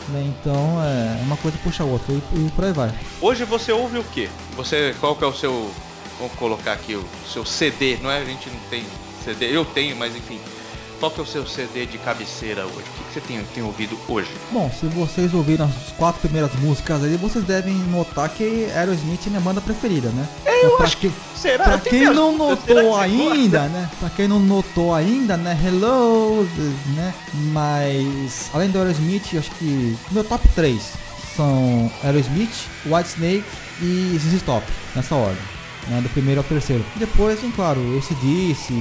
Né? 0.08 0.32
Então 0.40 0.82
é 0.82 1.20
uma 1.22 1.36
coisa 1.36 1.58
puxa 1.62 1.82
a 1.82 1.86
outra 1.86 2.12
e, 2.12 2.16
e 2.16 2.50
por 2.52 2.64
aí 2.64 2.72
vai. 2.72 2.92
Hoje 3.20 3.44
você 3.44 3.72
ouve 3.72 3.98
o 3.98 4.04
quê? 4.04 4.28
Você, 4.56 4.94
qual 5.00 5.14
que 5.14 5.24
é 5.24 5.26
o 5.26 5.34
seu, 5.34 5.70
vamos 6.18 6.34
colocar 6.34 6.72
aqui 6.72 6.94
o 6.94 7.04
seu 7.30 7.44
CD, 7.44 7.98
não 8.02 8.10
é? 8.10 8.18
A 8.18 8.24
gente 8.24 8.48
não 8.48 8.60
tem 8.70 8.84
CD, 9.24 9.54
eu 9.54 9.64
tenho, 9.64 9.96
mas 9.96 10.16
enfim. 10.16 10.40
Qual 10.98 11.12
que 11.12 11.20
é 11.20 11.22
o 11.22 11.26
seu 11.26 11.46
CD 11.46 11.86
de 11.86 11.96
cabeceira 11.98 12.64
hoje? 12.66 12.74
O 12.78 12.82
que, 12.82 13.04
que 13.04 13.12
você 13.14 13.20
tem, 13.20 13.40
tem 13.54 13.62
ouvido 13.62 13.96
hoje? 14.08 14.28
Bom, 14.50 14.68
se 14.80 14.86
vocês 14.86 15.32
ouviram 15.32 15.66
as 15.66 15.92
quatro 15.96 16.20
primeiras 16.20 16.52
músicas 16.56 17.04
aí, 17.04 17.16
vocês 17.16 17.44
devem 17.44 17.74
notar 17.74 18.28
que 18.28 18.64
Aerosmith 18.74 19.20
é 19.26 19.30
minha 19.30 19.40
banda 19.40 19.60
preferida, 19.60 20.08
né? 20.08 20.26
eu 20.44 20.72
pra 20.76 20.86
acho 20.86 20.96
que, 20.96 21.08
Será? 21.36 21.62
pra 21.62 21.78
quem 21.78 22.04
não 22.12 22.32
que 22.32 22.38
notou 22.38 22.56
você 22.94 23.00
ainda, 23.00 23.58
gosta? 23.60 23.68
né? 23.78 23.90
Pra 24.00 24.10
quem 24.10 24.26
não 24.26 24.40
notou 24.40 24.92
ainda, 24.92 25.36
né? 25.36 25.56
Hello, 25.64 26.42
né? 26.96 27.14
Mas 27.52 28.50
além 28.52 28.68
do 28.70 28.78
Aerosmith, 28.78 29.36
acho 29.38 29.50
que 29.52 29.96
meu 30.10 30.24
top 30.24 30.48
3 30.48 30.82
são 31.36 31.88
Aerosmith, 32.02 32.66
Whitesnake 32.86 33.44
e 33.80 34.18
ZZ 34.18 34.42
Top, 34.42 34.66
nessa 34.96 35.14
ordem. 35.14 35.38
Né, 35.86 36.00
do 36.02 36.08
primeiro 36.10 36.40
ao 36.40 36.44
terceiro. 36.44 36.84
Depois, 36.96 37.40
vem 37.40 37.50
claro, 37.52 37.80
ACDC, 37.96 38.74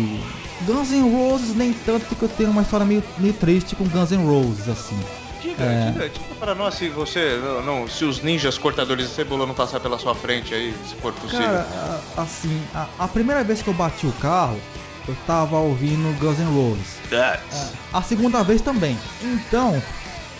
Guns 0.65 0.89
N' 0.91 1.11
Roses, 1.11 1.55
nem 1.55 1.71
tanto 1.73 2.05
porque 2.07 2.25
eu 2.25 2.29
tenho 2.29 2.49
uma 2.49 2.61
história 2.63 2.85
meio, 2.85 3.03
meio 3.17 3.33
triste 3.33 3.75
com 3.75 3.83
Guns 3.85 4.11
N' 4.11 4.25
Roses, 4.25 4.67
assim. 4.67 4.99
Diga, 5.41 5.63
É. 5.63 5.91
diga, 5.91 6.09
diga 6.09 6.35
para 6.39 6.55
nós 6.55 6.73
se 6.75 6.89
você, 6.89 7.39
não, 7.43 7.61
não, 7.81 7.87
se 7.87 8.03
os 8.05 8.21
ninjas 8.23 8.57
cortadores 8.57 9.07
de 9.07 9.13
cebola 9.13 9.45
não 9.45 9.53
passar 9.53 9.79
pela 9.79 9.99
sua 9.99 10.15
frente 10.15 10.53
aí, 10.53 10.73
se 10.89 10.95
for 10.95 11.13
possível. 11.13 11.45
Cara, 11.45 12.01
assim, 12.17 12.61
a, 12.73 12.87
a 12.99 13.07
primeira 13.07 13.43
vez 13.43 13.61
que 13.61 13.67
eu 13.67 13.73
bati 13.73 14.07
o 14.07 14.11
carro, 14.13 14.59
eu 15.07 15.15
tava 15.27 15.57
ouvindo 15.57 16.11
Guns 16.19 16.39
N' 16.39 16.45
Roses. 16.53 16.97
That's- 17.09 17.71
A 17.93 18.01
segunda 18.01 18.43
vez 18.43 18.61
também. 18.61 18.97
Então, 19.21 19.81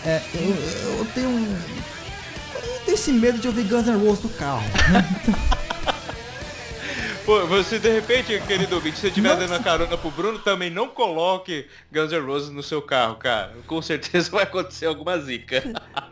é, 0.04 0.22
eu, 0.34 0.98
eu 1.00 1.06
tenho 1.14 1.30
um. 1.30 1.58
Eu 2.56 2.80
tenho 2.86 2.96
esse 2.96 3.12
medo 3.12 3.38
de 3.38 3.48
ouvir 3.48 3.64
Guns 3.64 3.86
N' 3.86 3.98
Roses 4.04 4.24
no 4.24 4.30
carro. 4.32 4.64
Pô, 7.28 7.46
você 7.46 7.78
de 7.78 7.92
repente, 7.92 8.42
querido 8.48 8.76
ouvinte, 8.76 8.96
se 8.96 9.02
você 9.02 9.08
estiver 9.10 9.36
dando 9.36 9.54
a 9.54 9.60
carona 9.60 9.98
pro 9.98 10.10
Bruno, 10.10 10.40
também 10.40 10.70
não 10.70 10.88
coloque 10.88 11.68
Guns 11.92 12.14
N' 12.14 12.26
Roses 12.26 12.50
no 12.52 12.64
seu 12.64 12.82
carro, 12.82 13.18
cara. 13.18 13.54
Com 13.68 13.82
certeza 13.82 14.32
vai 14.32 14.44
acontecer 14.44 14.86
alguma 14.86 15.20
zica. 15.20 15.62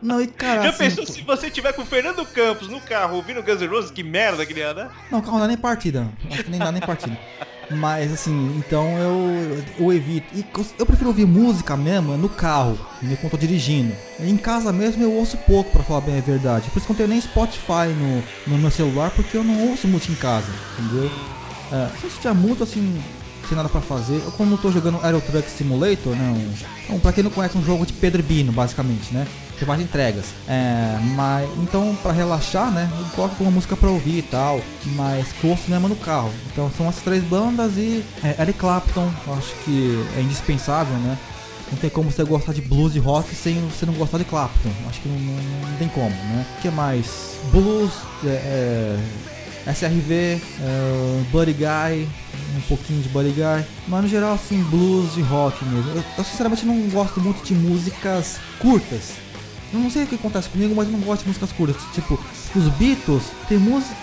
Não, 0.02 0.20
e 0.20 0.26
cara. 0.26 0.64
Já 0.64 0.68
assim, 0.68 0.78
pensou 0.78 1.06
se 1.06 1.22
você 1.22 1.48
tiver 1.50 1.72
com 1.72 1.80
o 1.80 1.86
Fernando 1.86 2.22
Campos 2.26 2.68
no 2.68 2.82
carro 2.82 3.16
ouvindo 3.16 3.42
Guns 3.42 3.62
N' 3.62 3.66
Roses? 3.66 3.90
Que 3.90 4.02
merda 4.02 4.44
que 4.44 4.52
ele 4.52 4.60
ia 4.60 4.74
dar? 4.74 4.94
Não, 5.10 5.22
carro 5.22 5.38
não 5.38 5.40
dá 5.40 5.48
nem 5.48 5.56
partida. 5.56 6.06
Acho 6.30 6.44
que 6.44 6.50
nem 6.50 6.60
dá 6.60 6.70
nem 6.70 6.82
partida. 6.82 7.18
Mas 7.70 8.12
assim, 8.12 8.54
então 8.56 8.96
eu, 8.98 9.64
eu 9.78 9.92
evito. 9.92 10.26
E 10.34 10.44
eu 10.78 10.86
prefiro 10.86 11.08
ouvir 11.08 11.26
música 11.26 11.76
mesmo 11.76 12.16
no 12.16 12.28
carro, 12.28 12.78
enquanto 13.02 13.24
eu 13.24 13.30
tô 13.30 13.36
dirigindo. 13.36 13.92
Em 14.20 14.36
casa 14.36 14.72
mesmo 14.72 15.02
eu 15.02 15.12
ouço 15.12 15.36
pouco, 15.38 15.70
pra 15.70 15.82
falar 15.82 16.02
bem 16.02 16.18
a 16.18 16.20
verdade. 16.20 16.70
Por 16.70 16.78
isso 16.78 16.86
que 16.86 16.92
eu 16.92 16.94
não 16.94 16.96
tenho 16.96 17.08
nem 17.08 17.20
Spotify 17.20 17.88
no, 17.96 18.22
no 18.52 18.58
meu 18.58 18.70
celular, 18.70 19.10
porque 19.10 19.36
eu 19.36 19.44
não 19.44 19.68
ouço 19.68 19.88
música 19.88 20.12
em 20.12 20.16
casa, 20.16 20.46
entendeu? 20.78 21.10
É, 21.72 21.88
se 21.98 22.04
eu 22.04 22.10
tiver 22.10 22.34
muito 22.34 22.62
assim, 22.62 23.02
sem 23.48 23.56
nada 23.56 23.68
pra 23.68 23.80
fazer, 23.80 24.22
eu 24.24 24.32
quando 24.32 24.52
eu 24.52 24.58
tô 24.58 24.70
jogando 24.70 25.00
Aero 25.02 25.20
Truck 25.20 25.50
Simulator, 25.50 26.14
né? 26.14 26.30
Um, 26.30 26.52
então, 26.84 27.00
pra 27.00 27.12
quem 27.12 27.24
não 27.24 27.30
conhece, 27.30 27.58
um 27.58 27.64
jogo 27.64 27.84
de 27.84 27.92
Pedro 27.92 28.22
Bino, 28.22 28.52
basicamente, 28.52 29.12
né? 29.12 29.26
Você 29.58 29.64
faz 29.64 29.80
entregas. 29.80 30.26
É, 30.48 30.98
mas, 31.14 31.48
então, 31.62 31.96
pra 32.02 32.12
relaxar, 32.12 32.70
né? 32.70 32.90
Eu 32.98 33.04
coloco 33.14 33.42
uma 33.42 33.50
música 33.50 33.74
pra 33.76 33.88
ouvir 33.88 34.18
e 34.18 34.22
tal. 34.22 34.60
Mas 34.94 35.28
que 35.32 35.46
ouço 35.46 35.62
mesmo 35.70 35.88
no 35.88 35.96
carro. 35.96 36.30
Então, 36.52 36.70
são 36.76 36.88
as 36.88 36.96
três 36.96 37.24
bandas 37.24 37.72
e 37.76 38.04
é, 38.22 38.36
Eric 38.42 38.58
Clapton, 38.58 39.10
acho 39.38 39.54
que 39.64 40.04
é 40.16 40.20
indispensável, 40.20 40.94
né? 40.98 41.16
Não 41.72 41.78
tem 41.78 41.90
como 41.90 42.12
você 42.12 42.22
gostar 42.22 42.52
de 42.52 42.60
blues 42.60 42.94
e 42.94 42.98
rock 43.00 43.34
sem 43.34 43.54
você 43.68 43.84
não 43.86 43.94
gostar 43.94 44.18
de 44.18 44.24
Clapton. 44.24 44.70
Acho 44.88 45.00
que 45.00 45.08
não, 45.08 45.18
não- 45.18 45.70
não 45.70 45.76
tem 45.78 45.88
como, 45.88 46.10
né? 46.10 46.46
O 46.58 46.62
que 46.62 46.70
mais? 46.70 47.38
Blues, 47.50 47.90
é, 48.24 48.98
é, 49.66 49.70
SRV, 49.72 50.14
é, 50.60 51.22
Buddy 51.32 51.54
Guy, 51.54 52.08
um 52.56 52.60
pouquinho 52.68 53.02
de 53.02 53.08
Buddy 53.08 53.30
Guy. 53.30 53.64
Mas 53.88 54.02
no 54.02 54.08
geral, 54.08 54.34
assim, 54.34 54.62
blues 54.64 55.16
e 55.16 55.22
rock 55.22 55.64
mesmo. 55.64 55.90
Eu, 55.90 56.04
eu 56.18 56.24
sinceramente 56.24 56.64
não 56.64 56.78
gosto 56.90 57.20
muito 57.20 57.42
de 57.44 57.54
músicas 57.54 58.36
curtas. 58.60 59.14
Eu 59.72 59.80
não 59.80 59.90
sei 59.90 60.04
o 60.04 60.06
que 60.06 60.14
acontece 60.14 60.48
comigo, 60.48 60.74
mas 60.74 60.86
eu 60.86 60.92
não 60.92 61.00
gosto 61.00 61.22
de 61.22 61.28
músicas 61.28 61.52
curtas. 61.52 61.76
Tipo, 61.92 62.18
os 62.54 62.68
Beatles, 62.74 63.24
tem 63.48 63.58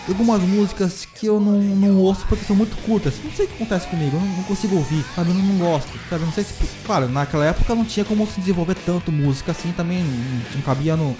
algumas 0.07 0.41
músicas 0.41 1.05
que 1.05 1.25
eu 1.25 1.39
não, 1.39 1.59
não 1.59 1.97
ouço 1.97 2.25
porque 2.27 2.43
são 2.45 2.55
muito 2.55 2.75
curtas. 2.83 3.13
Não 3.23 3.31
sei 3.31 3.45
o 3.45 3.47
que 3.47 3.55
acontece 3.55 3.87
comigo, 3.87 4.15
eu 4.15 4.19
não, 4.19 4.27
não 4.27 4.43
consigo 4.43 4.75
ouvir, 4.75 5.03
sabe? 5.15 5.29
Eu 5.29 5.35
não, 5.35 5.43
não 5.43 5.57
gosto, 5.57 5.89
sabe? 6.09 6.25
Não 6.25 6.33
sei 6.33 6.43
se. 6.43 6.53
Claro, 6.85 7.07
naquela 7.07 7.45
época 7.45 7.73
não 7.73 7.85
tinha 7.85 8.05
como 8.05 8.27
se 8.27 8.39
desenvolver 8.39 8.75
tanto 8.85 9.11
música 9.11 9.51
assim, 9.51 9.71
também 9.71 10.03
não, 10.03 10.55
não 10.55 10.61
cabia 10.61 10.95
no, 10.97 11.15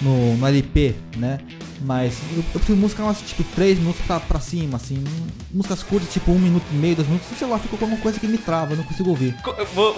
no, 0.00 0.36
no 0.36 0.46
LP, 0.46 0.94
né? 1.16 1.38
Mas 1.82 2.18
eu, 2.32 2.38
eu 2.38 2.60
prefiro 2.60 2.76
música 2.76 3.02
umas, 3.02 3.20
tipo 3.22 3.42
3 3.42 3.78
minutos 3.78 4.00
pra, 4.06 4.20
pra 4.20 4.38
cima, 4.38 4.76
assim. 4.76 5.02
Músicas 5.52 5.82
curtas, 5.82 6.12
tipo 6.12 6.30
1 6.30 6.38
minuto 6.38 6.64
e 6.70 6.74
meio, 6.74 6.96
2 6.96 7.08
minutos, 7.08 7.28
sei 7.38 7.48
lá, 7.48 7.58
fica 7.58 7.76
com 7.76 7.84
alguma 7.84 8.00
coisa 8.00 8.20
que 8.20 8.26
me 8.26 8.38
trava, 8.38 8.72
eu 8.72 8.76
não 8.76 8.84
consigo 8.84 9.10
ouvir. 9.10 9.34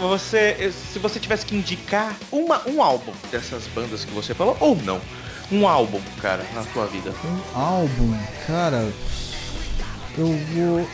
Você, 0.01 0.73
se 0.93 0.99
você 0.99 1.19
tivesse 1.19 1.45
que 1.45 1.57
indicar 1.57 2.17
uma, 2.31 2.63
um 2.69 2.83
álbum 2.83 3.13
dessas 3.31 3.65
bandas 3.75 4.05
que 4.05 4.13
você 4.13 4.33
falou, 4.33 4.57
ou 4.61 4.77
não, 4.77 5.01
um 5.51 5.67
álbum, 5.67 6.01
cara, 6.21 6.47
na 6.55 6.63
tua 6.63 6.87
vida. 6.87 7.13
Um 7.25 7.59
álbum, 7.59 8.17
cara. 8.47 8.93
Eu 10.17 10.27
vou. 10.55 10.89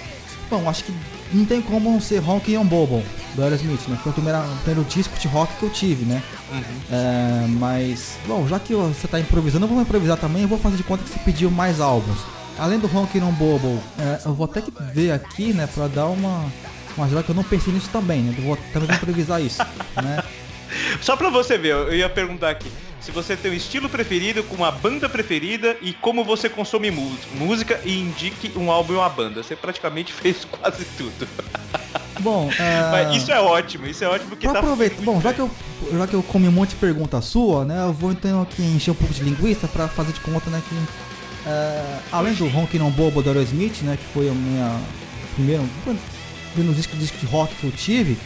Bom, 0.50 0.68
acho 0.68 0.84
que 0.84 0.94
não 1.32 1.44
tem 1.44 1.60
como 1.60 1.92
não 1.92 2.00
ser 2.00 2.22
Honky 2.26 2.56
on 2.56 2.64
Bobo 2.64 3.02
do 3.34 3.42
Aerosmith, 3.42 3.86
né? 3.88 3.98
Foi 4.02 4.10
o 4.10 4.14
primeiro, 4.14 4.38
o 4.38 4.56
primeiro 4.64 4.88
disco 4.88 5.18
de 5.18 5.28
rock 5.28 5.52
que 5.58 5.62
eu 5.64 5.70
tive, 5.70 6.04
né? 6.04 6.22
É, 6.90 7.46
mas, 7.48 8.18
bom, 8.26 8.46
já 8.46 8.58
que 8.58 8.74
você 8.74 9.06
tá 9.06 9.20
improvisando, 9.20 9.66
eu 9.66 9.68
vou 9.68 9.80
improvisar 9.80 10.16
também. 10.16 10.42
Eu 10.42 10.48
vou 10.48 10.58
fazer 10.58 10.76
de 10.76 10.82
conta 10.82 11.04
que 11.04 11.10
você 11.10 11.18
pediu 11.20 11.50
mais 11.50 11.80
álbuns. 11.80 12.18
Além 12.58 12.78
do 12.78 12.86
Honky 12.86 13.20
on 13.20 13.32
Bobo, 13.32 13.80
é, 13.98 14.20
eu 14.26 14.34
vou 14.34 14.44
até 14.46 14.62
ver 14.92 15.12
aqui, 15.12 15.52
né? 15.52 15.68
Pra 15.72 15.86
dar 15.86 16.06
uma. 16.06 16.50
Uma 16.96 17.06
ajuda 17.06 17.22
que 17.22 17.28
eu 17.28 17.34
não 17.34 17.44
pensei 17.44 17.72
nisso 17.72 17.88
também, 17.92 18.22
né? 18.22 18.34
Eu 18.36 18.42
vou 18.42 18.58
também 18.72 18.90
improvisar 18.90 19.40
isso, 19.40 19.62
né? 20.02 20.20
Só 21.00 21.16
pra 21.16 21.30
você 21.30 21.56
ver, 21.56 21.70
eu 21.70 21.94
ia 21.94 22.08
perguntar 22.08 22.50
aqui. 22.50 22.70
Se 23.00 23.12
você 23.12 23.36
tem 23.36 23.52
um 23.52 23.54
estilo 23.54 23.88
preferido, 23.88 24.42
com 24.42 24.56
uma 24.56 24.72
banda 24.72 25.08
preferida 25.08 25.76
e 25.80 25.92
como 25.92 26.24
você 26.24 26.48
consome 26.48 26.90
música 26.90 27.80
e 27.84 28.00
indique 28.00 28.52
um 28.56 28.70
álbum 28.70 28.94
e 28.94 28.96
uma 28.96 29.08
banda. 29.08 29.42
Você 29.42 29.54
praticamente 29.54 30.12
fez 30.14 30.44
quase 30.44 30.84
tudo. 30.96 31.28
Bom. 32.20 32.50
Mas 32.90 33.16
isso 33.16 33.30
é 33.30 33.40
ótimo, 33.40 33.86
isso 33.86 34.04
é 34.04 34.08
ótimo 34.08 34.30
porque 34.30 34.46
Pra 34.46 34.54
tá 34.54 34.58
aproveitar, 34.60 35.02
bom, 35.02 35.20
já 35.20 35.32
que, 35.32 35.40
eu, 35.40 35.50
já 35.92 36.06
que 36.06 36.14
eu 36.14 36.22
comi 36.22 36.48
um 36.48 36.52
monte 36.52 36.70
de 36.70 36.76
pergunta 36.76 37.20
sua, 37.20 37.64
né, 37.64 37.82
eu 37.84 37.92
vou 37.92 38.12
então 38.12 38.42
aqui 38.42 38.62
encher 38.62 38.90
um 38.90 38.94
pouco 38.94 39.12
de 39.12 39.22
linguiça 39.22 39.68
pra 39.68 39.88
fazer 39.88 40.12
de 40.12 40.20
conta, 40.20 40.50
né, 40.50 40.60
que 40.68 40.76
é, 41.48 41.98
além 42.12 42.34
do 42.34 42.46
Honky 42.46 42.78
Non 42.78 42.90
Bobo 42.90 43.22
do 43.22 43.30
Aerosmith, 43.30 43.82
né, 43.82 43.96
que 43.96 44.12
foi 44.12 44.28
a 44.28 44.32
minha 44.32 44.80
primeira, 45.34 45.62
foi 45.84 46.64
nos 46.64 46.76
discos, 46.76 46.98
discos 46.98 47.20
de 47.20 47.26
rock 47.26 47.54
que 47.54 47.64
eu 47.64 47.72
tive, 47.72 48.18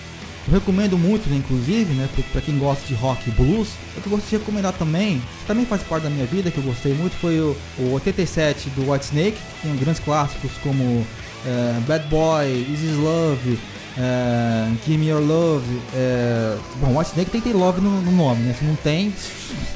eu 0.49 0.55
recomendo 0.55 0.99
muito, 0.99 1.29
né, 1.29 1.37
inclusive, 1.37 1.93
né, 1.95 2.09
pra, 2.33 2.41
quem 2.41 2.59
gosta 2.59 2.85
de 2.87 2.95
rock 2.95 3.29
e 3.29 3.33
blues. 3.33 3.69
Eu 3.95 4.03
que 4.03 4.09
eu 4.09 4.11
gostaria 4.11 4.39
de 4.39 4.45
recomendar 4.45 4.73
também, 4.73 5.21
que 5.21 5.47
também 5.47 5.65
faz 5.65 5.83
parte 5.83 6.03
da 6.03 6.11
minha 6.11 6.27
vida, 6.27 6.51
que 6.51 6.59
eu 6.59 6.65
gostei 6.65 6.95
muito, 6.95 7.15
foi 7.17 7.39
o, 7.39 7.57
o 7.79 7.93
87 7.93 8.71
do 8.71 8.91
White 8.91 9.05
Snake, 9.05 9.37
que 9.37 9.69
tem 9.69 9.77
grandes 9.77 10.03
clássicos 10.03 10.51
como 10.63 11.07
é, 11.47 11.81
Bad 11.87 12.07
Boy, 12.09 12.67
Is 12.73 12.83
Is 12.83 12.97
Love, 12.97 13.59
é, 13.99 14.71
Give 14.85 14.99
Me 14.99 15.09
Your 15.09 15.21
Love. 15.21 15.81
É, 15.95 16.57
bom, 16.81 16.97
White 16.99 17.11
Snake 17.11 17.31
tem 17.31 17.41
que 17.41 17.51
ter 17.51 17.57
love 17.57 17.81
no, 17.81 18.01
no 18.03 18.13
nome, 18.13 18.43
né? 18.43 18.55
Se 18.59 18.65
não 18.65 18.75
tem, 18.77 19.13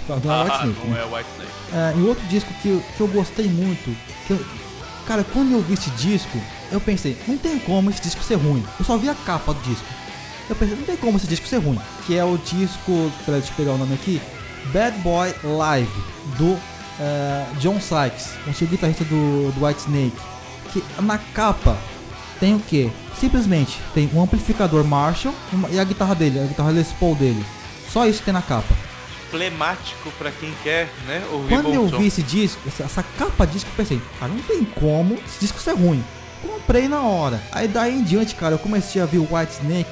não 0.09 0.17
é 0.17 0.43
White 0.45 0.53
Ah, 0.55 0.61
Snake. 0.65 0.81
não 0.87 0.95
né? 0.95 1.01
é 1.01 1.05
White 1.17 1.29
Snake. 1.35 1.99
E 1.99 2.03
outro 2.09 2.27
disco 2.29 2.53
que, 2.63 2.69
eu- 2.69 2.83
que 2.97 3.01
eu 3.01 3.09
gostei 3.09 3.47
muito, 3.49 3.97
que 4.27 4.33
eu- 4.33 4.45
cara, 5.07 5.25
quando 5.33 5.53
eu 5.53 5.61
vi 5.63 5.75
esse 5.75 5.91
disco, 5.91 6.41
eu 6.73 6.81
pensei, 6.81 7.17
não 7.29 7.37
tem 7.39 7.59
como 7.59 7.91
esse 7.91 8.01
disco 8.03 8.23
ser 8.23 8.37
ruim. 8.37 8.65
Eu 8.79 8.85
só 8.85 8.97
vi 8.97 9.09
a 9.09 9.15
capa 9.15 9.53
do 9.53 9.61
disco. 9.63 9.85
Eu 10.49 10.57
pensei, 10.57 10.77
não 10.77 10.85
tem 10.85 10.97
como 10.97 11.17
esse 11.19 11.27
disco 11.27 11.47
ser 11.47 11.59
ruim. 11.59 11.79
Que 12.07 12.17
é 12.17 12.25
o 12.25 12.39
disco, 12.39 13.11
deixa 13.27 13.51
eu 13.51 13.55
pegar 13.57 13.73
o 13.73 13.79
nome 13.79 13.95
aqui, 13.95 14.21
Bad 14.73 14.97
Boy 14.99 15.35
Live, 15.45 15.91
do 16.39 16.57
é, 17.01 17.45
John 17.61 17.79
Sykes, 17.81 18.31
antigo 18.49 18.71
guitarrista 18.71 19.05
do, 19.05 19.53
do 19.53 19.65
White 19.67 19.81
Snake. 19.81 20.13
Que 20.73 20.83
na 21.03 21.19
capa 21.19 21.77
tem 22.41 22.55
o 22.55 22.61
que? 22.61 22.91
Simplesmente 23.19 23.81
tem 23.95 24.11
um 24.13 24.23
amplificador 24.23 24.85
Marshall 24.85 25.35
e 25.71 25.79
a 25.79 25.85
guitarra 25.85 26.15
dele, 26.15 26.39
a 26.39 26.45
guitarra 26.45 26.71
Les 26.71 26.93
Paul 26.93 27.15
dele. 27.15 27.45
Só 27.91 28.07
isso 28.07 28.23
tem 28.23 28.35
na 28.35 28.43
capa. 28.43 28.75
Emblemático 29.29 30.11
pra 30.19 30.31
quem 30.31 30.53
quer, 30.63 30.89
né, 31.07 31.23
ouvir 31.33 31.49
Quando 31.49 31.75
eu 31.75 31.87
vi 31.87 32.07
esse 32.07 32.23
disco, 32.23 32.61
essa, 32.67 33.03
capa 33.19 33.47
disco, 33.47 33.69
eu 33.71 33.75
pensei, 33.77 34.01
cara, 34.21 34.33
não 34.33 34.43
tem 34.43 34.65
como 34.65 35.15
esse 35.15 35.41
disco 35.41 35.59
ser 35.59 35.73
ruim. 35.73 36.03
Comprei 36.43 36.89
na 36.89 37.01
hora. 37.03 37.43
Aí 37.53 37.67
daí 37.67 37.99
em 37.99 38.05
diante, 38.05 38.35
cara, 38.35 38.55
eu 38.55 38.59
comecei 38.59 39.01
a 39.01 39.07
ver 39.07 39.19
o 39.19 39.29
White 39.35 39.53
Snake 39.53 39.91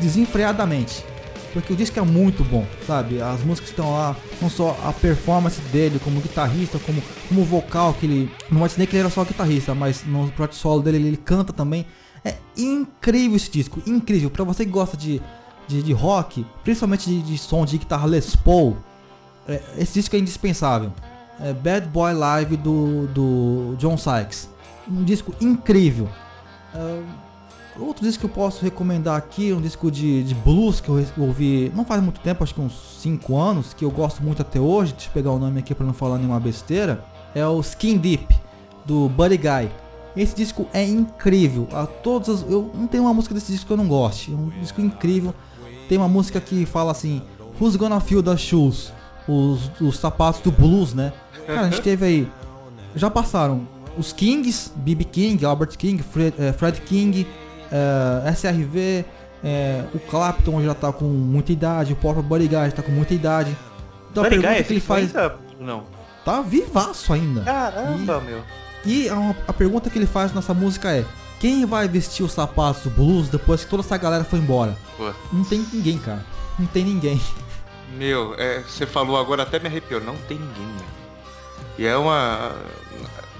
desenfreadamente. 0.00 1.04
Porque 1.52 1.72
o 1.72 1.76
disco 1.76 1.98
é 1.98 2.02
muito 2.02 2.44
bom, 2.44 2.64
sabe? 2.86 3.20
As 3.20 3.40
músicas 3.40 3.70
estão 3.70 3.92
lá, 3.92 4.16
não 4.40 4.48
só 4.48 4.78
a 4.84 4.92
performance 4.92 5.60
dele 5.72 6.00
como 6.02 6.20
guitarrista, 6.20 6.78
como, 6.78 7.02
como 7.28 7.44
vocal, 7.44 7.92
que 7.94 8.06
ele. 8.06 8.30
No 8.50 8.62
White 8.62 8.74
Snake 8.74 8.94
ele 8.94 9.00
era 9.00 9.10
só 9.10 9.24
guitarrista, 9.24 9.74
mas 9.74 10.04
no 10.06 10.30
projeto 10.30 10.54
solo 10.54 10.82
dele 10.82 10.98
ele, 10.98 11.08
ele 11.08 11.16
canta 11.16 11.52
também. 11.52 11.84
É 12.24 12.36
incrível 12.56 13.36
esse 13.36 13.50
disco, 13.50 13.82
incrível. 13.86 14.30
Pra 14.30 14.44
você 14.44 14.64
que 14.64 14.70
gosta 14.70 14.96
de, 14.96 15.20
de, 15.66 15.82
de 15.82 15.92
rock, 15.92 16.46
principalmente 16.62 17.08
de, 17.08 17.22
de 17.22 17.38
som 17.38 17.64
de 17.64 17.78
guitarra 17.78 18.06
Les 18.06 18.36
Paul, 18.36 18.76
é, 19.48 19.62
esse 19.78 19.94
disco 19.94 20.14
é 20.16 20.18
indispensável. 20.18 20.92
É 21.40 21.52
Bad 21.52 21.88
Boy 21.88 22.12
Live 22.12 22.56
do, 22.56 23.06
do 23.08 23.76
John 23.78 23.96
Sykes. 23.96 24.50
Um 24.90 25.02
disco 25.04 25.34
incrível. 25.40 26.08
É, 26.74 27.02
outro 27.78 28.04
disco 28.04 28.20
que 28.20 28.26
eu 28.26 28.34
posso 28.34 28.62
recomendar 28.62 29.16
aqui, 29.16 29.52
um 29.52 29.60
disco 29.60 29.90
de, 29.90 30.22
de 30.22 30.34
blues 30.34 30.80
que 30.80 30.88
eu 30.88 31.02
ouvi 31.16 31.72
não 31.74 31.84
faz 31.84 32.02
muito 32.02 32.20
tempo, 32.20 32.44
acho 32.44 32.54
que 32.54 32.60
uns 32.60 32.98
5 33.00 33.36
anos, 33.38 33.72
que 33.72 33.84
eu 33.84 33.90
gosto 33.90 34.22
muito 34.22 34.42
até 34.42 34.60
hoje. 34.60 34.92
Deixa 34.92 35.08
eu 35.08 35.12
pegar 35.12 35.30
o 35.30 35.38
nome 35.38 35.58
aqui 35.60 35.74
para 35.74 35.86
não 35.86 35.94
falar 35.94 36.18
nenhuma 36.18 36.38
besteira. 36.38 37.02
É 37.34 37.46
o 37.46 37.60
Skin 37.60 37.96
Deep, 37.96 38.36
do 38.84 39.08
Buddy 39.08 39.36
Guy. 39.36 39.70
Esse 40.16 40.34
disco 40.34 40.66
é 40.72 40.84
incrível. 40.84 41.68
A 41.72 41.86
todas 41.86 42.28
as- 42.28 42.42
eu 42.50 42.70
não 42.74 42.86
tem 42.86 43.00
uma 43.00 43.14
música 43.14 43.34
desse 43.34 43.52
disco 43.52 43.66
que 43.66 43.72
eu 43.72 43.76
não 43.76 43.86
goste. 43.88 44.32
É 44.32 44.34
um 44.34 44.48
disco 44.60 44.80
incrível. 44.80 45.34
Tem 45.88 45.96
uma 45.98 46.08
música 46.08 46.40
que 46.40 46.66
fala 46.66 46.90
assim: 46.92 47.22
Who's 47.60 47.76
gonna 47.76 48.00
feel 48.00 48.22
the 48.22 48.36
shoes? 48.36 48.92
Os, 49.28 49.70
os 49.80 49.98
sapatos 49.98 50.40
do 50.40 50.50
blues, 50.50 50.92
né? 50.94 51.12
Cara, 51.46 51.60
a 51.62 51.70
gente 51.70 51.82
teve 51.82 52.04
aí. 52.04 52.28
Já 52.96 53.08
passaram 53.10 53.66
os 53.96 54.12
Kings, 54.12 54.72
B.B. 54.76 55.04
King, 55.04 55.44
Albert 55.44 55.76
King, 55.76 56.02
Fred, 56.02 56.34
eh, 56.38 56.52
Fred 56.52 56.80
King, 56.80 57.26
eh, 57.70 58.30
SRV, 58.32 59.04
eh, 59.44 59.84
o 59.94 59.98
Clapton 60.00 60.62
já 60.62 60.74
tá 60.74 60.92
com 60.92 61.04
muita 61.04 61.52
idade, 61.52 61.92
o 61.92 61.96
próprio 61.96 62.24
já 62.50 62.70
tá 62.70 62.82
com 62.82 62.92
muita 62.92 63.14
idade. 63.14 63.56
Então 64.10 64.24
a 64.24 64.28
Buddy 64.28 64.40
pergunta 64.42 64.64
que 64.64 64.72
ele 64.72 64.80
faz? 64.80 65.12
Não. 65.60 65.84
tá 66.24 66.40
vivaço 66.40 67.12
ainda. 67.12 67.42
Caramba, 67.42 68.20
meu. 68.20 68.40
E 68.84 69.08
a, 69.08 69.34
a 69.48 69.52
pergunta 69.52 69.90
que 69.90 69.98
ele 69.98 70.06
faz 70.06 70.32
nessa 70.32 70.54
música 70.54 70.90
é: 70.90 71.04
quem 71.38 71.64
vai 71.64 71.88
vestir 71.88 72.22
os 72.22 72.32
sapatos 72.32 72.82
do 72.82 72.90
blues 72.90 73.28
depois 73.28 73.64
que 73.64 73.70
toda 73.70 73.82
essa 73.82 73.96
galera 73.96 74.24
foi 74.24 74.38
embora? 74.38 74.76
Não 75.32 75.44
tem 75.44 75.66
ninguém, 75.72 75.98
cara. 75.98 76.24
Não 76.58 76.66
tem 76.66 76.84
ninguém. 76.84 77.20
Meu, 77.96 78.34
é, 78.38 78.60
você 78.60 78.86
falou 78.86 79.18
agora 79.18 79.42
até 79.42 79.58
me 79.58 79.66
arrepiou. 79.66 80.00
Não 80.00 80.16
tem 80.28 80.38
ninguém, 80.38 80.66
meu. 80.66 81.00
E 81.78 81.86
é 81.86 81.96
uma... 81.96 82.52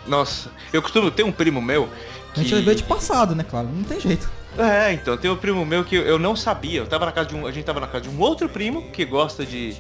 Nossa, 0.07 0.51
eu 0.73 0.81
costumo 0.81 1.11
ter 1.11 1.23
um 1.23 1.31
primo 1.31 1.61
meu 1.61 1.89
A 2.31 2.35
que... 2.35 2.43
gente 2.43 2.55
vai 2.55 2.63
ver 2.63 2.75
de 2.75 2.83
passado, 2.83 3.35
né, 3.35 3.45
claro? 3.49 3.69
Não 3.69 3.85
tem 3.85 4.01
jeito. 4.01 4.29
É, 4.59 4.93
então, 4.93 5.17
tem 5.17 5.31
um 5.31 5.37
primo 5.37 5.65
meu 5.65 5.85
que 5.85 5.95
eu 5.95 6.19
não 6.19 6.35
sabia. 6.35 6.81
Eu 6.81 6.87
tava 6.87 7.07
na 7.07 7.13
casa 7.13 7.29
de 7.29 7.37
um. 7.37 7.47
A 7.47 7.53
gente 7.53 7.65
tava 7.65 7.81
na 7.81 7.87
casa 7.87 8.05
de 8.05 8.09
um 8.09 8.19
outro 8.19 8.49
primo 8.49 8.91
que 8.91 9.05
gosta 9.05 9.45
de, 9.45 9.77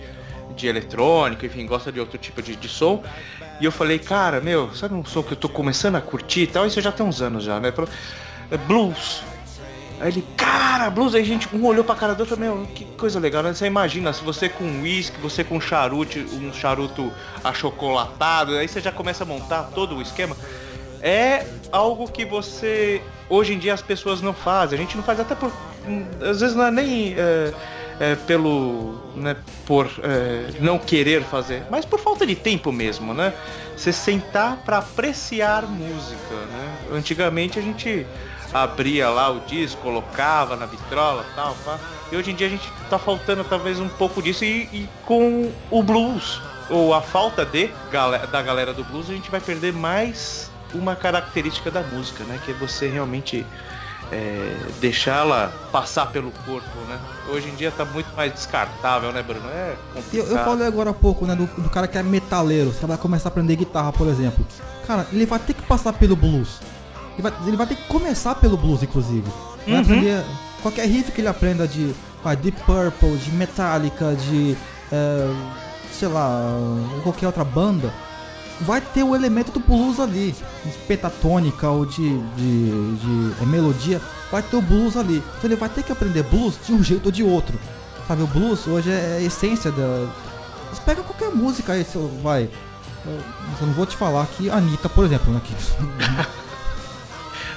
de 0.54 0.66
eletrônico, 0.66 1.44
enfim, 1.44 1.66
gosta 1.66 1.90
de 1.90 1.98
outro 1.98 2.18
tipo 2.18 2.40
de, 2.40 2.54
de 2.54 2.68
som. 2.68 3.02
E 3.60 3.64
eu 3.64 3.70
falei, 3.70 3.98
cara, 3.98 4.40
meu, 4.40 4.74
sabe 4.74 4.94
um 4.94 5.04
som 5.04 5.22
que 5.22 5.32
eu 5.32 5.36
tô 5.36 5.48
começando 5.48 5.96
a 5.96 6.00
curtir 6.00 6.42
e 6.42 6.46
tal? 6.46 6.66
Isso 6.66 6.80
já 6.80 6.90
tem 6.90 7.04
uns 7.04 7.20
anos 7.20 7.44
já, 7.44 7.60
né? 7.60 7.72
É 8.50 8.56
blues. 8.56 9.22
Aí 10.00 10.08
ele, 10.08 10.24
cara, 10.34 10.88
blues, 10.88 11.14
aí 11.14 11.20
a 11.20 11.24
gente 11.24 11.54
um 11.54 11.66
olhou 11.66 11.84
pra 11.84 11.94
cara 11.94 12.14
do 12.14 12.20
outro, 12.20 12.38
meu, 12.38 12.66
que 12.74 12.86
coisa 12.96 13.20
legal, 13.20 13.42
né? 13.42 13.52
Você 13.52 13.66
imagina, 13.66 14.14
se 14.14 14.24
você 14.24 14.48
com 14.48 14.64
uísque, 14.80 15.20
você 15.20 15.44
com 15.44 15.60
charuto, 15.60 16.18
um 16.18 16.50
charuto 16.54 17.12
achocolatado, 17.44 18.56
aí 18.56 18.66
você 18.66 18.80
já 18.80 18.90
começa 18.90 19.24
a 19.24 19.26
montar 19.26 19.64
todo 19.74 19.96
o 19.96 20.00
esquema. 20.00 20.34
É 21.02 21.46
algo 21.70 22.10
que 22.10 22.24
você, 22.24 23.02
hoje 23.28 23.52
em 23.52 23.58
dia 23.58 23.74
as 23.74 23.82
pessoas 23.82 24.22
não 24.22 24.32
fazem, 24.32 24.78
a 24.78 24.82
gente 24.82 24.96
não 24.96 25.02
faz 25.02 25.20
até 25.20 25.34
por, 25.34 25.52
às 26.22 26.40
vezes 26.40 26.56
não 26.56 26.64
é 26.64 26.70
nem 26.70 27.14
é, 27.18 27.52
é, 28.00 28.14
pelo, 28.14 28.98
né, 29.14 29.36
por 29.66 29.86
é, 30.02 30.52
não 30.58 30.78
querer 30.78 31.22
fazer, 31.22 31.62
mas 31.70 31.84
por 31.84 32.00
falta 32.00 32.26
de 32.26 32.34
tempo 32.34 32.72
mesmo, 32.72 33.12
né? 33.12 33.34
Você 33.76 33.92
sentar 33.92 34.56
pra 34.64 34.78
apreciar 34.78 35.66
música, 35.66 36.34
né? 36.50 36.78
Antigamente 36.92 37.58
a 37.58 37.62
gente 37.62 38.06
abria 38.52 39.10
lá 39.10 39.30
o 39.30 39.40
disco, 39.40 39.82
colocava 39.82 40.56
na 40.56 40.64
vitrola 40.64 41.26
tal, 41.36 41.54
pá. 41.62 41.78
E 42.10 42.16
hoje 42.16 42.30
em 42.30 42.34
dia 42.34 42.46
a 42.46 42.50
gente 42.50 42.72
tá 42.88 42.98
faltando 42.98 43.44
talvez 43.44 43.78
um 43.78 43.88
pouco 43.88 44.22
disso 44.22 44.44
e, 44.44 44.62
e 44.72 44.88
com 45.04 45.52
o 45.70 45.82
blues, 45.82 46.40
ou 46.70 46.94
a 46.94 47.02
falta 47.02 47.44
de 47.44 47.68
da 48.32 48.42
galera 48.42 48.72
do 48.72 48.82
blues, 48.82 49.10
a 49.10 49.12
gente 49.12 49.30
vai 49.30 49.40
perder 49.40 49.74
mais 49.74 50.50
uma 50.72 50.96
característica 50.96 51.70
da 51.70 51.82
música, 51.82 52.24
né? 52.24 52.40
Que 52.44 52.52
é 52.52 52.54
você 52.54 52.88
realmente 52.88 53.44
é, 54.12 54.56
deixá-la 54.80 55.52
passar 55.70 56.06
pelo 56.06 56.30
corpo, 56.44 56.78
né? 56.88 56.98
Hoje 57.30 57.48
em 57.48 57.54
dia 57.54 57.70
tá 57.70 57.84
muito 57.84 58.08
mais 58.16 58.32
descartável, 58.32 59.12
né, 59.12 59.22
Bruno? 59.22 59.48
É 59.48 59.74
Eu, 59.94 60.02
complicado. 60.02 60.30
eu 60.30 60.44
falei 60.44 60.66
agora 60.66 60.90
há 60.90 60.94
pouco, 60.94 61.26
né, 61.26 61.34
do, 61.36 61.46
do 61.46 61.70
cara 61.70 61.86
que 61.86 61.96
é 61.96 62.02
metaleiro, 62.02 62.72
você 62.72 62.86
vai 62.86 62.96
começar 62.96 63.28
a 63.28 63.30
aprender 63.30 63.56
guitarra, 63.56 63.92
por 63.92 64.08
exemplo. 64.08 64.44
Cara, 64.86 65.06
ele 65.12 65.26
vai 65.26 65.38
ter 65.38 65.54
que 65.54 65.62
passar 65.62 65.92
pelo 65.92 66.16
blues. 66.16 66.58
Ele 67.14 67.22
vai, 67.22 67.32
ele 67.46 67.56
vai 67.56 67.66
ter 67.66 67.76
que 67.76 67.84
começar 67.86 68.34
pelo 68.36 68.56
blues, 68.56 68.82
inclusive. 68.82 69.30
Vai 69.66 69.74
Uhum. 69.74 69.80
aprender 69.82 70.24
qualquer 70.62 70.86
riff 70.88 71.12
que 71.12 71.20
ele 71.20 71.28
aprenda 71.28 71.68
de 71.68 71.94
ah, 72.24 72.34
Deep 72.34 72.58
Purple, 72.62 73.16
de 73.18 73.30
Metallica, 73.32 74.14
de 74.16 74.56
eh, 74.90 75.30
sei 75.92 76.08
lá, 76.08 76.30
qualquer 77.02 77.26
outra 77.26 77.44
banda, 77.44 77.92
vai 78.60 78.80
ter 78.80 79.02
o 79.02 79.14
elemento 79.14 79.52
do 79.52 79.60
blues 79.60 79.98
ali, 79.98 80.34
de 80.64 80.78
pentatônica 80.86 81.68
ou 81.68 81.86
de, 81.86 82.18
de, 82.36 82.96
de 82.96 83.42
eh, 83.42 83.46
melodia, 83.46 84.00
vai 84.30 84.42
ter 84.42 84.56
o 84.56 84.62
blues 84.62 84.96
ali. 84.96 85.16
Então 85.16 85.44
ele 85.44 85.56
vai 85.56 85.68
ter 85.68 85.82
que 85.82 85.92
aprender 85.92 86.22
blues 86.24 86.54
de 86.66 86.72
um 86.72 86.82
jeito 86.82 87.06
ou 87.06 87.12
de 87.12 87.22
outro. 87.22 87.58
Sabe, 88.06 88.22
o 88.22 88.26
blues 88.26 88.66
hoje 88.66 88.90
é 88.90 89.18
a 89.18 89.22
essência 89.22 89.70
da. 89.70 90.08
Você 90.72 90.82
pega 90.84 91.02
qualquer 91.02 91.30
música 91.30 91.72
aí, 91.72 91.84
você 91.84 91.98
vai. 92.22 92.48
Eu 93.06 93.20
eu 93.60 93.66
não 93.66 93.74
vou 93.74 93.86
te 93.86 93.96
falar 93.96 94.26
que 94.26 94.50
a 94.50 94.56
Anitta, 94.56 94.88
por 94.88 95.04
exemplo, 95.04 95.32
né? 95.32 95.40
Que... 95.44 95.54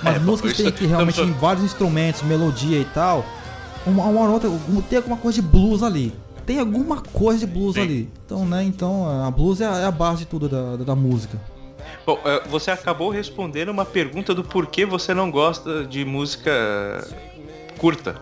Mas 0.03 0.15
É, 0.17 0.19
músicas 0.19 0.57
tem 0.57 0.71
que 0.71 0.85
realmente 0.85 1.15
tem 1.15 1.31
vários 1.33 1.63
instrumentos, 1.63 2.21
melodia 2.23 2.79
e 2.79 2.85
tal. 2.85 3.25
Uma, 3.85 4.03
uma 4.03 4.29
outra, 4.29 4.49
tem 4.89 4.97
alguma 4.97 5.17
coisa 5.17 5.41
de 5.41 5.47
blues 5.47 5.81
ali. 5.81 6.13
Tem 6.45 6.59
alguma 6.59 7.01
coisa 7.01 7.45
de 7.45 7.51
blues 7.51 7.75
Sim. 7.75 7.81
ali. 7.81 8.09
Então, 8.25 8.45
né? 8.45 8.63
Então 8.63 9.25
a 9.25 9.31
blues 9.31 9.61
é 9.61 9.65
a, 9.65 9.77
é 9.79 9.85
a 9.85 9.91
base 9.91 10.19
de 10.19 10.25
tudo 10.25 10.49
da, 10.49 10.75
da, 10.75 10.83
da 10.83 10.95
música. 10.95 11.39
Bom, 12.05 12.19
é, 12.25 12.47
você 12.47 12.71
acabou 12.71 13.09
respondendo 13.09 13.69
uma 13.69 13.85
pergunta 13.85 14.33
do 14.33 14.43
porquê 14.43 14.85
você 14.85 15.13
não 15.13 15.31
gosta 15.31 15.85
de 15.85 16.03
música 16.03 16.51
curta, 17.77 18.15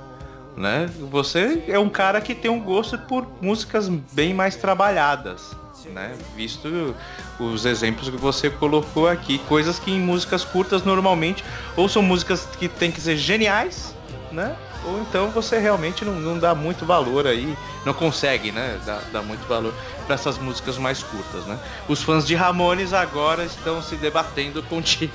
né? 0.55 0.89
Você 1.09 1.63
é 1.67 1.79
um 1.79 1.89
cara 1.89 2.21
que 2.21 2.35
tem 2.35 2.51
um 2.51 2.59
gosto 2.59 2.97
por 2.97 3.27
músicas 3.41 3.89
bem 3.89 4.33
mais 4.33 4.55
trabalhadas, 4.55 5.55
né? 5.91 6.15
Visto 6.35 6.95
os 7.39 7.65
exemplos 7.65 8.09
que 8.09 8.17
você 8.17 8.49
colocou 8.49 9.07
aqui, 9.07 9.39
coisas 9.39 9.79
que 9.79 9.91
em 9.91 9.99
músicas 9.99 10.43
curtas 10.43 10.83
normalmente 10.83 11.43
ou 11.75 11.89
são 11.89 12.03
músicas 12.03 12.47
que 12.59 12.67
tem 12.67 12.91
que 12.91 13.01
ser 13.01 13.17
geniais, 13.17 13.95
né? 14.31 14.55
Ou 14.85 15.01
então 15.01 15.29
você 15.29 15.59
realmente 15.59 16.03
não, 16.03 16.13
não 16.13 16.39
dá 16.39 16.55
muito 16.55 16.85
valor 16.85 17.27
aí, 17.27 17.57
não 17.85 17.93
consegue, 17.93 18.51
né, 18.51 18.79
dar, 18.85 19.01
dar 19.11 19.21
muito 19.21 19.47
valor 19.47 19.73
para 20.05 20.15
essas 20.15 20.37
músicas 20.37 20.77
mais 20.77 21.03
curtas, 21.03 21.45
né? 21.45 21.59
Os 21.87 22.01
fãs 22.01 22.25
de 22.25 22.35
Ramones 22.35 22.93
agora 22.93 23.45
estão 23.45 23.81
se 23.81 23.95
debatendo 23.95 24.61
contigo. 24.63 25.13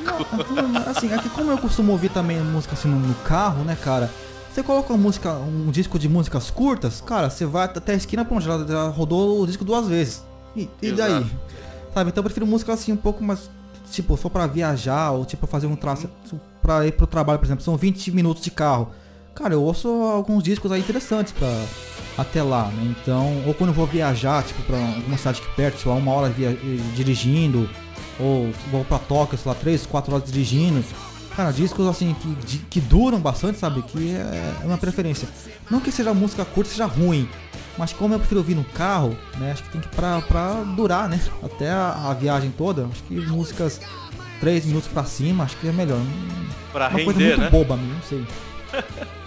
assim, 0.86 1.12
aqui 1.12 1.28
como 1.28 1.50
eu 1.50 1.58
costumo 1.58 1.92
ouvir 1.92 2.10
também 2.10 2.38
música 2.40 2.74
assim 2.74 2.88
no, 2.88 3.14
carro, 3.16 3.64
né, 3.64 3.76
cara? 3.80 4.10
Você 4.52 4.62
coloca 4.62 4.92
uma 4.92 4.98
música, 4.98 5.32
um 5.32 5.70
disco 5.70 5.98
de 5.98 6.08
músicas 6.08 6.50
curtas, 6.50 7.00
cara, 7.00 7.28
você 7.28 7.44
vai 7.44 7.64
até 7.64 7.92
a 7.92 7.96
esquina, 7.96 8.24
pronto, 8.24 8.42
já, 8.42 8.64
já 8.64 8.88
rodou 8.88 9.42
o 9.42 9.46
disco 9.46 9.64
duas 9.64 9.86
vezes. 9.86 10.24
E, 10.54 10.68
e 10.80 10.92
daí? 10.92 11.12
Exato. 11.12 11.30
Sabe? 11.92 12.10
Então 12.10 12.20
eu 12.20 12.24
prefiro 12.24 12.46
música 12.46 12.72
assim 12.72 12.92
um 12.92 12.96
pouco 12.96 13.22
mais, 13.22 13.50
tipo, 13.90 14.16
só 14.16 14.28
pra 14.28 14.46
viajar, 14.46 15.10
ou 15.12 15.24
tipo 15.24 15.46
fazer 15.46 15.66
um 15.66 15.76
traço 15.76 16.08
pra 16.62 16.86
ir 16.86 16.92
pro 16.92 17.06
trabalho, 17.06 17.38
por 17.38 17.44
exemplo, 17.44 17.62
são 17.62 17.76
20 17.76 18.10
minutos 18.12 18.42
de 18.42 18.50
carro. 18.50 18.90
Cara, 19.36 19.54
eu 19.54 19.62
ouço 19.62 19.88
alguns 19.88 20.42
discos 20.42 20.72
aí 20.72 20.80
interessantes 20.80 21.32
pra 21.32 21.48
até 22.18 22.42
lá, 22.42 22.64
né? 22.68 22.94
Então, 23.02 23.42
ou 23.46 23.52
quando 23.54 23.68
eu 23.70 23.74
vou 23.74 23.86
viajar, 23.86 24.42
tipo, 24.42 24.62
pra 24.62 24.78
alguma 24.78 25.16
cidade 25.18 25.40
aqui 25.42 25.54
perto, 25.54 25.78
sei 25.80 25.90
lá, 25.92 25.96
uma 25.98 26.10
hora 26.12 26.28
via- 26.30 26.50
eh, 26.50 26.78
dirigindo, 26.96 27.68
ou 28.18 28.50
vou 28.72 28.84
pra 28.84 28.98
Tóquio, 28.98 29.36
sei 29.38 29.48
lá, 29.52 29.54
três, 29.54 29.84
quatro 29.84 30.14
horas 30.14 30.26
dirigindo. 30.30 30.82
Cara, 31.36 31.50
discos 31.52 31.86
assim 31.86 32.16
que, 32.46 32.58
que 32.70 32.80
duram 32.80 33.20
bastante, 33.20 33.58
sabe? 33.58 33.82
Que 33.82 34.14
é, 34.16 34.54
é 34.62 34.66
uma 34.66 34.78
preferência. 34.78 35.28
Não 35.70 35.80
que 35.80 35.92
seja 35.92 36.14
música 36.14 36.42
curta, 36.46 36.70
seja 36.70 36.86
ruim. 36.86 37.28
Mas 37.76 37.92
como 37.92 38.14
eu 38.14 38.18
prefiro 38.18 38.40
ouvir 38.40 38.54
no 38.54 38.64
carro, 38.64 39.14
né? 39.36 39.52
Acho 39.52 39.62
que 39.64 39.68
tem 39.68 39.82
que 39.82 39.88
pra, 39.88 40.22
pra 40.22 40.54
durar, 40.74 41.10
né? 41.10 41.20
Até 41.42 41.68
a, 41.70 42.06
a 42.08 42.14
viagem 42.14 42.50
toda. 42.56 42.86
Acho 42.90 43.02
que 43.02 43.14
músicas 43.20 43.78
3 44.40 44.64
minutos 44.64 44.88
pra 44.88 45.04
cima, 45.04 45.44
acho 45.44 45.58
que 45.58 45.68
é 45.68 45.72
melhor. 45.72 46.00
Pra 46.72 46.88
Uma 46.88 47.04
coisa 47.04 47.10
render, 47.20 47.36
muito 47.36 47.40
né? 47.42 47.50
boba, 47.50 47.76
não 47.76 48.02
sei. 48.08 48.24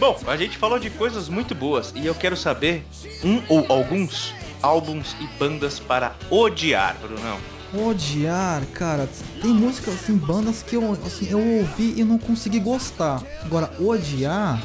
Bom, 0.00 0.18
a 0.26 0.34
gente 0.34 0.56
falou 0.56 0.78
de 0.78 0.88
coisas 0.88 1.28
muito 1.28 1.54
boas 1.54 1.92
e 1.94 2.06
eu 2.06 2.14
quero 2.14 2.34
saber 2.34 2.86
um 3.22 3.42
ou 3.50 3.66
alguns 3.68 4.32
álbuns 4.62 5.14
e 5.20 5.26
bandas 5.38 5.78
para 5.78 6.16
odiar, 6.30 6.96
Brunão. 7.02 7.38
Odiar, 7.74 8.64
cara, 8.72 9.06
tem 9.42 9.50
músicas 9.50 9.92
assim, 9.92 10.16
bandas 10.16 10.62
que 10.62 10.74
eu, 10.74 10.92
assim, 11.04 11.28
eu 11.28 11.38
ouvi 11.38 12.00
e 12.00 12.02
não 12.02 12.16
consegui 12.16 12.58
gostar. 12.58 13.22
Agora, 13.42 13.70
odiar, 13.78 14.58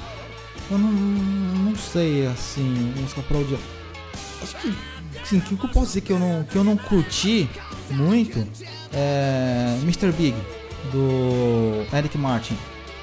eu 0.71 0.77
não, 0.77 0.89
não 0.89 1.75
sei, 1.75 2.25
assim, 2.27 2.93
música 2.95 3.21
pra 3.23 3.37
odiar. 3.37 3.59
Acho 4.41 4.55
que, 4.55 4.73
assim, 5.21 5.39
o 5.39 5.41
que 5.41 5.65
eu 5.65 5.69
posso 5.69 5.87
dizer 5.87 6.01
que 6.01 6.13
eu 6.13 6.19
não, 6.19 6.45
que 6.45 6.55
eu 6.55 6.63
não 6.63 6.77
curti 6.77 7.49
muito 7.91 8.47
é 8.93 9.77
Mr. 9.81 10.13
Big, 10.13 10.37
do 10.93 11.85
Eric 11.93 12.17
Martin. 12.17 12.55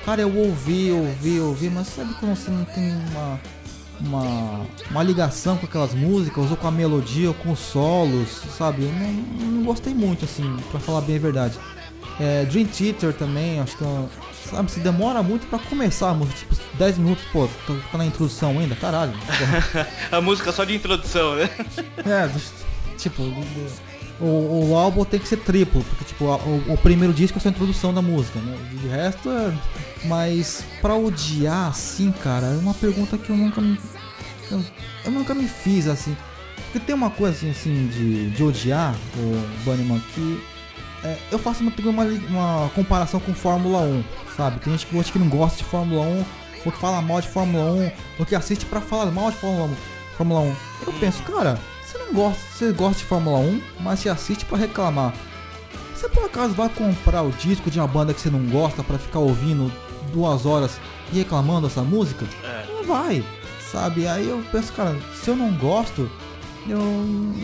Cara, 0.05 0.21
eu 0.23 0.35
ouvi, 0.37 0.91
ouvi, 0.91 1.39
ouvi, 1.41 1.71
mas 1.71 1.87
sabe 1.89 2.13
quando 2.15 2.35
você 2.37 2.51
não 2.51 2.65
tem 2.65 2.91
uma, 3.11 3.41
uma, 4.01 4.67
uma 4.91 5.03
ligação 5.03 5.57
com 5.57 5.67
aquelas 5.67 5.95
músicas, 5.95 6.51
ou 6.51 6.57
com 6.57 6.67
a 6.67 6.73
melodia, 6.73 7.29
ou 7.29 7.35
com 7.35 7.53
os 7.53 7.61
solos, 7.61 8.29
sabe? 8.59 8.83
Eu 8.83 8.93
não, 8.93 9.13
não 9.53 9.63
gostei 9.65 9.95
muito, 9.95 10.25
assim, 10.25 10.57
pra 10.73 10.81
falar 10.81 11.03
bem 11.03 11.17
a 11.17 11.21
verdade. 11.21 11.57
É, 12.19 12.45
Dream 12.47 12.67
Theater 12.67 13.13
também, 13.15 13.61
acho 13.61 13.77
que, 13.77 13.83
eu- 13.83 14.09
sabe, 14.51 14.71
se 14.73 14.81
demora 14.81 15.23
muito 15.23 15.47
pra 15.47 15.59
começar 15.61 16.11
a 16.11 16.15
música, 16.15 16.37
tipo, 16.37 16.57
10 16.77 16.99
minutos, 16.99 17.25
pô, 17.33 17.49
tá, 17.67 17.75
tá 17.93 17.99
na 17.99 18.05
introdução 18.05 18.59
ainda, 18.59 18.75
caralho. 18.75 19.13
A 20.11 20.21
música 20.21 20.51
só 20.53 20.65
de 20.65 20.75
introdução, 20.75 21.37
né? 21.37 21.49
É, 22.05 22.29
tipo, 22.99 23.23
o, 24.21 24.71
o 24.71 24.77
álbum 24.77 25.05
tem 25.05 25.19
que 25.19 25.29
ser 25.29 25.39
triplo, 25.39 25.83
porque 25.85 26.05
tipo, 26.05 26.25
o, 26.25 26.73
o 26.73 26.79
primeiro 26.79 27.13
disco 27.13 27.39
é 27.39 27.41
só 27.41 27.49
a 27.49 27.53
introdução 27.53 27.93
da 27.93 28.03
música, 28.03 28.39
né? 28.41 28.57
De 28.71 28.89
resto 28.89 29.31
é. 29.31 29.53
Mas 30.05 30.65
pra 30.81 30.95
odiar 30.95 31.69
assim, 31.69 32.13
cara, 32.13 32.47
é 32.47 32.57
uma 32.59 32.75
pergunta 32.75 33.19
que 33.19 33.31
eu 33.31 33.37
nunca 33.37 33.61
me. 33.61 33.79
Eu, 34.51 34.65
eu 35.05 35.11
nunca 35.11 35.35
me 35.35 35.49
fiz 35.49 35.87
assim. 35.87 36.17
Porque 36.65 36.81
tem 36.81 36.95
uma 36.95 37.11
coisa 37.11 37.37
assim, 37.37 37.51
assim 37.51 37.87
de, 37.89 38.31
de 38.31 38.43
odiar 38.43 38.95
o 39.17 39.65
Bunnyman 39.65 40.01
que 40.15 40.43
é, 41.05 41.19
eu 41.31 41.39
faço 41.39 41.63
uma, 41.63 41.73
uma, 41.79 42.05
uma 42.05 42.69
comparação 42.71 43.19
com 43.19 43.35
Fórmula 43.35 43.81
1, 43.81 44.05
sabe? 44.37 44.61
Tem 44.61 44.73
gente 44.73 44.87
que, 44.87 44.97
hoje 44.97 45.11
que 45.11 45.19
não 45.19 45.29
gosta 45.29 45.59
de 45.59 45.65
Fórmula 45.65 46.03
1, 46.03 46.25
ou 46.65 46.73
que 46.73 46.79
fala 46.79 47.03
mal 47.03 47.21
de 47.21 47.29
Fórmula 47.29 47.73
1, 47.73 47.93
ou 48.21 48.27
que 48.27 48.35
assiste 48.35 48.65
pra 48.67 48.81
falar 48.81 49.11
mal 49.11 49.31
de 49.31 49.37
Fórmula 49.39 49.67
1. 49.67 49.77
Fórmula 50.17 50.41
1. 50.41 50.57
Eu 50.87 50.93
penso, 50.95 51.23
cara, 51.25 51.59
você 51.93 51.99
não 51.99 52.13
gosta, 52.15 52.41
você 52.51 52.73
gosta 52.73 52.99
de 52.99 53.05
Fórmula 53.05 53.39
1, 53.39 53.61
mas 53.81 54.01
você 54.01 54.09
assiste 54.09 54.45
pra 54.47 54.57
reclamar. 54.57 55.13
Você 55.95 56.09
por 56.09 56.25
acaso 56.25 56.55
vai 56.55 56.69
comprar 56.69 57.23
o 57.23 57.31
disco 57.31 57.71
de 57.71 57.79
uma 57.79 57.87
banda 57.87 58.15
que 58.15 58.21
você 58.21 58.31
não 58.31 58.45
gosta 58.47 58.83
pra 58.83 58.99
ficar 58.99 59.19
ouvindo 59.19 59.71
duas 60.13 60.47
horas 60.47 60.81
e 61.13 61.19
reclamando 61.19 61.69
dessa 61.69 61.83
música? 61.83 62.27
É. 62.43 62.65
Não 62.73 62.85
vai, 62.85 63.23
sabe? 63.71 64.09
Aí 64.09 64.29
eu 64.29 64.43
penso, 64.51 64.73
cara, 64.73 64.97
se 65.15 65.29
eu 65.29 65.37
não 65.37 65.53
gosto, 65.53 66.11
eu 66.67 66.81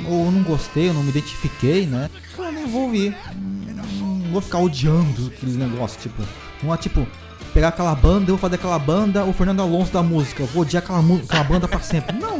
ou 0.08 0.32
não 0.32 0.42
gostei, 0.42 0.88
eu 0.88 0.94
não 0.94 1.02
me 1.02 1.10
identifiquei, 1.10 1.86
né? 1.86 2.10
Cara, 2.34 2.50
não 2.52 2.68
vou 2.68 2.82
ouvir. 2.84 3.16
Não, 3.36 4.32
vou 4.32 4.40
ficar 4.40 4.58
odiando 4.58 5.28
aquele 5.28 5.52
negócio, 5.52 6.00
tipo, 6.00 6.22
não 6.62 6.72
é 6.72 6.76
tipo 6.76 7.06
pegar 7.52 7.68
aquela 7.68 7.94
banda, 7.94 8.24
eu 8.30 8.36
vou 8.36 8.38
fazer 8.38 8.56
aquela 8.56 8.78
banda, 8.78 9.24
o 9.24 9.32
Fernando 9.32 9.60
Alonso 9.60 9.92
da 9.92 10.02
música, 10.02 10.42
eu 10.42 10.46
vou 10.46 10.62
odiar 10.62 10.82
aquela, 10.82 11.00
aquela 11.00 11.44
banda 11.44 11.68
pra 11.68 11.80
sempre. 11.80 12.16
Não, 12.16 12.38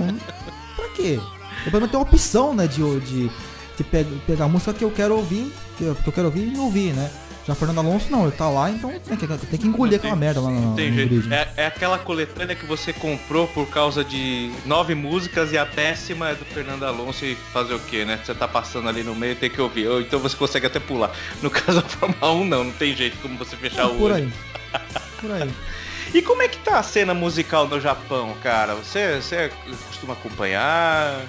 pra 0.77 0.89
quê? 0.95 1.21
Eu 1.69 1.71
pelo 1.71 1.81
menos 1.83 1.91
tenho 1.91 2.03
uma 2.03 2.09
opção, 2.11 2.55
né, 2.55 2.67
de, 2.67 3.01
de, 3.01 3.31
de 3.77 3.85
pe- 3.85 4.05
pegar 4.27 4.47
a 4.47 4.49
música 4.49 4.73
que 4.73 4.83
eu 4.85 4.91
quero 4.91 5.15
ouvir, 5.17 5.53
que 5.77 5.85
eu, 5.85 5.95
que 5.95 6.07
eu 6.09 6.13
quero 6.13 6.27
ouvir 6.27 6.53
e 6.55 6.59
ouvir, 6.59 6.93
né? 6.95 7.11
Já 7.47 7.55
Fernando 7.55 7.79
Alonso 7.79 8.11
não, 8.11 8.25
ele 8.25 8.33
tá 8.33 8.47
lá, 8.51 8.71
então 8.71 8.91
tem 8.91 9.17
que, 9.17 9.27
tem 9.27 9.59
que 9.59 9.67
engolir 9.67 9.93
Não 9.93 9.97
aquela 9.99 10.13
tem- 10.13 10.21
merda 10.21 10.41
lá 10.43 10.51
no, 10.51 10.61
Não 10.61 10.75
tem 10.75 10.91
no. 10.91 11.33
É, 11.33 11.49
é 11.57 11.67
aquela 11.67 11.99
coletânea 11.99 12.55
que 12.55 12.67
você 12.67 12.93
comprou 12.93 13.47
por 13.49 13.67
causa 13.69 14.05
de 14.05 14.53
nove 14.67 14.95
músicas 14.95 15.51
e 15.51 15.57
a 15.57 15.65
décima 15.65 16.29
é 16.29 16.35
do 16.35 16.45
Fernando 16.45 16.83
Alonso 16.85 17.25
e 17.25 17.35
fazer 17.51 17.73
o 17.73 17.79
quê, 17.81 18.05
né? 18.05 18.21
Você 18.23 18.35
tá 18.35 18.47
passando 18.47 18.87
ali 18.89 19.03
no 19.03 19.15
meio 19.15 19.35
tem 19.35 19.49
que 19.49 19.59
ouvir. 19.63 19.89
Ou 19.89 19.99
então 20.03 20.19
você 20.21 20.37
consegue 20.37 20.67
até 20.67 20.79
pular. 20.79 21.11
No 21.43 21.49
caso 21.51 21.81
da 21.81 21.89
Fórmula 21.89 22.33
1 22.33 22.45
não, 22.45 22.65
não 22.65 22.73
tem 22.73 22.95
jeito 22.95 23.17
como 23.23 23.39
você 23.39 23.57
fechar 23.57 23.81
É, 23.83 23.87
o 23.87 23.95
por 23.95 24.11
olho. 24.13 24.31
aí. 24.73 24.81
Por 25.21 25.33
aí. 25.33 25.51
E 26.15 26.23
como 26.23 26.41
é 26.41 26.49
que 26.49 26.57
tá 26.59 26.79
a 26.79 26.83
cena 26.83 27.13
musical 27.13 27.69
no 27.69 27.79
Japão, 27.79 28.35
cara? 28.43 28.75
Você, 28.77 29.17
você 29.21 29.51
costuma 29.89 30.15
acompanhar? 30.15 31.21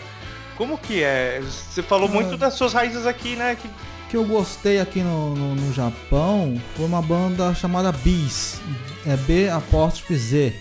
Como 0.60 0.78
que 0.78 1.02
é? 1.02 1.42
Você 1.42 1.82
falou 1.82 2.08
Ah. 2.08 2.12
muito 2.12 2.38
das 2.38 2.54
suas 2.54 2.72
raízes 2.74 3.08
aqui, 3.08 3.36
né? 3.36 3.56
Que 3.60 3.68
que 4.10 4.18
eu 4.18 4.26
gostei 4.26 4.80
aqui 4.80 5.02
no, 5.04 5.36
no, 5.36 5.54
no 5.54 5.72
Japão 5.72 6.60
foi 6.76 6.84
uma 6.88 7.00
banda 7.00 7.54
chamada 7.54 7.92
Bees, 7.92 8.60
é 9.06 9.16
B 9.16 9.48
apóstrofe 9.50 10.16
Z, 10.16 10.56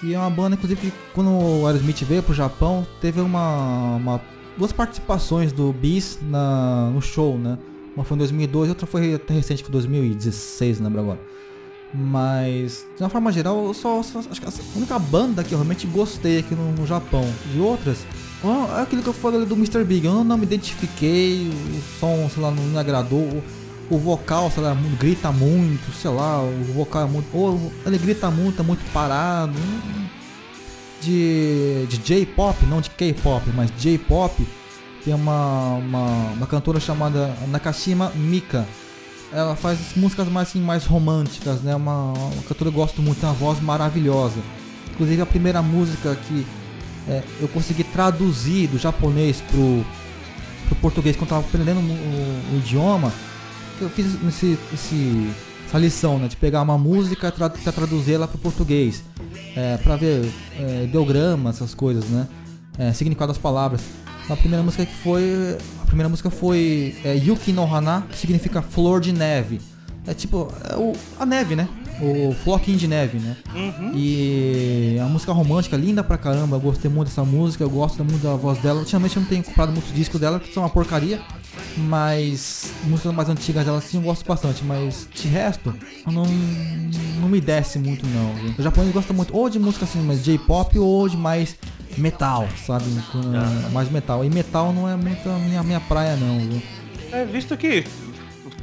que 0.00 0.12
é 0.12 0.18
uma 0.18 0.28
banda 0.28 0.56
inclusive 0.56 0.80
que 0.80 0.92
quando 1.14 1.30
o 1.30 1.66
Aerosmith 1.68 2.02
veio 2.02 2.20
pro 2.20 2.34
Japão 2.34 2.84
teve 3.00 3.20
uma, 3.20 3.94
uma- 3.94 4.20
duas 4.58 4.72
participações 4.72 5.52
do 5.52 5.72
Bees 5.72 6.18
na, 6.20 6.90
no 6.92 7.00
show, 7.00 7.38
né? 7.38 7.56
Uma 7.94 8.04
foi 8.04 8.16
em 8.16 8.18
2002 8.18 8.66
e 8.66 8.70
outra 8.70 8.86
foi 8.88 9.14
até 9.14 9.32
recente, 9.34 9.62
foi 9.62 9.70
2016, 9.70 10.80
não 10.80 10.86
lembro 10.88 11.02
agora. 11.02 11.20
Mas, 11.96 12.84
de 12.96 13.02
uma 13.02 13.08
forma 13.08 13.30
geral, 13.30 13.66
eu 13.66 13.72
só, 13.74 14.02
só- 14.02 14.18
acho 14.18 14.40
que 14.40 14.46
a 14.46 14.50
única 14.76 14.98
banda 14.98 15.44
que 15.44 15.52
eu 15.52 15.58
realmente 15.58 15.86
gostei 15.86 16.38
aqui 16.40 16.54
no, 16.54 16.72
no 16.72 16.86
Japão. 16.86 17.24
De 17.52 17.60
outras, 17.60 17.98
é 18.76 18.82
aquilo 18.82 19.00
que 19.02 19.08
eu 19.08 19.12
falei 19.14 19.44
do 19.46 19.54
Mr. 19.54 19.84
Big, 19.84 20.04
eu 20.06 20.24
não 20.24 20.36
me 20.36 20.42
identifiquei, 20.42 21.48
o 21.48 22.00
som, 22.00 22.28
sei 22.32 22.42
lá, 22.42 22.50
não 22.50 22.62
me 22.64 22.76
agradou. 22.78 23.20
O, 23.20 23.42
o 23.90 23.98
vocal, 23.98 24.50
sei 24.50 24.62
lá, 24.64 24.76
grita 24.98 25.30
muito, 25.30 25.92
sei 25.92 26.10
lá, 26.10 26.42
o 26.42 26.64
vocal 26.74 27.02
é 27.02 27.06
muito. 27.06 27.26
Ou 27.36 27.72
ele 27.86 27.98
grita 27.98 28.28
muito, 28.30 28.60
é 28.60 28.64
muito 28.64 28.82
parado. 28.92 29.52
hum, 29.56 30.06
De, 31.00 31.86
de 31.88 31.98
J-pop, 31.98 32.64
não 32.66 32.80
de 32.80 32.90
K-pop, 32.90 33.42
mas 33.54 33.70
J-pop, 33.78 34.44
tem 35.04 35.12
uma, 35.14 35.74
uma, 35.74 36.06
uma 36.32 36.46
cantora 36.46 36.80
chamada 36.80 37.32
Nakashima 37.48 38.10
Mika 38.16 38.66
ela 39.34 39.56
faz 39.56 39.78
músicas 39.96 40.28
mais 40.28 40.48
assim, 40.48 40.60
mais 40.60 40.84
românticas, 40.86 41.60
né? 41.60 41.74
Uma, 41.74 42.12
uma 42.12 42.42
cantora 42.48 42.68
eu 42.68 42.72
gosto 42.72 43.02
muito, 43.02 43.18
tem 43.20 43.28
uma 43.28 43.34
voz 43.34 43.60
maravilhosa. 43.60 44.38
Inclusive 44.92 45.20
a 45.22 45.26
primeira 45.26 45.60
música 45.60 46.14
que 46.28 46.46
é, 47.08 47.22
eu 47.40 47.48
consegui 47.48 47.82
traduzir 47.84 48.68
do 48.68 48.78
japonês 48.78 49.42
pro, 49.50 49.84
pro 50.68 50.76
português 50.76 51.16
quando 51.16 51.30
eu 51.30 51.36
tava 51.36 51.46
aprendendo 51.46 51.80
o, 51.80 51.82
o- 51.82 52.56
idioma, 52.58 53.12
eu 53.80 53.90
fiz 53.90 54.06
esse, 54.28 54.56
esse- 54.72 55.30
essa 55.66 55.78
lição, 55.78 56.18
né? 56.18 56.28
De 56.28 56.36
pegar 56.36 56.62
uma 56.62 56.78
música 56.78 57.28
e 57.28 57.32
tra 57.32 57.48
tra- 57.48 57.72
traduzir 57.72 58.12
pro 58.28 58.38
português. 58.38 59.02
É, 59.56 59.76
pra 59.78 59.96
ver 59.96 60.32
é, 60.58 60.86
essas 61.48 61.74
coisas, 61.74 62.04
né? 62.06 62.26
É, 62.78 62.92
significado 62.92 63.32
das 63.32 63.38
palavras. 63.40 63.80
A 64.28 64.36
primeira 64.36 64.62
música 64.62 64.86
que 64.86 64.94
foi. 64.94 65.58
A 65.82 65.86
primeira 65.86 66.08
música 66.08 66.30
foi 66.30 66.96
é, 67.04 67.14
Yuki 67.14 67.52
no 67.52 67.64
Hana, 67.64 68.06
que 68.10 68.18
significa 68.18 68.62
flor 68.62 69.00
de 69.00 69.12
neve. 69.12 69.60
É 70.06 70.12
tipo, 70.12 70.52
é 70.70 70.76
o, 70.76 70.92
a 71.18 71.24
neve, 71.24 71.56
né? 71.56 71.68
O 72.00 72.34
floquinho 72.42 72.76
de 72.76 72.88
neve, 72.88 73.18
né? 73.18 73.36
E 73.94 74.98
a 75.00 75.06
música 75.06 75.32
romântica, 75.32 75.76
linda 75.76 76.02
pra 76.02 76.18
caramba. 76.18 76.56
Eu 76.56 76.60
gostei 76.60 76.90
muito 76.90 77.08
dessa 77.08 77.24
música, 77.24 77.62
eu 77.62 77.70
gosto 77.70 78.04
muito 78.04 78.22
da 78.22 78.34
voz 78.34 78.58
dela. 78.58 78.80
Ultimamente 78.80 79.16
eu 79.16 79.22
não 79.22 79.28
tenho 79.28 79.44
comprado 79.44 79.72
muitos 79.72 79.94
discos 79.94 80.20
dela, 80.20 80.40
que 80.40 80.52
são 80.52 80.62
uma 80.62 80.68
porcaria. 80.68 81.20
Mas 81.76 82.72
músicas 82.84 83.14
mais 83.14 83.28
antigas 83.28 83.64
delas 83.64 83.84
sim 83.84 83.96
eu 83.96 84.02
gosto 84.02 84.24
bastante, 84.24 84.64
mas 84.64 85.08
de 85.14 85.28
resto, 85.28 85.74
não, 86.06 86.24
não 87.20 87.28
me 87.28 87.40
desce 87.40 87.78
muito 87.78 88.06
não. 88.06 88.54
O 88.58 88.62
japonês 88.62 88.92
gosta 88.92 89.12
muito 89.12 89.36
ou 89.36 89.48
de 89.48 89.58
música 89.58 89.84
assim, 89.84 90.00
mais 90.00 90.24
J-pop 90.24 90.78
ou 90.78 91.08
de 91.08 91.16
mais 91.16 91.56
metal, 91.96 92.48
sabe? 92.66 92.84
Com- 93.12 93.72
Mais 93.72 93.90
metal. 93.90 94.24
E 94.24 94.30
metal 94.30 94.72
não 94.72 94.88
é 94.88 94.96
muito 94.96 95.28
a 95.28 95.38
minha, 95.38 95.62
minha 95.62 95.80
praia 95.80 96.16
não, 96.16 96.38
viu? 96.38 96.62
É, 97.12 97.24
visto 97.24 97.56
que 97.56 97.84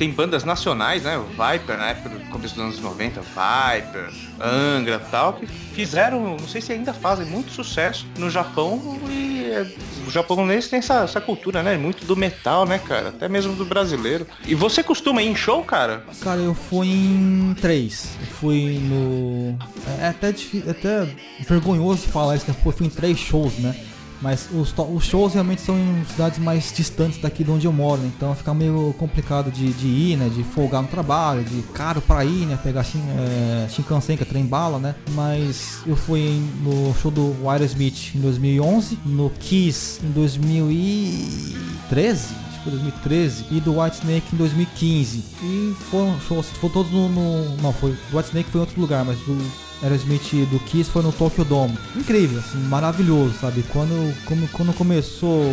tem 0.02 0.10
bandas 0.10 0.44
nacionais, 0.44 1.04
né? 1.04 1.16
O 1.16 1.26
Viper, 1.26 1.78
na 1.78 1.90
época 1.90 2.10
do 2.10 2.20
começo 2.32 2.56
dos 2.56 2.64
anos 2.64 2.80
90, 2.80 3.22
Viper, 3.22 4.10
Angra 4.40 4.98
tal, 4.98 5.34
que 5.34 5.46
fizeram, 5.46 6.38
não 6.38 6.48
sei 6.48 6.60
se 6.60 6.74
ainda 6.74 6.92
fazem, 6.92 7.28
muito 7.28 7.52
sucesso 7.52 8.08
no 8.18 8.28
Japão 8.28 9.00
e 9.08 9.46
é, 9.52 9.68
o 10.08 10.10
japonês 10.10 10.68
tem 10.68 10.80
essa, 10.80 11.04
essa 11.04 11.22
cultura, 11.22 11.62
né? 11.62 11.78
Muito 11.78 12.04
do 12.04 12.16
metal, 12.16 12.66
né, 12.66 12.80
cara? 12.80 13.10
Até 13.10 13.30
mesmo 13.30 13.54
do 13.54 13.64
brasileiro. 13.64 14.26
E 14.48 14.56
você 14.56 14.82
costuma 14.82 15.22
ir 15.22 15.28
em 15.28 15.36
show, 15.36 15.64
cara? 15.64 16.04
Cara, 16.20 16.42
eu 16.42 16.56
fui 16.56 16.88
em 16.88 17.56
três. 17.62 18.18
Eu 18.22 18.28
fui 18.38 18.80
no. 18.80 19.56
É 20.02 20.08
até 20.08 20.32
difícil, 20.32 20.72
até 20.72 21.08
vergonhoso 21.48 22.08
falar 22.08 22.38
isso, 22.38 22.50
né? 22.50 22.56
Eu 22.66 22.72
fui 22.72 22.88
em 22.88 22.90
três 22.90 23.20
shows, 23.20 23.56
né? 23.60 23.76
Mas 24.22 24.48
os, 24.54 24.74
os 24.78 25.04
shows 25.04 25.34
realmente 25.34 25.62
são 25.62 25.76
em 25.78 26.06
cidades 26.06 26.38
mais 26.38 26.72
distantes 26.72 27.20
daqui 27.20 27.44
de 27.44 27.50
onde 27.52 27.66
eu 27.66 27.74
moro, 27.74 28.00
né? 28.02 28.12
Então 28.16 28.36
fica 28.36 28.54
meio 28.54 28.94
complicado 29.00 29.50
de, 29.52 29.74
de 29.74 29.88
ir, 29.88 30.18
né? 30.18 30.30
De 30.30 30.44
folgar 30.44 30.82
no 30.84 30.88
trabalho, 30.88 31.44
de 31.44 31.62
caro 31.74 32.00
pra 32.02 32.24
ir, 32.24 32.46
né? 32.46 32.58
Pegar 32.62 32.84
Shin, 32.84 33.02
é, 33.18 33.68
Shinkansen, 33.70 34.16
que 34.18 34.24
é 34.24 34.26
trem 34.26 34.46
bala, 34.46 34.78
né? 34.78 34.94
Mas 35.16 35.80
eu 35.88 35.96
fui 35.96 36.20
em- 36.20 36.52
no 36.64 36.94
show 37.02 37.10
do 37.10 37.36
Aerosmith 37.50 38.14
em 38.16 38.20
2011, 38.20 39.00
no 39.06 39.32
Kiss 39.40 40.00
em 40.06 40.12
2013, 40.12 42.26
acho 42.36 42.36
que 42.36 42.51
foi 42.64 42.72
2013, 42.72 43.46
e 43.52 43.60
do 43.60 43.80
White 43.82 43.98
Snake 43.98 44.28
em 44.34 44.38
2015. 44.38 45.24
E 45.44 45.76
foram 45.90 46.20
shows, 46.28 46.48
foram 46.60 46.74
todos 46.74 46.92
no, 46.92 47.10
no- 47.10 47.58
Não, 47.62 47.74
foi. 47.74 47.92
Do 48.10 48.18
White 48.18 48.30
Snake 48.30 48.50
foi 48.50 48.60
em 48.60 48.64
outro 48.64 48.80
lugar, 48.82 49.04
mas 49.06 49.18
do 49.20 49.38
Aerosmith 49.84 50.32
do 50.52 50.60
Kiss 50.60 50.92
foi 50.92 51.02
no 51.02 51.12
Tokyo 51.12 51.44
Dome. 51.44 51.76
Incrível, 51.96 52.38
assim, 52.40 52.60
maravilhoso, 52.68 53.34
sabe? 53.42 53.64
Quando, 53.70 54.16
como, 54.26 54.48
quando 54.50 54.74
começou 54.74 55.44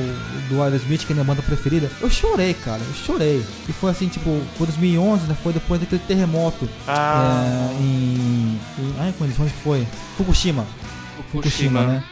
do 0.50 0.62
Aerosmith, 0.62 1.06
que 1.06 1.12
é 1.12 1.14
minha 1.14 1.24
banda 1.24 1.40
preferida, 1.40 1.90
eu 2.00 2.10
chorei, 2.10 2.52
cara, 2.52 2.80
eu 2.86 2.94
chorei. 2.94 3.42
E 3.68 3.72
foi 3.72 3.90
assim, 3.90 4.06
tipo, 4.08 4.38
foi 4.58 4.66
2011, 4.66 5.26
né? 5.26 5.36
Foi 5.42 5.52
depois 5.54 5.80
daquele 5.80 6.02
terremoto 6.06 6.68
Ah. 6.86 7.70
é, 7.72 7.82
em, 7.82 8.60
em. 8.78 8.94
Ai, 8.98 9.14
eles- 9.22 9.40
onde 9.40 9.52
foi? 9.64 9.86
Fukushima. 10.18 10.66
Fukushima, 11.32 11.84
né? 11.86 12.04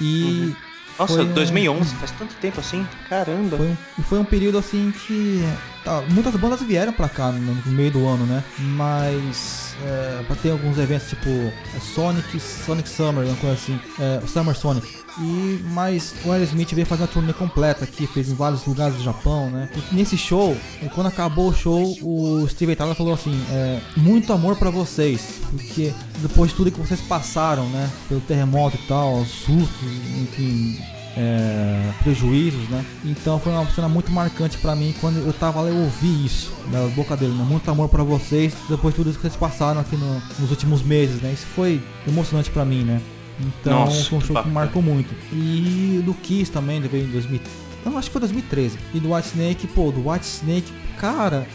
E. 0.00 0.54
Nossa, 0.98 1.14
foi 1.14 1.24
um- 1.24 1.32
2011, 1.32 1.94
faz 1.96 2.10
tanto 2.12 2.34
tempo 2.36 2.60
assim, 2.60 2.86
caramba. 3.08 3.56
Foi 3.56 3.66
um, 3.66 3.76
e 3.98 4.02
foi 4.02 4.18
um 4.18 4.24
período 4.24 4.58
assim 4.58 4.92
que 5.06 5.42
tá, 5.84 6.02
muitas 6.10 6.34
bandas 6.36 6.62
vieram 6.62 6.92
pra 6.92 7.08
cá 7.08 7.30
no, 7.30 7.72
meio 7.72 7.90
do 7.90 8.06
ano, 8.06 8.24
né? 8.26 8.42
Mas 8.58 9.76
é, 9.84 10.22
pra 10.26 10.34
ter 10.36 10.50
alguns 10.50 10.78
eventos 10.78 11.08
tipo 11.08 11.28
é, 11.28 11.80
Sonic, 11.80 12.40
Sonic 12.40 12.88
Summer, 12.88 13.26
uma 13.26 13.36
coisa 13.36 13.54
assim, 13.54 13.78
é, 14.00 14.26
Summer 14.26 14.56
Sonic. 14.56 15.04
E 15.20 15.60
mas 15.70 16.12
o 16.24 16.32
Aerosmith 16.32 16.72
veio 16.72 16.86
fazer 16.86 17.02
uma 17.02 17.08
turnê 17.08 17.32
completa 17.32 17.84
aqui, 17.84 18.06
fez 18.06 18.28
em 18.30 18.34
vários 18.34 18.64
lugares 18.66 18.96
do 18.96 19.02
Japão, 19.02 19.48
né? 19.48 19.68
E 19.92 19.94
nesse 19.94 20.16
show, 20.16 20.56
quando 20.92 21.06
acabou 21.06 21.50
o 21.50 21.54
show, 21.54 21.96
o 22.02 22.48
Steven 22.48 22.74
Tyler 22.74 22.96
falou 22.96 23.14
assim, 23.14 23.40
é, 23.50 23.80
muito 23.96 24.32
amor 24.32 24.56
pra 24.56 24.70
vocês, 24.70 25.40
porque 25.50 25.92
depois 26.18 26.50
de 26.50 26.56
tudo 26.56 26.70
que 26.72 26.80
vocês 26.80 27.00
passaram, 27.02 27.68
né? 27.68 27.88
Pelo 28.08 28.20
terremoto 28.22 28.76
e 28.76 28.86
tal, 28.88 29.20
os 29.20 29.28
sustos, 29.28 29.88
enfim, 30.20 30.80
é, 31.16 31.90
prejuízos, 32.02 32.68
né? 32.68 32.84
Então 33.04 33.38
foi 33.38 33.52
uma 33.52 33.66
cena 33.70 33.88
muito 33.88 34.10
marcante 34.10 34.58
pra 34.58 34.74
mim 34.74 34.94
quando 35.00 35.18
eu 35.18 35.32
tava 35.32 35.60
lá 35.60 35.68
eu 35.68 35.76
ouvi 35.76 36.24
isso 36.26 36.52
da 36.70 36.86
boca 36.88 37.16
dele, 37.16 37.32
né? 37.34 37.44
Muito 37.48 37.70
amor 37.70 37.88
pra 37.88 38.02
vocês 38.02 38.54
depois 38.68 38.94
de 38.94 38.98
tudo 38.98 39.10
isso 39.10 39.18
que 39.18 39.22
vocês 39.22 39.36
passaram 39.36 39.80
aqui 39.80 39.96
no- 39.96 40.20
nos 40.38 40.50
últimos 40.50 40.82
meses, 40.82 41.20
né? 41.20 41.32
Isso 41.32 41.46
foi 41.54 41.80
emocionante 42.06 42.50
pra 42.50 42.64
mim, 42.64 42.82
né? 42.82 43.00
Então 43.40 43.80
Nossa, 43.86 44.04
foi 44.04 44.18
um 44.18 44.20
que 44.20 44.26
show 44.26 44.36
que 44.36 44.42
bacana. 44.42 44.54
marcou 44.54 44.80
muito. 44.82 45.12
E 45.32 46.02
do 46.04 46.14
Kiss 46.14 46.50
também, 46.52 46.76
ele 46.76 46.88
veio 46.88 47.04
em 47.06 47.10
2000, 47.10 47.40
eu 47.84 47.90
não, 47.90 47.98
acho 47.98 48.08
que 48.08 48.12
foi 48.12 48.20
2013. 48.20 48.78
E 48.94 49.00
do 49.00 49.12
White 49.14 49.28
Snake, 49.28 49.66
pô, 49.68 49.90
do 49.90 50.08
White 50.08 50.24
Snake, 50.24 50.72
cara, 50.98 51.46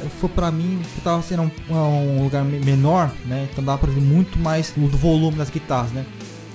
é, 0.00 0.06
foi 0.20 0.28
pra 0.30 0.50
mim, 0.50 0.80
que 0.94 1.00
tava 1.00 1.22
sendo 1.22 1.42
um, 1.68 1.74
um 1.74 2.22
lugar 2.24 2.44
me- 2.44 2.60
menor, 2.60 3.10
né? 3.26 3.48
Então 3.50 3.64
dava 3.64 3.78
pra 3.78 3.90
ver 3.90 4.00
muito 4.00 4.38
mais 4.38 4.72
o 4.76 4.80
do 4.88 4.96
volume 4.96 5.36
das 5.36 5.50
guitarras, 5.50 5.90
né? 5.92 6.04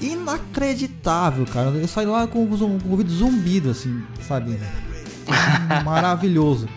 Inacreditável, 0.02 1.46
cara. 1.46 1.70
Eu 1.70 1.88
saí 1.88 2.06
lá 2.06 2.26
com 2.28 2.46
com 2.48 2.56
o 2.66 2.92
ouvido 2.92 3.12
zumbido, 3.12 3.70
assim, 3.72 4.02
sabe? 4.28 4.60
Maravilhoso. 5.86 6.68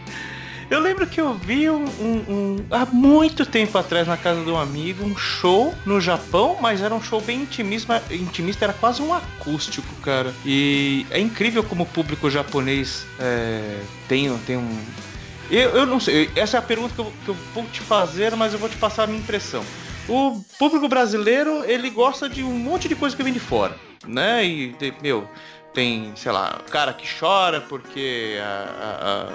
Eu 0.71 0.81
lembro 0.81 1.07
que 1.07 1.21
eu 1.21 1.35
vi 1.35 1.69
um, 1.69 1.85
um- 1.85 2.25
um- 2.29 2.57
há 2.71 2.87
muito 2.87 3.45
tempo 3.45 3.77
atrás 3.77 4.09
na 4.09 4.17
casa 4.17 4.43
de 4.43 4.51
um 4.51 4.57
amigo 4.57 5.05
um 5.05 5.15
show 5.17 5.75
no 5.85 6.01
Japão, 6.01 6.57
mas 6.63 6.81
era 6.81 6.95
um 6.95 7.03
show 7.03 7.21
bem 7.21 7.43
intimista, 7.43 8.03
intimista 8.11 8.65
era 8.65 8.73
quase 8.73 9.03
um 9.03 9.13
acústico, 9.13 9.95
cara. 10.03 10.33
E 10.47 11.07
é 11.11 11.21
incrível 11.21 11.63
como 11.63 11.83
o 11.83 11.87
público 11.87 12.31
japonês 12.31 13.05
é, 13.21 13.81
tem, 14.09 14.35
tem 14.47 14.57
um. 14.57 14.79
Eu, 15.51 15.71
eu 15.77 15.85
não 15.85 16.01
sei, 16.01 16.31
essa 16.35 16.57
é 16.57 16.59
a 16.59 16.63
pergunta 16.63 16.95
que 16.95 17.01
eu, 17.01 17.13
que 17.25 17.29
eu 17.29 17.37
vou 17.55 17.65
te 17.67 17.81
fazer, 17.81 18.35
mas 18.35 18.55
eu 18.55 18.59
vou 18.59 18.71
te 18.71 18.77
passar 18.77 19.03
a 19.05 19.07
minha 19.07 19.19
impressão. 19.19 19.63
O 20.09 20.43
público 20.59 20.89
brasileiro, 20.89 21.65
ele 21.65 21.89
gosta 21.91 22.29
de 22.29 22.43
um 22.43 22.53
monte 22.59 22.89
de 22.89 22.95
coisa 22.95 23.17
que 23.17 23.23
vem 23.23 23.33
de 23.33 23.41
fora, 23.41 23.77
né? 24.07 24.45
E, 24.45 24.73
tem- 24.75 24.93
meu, 25.01 25.29
tem, 25.73 26.13
sei 26.17 26.33
lá, 26.33 26.59
cara 26.71 26.93
que 26.93 27.07
chora 27.19 27.61
porque 27.61 28.37
a- 28.41 29.29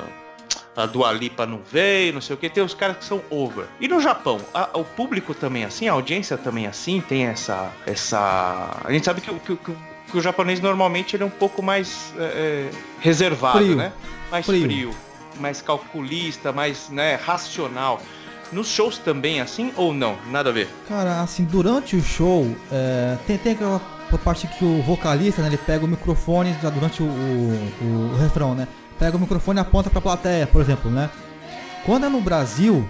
a- 0.76 0.82
a, 0.82 0.84
a 0.84 0.86
Dua 0.86 1.12
Lipa 1.14 1.46
não 1.46 1.62
veio, 1.72 2.14
não 2.14 2.22
sei 2.22 2.36
o 2.36 2.38
que, 2.38 2.50
tem 2.50 2.64
os 2.64 2.74
caras 2.74 2.98
que 2.98 3.06
são 3.06 3.22
over. 3.30 3.66
E 3.80 3.88
no 3.88 4.02
Japão, 4.02 4.40
a- 4.54 4.70
o 4.74 4.84
público 4.84 5.34
também 5.34 5.64
é 5.64 5.68
assim, 5.68 5.88
a 5.88 5.94
audiência 5.94 6.38
também 6.38 6.66
é 6.66 6.70
assim, 6.70 7.02
tem 7.02 7.26
essa. 7.28 7.72
essa. 7.86 8.78
A 8.84 8.92
gente 8.92 9.06
sabe 9.06 9.22
que, 9.22 9.32
o- 9.32 9.40
que, 9.40 9.56
que 9.56 9.72
que 10.12 10.18
o 10.18 10.22
japonês 10.22 10.62
normalmente 10.62 11.18
ele 11.18 11.24
é 11.24 11.26
um 11.26 11.30
pouco 11.30 11.62
mais 11.62 12.14
é, 12.18 12.24
é, 12.24 12.70
reservado, 13.02 13.58
Frio. 13.58 13.76
né? 13.76 13.92
Mais 14.32 14.46
Frio. 14.46 14.64
frio. 14.64 14.96
mais 15.38 15.62
calculista, 15.62 16.54
mais 16.54 16.90
né, 16.90 17.16
racional. 17.16 18.02
Nos 18.52 18.68
shows 18.68 18.98
também 18.98 19.40
é 19.40 19.42
assim 19.42 19.72
ou 19.76 19.94
não? 19.94 20.18
Nada 20.32 20.50
a 20.50 20.54
ver. 20.54 20.70
Cara, 20.88 21.22
assim, 21.22 21.44
durante 21.44 21.96
o 21.96 22.02
show, 22.02 22.48
é, 22.72 23.18
tem, 23.28 23.38
tem 23.38 23.52
aquela 23.54 23.82
parte 24.24 24.48
que 24.48 24.64
o 24.64 24.82
vocalista, 24.84 25.42
né, 25.42 25.50
ele 25.50 25.58
pega 25.58 25.84
o 25.84 25.88
microfone 25.88 26.56
já 26.62 26.70
durante 26.70 27.04
o, 27.04 27.06
o, 27.06 28.12
o- 28.14 28.18
refrão, 28.18 28.56
né? 28.56 28.68
Pega 28.98 29.18
o 29.18 29.20
microfone 29.20 29.60
e 29.60 29.62
aponta 29.62 29.90
pra 29.90 30.00
plateia, 30.02 30.48
por 30.48 30.62
exemplo, 30.62 30.90
né? 30.90 31.10
Quando 31.86 32.06
é 32.06 32.10
no 32.10 32.22
Brasil, 32.22 32.88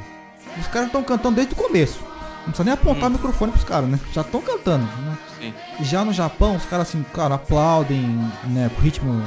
os 0.60 0.68
caras 0.68 0.88
estão 0.88 1.04
cantando 1.04 1.36
desde 1.36 1.54
o 1.54 1.58
começo. 1.58 2.00
Não 2.40 2.54
precisa 2.54 2.64
nem 2.64 2.74
apontar 2.74 3.10
o 3.10 3.14
microfone 3.14 3.52
pros 3.52 3.64
caras, 3.66 3.90
né? 3.90 4.00
Já 4.14 4.22
estão 4.22 4.42
cantando, 4.42 4.86
né? 4.86 5.18
Sim. 5.40 5.54
Já 5.84 6.06
no 6.06 6.14
Japão, 6.14 6.56
os 6.56 6.66
caras 6.66 6.88
assim, 6.88 7.04
cara, 7.14 7.36
aplaudem, 7.36 8.02
né, 8.46 8.70
com 8.74 8.82
ritmo, 8.82 9.22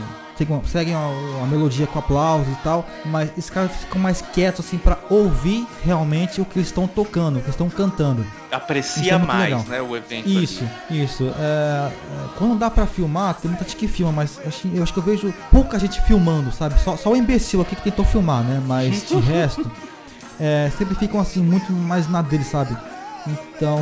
seguem, 0.44 0.62
seguem 0.66 0.94
a, 0.94 0.98
a 1.42 1.46
melodia 1.46 1.86
com 1.86 1.98
aplausos 1.98 2.48
e 2.52 2.56
tal, 2.62 2.86
mas 3.04 3.30
esses 3.36 3.50
caras 3.50 3.70
ficam 3.76 4.00
mais 4.00 4.20
quietos 4.22 4.64
assim 4.66 4.78
pra 4.78 4.98
ouvir 5.08 5.66
realmente 5.84 6.40
o 6.40 6.44
que 6.44 6.58
eles 6.58 6.68
estão 6.68 6.86
tocando, 6.86 7.36
o 7.36 7.40
que 7.40 7.46
eles 7.46 7.54
estão 7.54 7.68
cantando. 7.68 8.22
Isso 8.22 8.54
Aprecia 8.56 9.12
é 9.14 9.18
mais, 9.18 9.42
legal. 9.44 9.64
né, 9.68 9.80
o 9.82 9.96
evento. 9.96 10.26
ali. 10.26 10.42
Isso, 10.44 10.64
isso. 10.90 11.24
É, 11.38 11.88
é, 11.88 11.90
quando 12.36 12.58
dá 12.58 12.68
pra 12.70 12.86
filmar, 12.86 13.34
tem 13.34 13.50
muita 13.50 13.64
gente 13.64 13.76
que 13.76 13.86
filma, 13.86 14.12
mas 14.12 14.38
eu 14.42 14.48
acho, 14.48 14.68
eu 14.74 14.82
acho 14.82 14.92
que 14.92 14.98
eu 14.98 15.02
vejo 15.04 15.34
pouca 15.50 15.78
gente 15.78 16.00
filmando, 16.02 16.50
sabe? 16.52 16.78
Só, 16.80 16.96
só 16.96 17.10
o 17.12 17.16
imbecil 17.16 17.60
aqui 17.60 17.76
que 17.76 17.82
tentou 17.82 18.04
filmar, 18.04 18.42
né? 18.42 18.60
Mas 18.66 19.06
de 19.08 19.16
resto, 19.20 19.70
é, 20.40 20.70
sempre 20.76 20.94
ficam 20.96 21.20
assim, 21.20 21.40
muito 21.42 21.72
mais 21.72 22.08
na 22.08 22.22
dele, 22.22 22.44
sabe? 22.44 22.76
Então, 23.26 23.78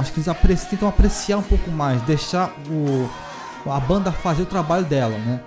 acho 0.00 0.12
que 0.12 0.18
eles 0.20 0.28
apreci- 0.28 0.66
tentam 0.66 0.88
apreciar 0.88 1.38
um 1.38 1.42
pouco 1.42 1.70
mais, 1.70 2.00
deixar 2.02 2.50
o, 2.70 3.10
a 3.70 3.80
banda 3.80 4.12
fazer 4.12 4.42
o 4.42 4.46
trabalho 4.46 4.84
dela, 4.84 5.18
né? 5.18 5.40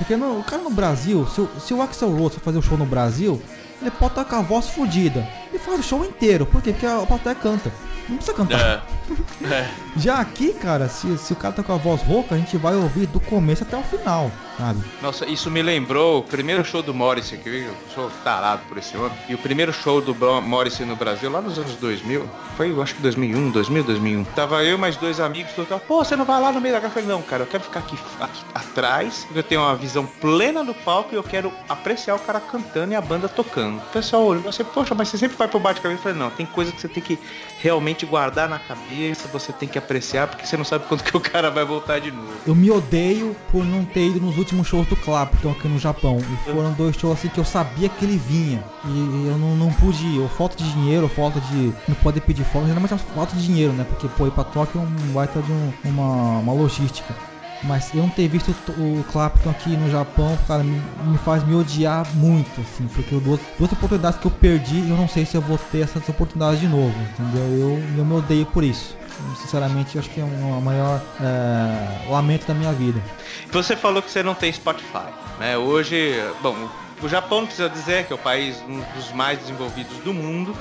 Porque 0.00 0.16
no, 0.16 0.40
o 0.40 0.42
cara 0.44 0.62
no 0.62 0.70
Brasil, 0.70 1.26
se, 1.28 1.40
o- 1.42 1.50
se 1.60 1.74
o 1.74 1.82
Axel 1.82 2.10
Rose 2.16 2.34
for 2.36 2.40
fazer 2.40 2.58
o 2.58 2.62
show 2.62 2.78
no 2.78 2.86
Brasil, 2.86 3.40
ele 3.82 3.90
pode 3.90 4.12
estar 4.12 4.24
com 4.24 4.36
a 4.36 4.40
voz 4.40 4.68
fodida. 4.70 5.28
Ele 5.50 5.58
faz 5.58 5.78
o 5.80 5.82
show 5.82 6.04
inteiro. 6.04 6.46
Por 6.46 6.62
quê? 6.62 6.72
Porque 6.72 6.86
a 6.86 7.04
plateia 7.06 7.34
canta. 7.34 7.70
Não 8.08 8.16
precisa 8.16 8.36
cantar. 8.36 8.58
É. 8.58 9.44
É. 9.54 9.70
Já 9.96 10.18
aqui, 10.18 10.52
cara, 10.54 10.88
se, 10.88 11.16
se 11.18 11.32
o 11.32 11.36
cara 11.36 11.52
tá 11.54 11.62
com 11.62 11.72
a 11.72 11.76
voz 11.76 12.02
rouca, 12.02 12.34
a 12.34 12.38
gente 12.38 12.56
vai 12.56 12.74
ouvir 12.74 13.06
do 13.06 13.20
começo 13.20 13.62
até 13.62 13.76
o 13.76 13.82
final, 13.82 14.30
sabe? 14.60 14.80
Nossa, 15.00 15.26
isso 15.26 15.50
me 15.50 15.62
lembrou 15.62 16.18
o 16.18 16.22
primeiro 16.22 16.62
show 16.64 16.82
do 16.82 16.92
Morrissey, 16.92 17.38
que 17.38 17.48
eu 17.48 17.74
sou 17.94 18.10
tarado 18.22 18.60
por 18.68 18.76
esse 18.76 18.96
homem. 18.96 19.16
E 19.28 19.34
o 19.34 19.38
primeiro 19.38 19.72
show 19.72 20.00
do 20.00 20.14
Morrissey 20.42 20.84
no 20.84 20.94
Brasil, 20.94 21.30
lá 21.30 21.40
nos 21.40 21.58
anos 21.58 21.74
2000, 21.76 22.28
foi 22.56 22.70
eu 22.70 22.82
acho 22.82 22.94
que 22.94 23.02
2001, 23.02 23.50
2000, 23.50 23.84
2001. 23.84 24.24
Tava 24.24 24.62
eu 24.62 24.76
e 24.76 24.78
mais 24.78 24.96
dois 24.96 25.18
amigos, 25.18 25.52
todo 25.52 25.68
mundo, 25.70 25.82
pô, 25.88 26.04
você 26.04 26.14
não 26.14 26.26
vai 26.26 26.40
lá 26.40 26.52
no 26.52 26.60
meio 26.60 26.78
da 26.78 26.90
falei, 26.90 27.08
não, 27.08 27.22
cara, 27.22 27.44
eu 27.44 27.46
quero 27.46 27.62
ficar 27.64 27.80
aqui, 27.80 27.96
aqui 28.20 28.44
atrás, 28.54 29.26
eu 29.34 29.42
tenho 29.42 29.62
uma 29.62 29.74
visão 29.74 30.06
plena 30.06 30.62
do 30.62 30.74
palco 30.74 31.10
e 31.12 31.16
eu 31.16 31.22
quero 31.22 31.52
apreciar 31.68 32.16
o 32.16 32.18
cara 32.18 32.40
cantando 32.40 32.92
e 32.92 32.96
a 32.96 33.00
banda 33.00 33.28
tocando. 33.28 33.78
O 33.78 33.92
pessoal 33.92 34.24
olhou 34.24 34.48
assim, 34.48 34.64
poxa, 34.64 34.94
mas 34.94 35.08
você 35.08 35.16
sempre 35.16 35.36
vai 35.36 35.48
pro 35.48 35.58
bate-cabeça. 35.58 36.00
Eu 36.00 36.02
falei, 36.02 36.18
não, 36.18 36.30
tem 36.30 36.44
coisa 36.44 36.70
que 36.72 36.80
você 36.80 36.88
tem 36.88 37.02
que 37.02 37.18
realmente 37.58 38.04
guardar 38.04 38.48
na 38.48 38.58
cabeça, 38.58 39.28
você 39.28 39.52
tem 39.52 39.68
que 39.68 39.78
apreciar, 39.78 40.26
porque 40.26 40.46
você 40.46 40.56
não 40.56 40.64
sabe 40.64 40.84
quando 40.86 41.02
que 41.02 41.16
o 41.16 41.20
cara 41.20 41.50
vai 41.50 41.64
voltar 41.64 41.98
de 41.98 42.10
novo. 42.10 42.28
Eu 42.46 42.54
me 42.54 42.70
odeio 42.70 43.34
por 43.50 43.64
não 43.64 43.84
ter 43.84 44.08
ido 44.08 44.20
nos 44.20 44.36
últimos 44.36 44.49
shows 44.64 44.86
do 44.88 44.96
Clapton 44.96 45.50
aqui 45.52 45.68
no 45.68 45.78
Japão. 45.78 46.18
E 46.18 46.50
foram 46.50 46.72
dois 46.72 46.96
shows 46.96 47.18
assim 47.18 47.28
que 47.28 47.38
eu 47.38 47.44
sabia 47.44 47.88
que 47.88 48.04
ele 48.04 48.16
vinha. 48.16 48.62
E 48.84 49.26
eu 49.28 49.38
não, 49.38 49.56
não 49.56 49.72
pude 49.72 50.04
ir. 50.04 50.18
Ou 50.18 50.28
falta 50.28 50.56
de 50.62 50.70
dinheiro, 50.72 51.04
ou 51.04 51.08
falta 51.08 51.40
de. 51.40 51.72
Não 51.88 51.94
pode 52.02 52.20
pedir 52.20 52.44
folga. 52.44 52.68
Geralmente 52.68 52.94
é 52.94 52.98
falta 52.98 53.34
de 53.36 53.42
dinheiro, 53.46 53.72
né? 53.72 53.84
Porque, 53.88 54.08
pô, 54.08 54.26
ir 54.26 54.30
pra 54.32 54.44
Tóquio 54.44 54.80
é 54.80 54.84
um 54.84 55.12
baita 55.12 55.40
de 55.40 55.52
um- 55.52 55.72
uma, 55.84 56.38
uma 56.40 56.52
logística. 56.52 57.14
Mas 57.62 57.90
eu 57.94 58.00
não 58.02 58.08
ter 58.08 58.26
visto 58.26 58.50
o, 58.70 59.04
Clapton 59.12 59.50
aqui 59.50 59.76
no 59.76 59.90
Japão, 59.90 60.38
cara, 60.48 60.62
me, 60.64 60.80
me 61.04 61.18
faz 61.18 61.46
me 61.46 61.54
odiar 61.54 62.06
muito, 62.14 62.58
assim. 62.62 62.86
Porque 62.94 63.14
eu 63.14 63.20
duas, 63.20 63.38
duas 63.58 63.70
oportunidades 63.70 64.18
que 64.18 64.26
eu 64.26 64.30
perdi 64.30 64.78
eu 64.88 64.96
não 64.96 65.06
sei 65.06 65.26
se 65.26 65.36
eu 65.36 65.42
vou 65.42 65.58
ter 65.70 65.80
essas 65.82 66.08
oportunidades 66.08 66.58
de 66.58 66.66
novo, 66.66 66.94
entendeu? 67.12 67.42
Eu, 67.42 67.98
eu 67.98 68.04
me 68.04 68.14
odeio 68.14 68.46
por 68.46 68.64
isso. 68.64 68.96
Sinceramente, 69.40 69.98
acho 69.98 70.10
que 70.10 70.20
é 70.20 70.24
um, 70.24 70.60
maior 70.60 71.00
é, 71.20 72.10
lamento 72.10 72.46
da 72.46 72.54
minha 72.54 72.72
vida. 72.72 73.02
Você 73.50 73.76
falou 73.76 74.02
que 74.02 74.10
você 74.10 74.22
não 74.22 74.34
tem 74.34 74.52
Spotify, 74.52 75.08
né? 75.38 75.56
Hoje, 75.56 76.14
bom, 76.42 76.68
o 77.02 77.08
Japão 77.08 77.46
precisa 77.46 77.68
dizer 77.68 78.06
que 78.06 78.12
é 78.12 78.16
o 78.16 78.18
país 78.18 78.62
um 78.68 78.80
dos 78.94 79.12
mais 79.12 79.38
desenvolvidos 79.38 79.96
do 79.98 80.12
mundo, 80.12 80.54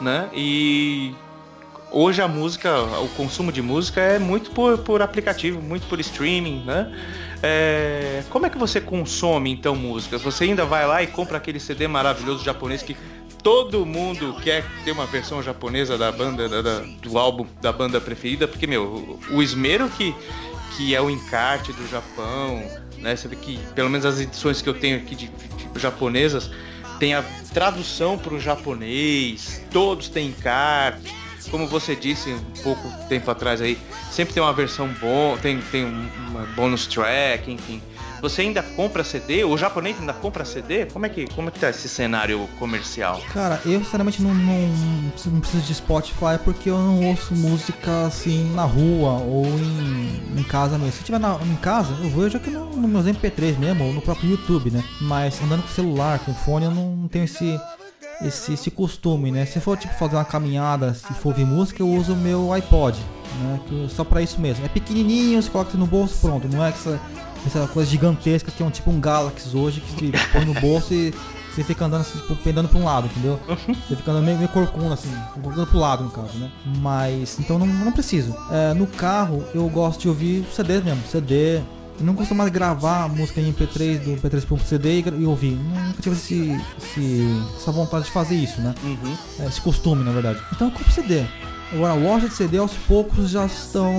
né? 0.00 0.28
E 0.32 1.14
hoje 1.90 2.20
a 2.20 2.26
música, 2.26 2.82
o 3.00 3.08
consumo 3.10 3.52
de 3.52 3.62
música 3.62 4.00
é 4.00 4.18
muito 4.18 4.50
por, 4.50 4.78
por 4.78 5.00
aplicativo, 5.00 5.62
muito 5.62 5.86
por 5.86 6.00
streaming, 6.00 6.64
né? 6.64 6.92
É, 7.42 8.22
como 8.30 8.46
é 8.46 8.50
que 8.50 8.58
você 8.58 8.80
consome 8.80 9.52
então 9.52 9.76
música? 9.76 10.18
Você 10.18 10.44
ainda 10.44 10.64
vai 10.64 10.86
lá 10.86 11.02
e 11.02 11.06
compra 11.06 11.36
aquele 11.36 11.60
CD 11.60 11.86
maravilhoso 11.86 12.42
japonês 12.42 12.82
que 12.82 12.96
todo 13.44 13.84
mundo 13.86 14.34
quer 14.42 14.64
ter 14.84 14.90
uma 14.90 15.06
versão 15.06 15.40
japonesa 15.42 15.96
da 15.98 16.10
banda, 16.10 16.48
da- 16.48 16.62
da- 16.62 16.80
do 17.02 17.18
álbum 17.18 17.46
da 17.60 17.70
banda 17.72 18.00
preferida, 18.00 18.48
porque 18.48 18.66
meu, 18.66 19.18
o, 19.30 19.42
esmero 19.42 19.88
que, 19.90 20.14
que 20.76 20.94
é 20.94 21.00
o 21.00 21.08
encarte 21.10 21.72
do 21.72 21.86
Japão, 21.88 22.60
né? 22.98 23.14
Você 23.14 23.28
vê 23.28 23.36
que 23.36 23.58
pelo 23.74 23.90
menos 23.90 24.06
as 24.06 24.18
edições 24.18 24.60
que 24.62 24.68
eu 24.68 24.74
tenho 24.74 24.96
aqui 24.96 25.14
de, 25.14 25.28
de- 25.28 25.78
japonesas 25.78 26.50
tem 26.98 27.14
a 27.14 27.22
tradução 27.52 28.16
para 28.16 28.32
o 28.34 28.40
japonês, 28.40 29.60
todos 29.70 30.08
têm 30.08 30.28
encarte. 30.28 31.12
Como 31.50 31.66
você 31.66 31.94
disse 31.94 32.30
um 32.30 32.62
pouco 32.62 32.88
tempo 33.08 33.30
atrás 33.30 33.60
aí, 33.60 33.76
sempre 34.10 34.32
tem 34.32 34.42
uma 34.42 34.52
versão 34.54 34.88
bom, 35.00 35.36
tem, 35.36 35.60
tem 35.70 35.84
um- 35.84 36.08
uma 36.30 36.46
bonus 36.56 36.86
track, 36.86 37.50
enfim. 37.52 37.82
Você 38.24 38.40
ainda 38.40 38.62
compra 38.62 39.04
CD? 39.04 39.44
O 39.44 39.54
japonês 39.58 39.96
ainda 40.00 40.14
compra 40.14 40.46
CD? 40.46 40.86
Como 40.86 41.04
é 41.04 41.10
que, 41.10 41.26
como 41.34 41.48
é 41.48 41.50
que 41.50 41.58
tá 41.60 41.68
esse 41.68 41.86
cenário 41.90 42.48
comercial? 42.58 43.20
Cara, 43.34 43.60
eu 43.66 43.84
sinceramente 43.84 44.22
não, 44.22 44.32
não, 44.32 44.68
não 45.26 45.40
preciso 45.40 45.62
de 45.62 45.74
Spotify 45.74 46.38
porque 46.42 46.70
eu 46.70 46.78
não 46.78 47.04
ouço 47.04 47.34
música 47.34 48.06
assim 48.06 48.50
na 48.54 48.64
rua 48.64 49.18
ou 49.20 49.44
em, 49.44 50.40
em 50.40 50.42
casa 50.44 50.78
mesmo. 50.78 50.92
Se 50.92 51.04
tiver 51.04 51.18
na- 51.20 51.38
em 51.42 51.56
casa, 51.56 51.94
eu 52.02 52.08
vejo 52.08 52.38
aqui 52.38 52.48
no, 52.48 52.64
no 52.74 52.88
meus 52.88 53.04
MP3 53.04 53.58
mesmo, 53.58 53.84
ou 53.84 53.92
no 53.92 54.00
próprio 54.00 54.30
YouTube, 54.30 54.70
né? 54.70 54.82
Mas 55.02 55.38
andando 55.42 55.60
com 55.62 55.68
celular, 55.68 56.18
com 56.20 56.32
fone, 56.32 56.64
eu 56.64 56.70
não 56.70 57.06
tenho 57.08 57.26
esse, 57.26 57.60
esse, 58.24 58.54
esse 58.54 58.70
costume, 58.70 59.30
né? 59.30 59.44
Se 59.44 59.60
for 59.60 59.76
tipo 59.76 59.92
fazer 59.98 60.16
uma 60.16 60.24
caminhada, 60.24 60.94
se 60.94 61.12
for 61.12 61.28
ouvir 61.28 61.44
música, 61.44 61.82
eu 61.82 61.88
uso 61.88 62.14
o 62.14 62.16
meu 62.16 62.52
iPod, 62.54 62.98
né? 63.42 63.60
Que- 63.68 63.86
Só 63.94 64.02
pra 64.02 64.22
isso 64.22 64.40
mesmo. 64.40 64.64
É 64.64 64.68
pequenininho, 64.68 65.42
você 65.42 65.50
coloca 65.50 65.76
no 65.76 65.86
bolso, 65.86 66.18
pronto. 66.22 66.48
Não 66.48 66.64
é 66.64 66.70
essa, 66.70 66.98
essa 67.48 67.66
coisa 67.68 67.90
gigantesca 67.90 68.50
que 68.50 68.62
é 68.62 68.66
um 68.66 68.70
tipo 68.70 68.90
um 68.90 69.00
Galaxy 69.00 69.56
hoje 69.56 69.80
que 69.80 69.90
se 69.90 70.12
põe 70.32 70.44
no 70.44 70.54
bolso 70.60 70.92
e 70.94 71.12
você 71.54 71.62
fica 71.62 71.84
andando 71.84 72.00
assim, 72.00 72.18
tipo, 72.18 72.34
pendando 72.36 72.68
pra 72.68 72.78
um 72.80 72.84
lado, 72.84 73.06
entendeu? 73.06 73.38
Você 73.88 73.94
fica 73.94 74.10
andando 74.10 74.24
meio, 74.24 74.36
meio 74.38 74.48
corcunda, 74.48 74.94
assim, 74.94 75.08
andando 75.36 75.66
pro 75.68 75.78
lado, 75.78 76.02
no 76.02 76.10
caso, 76.10 76.36
né? 76.36 76.50
Mas, 76.80 77.38
então 77.38 77.58
não, 77.60 77.66
não 77.66 77.92
preciso. 77.92 78.34
É, 78.50 78.74
no 78.74 78.86
carro, 78.88 79.44
eu 79.54 79.68
gosto 79.68 80.00
de 80.00 80.08
ouvir 80.08 80.44
CD 80.52 80.80
mesmo, 80.80 81.00
CD. 81.08 81.58
Eu 81.96 82.04
não 82.06 82.14
costumo 82.14 82.38
mais 82.38 82.50
gravar 82.50 83.04
a 83.04 83.08
música 83.08 83.40
em 83.40 83.52
MP3 83.52 84.00
do 84.00 84.10
MP3 84.16 84.44
pro 84.44 84.58
CD 84.58 84.98
e, 84.98 85.04
e 85.20 85.24
ouvir. 85.26 85.52
Nunca 85.52 86.02
tive 86.02 86.16
esse, 86.16 86.60
esse- 86.76 87.44
essa 87.56 87.70
vontade 87.70 88.06
de 88.06 88.10
fazer 88.10 88.34
isso, 88.34 88.60
né? 88.60 88.74
Uhum. 88.82 89.16
É, 89.38 89.46
esse 89.46 89.60
costume, 89.60 90.02
na 90.02 90.10
verdade. 90.10 90.40
Então 90.52 90.66
eu 90.66 90.72
compro 90.72 90.90
CD. 90.92 91.24
Agora, 91.72 91.94
loja 91.94 92.28
de 92.28 92.34
CD 92.34 92.58
aos 92.58 92.72
poucos 92.86 93.30
já 93.30 93.46
estão 93.46 93.92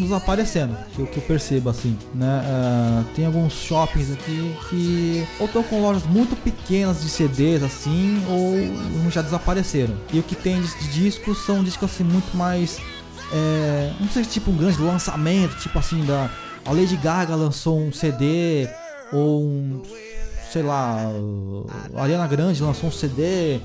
desaparecendo, 0.00 0.74
que, 0.94 1.02
eu- 1.02 1.06
que 1.06 1.18
eu 1.18 1.22
percebo 1.24 1.68
assim, 1.68 1.98
né? 2.14 2.42
É, 2.46 3.14
tem 3.14 3.26
alguns 3.26 3.52
shoppings 3.52 4.10
aqui 4.12 4.56
que 4.70 5.26
ou 5.38 5.46
estão 5.46 5.62
com 5.62 5.80
lojas 5.82 6.04
muito 6.04 6.34
pequenas 6.36 7.02
de 7.02 7.08
CDs 7.10 7.62
assim, 7.62 8.22
ou 8.30 9.10
já 9.10 9.20
desapareceram. 9.20 9.94
E 10.12 10.18
o 10.18 10.22
que 10.22 10.34
tem 10.34 10.60
de 10.62 10.88
discos 10.88 11.44
são 11.44 11.62
discos 11.62 11.90
assim 11.90 12.04
muito 12.04 12.34
mais. 12.36 12.78
É, 13.30 13.92
não 14.00 14.08
sei 14.08 14.24
se 14.24 14.30
tipo 14.30 14.50
um 14.50 14.56
grande 14.56 14.80
lançamento, 14.80 15.54
tipo 15.58 15.78
assim, 15.78 16.02
da. 16.06 16.30
A 16.64 16.72
Lady 16.72 16.96
Gaga 16.96 17.34
lançou 17.34 17.78
um 17.78 17.92
CD, 17.92 18.68
ou 19.12 19.42
um 19.42 19.82
sei 20.50 20.62
lá, 20.62 20.98
a 21.94 22.02
Ariana 22.02 22.26
Grande 22.26 22.62
lançou 22.62 22.88
um 22.88 22.92
CD. 22.92 23.60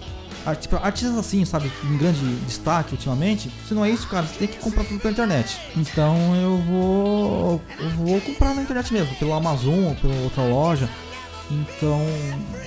Tipo, 0.60 0.76
artistas 0.78 1.18
assim, 1.18 1.46
sabe, 1.46 1.72
em 1.84 1.98
grande 1.98 2.20
destaque 2.46 2.94
ultimamente. 2.94 3.50
Se 3.68 3.74
não 3.74 3.86
é 3.86 3.90
isso, 3.90 4.08
cara, 4.08 4.26
você 4.26 4.40
tem 4.40 4.48
que 4.48 4.58
comprar 4.58 4.84
tudo 4.84 5.00
pela 5.00 5.12
internet. 5.12 5.58
Então 5.76 6.36
eu 6.36 6.58
vou. 6.58 7.62
Eu 7.80 7.90
vou 7.92 8.22
comprar 8.22 8.54
na 8.54 8.62
internet 8.62 8.92
mesmo, 8.92 9.16
pelo 9.16 9.34
Amazon 9.34 9.86
ou 9.86 9.96
pela 9.96 10.16
outra 10.16 10.44
loja. 10.44 10.90
Então, 11.52 12.00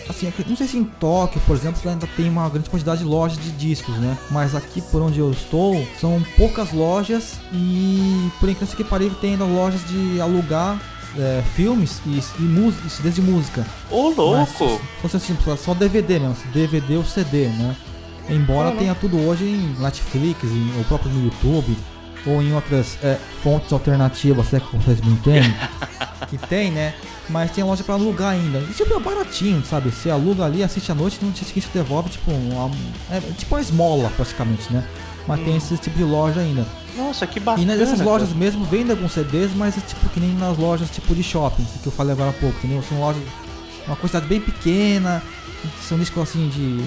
assim, 0.09 0.33
não 0.47 0.57
sei 0.57 0.69
se 0.69 0.77
em 0.77 0.85
Tóquio, 0.85 1.41
por 1.47 1.57
exemplo, 1.57 1.81
ainda 1.89 2.07
tem 2.17 2.29
uma 2.29 2.49
grande 2.49 2.69
quantidade 2.69 3.01
de 3.01 3.07
lojas 3.07 3.39
de 3.39 3.51
discos, 3.53 3.97
né? 3.97 4.17
Mas 4.31 4.55
aqui 4.55 4.81
por 4.81 5.03
onde 5.03 5.19
eu 5.19 5.33
estou, 5.33 5.85
são 6.01 6.23
poucas 6.37 6.73
lojas 6.73 7.35
e, 7.53 8.31
por 8.39 8.49
incrível 8.49 8.77
que 8.77 8.85
pareça, 8.85 9.15
tem 9.17 9.33
ainda 9.33 9.45
lojas 9.45 9.81
de 9.89 10.21
alugar 10.21 10.79
é, 11.19 11.43
filmes 11.55 12.01
e, 12.07 12.23
e 12.39 12.43
música, 12.43 12.89
CDs 12.89 13.15
de 13.15 13.23
música. 13.23 13.67
Ô, 13.91 14.11
louco! 14.11 14.37
Mas, 14.37 14.49
se 14.51 14.81
fosse 15.03 15.17
assim, 15.17 15.37
só 15.63 15.75
DVD 15.75 16.19
mesmo, 16.19 16.37
DVD 16.53 16.97
ou 16.97 17.05
CD, 17.05 17.47
né? 17.49 17.77
Embora 18.29 18.71
Uhum. 18.71 18.77
tenha 18.77 18.95
tudo 18.95 19.19
hoje 19.27 19.45
em 19.45 19.77
Netflix, 19.81 20.43
em, 20.45 20.73
ou 20.79 20.85
próprio 20.85 21.11
no 21.13 21.25
YouTube, 21.25 21.77
ou 22.27 22.43
em 22.43 22.53
outras 22.53 22.99
é, 23.03 23.17
fontes 23.43 23.73
alternativas, 23.73 24.49
se 24.49 24.57
é 24.57 24.61
que 24.61 24.77
vocês 24.77 25.01
me 25.01 25.13
entendem, 25.13 25.55
que 26.29 26.37
tem, 26.37 26.73
né? 26.73 26.93
Mas 27.29 27.51
tem 27.53 27.63
loja 27.65 27.83
pra 27.85 27.95
alugar 27.95 28.33
ainda. 28.33 28.59
E 28.59 28.73
tipo, 28.73 28.93
é 28.95 29.01
baratinho, 29.01 29.65
sabe? 29.65 29.91
Você 29.91 30.11
aluga 30.11 30.45
ali, 30.45 30.63
assiste 30.63 30.91
à 30.91 30.95
noite, 30.95 31.19
no 31.23 31.31
dia 31.31 31.45
seguinte 31.45 31.69
devolve, 31.73 32.11
tipo, 32.11 32.31
uma, 32.33 32.71
é, 33.11 33.21
tipo 33.37 33.55
uma 33.55 33.61
esmola 33.61 34.11
praticamente, 34.17 34.73
né? 34.73 34.85
Mas 35.27 35.41
tem 35.41 35.57
esse 35.57 35.77
tipo 35.79 35.97
de 35.97 36.05
loja 36.05 36.41
ainda. 36.41 36.67
Nossa, 36.97 37.27
que 37.27 37.39
E 37.39 37.43
bacana. 37.43 37.75
nessas 37.77 38.01
lojas 38.01 38.29
cara. 38.29 38.39
mesmo 38.41 38.65
vendem 38.65 38.93
alguns 38.93 39.13
CDs, 39.13 39.51
mas 39.55 39.77
é 39.77 39.81
tipo 39.81 40.09
que 40.11 40.21
nem 40.21 40.33
nas 40.35 40.57
lojas 40.57 40.89
tipo 40.91 41.15
de 41.15 41.23
shopping, 41.23 41.65
que 41.83 41.87
eu 41.87 41.93
falei 41.93 42.13
agora 42.13 42.31
há 42.31 42.33
pouco, 42.33 42.57
entendeu? 42.59 42.83
São 42.89 42.99
lojas, 43.01 43.23
uma 43.87 43.97
quantidade 43.97 44.27
bem 44.27 44.41
pequena, 44.41 45.23
são 45.87 45.99
discos 45.99 46.23
assim 46.23 46.49
de. 46.49 46.81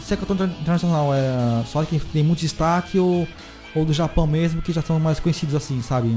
Se 0.00 0.14
é 0.14 0.16
que 0.16 0.22
eu 0.22 0.36
tô 0.36 0.44
internacional, 0.44 1.12
é 1.14 1.64
só 1.66 1.84
que 1.84 1.98
tem 1.98 2.22
muito 2.22 2.40
destaque 2.40 2.98
ou, 2.98 3.28
ou 3.74 3.84
do 3.84 3.92
Japão 3.92 4.26
mesmo, 4.26 4.62
que 4.62 4.72
já 4.72 4.80
são 4.82 4.98
mais 4.98 5.20
conhecidos 5.20 5.54
assim, 5.54 5.80
sabe? 5.82 6.16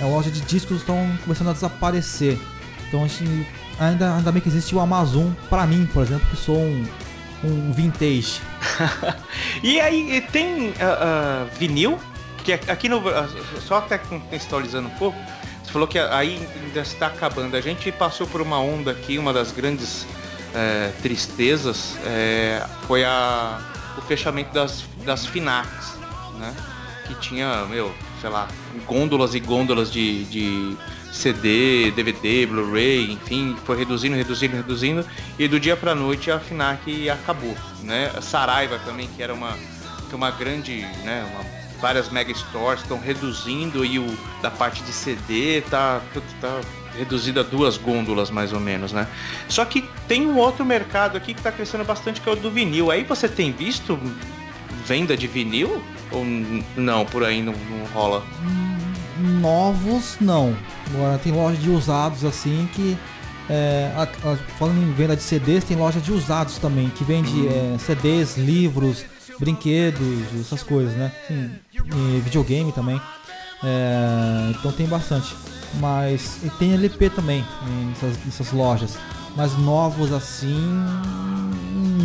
É 0.00 0.04
loja 0.04 0.30
de 0.30 0.40
discos 0.42 0.78
estão 0.78 0.96
começando 1.24 1.48
a 1.48 1.52
desaparecer. 1.52 2.38
Então 2.86 3.02
a 3.04 3.08
gente. 3.08 3.46
Ainda, 3.80 4.16
ainda 4.16 4.32
bem 4.32 4.42
que 4.42 4.48
existe 4.48 4.74
o 4.74 4.80
Amazon 4.80 5.28
pra 5.48 5.64
mim, 5.66 5.88
por 5.92 6.02
exemplo, 6.02 6.26
que 6.30 6.36
sou 6.36 6.56
um, 6.58 6.84
um 7.44 7.72
vintage. 7.72 8.40
E 9.62 9.80
aí, 9.80 10.24
tem 10.32 10.72
ah, 10.80 11.46
ah, 11.46 11.46
vinil? 11.58 11.98
Porque 12.36 12.52
aqui 12.52 12.88
no. 12.88 13.06
ah, 13.08 13.28
Só 13.60 13.78
até 13.78 13.98
contextualizando 13.98 14.88
um 14.88 14.96
pouco, 14.98 15.18
você 15.62 15.72
falou 15.72 15.88
que 15.88 15.98
aí 15.98 16.46
ainda 16.64 16.80
está 16.80 17.08
acabando. 17.08 17.56
A 17.56 17.60
gente 17.60 17.90
passou 17.92 18.26
por 18.26 18.40
uma 18.40 18.60
onda 18.60 18.92
aqui, 18.92 19.18
uma 19.18 19.32
das 19.32 19.52
grandes 19.52 20.06
eh, 20.54 20.92
tristezas 21.02 21.96
eh, 22.04 22.64
foi 22.86 23.04
a, 23.04 23.60
o 23.96 24.00
fechamento 24.02 24.52
das, 24.52 24.84
das 25.04 25.26
FINACs, 25.26 25.94
né? 26.38 26.54
Que 27.06 27.14
tinha, 27.16 27.64
meu, 27.66 27.92
sei 28.20 28.30
lá, 28.30 28.48
gôndolas 28.86 29.34
e 29.34 29.40
gôndolas 29.40 29.90
de, 29.90 30.24
de 30.24 30.76
CD, 31.18 31.90
DVD, 31.90 32.46
Blu-ray, 32.46 33.10
enfim, 33.12 33.56
foi 33.64 33.76
reduzindo, 33.76 34.14
reduzindo, 34.14 34.54
reduzindo, 34.54 35.04
e 35.36 35.48
do 35.48 35.58
dia 35.58 35.76
pra 35.76 35.92
noite 35.92 36.30
a 36.30 36.38
FINAC 36.38 37.10
acabou, 37.10 37.56
né? 37.82 38.08
A 38.16 38.20
Saraiva 38.22 38.78
também, 38.86 39.08
que 39.16 39.20
era 39.20 39.34
uma, 39.34 39.52
que 40.08 40.12
é 40.12 40.16
uma 40.16 40.30
grande, 40.30 40.82
né, 41.04 41.26
uma- 41.32 41.58
várias 41.80 42.08
mega 42.08 42.32
stores 42.32 42.82
estão 42.82 43.00
reduzindo 43.00 43.84
e 43.84 43.98
o 43.98 44.16
da 44.40 44.50
parte 44.50 44.80
de 44.84 44.92
CD 44.92 45.60
tá, 45.62 46.00
tá 46.40 46.60
reduzido 46.96 47.40
a 47.40 47.42
duas 47.42 47.76
gôndolas 47.76 48.30
mais 48.30 48.52
ou 48.52 48.60
menos, 48.60 48.92
né? 48.92 49.06
Só 49.48 49.64
que 49.64 49.82
tem 50.06 50.24
um 50.26 50.36
outro 50.36 50.64
mercado 50.64 51.16
aqui 51.16 51.34
que 51.34 51.42
tá 51.42 51.50
crescendo 51.50 51.84
bastante 51.84 52.20
que 52.20 52.28
é 52.28 52.32
o 52.32 52.36
do 52.36 52.50
vinil. 52.50 52.90
Aí 52.92 53.02
você 53.04 53.28
tem 53.28 53.50
visto 53.52 53.98
venda 54.86 55.16
de 55.16 55.26
vinil? 55.26 55.82
Ou 56.10 56.24
não, 56.76 57.04
por 57.04 57.22
aí 57.24 57.42
não, 57.42 57.52
não 57.52 57.84
rola? 57.92 58.24
Novos 59.18 60.16
não. 60.20 60.54
Agora 60.94 61.18
tem 61.18 61.32
loja 61.32 61.56
de 61.56 61.70
usados 61.70 62.24
assim 62.24 62.68
que 62.74 62.96
É, 63.50 63.90
a- 63.96 64.02
a- 64.02 64.36
falando 64.58 64.76
em 64.76 64.92
venda 64.92 65.16
de 65.16 65.22
CDs, 65.22 65.64
tem 65.64 65.74
loja 65.74 65.98
de 66.00 66.12
usados 66.12 66.58
também, 66.58 66.90
que 66.90 67.02
vende 67.02 67.48
é, 67.48 67.78
CDs, 67.78 68.36
livros, 68.36 69.06
brinquedos, 69.40 70.02
essas 70.38 70.62
coisas, 70.62 70.92
né? 70.94 71.10
Sim, 71.26 71.50
e 71.74 72.20
videogame 72.20 72.70
também. 72.72 73.00
É, 73.64 74.50
então 74.50 74.70
tem 74.70 74.86
bastante. 74.86 75.34
Mas 75.80 76.40
e 76.44 76.50
tem 76.58 76.74
LP 76.74 77.08
também 77.08 77.42
nessas, 77.88 78.22
nessas 78.22 78.52
lojas. 78.52 78.98
Mas 79.34 79.56
novos 79.56 80.12
assim. 80.12 80.62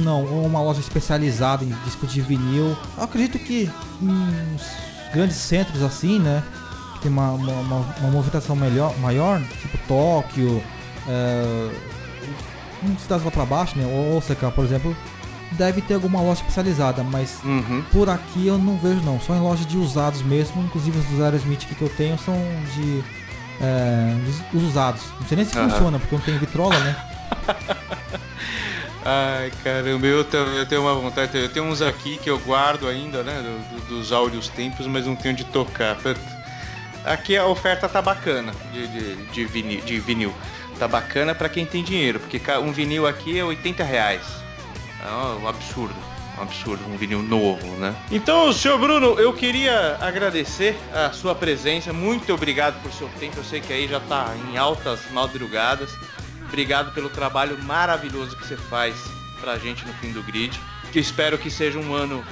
Não, 0.04 0.24
ou 0.26 0.46
uma 0.46 0.62
loja 0.62 0.80
especializada 0.80 1.66
em 1.66 1.74
disco 1.84 2.08
de 2.08 2.22
vinil. 2.22 2.76
Eu 2.98 3.04
acredito 3.04 3.38
que 3.40 3.70
em 4.02 4.58
grandes 5.14 5.36
centros 5.36 5.82
assim, 5.82 6.20
né? 6.20 6.42
Tem 7.04 7.12
uma, 7.12 7.32
uma, 7.32 7.52
uma- 7.52 7.96
uma 8.00 8.10
movimentação 8.12 8.56
melhor, 8.56 8.98
maior, 9.00 9.40
tipo 9.62 9.78
Tóquio, 9.88 10.64
é, 11.08 11.70
cidades 13.00 13.24
lá 13.26 13.30
pra 13.32 13.46
baixo, 13.46 13.78
né? 13.78 13.86
Osaka, 14.18 14.50
por 14.52 14.64
exemplo, 14.64 14.96
deve 15.52 15.82
ter 15.82 15.96
alguma 15.96 16.22
loja 16.22 16.40
especializada, 16.42 17.04
mas 17.04 17.38
Uhum. 17.44 17.84
por 17.92 18.10
aqui 18.10 18.48
eu 18.48 18.58
não 18.58 18.78
vejo 18.78 19.02
não, 19.02 19.20
só 19.20 19.36
em 19.36 19.40
loja 19.42 19.66
de 19.66 19.78
usados 19.78 20.22
mesmo, 20.22 20.64
inclusive 20.64 20.98
os 20.98 21.22
Aerosmith 21.22 21.66
que 21.68 21.82
eu 21.82 21.90
tenho 21.90 22.18
são 22.18 22.36
de 22.74 23.04
é, 23.62 24.16
os- 24.28 24.62
os 24.62 24.70
usados. 24.70 25.02
Não 25.22 25.28
sei 25.28 25.36
nem 25.38 25.46
se 25.46 25.58
Aham. 25.58 25.70
funciona, 25.70 26.00
porque 26.00 26.16
não 26.16 26.24
tem 26.24 26.38
vitrola, 26.40 26.78
né? 26.80 26.96
Ai, 29.06 29.52
caramba, 29.64 30.06
eu 30.08 30.24
tenho, 30.24 30.44
eu 30.46 30.66
tenho 30.66 30.82
uma 30.82 30.94
vontade. 30.96 31.38
Eu 31.38 31.50
tenho 31.50 31.66
uns 31.66 31.82
aqui 31.82 32.18
que 32.18 32.30
eu 32.30 32.40
guardo 32.40 32.88
ainda, 32.88 33.22
né? 33.22 33.42
do- 33.42 33.76
do- 33.80 33.98
dos 34.00 34.12
áudios 34.14 34.48
tempos, 34.48 34.88
mas 34.88 35.06
não 35.06 35.16
tenho 35.16 35.36
de 35.36 35.44
tocar. 35.44 35.96
Aqui 37.06 37.36
a 37.36 37.46
oferta 37.46 37.90
tá 37.90 38.02
bacana 38.02 38.54
de, 38.72 38.88
de, 38.88 39.16
de 39.28 39.46
vinil, 39.46 39.82
de 39.82 40.00
vinil. 40.00 40.34
Tá 40.80 40.88
bacana 40.88 41.36
pra 41.36 41.50
quem 41.50 41.66
tem 41.66 41.84
dinheiro, 41.84 42.20
porque 42.20 42.42
um 42.58 42.72
vinil 42.72 43.06
aqui 43.06 43.38
é 43.38 43.44
80 43.44 43.84
reais. 43.84 44.22
É 45.04 45.42
um 45.42 45.48
absurdo. 45.48 45.96
Um 46.38 46.42
absurdo, 46.42 46.84
um 46.88 46.98
vinil 46.98 47.22
novo, 47.22 47.68
né? 47.76 47.96
Então, 48.10 48.52
senhor 48.52 48.80
Bruno, 48.80 49.20
eu 49.20 49.34
queria 49.34 49.98
agradecer 50.02 50.76
a 50.92 51.12
sua 51.12 51.36
presença. 51.36 51.94
Muito 51.94 52.34
obrigado 52.34 52.82
por 52.82 52.92
seu 52.92 53.08
tempo. 53.20 53.38
Eu 53.38 53.44
sei 53.44 53.62
que 53.62 53.72
aí 53.72 53.88
já 53.88 54.00
tá 54.00 54.34
em 54.50 54.58
altas 54.58 55.02
madrugadas. 55.12 55.96
Obrigado 56.48 56.92
pelo 56.94 57.10
trabalho 57.10 57.62
maravilhoso 57.64 58.36
que 58.36 58.48
você 58.48 58.58
faz 58.58 58.96
pra 59.40 59.60
gente 59.60 59.86
no 59.86 59.94
fim 59.96 60.12
do 60.12 60.24
grid. 60.24 60.60
Que 60.92 61.00
espero 61.00 61.38
que 61.38 61.52
seja 61.52 61.78
um 61.78 61.94
ano 61.94 62.24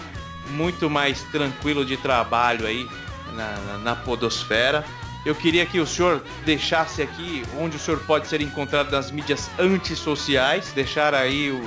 muito 0.50 0.90
mais 0.90 1.22
tranquilo 1.26 1.86
de 1.86 1.98
trabalho 1.98 2.66
aí 2.66 2.90
na, 3.36 3.58
na, 3.68 3.78
na 3.78 3.96
podosfera. 3.96 4.86
Eu 5.26 5.36
queria 5.36 5.66
que 5.66 5.80
o 5.80 5.86
senhor 5.86 6.24
deixasse 6.46 7.02
aqui 7.02 7.44
onde 7.60 7.78
o 7.78 7.80
senhor 7.80 8.00
pode 8.02 8.28
ser 8.28 8.42
encontrado 8.42 8.92
nas 8.92 9.12
mídias 9.12 9.50
antissociais, 9.60 10.72
deixar 10.74 11.14
aí 11.14 11.52
o, 11.52 11.58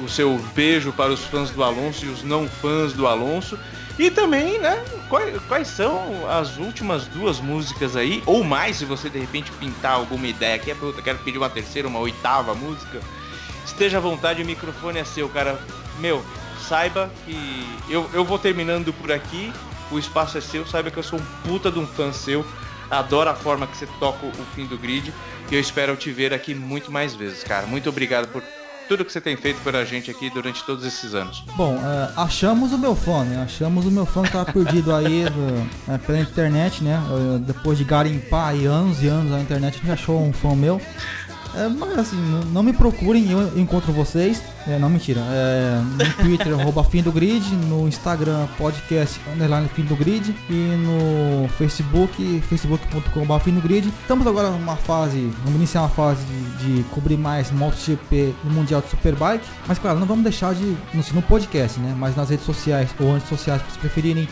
o, 0.00 0.04
o 0.04 0.08
seu 0.08 0.38
beijo 0.54 0.92
para 0.92 1.12
os 1.12 1.24
fãs 1.24 1.50
do 1.50 1.64
Alonso 1.64 2.04
e 2.06 2.08
os 2.08 2.22
não 2.22 2.48
fãs 2.48 2.92
do 2.92 3.06
Alonso. 3.06 3.58
E 3.98 4.10
também, 4.10 4.58
né, 4.58 4.84
quais, 5.08 5.40
quais 5.48 5.68
são 5.68 6.28
as 6.30 6.58
últimas 6.58 7.06
duas 7.06 7.40
músicas 7.40 7.96
aí, 7.96 8.22
ou 8.26 8.44
mais, 8.44 8.76
se 8.76 8.84
você 8.84 9.08
de 9.08 9.18
repente 9.18 9.50
pintar 9.52 9.92
alguma 9.92 10.26
ideia 10.26 10.56
aqui, 10.56 10.72
puta, 10.74 11.00
quero 11.00 11.18
pedir 11.18 11.38
uma 11.38 11.48
terceira, 11.48 11.88
uma 11.88 11.98
oitava 11.98 12.54
música, 12.54 13.00
esteja 13.64 13.96
à 13.96 14.00
vontade, 14.00 14.42
o 14.42 14.46
microfone 14.46 14.98
é 14.98 15.04
seu, 15.04 15.28
cara. 15.30 15.58
Meu, 15.98 16.22
saiba 16.60 17.10
que 17.24 17.66
eu, 17.88 18.08
eu 18.12 18.22
vou 18.22 18.38
terminando 18.38 18.92
por 18.92 19.10
aqui, 19.10 19.50
o 19.90 19.98
espaço 19.98 20.36
é 20.38 20.40
seu, 20.40 20.66
saiba 20.66 20.90
que 20.90 20.96
eu 20.98 21.02
sou 21.02 21.18
um 21.18 21.24
puta 21.48 21.70
de 21.70 21.78
um 21.78 21.86
fã 21.86 22.12
seu, 22.12 22.44
adoro 22.90 23.30
a 23.30 23.34
forma 23.34 23.66
que 23.66 23.76
você 23.76 23.86
toca 23.98 24.26
o 24.26 24.32
fim 24.54 24.66
do 24.66 24.76
grid, 24.78 25.12
e 25.50 25.54
eu 25.54 25.60
espero 25.60 25.96
te 25.96 26.10
ver 26.10 26.32
aqui 26.34 26.54
muito 26.54 26.90
mais 26.92 27.14
vezes, 27.14 27.42
cara. 27.44 27.66
Muito 27.66 27.88
obrigado 27.88 28.28
por 28.28 28.42
tudo 28.88 29.04
que 29.04 29.10
você 29.12 29.20
tem 29.20 29.36
feito 29.36 29.60
pela 29.62 29.84
gente 29.84 30.08
aqui 30.12 30.30
durante 30.30 30.62
todos 30.62 30.84
esses 30.86 31.12
anos. 31.12 31.42
Bom, 31.56 31.76
é, 31.76 32.12
achamos 32.16 32.72
o 32.72 32.78
meu 32.78 32.94
fã, 32.94 33.24
né? 33.24 33.42
Achamos 33.42 33.84
o 33.84 33.90
meu 33.90 34.06
fã 34.06 34.22
que 34.22 34.30
tava 34.30 34.52
perdido 34.52 34.94
aí 34.94 35.24
do- 35.30 35.92
é, 35.92 35.98
pela 35.98 36.20
internet, 36.20 36.84
né? 36.84 37.00
Depois 37.40 37.76
de 37.78 37.82
garimpar 37.82 38.50
aí 38.50 38.64
anos 38.64 39.02
e 39.02 39.08
anos 39.08 39.32
na 39.32 39.40
internet, 39.40 39.74
a 39.74 39.78
gente 39.80 39.90
achou 39.90 40.22
um 40.22 40.32
fã 40.32 40.54
meu. 40.54 40.80
É, 41.56 41.68
mas 41.68 41.98
assim, 41.98 42.16
não 42.52 42.62
me 42.62 42.72
procurem, 42.72 43.30
eu 43.30 43.58
encontro 43.58 43.90
vocês. 43.92 44.42
É, 44.66 44.78
não, 44.78 44.90
mentira. 44.90 45.22
É, 45.30 45.80
no 45.80 46.24
Twitter, 46.24 46.52
arroba 46.60 46.84
fim 46.84 47.02
do 47.02 47.10
grid, 47.10 47.48
no 47.54 47.88
Instagram, 47.88 48.46
podcast, 48.58 49.18
underline 49.32 49.68
fim 49.68 49.84
do 49.84 49.96
grid, 49.96 50.34
e 50.50 50.52
no 50.52 51.48
Facebook, 51.56 52.42
facebook.com 52.42 53.40
fim 53.40 53.54
do 53.54 53.62
grid. 53.62 53.88
Estamos 54.02 54.26
agora 54.26 54.50
numa 54.50 54.76
fase, 54.76 55.32
vamos 55.42 55.56
iniciar 55.56 55.82
uma 55.82 55.88
fase 55.88 56.20
de, 56.24 56.82
de 56.82 56.82
cobrir 56.90 57.16
mais 57.16 57.50
MotoGP 57.50 58.34
e 58.44 58.48
Mundial 58.48 58.82
de 58.82 58.90
Superbike. 58.90 59.44
Mas 59.66 59.78
claro, 59.78 59.98
não 59.98 60.06
vamos 60.06 60.24
deixar 60.24 60.54
de, 60.54 60.76
no, 60.92 61.02
no 61.14 61.22
podcast, 61.22 61.80
né? 61.80 61.94
Mas 61.96 62.14
nas 62.14 62.28
redes 62.28 62.44
sociais 62.44 62.90
ou 63.00 63.14
antissociais, 63.14 63.62
se 63.72 63.78
preferirem, 63.78 64.28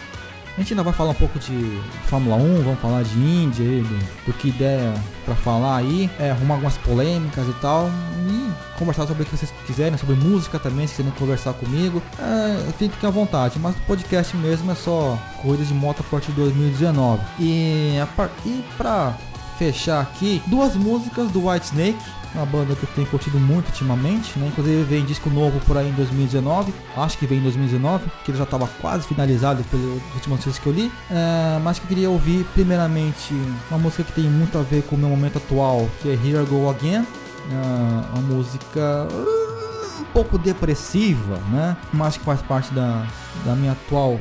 a 0.57 0.61
gente 0.61 0.73
ainda 0.73 0.85
vai 0.85 0.93
falar 0.93 1.11
um 1.11 1.15
pouco 1.15 1.39
de 1.39 1.81
Fórmula 2.07 2.37
1, 2.37 2.63
vamos 2.63 2.81
falar 2.81 3.03
de 3.03 3.19
Índia, 3.19 3.65
do, 3.65 4.27
do 4.27 4.33
que 4.35 4.53
der 4.53 4.95
pra 5.25 5.35
falar 5.35 5.79
aí, 5.79 6.09
é, 6.19 6.31
arrumar 6.31 6.55
algumas 6.55 6.79
polêmicas 6.79 7.47
e 7.49 7.53
tal, 7.55 7.91
e 8.29 8.79
conversar 8.79 9.07
sobre 9.07 9.25
o 9.25 9.27
que 9.27 9.37
vocês 9.37 9.53
quiserem, 9.67 9.99
sobre 9.99 10.15
música 10.15 10.59
também, 10.59 10.87
se 10.87 10.95
quiserem 10.95 11.19
conversar 11.19 11.55
comigo, 11.55 12.01
é, 12.19 12.73
fiquem 12.73 13.09
à 13.09 13.11
vontade, 13.11 13.59
mas 13.59 13.75
o 13.75 13.81
podcast 13.81 14.37
mesmo 14.37 14.71
é 14.71 14.75
só 14.77 15.19
corrida 15.43 15.65
de 15.65 15.75
moto 15.75 16.01
a 16.01 16.11
partir 16.11 16.31
de 16.31 16.41
2019. 16.41 17.21
E, 17.41 17.99
a 18.01 18.07
par... 18.07 18.31
e 18.47 18.65
pra 18.77 19.17
fechar 19.59 20.03
aqui, 20.03 20.41
duas 20.47 20.77
músicas 20.77 21.31
do 21.31 21.49
White 21.49 21.67
Snake, 21.67 21.99
uma 22.35 22.47
banda 22.47 22.75
que 22.75 22.83
eu 22.83 22.89
tenho 22.95 23.07
curtido 23.07 23.39
muito 23.39 23.69
ultimamente, 23.69 24.39
né? 24.39 24.49
Inclusive 24.49 24.83
vem 24.85 25.05
disco 25.05 25.31
novo 25.31 25.61
por 25.61 25.77
aí 25.77 25.89
em 25.89 25.93
2019, 25.93 26.73
acho 26.97 27.19
que 27.19 27.27
vem 27.27 27.39
em 27.39 27.43
2019, 27.43 28.05
que 28.25 28.31
ele 28.31 28.39
já 28.39 28.45
estava 28.45 28.69
quase 28.81 29.07
finalizado 29.07 29.63
pelas 29.65 29.87
últimas 30.15 30.39
notícias 30.39 30.59
que 30.59 30.67
eu 30.67 30.73
li, 30.73 30.93
É, 31.11 31.59
mas 31.63 31.79
que 31.79 31.85
eu 31.85 31.89
queria 31.89 32.11
ouvir 32.11 32.45
primeiramente 32.55 33.35
uma 33.71 33.79
música 33.79 34.03
que 34.03 34.13
tem 34.13 34.25
muito 34.25 34.59
a 34.59 34.63
ver 34.63 34.83
com 34.83 34.97
o 34.97 34.99
meu 34.99 35.09
momento 35.09 35.39
atual, 35.39 35.89
que 36.03 36.09
é 36.09 36.13
Here 36.13 36.43
I 36.43 36.47
Go 36.47 36.69
Again, 36.69 37.07
É, 37.51 38.19
uma 38.19 38.23
música 38.23 39.07
uh, 39.11 40.01
um 40.01 40.05
pouco 40.13 40.39
depressiva, 40.39 41.39
né? 41.51 41.77
Mas 41.93 42.17
que 42.17 42.25
faz 42.25 42.41
parte 42.41 42.73
da, 42.73 43.07
da 43.45 43.55
minha 43.55 43.73
atual 43.73 44.19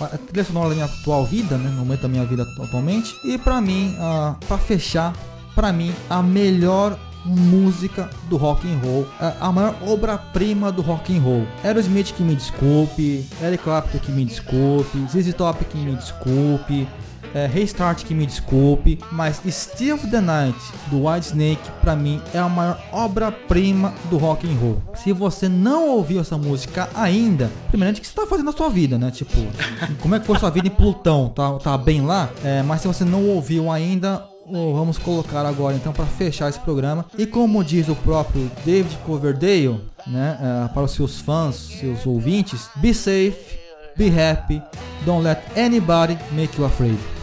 a 0.00 0.18
trilha 0.18 0.44
sonora 0.44 0.70
da 0.70 0.74
minha 0.74 0.86
atual 0.86 1.24
vida, 1.26 1.56
né? 1.56 1.68
No 1.70 1.78
momento 1.78 2.02
da 2.02 2.08
minha 2.08 2.24
vida 2.24 2.42
atualmente. 2.42 3.14
E 3.24 3.38
pra 3.38 3.60
mim, 3.60 3.94
ah, 4.00 4.36
pra 4.48 4.58
fechar, 4.58 5.12
pra 5.54 5.72
mim, 5.72 5.94
a 6.08 6.22
melhor 6.22 6.98
música 7.24 8.10
do 8.28 8.36
rock 8.36 8.66
and 8.66 8.78
roll, 8.84 9.06
a- 9.20 9.52
maior 9.52 9.74
obra-prima 9.86 10.72
do 10.72 10.82
rock 10.82 11.16
and 11.16 11.20
roll. 11.20 11.46
Aerosmith 11.64 12.12
que 12.14 12.22
me 12.22 12.34
desculpe, 12.34 13.24
Eric 13.42 13.62
Clapton 13.64 13.98
que 13.98 14.10
me 14.12 14.24
desculpe, 14.24 14.98
ZZ 15.08 15.34
Top 15.34 15.64
que 15.64 15.76
me 15.78 15.94
desculpe, 15.94 16.88
é, 17.34 17.46
Restart 17.46 18.04
que 18.04 18.14
me 18.14 18.26
desculpe, 18.26 18.98
mas 19.10 19.40
Still 19.48 19.94
of 19.94 20.06
the 20.08 20.20
Night 20.20 20.58
do 20.90 21.06
White 21.06 21.28
Snake 21.28 21.62
pra 21.80 21.96
mim 21.96 22.20
é 22.34 22.38
a 22.38 22.48
maior 22.48 22.78
obra-prima 22.92 23.94
do 24.10 24.18
rock 24.18 24.46
and 24.46 24.58
roll. 24.58 24.82
Se 24.96 25.12
você 25.12 25.48
não 25.48 25.88
ouviu 25.90 26.20
essa 26.20 26.36
música 26.36 26.88
ainda, 26.94 27.50
primeiramente 27.68 27.98
o 27.98 28.02
que 28.02 28.08
você 28.08 28.14
tá 28.14 28.26
fazendo 28.26 28.46
na 28.46 28.52
sua 28.52 28.68
vida, 28.68 28.98
né? 28.98 29.10
Tipo, 29.10 29.38
como 30.00 30.14
é 30.14 30.20
que 30.20 30.26
foi 30.26 30.38
sua 30.38 30.50
vida 30.50 30.66
em 30.68 30.70
Plutão? 30.70 31.28
Tá, 31.30 31.52
tá 31.58 31.78
bem 31.78 32.02
lá? 32.02 32.28
É, 32.44 32.62
mas 32.62 32.82
se 32.82 32.88
você 32.88 33.04
não 33.04 33.26
ouviu 33.28 33.70
ainda, 33.70 34.24
vamos 34.46 34.98
colocar 34.98 35.46
agora 35.46 35.76
então 35.76 35.92
para 35.92 36.06
fechar 36.06 36.48
esse 36.48 36.60
programa. 36.60 37.06
E 37.16 37.26
como 37.26 37.62
diz 37.64 37.88
o 37.88 37.94
próprio 37.96 38.50
David 38.64 38.96
Coverdale, 39.06 39.80
né, 40.06 40.38
é, 40.40 40.68
para 40.72 40.82
os 40.82 40.92
seus 40.92 41.20
fãs, 41.20 41.54
seus 41.56 42.06
ouvintes, 42.06 42.68
be 42.76 42.92
safe, 42.92 43.58
be 43.96 44.08
happy, 44.08 44.62
don't 45.04 45.22
let 45.22 45.40
anybody 45.56 46.18
make 46.32 46.58
you 46.58 46.64
afraid. 46.64 47.21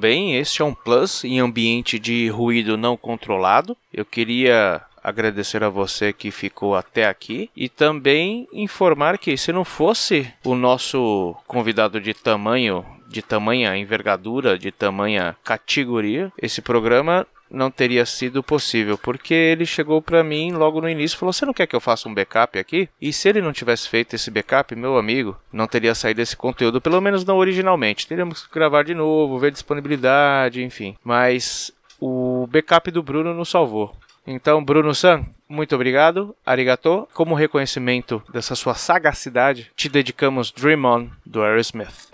Bem, 0.00 0.34
este 0.34 0.62
é 0.62 0.64
um 0.64 0.72
plus 0.72 1.24
em 1.24 1.40
ambiente 1.40 1.98
de 1.98 2.28
ruído 2.28 2.78
não 2.78 2.96
controlado. 2.96 3.76
Eu 3.92 4.04
queria 4.06 4.80
agradecer 5.04 5.62
a 5.62 5.68
você 5.68 6.10
que 6.10 6.30
ficou 6.30 6.74
até 6.74 7.06
aqui 7.06 7.50
e 7.54 7.68
também 7.68 8.48
informar 8.50 9.18
que 9.18 9.36
se 9.36 9.52
não 9.52 9.64
fosse 9.64 10.32
o 10.42 10.54
nosso 10.54 11.36
convidado 11.46 12.00
de 12.00 12.14
tamanho, 12.14 12.84
de 13.08 13.20
tamanha 13.20 13.76
envergadura, 13.76 14.58
de 14.58 14.72
tamanha 14.72 15.36
categoria, 15.44 16.32
esse 16.40 16.62
programa 16.62 17.26
não 17.50 17.70
teria 17.70 18.06
sido 18.06 18.42
possível, 18.42 18.96
porque 18.96 19.34
ele 19.34 19.66
chegou 19.66 20.00
para 20.00 20.22
mim 20.22 20.52
logo 20.52 20.80
no 20.80 20.88
início 20.88 21.16
e 21.16 21.18
falou: 21.18 21.32
"Você 21.32 21.44
não 21.44 21.52
quer 21.52 21.66
que 21.66 21.76
eu 21.76 21.80
faça 21.80 22.08
um 22.08 22.14
backup 22.14 22.58
aqui?" 22.58 22.88
E 23.00 23.12
se 23.12 23.28
ele 23.28 23.42
não 23.42 23.52
tivesse 23.52 23.88
feito 23.88 24.14
esse 24.14 24.30
backup, 24.30 24.74
meu 24.74 24.96
amigo, 24.96 25.36
não 25.52 25.66
teria 25.66 25.94
saído 25.94 26.20
esse 26.20 26.36
conteúdo, 26.36 26.80
pelo 26.80 27.00
menos 27.00 27.24
não 27.24 27.38
originalmente. 27.38 28.06
Teríamos 28.06 28.46
que 28.46 28.54
gravar 28.54 28.84
de 28.84 28.94
novo, 28.94 29.38
ver 29.38 29.50
disponibilidade, 29.50 30.62
enfim. 30.62 30.96
Mas 31.04 31.72
o 32.00 32.46
backup 32.50 32.90
do 32.90 33.02
Bruno 33.02 33.34
nos 33.34 33.50
salvou. 33.50 33.94
Então, 34.26 34.64
Bruno 34.64 34.94
San, 34.94 35.24
muito 35.48 35.74
obrigado, 35.74 36.34
arigato. 36.44 37.08
Como 37.12 37.34
reconhecimento 37.34 38.22
dessa 38.32 38.54
sua 38.54 38.74
sagacidade, 38.74 39.70
te 39.74 39.88
dedicamos 39.88 40.50
Dream 40.52 40.84
On 40.84 41.08
do 41.26 41.42
Aerosmith. 41.42 42.10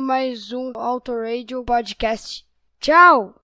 Mais 0.00 0.52
um 0.52 0.72
Auto 0.76 1.12
Radio 1.14 1.64
Podcast. 1.64 2.46
Tchau! 2.80 3.34